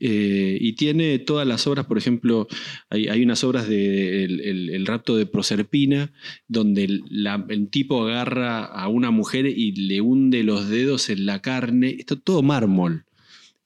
Eh, 0.00 0.56
y 0.60 0.74
tiene 0.74 1.18
todas 1.18 1.46
las 1.46 1.66
obras, 1.66 1.86
por 1.86 1.98
ejemplo, 1.98 2.46
hay, 2.90 3.22
unas 3.22 3.42
obras 3.44 3.68
de 3.68 4.24
el, 4.24 4.86
rapto 4.86 5.16
de 5.16 5.26
Proserpina, 5.26 6.12
donde 6.48 6.84
el, 6.84 7.68
tipo 7.70 8.06
agarra 8.06 8.64
a 8.64 8.88
una 8.88 9.10
mujer 9.10 9.46
y 9.46 9.72
le 9.72 10.00
hunde 10.00 10.42
los 10.42 10.68
dedos 10.68 11.08
en 11.08 11.26
la 11.26 11.40
carne, 11.40 11.96
esto 11.98 12.18
todo 12.18 12.42
mármol. 12.42 13.04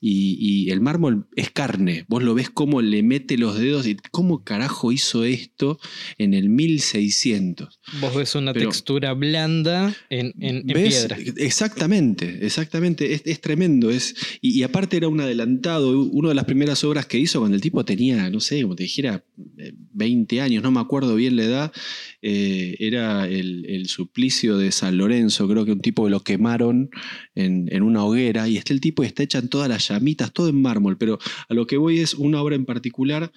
Y, 0.09 0.71
el 0.71 0.81
mármol 0.81 1.27
es 1.35 1.51
carne. 1.51 2.05
Vos 2.09 2.23
lo 2.23 2.35
ves 2.35 2.51
cómo 2.51 2.81
le 2.81 3.03
mete 3.03 3.37
los 3.37 3.59
dedos 3.59 3.87
y 3.87 3.97
cómo 4.11 4.45
carajo 4.45 4.93
hizo 4.93 5.25
esto 5.25 5.79
en 6.19 6.35
el 6.35 6.49
1600. 6.49 7.81
Vos 8.01 8.15
ves 8.15 8.35
una 8.35 8.53
textura 8.53 9.15
blanda 9.15 9.95
en, 10.11 10.33
piedra. 10.67 11.17
Exactamente, 11.37 12.39
exactamente. 12.43 13.21
Es, 13.25 13.41
tremendo. 13.41 13.91
Es, 13.91 14.15
y, 14.41 14.63
aparte 14.63 14.97
era 14.97 15.09
un 15.09 15.21
adelantado. 15.21 16.01
Una 16.01 16.29
de 16.29 16.35
las 16.35 16.45
primeras 16.45 16.85
obras 16.85 17.07
que 17.07 17.19
hizo 17.19 17.41
cuando 17.41 17.57
el 17.57 17.61
tipo 17.61 17.85
tenía, 17.85 18.31
no 18.31 18.41
sé, 18.41 18.63
como 18.63 18.77
te 18.77 18.85
dijera, 18.85 19.25
20 19.37 20.41
años, 20.41 20.63
no 20.63 20.71
me 20.71 20.81
acuerdo 20.81 21.17
bien 21.17 21.37
la 21.37 21.45
edad. 21.45 21.73
Eh, 22.29 22.77
era 22.81 23.29
el, 23.29 23.87
suplicio 23.87 24.59
de 24.59 24.73
San 24.73 24.99
Lorenzo. 24.99 25.47
Creo 25.47 25.65
que 25.65 25.71
un 25.71 25.81
tipo 25.81 26.05
que 26.05 26.11
lo 26.11 26.25
quemaron 26.25 26.91
en, 27.37 27.83
una 27.85 28.05
hoguera. 28.05 28.49
Y 28.49 28.57
está 28.57 28.73
el 28.73 28.81
tipo 28.81 29.05
está 29.05 29.23
hecha 29.23 29.39
en 29.39 29.49
todas 29.49 29.69
las 29.69 29.87
llamitas, 29.87 30.33
todo 30.33 30.49
en 30.49 30.61
mármol, 30.61 30.99
pero 30.99 31.21
a 31.49 31.55
lo 31.55 31.69
que 31.69 31.77
voy 31.77 32.01
es 32.01 32.15
una 32.15 32.43
obra 32.43 32.57
en 32.57 32.65
particular 32.65 33.31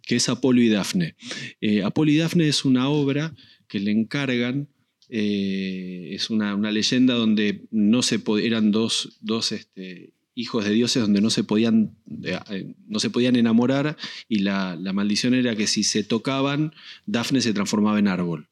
que 0.00 0.14
es 0.14 0.28
Apolo 0.28 0.62
y 0.62 0.68
Dafne. 0.68 1.16
Eh, 1.60 1.82
Apolo 1.82 2.12
y 2.12 2.18
Dafne 2.18 2.46
es 2.46 2.64
una 2.64 2.88
obra 2.88 3.34
que 3.66 3.80
le 3.80 3.90
encargan, 3.90 4.68
eh, 5.08 6.10
es 6.12 6.30
una, 6.30 6.54
leyenda 6.70 7.14
donde 7.14 7.66
no 7.72 8.02
se 8.02 8.22
eran 8.44 8.70
dos, 8.70 9.18
dos 9.22 9.50
este, 9.50 10.12
hijos 10.36 10.64
de 10.66 10.70
dioses 10.70 11.02
donde 11.02 11.20
no 11.20 11.30
se 11.30 11.42
podían, 11.42 11.96
eh, 12.22 12.74
no 12.86 13.00
se 13.00 13.10
podían 13.10 13.34
enamorar 13.36 13.96
y 14.28 14.40
la, 14.40 14.78
maldición 14.92 15.34
era 15.34 15.56
que 15.56 15.66
si 15.66 15.82
se 15.82 16.04
tocaban, 16.04 16.74
Dafne 17.06 17.40
se 17.40 17.54
transformaba 17.54 17.98
en 17.98 18.06
árbol. 18.06 18.48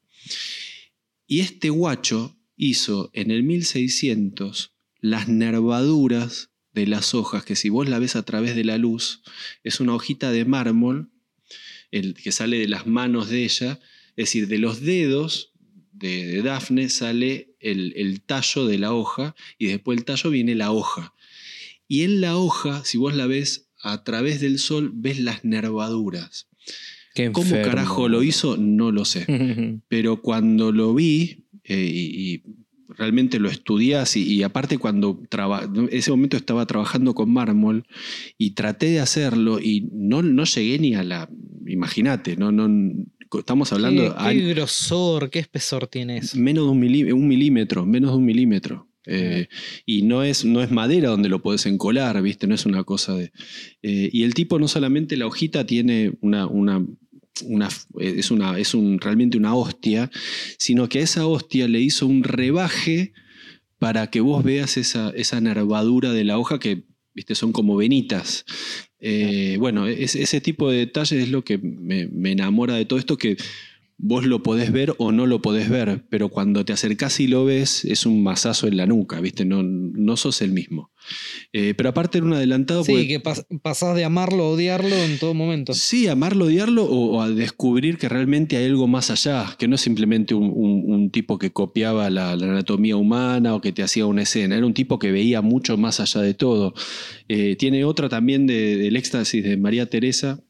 Y 1.27 1.39
este 1.39 1.69
guacho 1.69 2.35
hizo 2.57 3.11
en 3.13 3.31
el 3.31 3.43
1600 3.43 4.73
las 4.99 5.27
nervaduras 5.27 6.49
de 6.73 6.87
las 6.87 7.13
hojas, 7.13 7.45
que 7.45 7.55
si 7.55 7.69
vos 7.69 7.87
la 7.87 7.99
ves 7.99 8.15
a 8.15 8.23
través 8.23 8.55
de 8.55 8.65
la 8.65 8.77
luz, 8.77 9.21
es 9.63 9.79
una 9.79 9.93
hojita 9.93 10.31
de 10.31 10.43
mármol 10.43 11.11
el, 11.91 12.15
que 12.15 12.31
sale 12.31 12.57
de 12.57 12.67
las 12.67 12.87
manos 12.87 13.29
de 13.29 13.43
ella, 13.43 13.79
es 14.15 14.25
decir, 14.25 14.47
de 14.47 14.57
los 14.57 14.81
dedos 14.81 15.53
de, 15.91 16.41
Dafne 16.41 16.89
sale 16.89 17.55
el, 17.59 18.21
tallo 18.25 18.65
de 18.65 18.77
la 18.77 18.93
hoja 18.93 19.35
y 19.57 19.67
después 19.67 19.97
el 19.97 20.05
tallo 20.05 20.29
viene 20.29 20.55
la 20.55 20.71
hoja. 20.71 21.14
Y 21.87 22.03
en 22.03 22.21
la 22.21 22.37
hoja, 22.37 22.83
si 22.83 22.97
vos 22.97 23.15
la 23.15 23.27
ves 23.27 23.69
a 23.81 24.03
través 24.03 24.41
del 24.41 24.59
sol, 24.59 24.91
ves 24.93 25.19
las 25.19 25.45
nervaduras. 25.45 26.47
¿Cómo 27.31 27.51
carajo 27.51 28.09
lo 28.09 28.23
hizo? 28.23 28.57
No 28.57 28.91
lo 28.91 29.05
sé. 29.05 29.25
Pero 29.87 30.21
cuando 30.21 30.71
lo 30.71 30.93
vi, 30.93 31.45
eh, 31.63 31.89
y 31.91 32.43
realmente 32.89 33.39
lo 33.39 33.49
estudias 33.49 34.15
y, 34.15 34.43
aparte 34.43 34.77
cuando 34.77 35.21
en 35.31 35.89
ese 35.91 36.11
momento 36.11 36.37
estaba 36.37 36.65
trabajando 36.65 37.13
con 37.13 37.31
mármol 37.31 37.85
y 38.37 38.51
traté 38.51 38.87
de 38.87 38.99
hacerlo 38.99 39.59
y 39.59 39.89
no, 39.91 40.21
no 40.21 40.43
llegué 40.45 40.79
ni 40.79 40.95
a 40.95 41.03
la, 41.03 41.29
imagínate, 41.65 42.37
no, 42.37 42.51
no, 42.51 42.67
estamos 43.37 43.73
hablando... 43.73 44.15
¿Qué, 44.15 44.53
grosor, 44.53 45.29
qué 45.29 45.39
espesor 45.39 45.87
tiene 45.87 46.17
eso? 46.17 46.37
Menos 46.37 46.65
de 46.65 46.71
un, 47.13 47.27
milímetro, 47.27 47.85
menos 47.85 48.11
de 48.11 48.17
un 48.17 48.25
milímetro. 48.25 48.87
Eh, 49.07 49.47
y 49.85 50.01
no 50.01 50.23
es, 50.23 50.45
no 50.45 50.61
es 50.61 50.71
madera 50.71 51.09
donde 51.09 51.29
lo 51.29 51.41
puedes 51.41 51.65
encolar, 51.65 52.21
¿viste? 52.21 52.47
No 52.47 52.55
es 52.55 52.65
una 52.65 52.83
cosa 52.83 53.15
de... 53.15 53.31
Eh, 53.81 54.09
y 54.11 54.23
el 54.23 54.33
tipo 54.33 54.59
no 54.59 54.67
solamente 54.67 55.17
la 55.17 55.27
hojita 55.27 55.65
tiene 55.65 56.13
una, 56.21 56.47
una 56.47 56.85
es, 57.99 58.31
una, 58.31 58.57
es 58.57 58.73
un, 58.73 58.99
realmente 58.99 59.37
una 59.37 59.55
hostia, 59.55 60.09
sino 60.57 60.87
que 60.87 60.99
a 60.99 61.03
esa 61.03 61.27
hostia 61.27 61.67
le 61.67 61.81
hizo 61.81 62.07
un 62.07 62.23
rebaje 62.23 63.13
para 63.77 64.07
que 64.07 64.21
vos 64.21 64.43
veas 64.43 64.77
esa, 64.77 65.11
esa 65.15 65.41
nervadura 65.41 66.13
de 66.13 66.23
la 66.23 66.37
hoja 66.37 66.59
que 66.59 66.85
¿viste? 67.13 67.35
son 67.35 67.51
como 67.51 67.75
venitas. 67.75 68.45
Eh, 68.99 69.57
bueno, 69.59 69.87
ese 69.87 70.41
tipo 70.41 70.71
de 70.71 70.79
detalles 70.79 71.23
es 71.23 71.29
lo 71.29 71.43
que 71.43 71.57
me, 71.57 72.07
me 72.07 72.31
enamora 72.31 72.75
de 72.75 72.85
todo 72.85 72.97
esto, 72.97 73.17
que 73.17 73.37
vos 73.97 74.25
lo 74.25 74.43
podés 74.43 74.71
ver 74.71 74.93
o 74.97 75.11
no 75.11 75.25
lo 75.25 75.41
podés 75.41 75.69
ver, 75.69 76.05
pero 76.09 76.29
cuando 76.29 76.65
te 76.65 76.73
acercás 76.73 77.19
y 77.19 77.27
lo 77.27 77.45
ves 77.45 77.85
es 77.85 78.05
un 78.05 78.23
masazo 78.23 78.67
en 78.67 78.77
la 78.77 78.85
nuca, 78.85 79.21
¿viste? 79.21 79.45
No, 79.45 79.63
no 79.63 80.17
sos 80.17 80.41
el 80.41 80.51
mismo. 80.51 80.91
Eh, 81.53 81.73
pero 81.75 81.89
aparte 81.89 82.17
era 82.17 82.27
un 82.27 82.33
adelantado. 82.33 82.83
Sí, 82.83 83.07
que 83.07 83.19
pasás 83.19 83.95
de 83.95 84.03
amarlo 84.03 84.43
a 84.43 84.49
odiarlo 84.49 84.95
en 84.95 85.17
todo 85.19 85.33
momento. 85.33 85.73
Sí, 85.73 86.07
amarlo, 86.07 86.45
odiarlo 86.45 86.83
o, 86.85 87.21
a 87.21 87.29
descubrir 87.29 87.97
que 87.97 88.09
realmente 88.09 88.57
hay 88.57 88.65
algo 88.65 88.87
más 88.87 89.11
allá, 89.11 89.55
que 89.57 89.67
no 89.67 89.75
es 89.75 89.81
simplemente 89.81 90.33
un, 90.33 91.09
tipo 91.11 91.37
que 91.37 91.51
copiaba 91.51 92.09
la, 92.09 92.31
anatomía 92.31 92.97
humana 92.97 93.55
o 93.55 93.61
que 93.61 93.71
te 93.71 93.83
hacía 93.83 94.05
una 94.05 94.23
escena, 94.23 94.57
era 94.57 94.65
un 94.65 94.73
tipo 94.73 94.97
que 94.99 95.11
veía 95.11 95.41
mucho 95.41 95.77
más 95.77 95.99
allá 95.99 96.21
de 96.21 96.33
todo. 96.33 96.73
Eh, 97.29 97.55
tiene 97.55 97.85
otra 97.85 98.09
también 98.09 98.47
del 98.47 98.95
éxtasis 98.95 99.43
de 99.43 99.57
María 99.57 99.89
Teresa, 99.89 100.43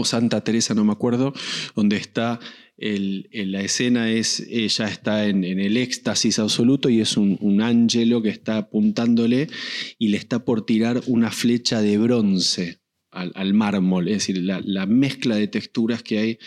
o 0.00 0.04
Santa 0.04 0.42
Teresa, 0.42 0.74
no 0.74 0.84
me 0.84 0.92
acuerdo, 0.92 1.32
donde 1.74 1.96
está 1.96 2.40
el, 2.76 3.28
la 3.32 3.60
escena 3.60 4.10
es, 4.10 4.40
ella 4.48 4.88
está 4.88 5.26
en, 5.26 5.44
el 5.44 5.76
éxtasis 5.76 6.38
absoluto 6.38 6.88
y 6.88 7.00
es 7.00 7.16
un, 7.16 7.36
un 7.40 7.60
ángelo 7.60 8.22
que 8.22 8.28
está 8.28 8.56
apuntándole 8.56 9.48
y 9.98 10.08
le 10.08 10.16
está 10.16 10.44
por 10.44 10.64
tirar 10.64 11.02
una 11.06 11.30
flecha 11.30 11.82
de 11.82 11.98
bronce 11.98 12.80
al, 13.10 13.54
mármol, 13.54 14.08
es 14.08 14.14
decir, 14.14 14.42
la, 14.42 14.86
mezcla 14.86 15.34
de 15.36 15.48
texturas 15.48 16.02
que 16.02 16.18
hay 16.18 16.38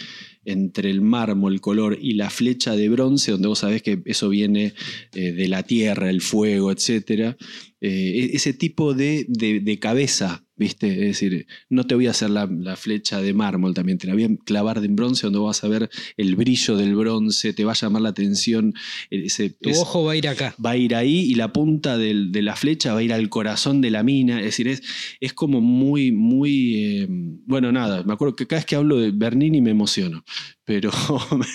entre 0.45 0.89
el 0.89 1.01
mármol, 1.01 1.53
el 1.53 1.61
color 1.61 1.97
y 1.99 2.13
la 2.13 2.29
flecha 2.29 2.75
de 2.75 2.87
bronce, 2.89 3.31
donde 3.31 3.47
vos 3.47 3.59
sabés 3.59 3.81
que 3.81 4.01
eso 4.05 4.29
viene 4.29 4.73
eh, 5.13 5.31
de 5.33 5.47
la 5.47 5.63
tierra, 5.63 6.09
el 6.09 6.21
fuego, 6.21 6.71
etc. 6.71 7.35
Eh, 7.81 7.89
e-, 7.89 8.35
ese 8.35 8.53
tipo 8.53 8.93
de, 8.93 9.25
de 9.27 9.79
cabeza 9.79 10.45
¿viste? 10.61 10.91
Es 10.91 11.19
decir, 11.19 11.47
no 11.69 11.87
te 11.87 11.95
voy 11.95 12.05
a 12.05 12.11
hacer 12.11 12.29
la, 12.29 12.47
flecha 12.75 13.19
de 13.19 13.33
mármol 13.33 13.73
también, 13.73 13.97
te 13.97 14.05
la 14.05 14.13
voy 14.13 14.25
a 14.25 14.29
clavar 14.45 14.79
de 14.79 14.89
bronce 14.89 15.25
donde 15.25 15.39
vas 15.39 15.63
a 15.63 15.67
ver 15.67 15.89
el 16.17 16.35
brillo 16.35 16.77
del 16.77 16.93
bronce, 16.95 17.51
te 17.53 17.65
va 17.65 17.71
a 17.71 17.75
llamar 17.75 18.03
la 18.03 18.09
atención. 18.09 18.75
Ese, 19.09 19.49
tu 19.49 19.71
ojo 19.71 20.03
va 20.03 20.11
a 20.11 20.15
ir 20.15 20.27
acá. 20.27 20.53
Va 20.63 20.71
a 20.71 20.77
ir 20.77 20.93
ahí 20.93 21.21
y 21.21 21.33
la 21.33 21.51
punta 21.51 21.97
de 21.97 22.41
la 22.43 22.55
flecha 22.55 22.93
va 22.93 22.99
a 22.99 23.03
ir 23.03 23.11
al 23.11 23.27
corazón 23.29 23.81
de 23.81 23.89
la 23.89 24.03
mina, 24.03 24.37
es 24.37 24.45
decir, 24.45 24.67
es, 24.67 24.83
es 25.19 25.33
como 25.33 25.61
muy, 25.61 26.11
muy... 26.11 26.75
Eh, 26.75 27.07
bueno, 27.09 27.71
nada, 27.71 28.03
me 28.03 28.13
acuerdo 28.13 28.35
que 28.35 28.45
cada 28.45 28.59
vez 28.59 28.67
que 28.67 28.75
hablo 28.75 28.97
de 28.97 29.09
Bernini 29.09 29.61
me 29.61 29.71
emociono, 29.71 30.23
pero 30.63 30.91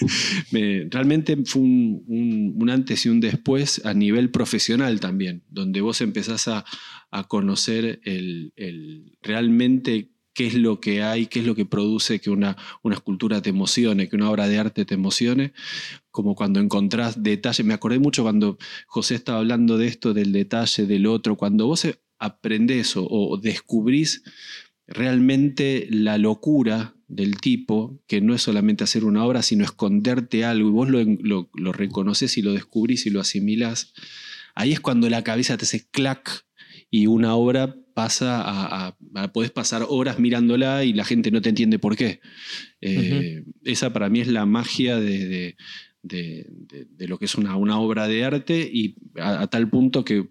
realmente 0.90 1.36
fue 1.44 1.62
un 1.62 2.68
antes 2.68 3.06
y 3.06 3.08
un 3.08 3.20
después 3.20 3.86
a 3.86 3.94
nivel 3.94 4.32
profesional 4.32 4.98
también, 4.98 5.44
donde 5.48 5.80
vos 5.80 6.00
empezás 6.00 6.48
a 6.48 6.64
a 7.16 7.24
conocer 7.24 8.00
el, 8.04 8.52
realmente 9.22 10.10
qué 10.34 10.46
es 10.46 10.54
lo 10.54 10.80
que 10.80 11.02
hay, 11.02 11.26
qué 11.26 11.40
es 11.40 11.46
lo 11.46 11.54
que 11.54 11.64
produce 11.64 12.20
que 12.20 12.28
una, 12.28 12.58
una, 12.82 12.94
escultura 12.94 13.40
te 13.40 13.48
emocione, 13.48 14.10
que 14.10 14.16
una 14.16 14.30
obra 14.30 14.48
de 14.48 14.58
arte 14.58 14.84
te 14.84 14.94
emocione, 14.94 15.54
como 16.10 16.34
cuando 16.34 16.60
encontrás 16.60 17.22
detalles. 17.22 17.64
Me 17.64 17.72
acordé 17.72 17.98
mucho 17.98 18.22
cuando 18.22 18.58
José 18.86 19.14
estaba 19.14 19.38
hablando 19.38 19.78
de 19.78 19.86
esto, 19.86 20.12
del 20.12 20.32
detalle, 20.32 20.84
del 20.84 21.06
otro, 21.06 21.36
cuando 21.36 21.66
vos 21.66 21.88
aprendés 22.18 22.98
o, 22.98 23.06
o 23.08 23.38
descubrís 23.38 24.22
realmente 24.86 25.88
la 25.90 26.18
locura 26.18 26.96
del 27.08 27.40
tipo, 27.40 27.98
que 28.06 28.20
no 28.20 28.34
es 28.34 28.42
solamente 28.42 28.84
hacer 28.84 29.04
una 29.04 29.24
obra, 29.24 29.40
sino 29.40 29.64
esconderte 29.64 30.44
algo, 30.44 30.68
y 30.68 30.72
vos 30.72 30.90
lo, 30.90 31.02
lo, 31.02 31.48
lo 31.54 31.72
reconoces 31.72 32.36
y 32.36 32.42
lo 32.42 32.52
descubrís 32.52 33.06
y 33.06 33.10
lo 33.10 33.20
asimilás, 33.20 33.94
ahí 34.54 34.72
es 34.72 34.80
cuando 34.80 35.08
la 35.08 35.24
cabeza 35.24 35.56
te 35.56 35.64
hace 35.64 35.88
clac 35.88 36.45
y 36.96 37.06
una 37.08 37.34
obra 37.34 37.76
pasa 37.92 38.40
a, 38.40 38.96
a, 39.14 39.32
pasar 39.54 39.84
horas 39.86 40.18
mirándola 40.18 40.82
y 40.82 40.94
la 40.94 41.04
gente 41.04 41.30
no 41.30 41.42
te 41.42 41.50
entiende 41.50 41.78
por 41.78 41.94
qué. 41.94 42.20
Eh, 42.80 43.44
esa 43.64 43.92
para 43.92 44.08
mí 44.08 44.20
es 44.20 44.28
la 44.28 44.46
magia 44.46 44.96
de, 44.96 45.56
de, 46.02 46.46
de, 46.50 47.06
lo 47.06 47.18
que 47.18 47.26
es 47.26 47.34
una, 47.34 47.56
una, 47.56 47.78
obra 47.78 48.08
de 48.08 48.24
arte 48.24 48.66
y 48.72 48.96
a, 49.20 49.46
tal 49.48 49.68
punto 49.68 50.06
que 50.06 50.26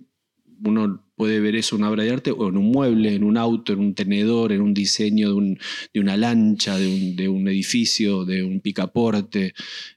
uno 0.64 1.05
puede 1.16 1.40
ver 1.40 1.56
eso 1.56 1.76
en 1.76 1.82
una 1.82 1.92
obra 1.92 2.04
de 2.04 2.12
arte 2.12 2.32
o 2.32 2.50
en 2.50 2.58
un 2.58 2.72
mueble, 2.72 3.16
en 3.16 3.24
un 3.24 3.38
auto, 3.38 3.74
en 3.74 3.80
un 3.80 3.96
tenedor, 3.96 4.52
en 4.52 4.62
un 4.62 4.74
diseño 4.74 5.30
de, 5.30 5.34
un, 5.34 5.60
de 5.94 6.00
una 6.00 6.18
lancha, 6.18 6.78
de 6.78 6.88
un, 6.88 7.16
de 7.16 7.30
un, 7.30 7.48
edificio, 7.48 8.26
de 8.26 8.44
un 8.44 8.60
picaporte. 8.60 9.54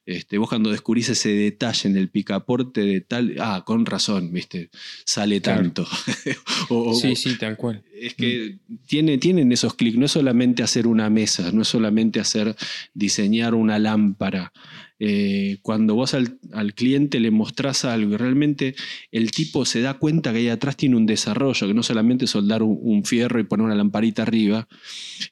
Este, 0.06 0.38
vos 0.38 0.48
cuando 0.48 0.70
descubrís 0.70 1.08
ese 1.08 1.30
detalle 1.30 1.88
en 1.88 1.96
el 1.96 2.08
picaporte 2.08 2.82
de 2.82 3.00
tal, 3.00 3.34
ah, 3.40 3.62
con 3.66 3.84
razón, 3.84 4.32
viste, 4.32 4.70
sale 5.04 5.40
tanto. 5.40 5.86
sí, 7.00 7.16
sí, 7.16 7.36
tal 7.38 7.56
cual. 7.56 7.82
Es 7.92 8.14
que 8.14 8.58
tiene, 8.86 9.18
tienen 9.18 9.50
esos 9.52 9.74
clics, 9.74 9.98
no 9.98 10.06
es 10.06 10.12
solamente 10.12 10.62
hacer 10.62 10.86
una 10.86 11.10
mesa, 11.10 11.50
no 11.52 11.62
es 11.62 11.68
solamente 11.68 12.20
hacer 12.20 12.54
diseñar 12.94 13.54
una 13.54 13.78
lámpara. 13.78 14.52
Eh, 15.00 15.58
cuando 15.62 15.94
vos 15.94 16.12
al, 16.14 16.74
cliente 16.74 17.20
le 17.20 17.30
mostrás 17.30 17.84
algo 17.84 18.14
y 18.14 18.16
realmente 18.16 18.74
el 19.12 19.30
tipo 19.30 19.64
se 19.64 19.80
da 19.80 19.94
cuenta 19.94 20.32
que 20.32 20.38
ahí 20.38 20.48
atrás 20.48 20.76
tiene 20.76 20.96
un 20.96 21.06
desarrollo, 21.08 21.66
que 21.66 21.74
no 21.74 21.82
solamente 21.82 22.26
soldar 22.26 22.62
un, 22.62 23.04
fierro 23.04 23.40
y 23.40 23.44
poner 23.44 23.66
una 23.66 23.74
lamparita 23.74 24.22
arriba, 24.22 24.68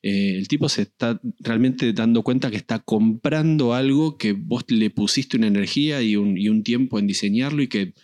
eh, 0.03 0.35
el 0.37 0.49
tipo 0.49 0.69
se 0.69 0.83
está 0.83 1.21
realmente 1.39 1.93
dando 1.93 2.23
cuenta 2.23 2.51
que 2.51 2.57
está 2.57 2.81
comprando 2.81 3.75
algo 3.75 4.19
que 4.19 4.33
vos 4.33 4.65
le 4.69 4.91
pusiste 4.91 5.37
una 5.37 5.47
energía 5.47 6.03
y 6.03 6.17
un, 6.17 6.37
y 6.37 6.49
un 6.49 6.65
tiempo 6.65 6.99
en 6.99 7.07
diseñarlo 7.07 7.63
y 7.63 7.69
que 7.69 7.95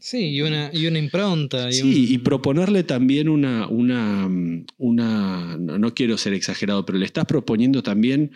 sí, 0.00 0.30
y 0.30 0.40
una, 0.42 0.70
y 0.72 0.86
una 0.86 0.98
impronta. 0.98 1.68
Y 1.68 1.74
sí, 1.74 2.06
y 2.12 2.18
proponerle 2.18 2.84
también 2.84 3.28
una, 3.28 3.66
una, 3.68 4.28
una, 4.78 5.56
no 5.58 5.94
quiero 5.94 6.16
ser 6.18 6.32
exagerado, 6.34 6.84
pero 6.84 6.98
le 6.98 7.06
estás 7.06 7.26
proponiendo 7.26 7.82
también 7.82 8.32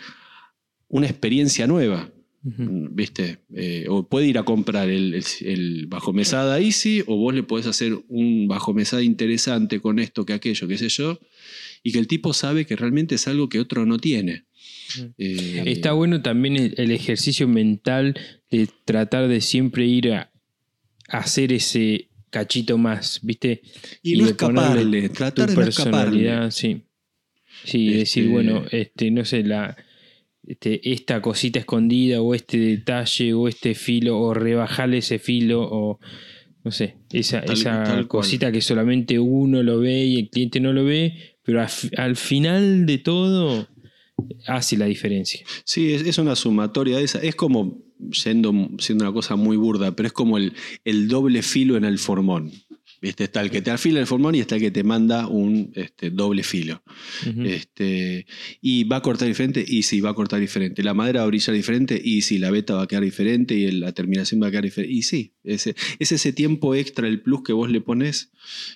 una 0.89 1.07
experiencia 1.07 1.67
nueva. 1.67 2.11
¿Viste? 2.43 3.39
Eh, 3.55 3.87
o 3.89 4.09
puede 4.09 4.29
ir 4.29 4.39
a 4.39 4.45
comprar 4.45 4.89
el, 4.89 5.23
el, 5.41 5.87
bajo 5.87 6.13
mesada 6.13 6.61
Easy, 6.61 7.03
o 7.07 7.17
vos 7.17 7.35
le 7.35 7.43
podés 7.43 7.67
hacer 7.67 7.99
un 8.09 8.47
bajo 8.47 8.73
mesada 8.73 9.03
interesante 9.03 9.81
con 9.81 9.99
esto, 9.99 10.25
que 10.25 10.35
aquello, 10.35 10.69
qué 10.69 10.79
sé 10.79 10.89
yo, 10.89 11.19
y 11.83 11.93
que 11.93 11.99
el 11.99 12.07
tipo 12.07 12.33
sabe 12.33 12.65
que 12.65 12.77
realmente 12.77 13.17
es 13.17 13.27
algo 13.27 13.49
que 13.49 13.59
otro 13.59 13.87
no 13.87 13.99
tiene. 13.99 14.45
Eh, 15.19 15.65
Está 15.67 15.93
bueno 15.93 16.23
también 16.23 16.57
el, 16.77 16.91
ejercicio 16.91 17.49
mental 17.49 18.19
de 18.51 18.69
tratar 18.85 19.29
de 19.29 19.41
siempre 19.41 19.87
ir 19.87 20.13
a, 20.13 20.31
hacer 21.09 21.53
ese 21.53 22.09
cachito 22.31 22.79
más, 22.79 23.21
¿viste? 23.23 23.63
Y, 24.03 24.17
no 24.17 24.27
escaparle, 24.27 25.09
tratar 25.09 25.51
de 25.51 25.57
personalidad, 25.57 26.51
sí. 26.51 26.83
Sí, 27.65 27.89
decir, 27.89 28.25
este 28.25 28.29
bueno, 28.29 28.65
este, 28.71 29.11
no 29.11 29.25
sé, 29.25 29.43
la 29.43 29.77
este, 30.49 30.93
esta 30.93 31.21
cosita 31.21 31.59
escondida 31.59 32.23
o 32.23 32.35
este 32.35 32.59
detalle 32.59 33.35
o 33.35 33.49
este 33.49 33.75
filo 33.75 34.19
o 34.19 34.33
rebajarle 34.33 34.99
ese 34.99 35.19
filo 35.19 35.61
o 35.63 36.01
no 36.65 36.73
sé, 36.73 36.97
esa, 37.13 37.41
esa 37.41 38.07
cosita 38.09 38.51
que 38.51 38.63
solamente 38.63 39.19
uno 39.19 39.63
lo 39.63 39.79
ve 39.79 40.05
y 40.07 40.19
el 40.21 40.31
cliente 40.31 40.59
no 40.59 40.73
lo 40.73 40.85
ve, 40.85 41.37
pero 41.43 41.65
al, 41.97 42.17
final 42.17 42.87
de 42.87 42.99
todo 42.99 43.69
hace 44.47 44.79
la 44.79 44.87
diferencia. 44.87 45.45
Sí, 45.65 45.93
es, 45.93 46.07
es 46.07 46.17
una 46.19 46.35
sumatoria 46.35 46.97
de 46.97 47.05
esa. 47.05 47.21
Es 47.21 47.37
como, 47.37 47.79
siendo, 48.13 48.53
siendo 48.79 49.05
una 49.05 49.13
cosa 49.13 49.37
muy 49.37 49.57
burda, 49.57 49.95
pero 49.95 50.07
es 50.07 50.13
como 50.13 50.39
el, 50.39 50.55
el 50.85 51.09
doble 51.09 51.43
filo 51.43 51.77
en 51.77 51.85
el 51.85 51.99
formón. 51.99 52.53
¿Viste? 53.01 53.25
Está 53.25 53.43
el 53.43 53.51
que 53.51 53.63
te 53.63 53.71
afila 53.71 54.01
el 54.01 54.07
formón 54.07 54.35
y 54.35 54.41
está 54.41 54.57
el 54.57 54.61
que 54.61 54.71
te 54.73 54.83
manda 54.83 55.29
un 55.29 55.71
este, 55.77 56.11
doble 56.11 56.43
filo. 56.43 56.83
este, 57.45 58.27
y 58.61 58.85
va 58.85 58.97
a 58.97 59.03
cortar 59.03 59.29
diferente, 59.29 59.65
y 59.67 59.85
sí, 59.85 60.01
va 60.01 60.11
a 60.11 60.15
cortar 60.15 60.41
diferente. 60.41 60.83
La 60.83 60.95
madera 60.95 61.21
va 61.21 61.25
a 61.25 61.29
brillar 61.29 61.55
diferente, 61.55 62.01
y 62.03 62.23
sí, 62.23 62.39
la 62.39 62.51
beta 62.51 62.75
va 62.75 62.83
a 62.83 62.87
quedar 62.89 63.05
diferente, 63.05 63.55
y 63.55 63.71
la 63.71 63.93
terminación 63.93 64.43
va 64.43 64.49
a 64.49 64.51
quedar 64.51 64.65
diferente. 64.65 64.95
Y 64.95 65.03
sí, 65.03 65.35
ese, 65.45 65.77
es 65.99 66.13
ese 66.13 66.33
tiempo 66.33 66.75
extra, 66.75 67.07
el 67.07 67.23
plus 67.23 67.43
que 67.45 67.53
vos 67.53 67.71
le 67.71 67.81
pones. 67.81 68.33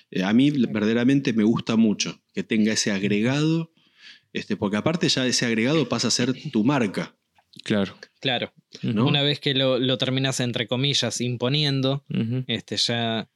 Eh, 0.09 0.23
a 0.23 0.31
mí 0.33 0.51
verdaderamente 0.51 1.33
me 1.33 1.43
gusta 1.43 1.75
mucho 1.75 2.21
que 2.33 2.43
tenga 2.43 2.73
ese 2.73 2.91
agregado, 2.91 3.73
este, 4.31 4.55
porque 4.55 4.77
aparte 4.77 5.09
ya 5.09 5.27
ese 5.27 5.45
agregado 5.45 5.89
pasa 5.89 6.07
a 6.07 6.11
ser 6.11 6.33
tu 6.51 6.63
marca. 6.63 7.17
Claro. 7.63 7.95
Claro. 8.19 8.53
Una 8.83 9.21
vez 9.21 9.39
que 9.39 9.53
lo, 9.53 9.79
lo, 9.79 9.97
terminas, 9.97 10.39
entre 10.39 10.65
comillas, 10.65 11.19
imponiendo, 11.19 12.05
este, 12.47 12.77
ya 12.77 13.29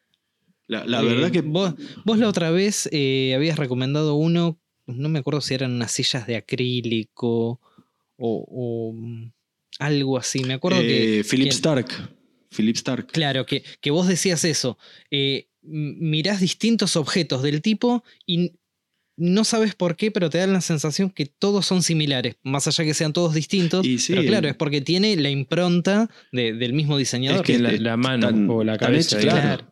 la, 0.68 1.02
verdad 1.02 1.32
que. 1.32 1.42
Vos, 1.42 1.74
vos, 2.06 2.18
la 2.18 2.28
otra 2.28 2.52
vez 2.52 2.90
eh, 2.92 3.34
habías 3.36 3.58
recomendado 3.58 4.16
uno, 4.16 4.60
no 4.86 5.10
me 5.10 5.20
acuerdo 5.20 5.42
si 5.42 5.54
eran 5.54 5.74
unas 5.74 5.92
sillas 5.92 6.28
de 6.28 6.36
acrílico 6.36 7.60
o, 8.18 8.94
mm, 8.94 9.32
algo 9.80 10.18
así. 10.18 10.44
Me 10.44 10.54
acuerdo 10.54 10.80
que. 10.82 11.20
Eh, 11.20 11.24
Philip 11.24 11.52
Stark. 11.52 11.88
Philip 12.50 12.76
Stark. 12.76 13.08
Claro, 13.08 13.46
que, 13.46 13.64
que 13.82 13.92
vos 13.92 14.08
decías 14.08 14.44
eso. 14.46 14.78
Eh, 15.12 15.48
mirás 15.62 16.40
distintos 16.40 16.96
objetos 16.96 17.44
del 17.44 17.62
tipo 17.62 18.04
y 18.26 18.54
no 19.18 19.44
sabes 19.44 19.74
por 19.74 19.96
qué, 19.96 20.12
pero 20.12 20.30
te 20.30 20.38
da 20.38 20.46
la 20.46 20.62
sensación 20.62 21.10
que 21.10 21.26
todos 21.26 21.66
son 21.66 21.82
similares, 21.82 22.36
más 22.44 22.68
allá 22.68 22.84
que 22.84 22.94
sean 22.94 23.14
todos 23.14 23.34
distintos. 23.34 23.86
pero 24.08 24.22
claro, 24.24 24.48
es 24.48 24.56
porque 24.56 24.80
tiene 24.82 25.16
la 25.16 25.32
impronta 25.32 26.10
del 26.32 26.74
mismo 26.74 26.98
diseñador. 26.98 27.42
Es 27.42 27.46
que 27.46 27.60
la, 27.60 27.98
mano 27.98 28.54
o 28.54 28.64
la 28.64 28.78
cabeza. 28.78 29.18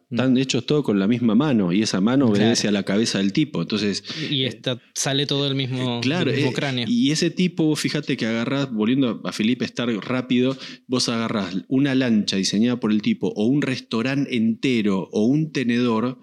Están 0.10 0.38
hechos 0.38 0.66
todos 0.66 0.84
con 0.84 0.98
la 0.98 1.08
misma 1.08 1.36
mano 1.36 1.74
y 1.74 1.82
esa 1.82 2.00
mano 2.00 2.28
obedece 2.28 2.68
a 2.68 2.72
la 2.72 2.84
cabeza 2.84 3.18
del 3.18 3.34
tipo. 3.34 3.62
Entonces, 3.62 4.04
y 4.32 4.46
esta, 4.46 4.80
sale 4.94 5.26
todo 5.26 5.48
el 5.48 5.56
mismo, 5.56 6.00
claro, 6.02 6.32
eh, 6.32 6.52
cráneo. 6.54 6.86
Y 6.88 7.12
ese 7.12 7.32
tipo, 7.32 7.76
fíjate 7.76 8.16
que 8.16 8.26
agarras, 8.26 8.72
volviendo 8.72 9.22
a 9.26 9.32
Felipe 9.32 9.66
estar 9.66 9.90
rápido, 9.90 10.58
vos 10.88 11.10
agarrás 11.10 11.58
una 11.68 11.96
lancha 11.96 12.38
diseñada 12.38 12.80
por 12.80 12.92
el 12.92 13.02
tipo 13.02 13.34
o 13.36 13.46
un 13.46 13.62
restaurante 13.62 14.36
entero 14.36 15.10
o 15.12 15.26
un 15.26 15.52
tenedor 15.52 16.20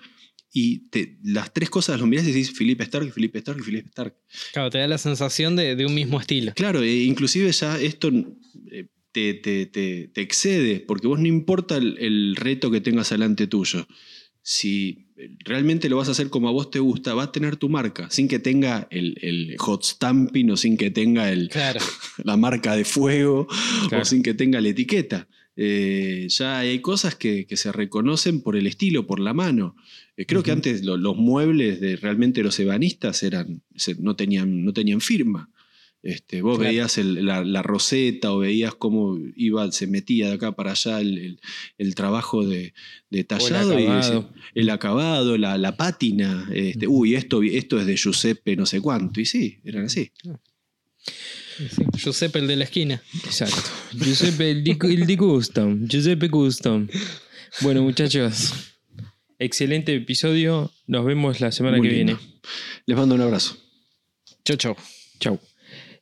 y 0.52 0.82
las 1.22 1.52
tres 1.52 1.70
cosas 1.70 1.98
lo 1.98 2.06
mirás 2.06 2.26
y 2.26 2.32
decís 2.32 2.52
Felipe 2.52 2.84
Stark, 2.84 3.10
Felipe 3.12 3.38
Stark 3.38 3.58
y 3.60 3.62
Felipe 3.62 3.88
Stark. 3.88 4.14
Claro, 4.52 4.70
te 4.70 4.78
da 4.78 4.86
la 4.86 4.98
sensación 4.98 5.56
de, 5.56 5.86
un 5.86 5.94
mismo 5.94 6.20
estilo. 6.20 6.52
Claro, 6.54 6.82
e 6.82 7.04
inclusive 7.04 7.50
ya 7.52 7.80
esto 7.80 8.10
eh, 8.70 8.88
te, 9.12 9.34
te, 9.34 10.20
excede, 10.20 10.80
porque 10.80 11.06
vos 11.06 11.18
no 11.20 11.26
importa 11.26 11.78
el, 11.78 12.36
reto 12.36 12.70
que 12.70 12.82
tengas 12.82 13.10
delante 13.10 13.46
tuyo. 13.46 13.86
Si 14.42 15.06
realmente 15.44 15.88
lo 15.88 15.96
vas 15.96 16.08
a 16.08 16.12
hacer 16.12 16.28
como 16.28 16.48
a 16.48 16.52
vos 16.52 16.70
te 16.70 16.80
gusta, 16.80 17.14
va 17.14 17.24
a 17.24 17.32
tener 17.32 17.56
tu 17.56 17.68
marca, 17.68 18.10
sin 18.10 18.28
que 18.28 18.38
tenga 18.38 18.88
el, 18.90 19.54
hot 19.58 19.84
stamping 19.84 20.50
o 20.50 20.56
sin 20.56 20.76
que 20.76 20.90
tenga 20.90 21.30
el, 21.30 21.50
la 22.24 22.36
marca 22.36 22.76
de 22.76 22.84
fuego 22.84 23.46
o 23.90 24.04
sin 24.04 24.22
que 24.22 24.34
tenga 24.34 24.60
la 24.60 24.68
etiqueta. 24.68 25.28
Eh, 25.54 26.26
ya 26.28 26.60
hay 26.60 26.80
cosas 26.80 27.14
que, 27.14 27.46
se 27.48 27.72
reconocen 27.72 28.40
por 28.40 28.56
el 28.56 28.66
estilo, 28.66 29.06
por 29.06 29.20
la 29.20 29.34
mano. 29.34 29.76
Eh, 30.16 30.26
creo 30.26 30.42
que 30.42 30.52
antes 30.52 30.84
los 30.84 31.16
muebles 31.16 31.80
de 31.80 31.96
realmente 31.96 32.42
los 32.42 32.58
ebanistas 32.60 33.22
eran, 33.22 33.62
no, 33.98 34.16
tenían, 34.16 34.64
no 34.64 34.72
tenían 34.72 35.00
firma. 35.00 35.50
Este, 36.02 36.42
vos 36.42 36.58
veías 36.58 36.98
la, 36.98 37.62
roseta 37.62 38.32
o 38.32 38.38
veías 38.38 38.74
cómo 38.74 39.16
iba, 39.36 39.70
se 39.70 39.86
metía 39.86 40.28
de 40.28 40.34
acá 40.34 40.50
para 40.50 40.72
allá 40.72 41.00
el, 41.00 41.38
trabajo 41.94 42.44
de, 42.44 42.74
tallado, 43.24 43.78
el 43.78 43.88
acabado, 43.88 44.30
y 44.52 44.60
el 44.60 44.70
acabado 44.70 45.38
la, 45.38 45.76
pátina. 45.76 46.48
Este, 46.52 46.88
Uy, 46.88 47.14
esto, 47.14 47.42
esto 47.42 47.78
es 47.78 47.86
de 47.86 47.96
Giuseppe 47.96 48.56
no 48.56 48.66
sé 48.66 48.80
cuánto. 48.80 49.20
Y 49.20 49.26
sí, 49.26 49.60
eran 49.64 49.84
así. 49.84 50.10
Ah. 50.28 50.40
Giuseppe 51.96 52.40
el 52.40 52.48
de 52.48 52.56
la 52.56 52.64
esquina. 52.64 53.02
Exacto. 53.24 53.70
Giuseppe 53.92 54.50
el 54.50 54.64
di, 54.64 55.16
Custom. 55.16 55.86
Giuseppe 55.86 56.28
Custom. 56.28 56.88
Bueno, 57.60 57.82
muchachos. 57.82 58.71
Excelente 59.42 59.92
episodio. 59.92 60.70
Nos 60.86 61.04
vemos 61.04 61.40
la 61.40 61.50
semana 61.50 61.80
que 61.80 61.88
viene. 61.88 62.16
Les 62.86 62.96
mando 62.96 63.16
un 63.16 63.22
abrazo. 63.22 63.56
Chau, 64.44 64.56
chau. 64.56 64.76
Chau. 65.18 65.40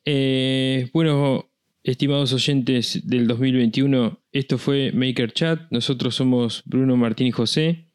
Eh, 0.05 0.91
bueno, 0.93 1.49
estimados 1.81 2.33
oyentes 2.33 3.01
del 3.03 3.25
2021, 3.25 4.19
esto 4.31 4.59
fue 4.59 4.91
Maker 4.91 5.33
Chat. 5.33 5.59
Nosotros 5.71 6.13
somos 6.13 6.61
Bruno, 6.65 6.97
Martín 6.97 7.25
y 7.25 7.31
José. 7.31 7.87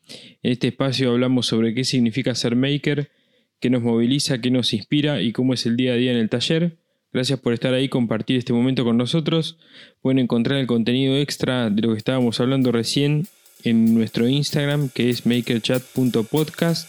En 0.42 0.50
este 0.50 0.66
espacio 0.66 1.12
hablamos 1.12 1.46
sobre 1.46 1.74
qué 1.74 1.84
significa 1.84 2.34
ser 2.34 2.56
maker, 2.56 3.12
qué 3.60 3.70
nos 3.70 3.82
moviliza, 3.82 4.40
qué 4.40 4.50
nos 4.50 4.72
inspira 4.72 5.22
y 5.22 5.30
cómo 5.30 5.54
es 5.54 5.64
el 5.64 5.76
día 5.76 5.92
a 5.92 5.96
día 5.96 6.10
en 6.10 6.18
el 6.18 6.28
taller. 6.28 6.78
Gracias 7.12 7.38
por 7.38 7.52
estar 7.52 7.72
ahí, 7.72 7.88
compartir 7.88 8.36
este 8.36 8.52
momento 8.52 8.82
con 8.82 8.96
nosotros. 8.96 9.58
Pueden 10.00 10.18
encontrar 10.18 10.58
el 10.58 10.66
contenido 10.66 11.16
extra 11.16 11.70
de 11.70 11.82
lo 11.82 11.92
que 11.92 11.98
estábamos 11.98 12.40
hablando 12.40 12.72
recién 12.72 13.28
en 13.62 13.94
nuestro 13.94 14.28
Instagram, 14.28 14.88
que 14.88 15.10
es 15.10 15.26
makerchat.podcast. 15.26 16.88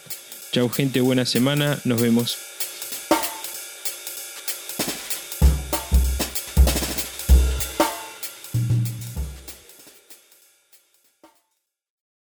Chau 0.52 0.70
gente, 0.70 1.02
buena 1.02 1.26
semana, 1.26 1.80
nos 1.84 2.02
vemos. 2.02 2.47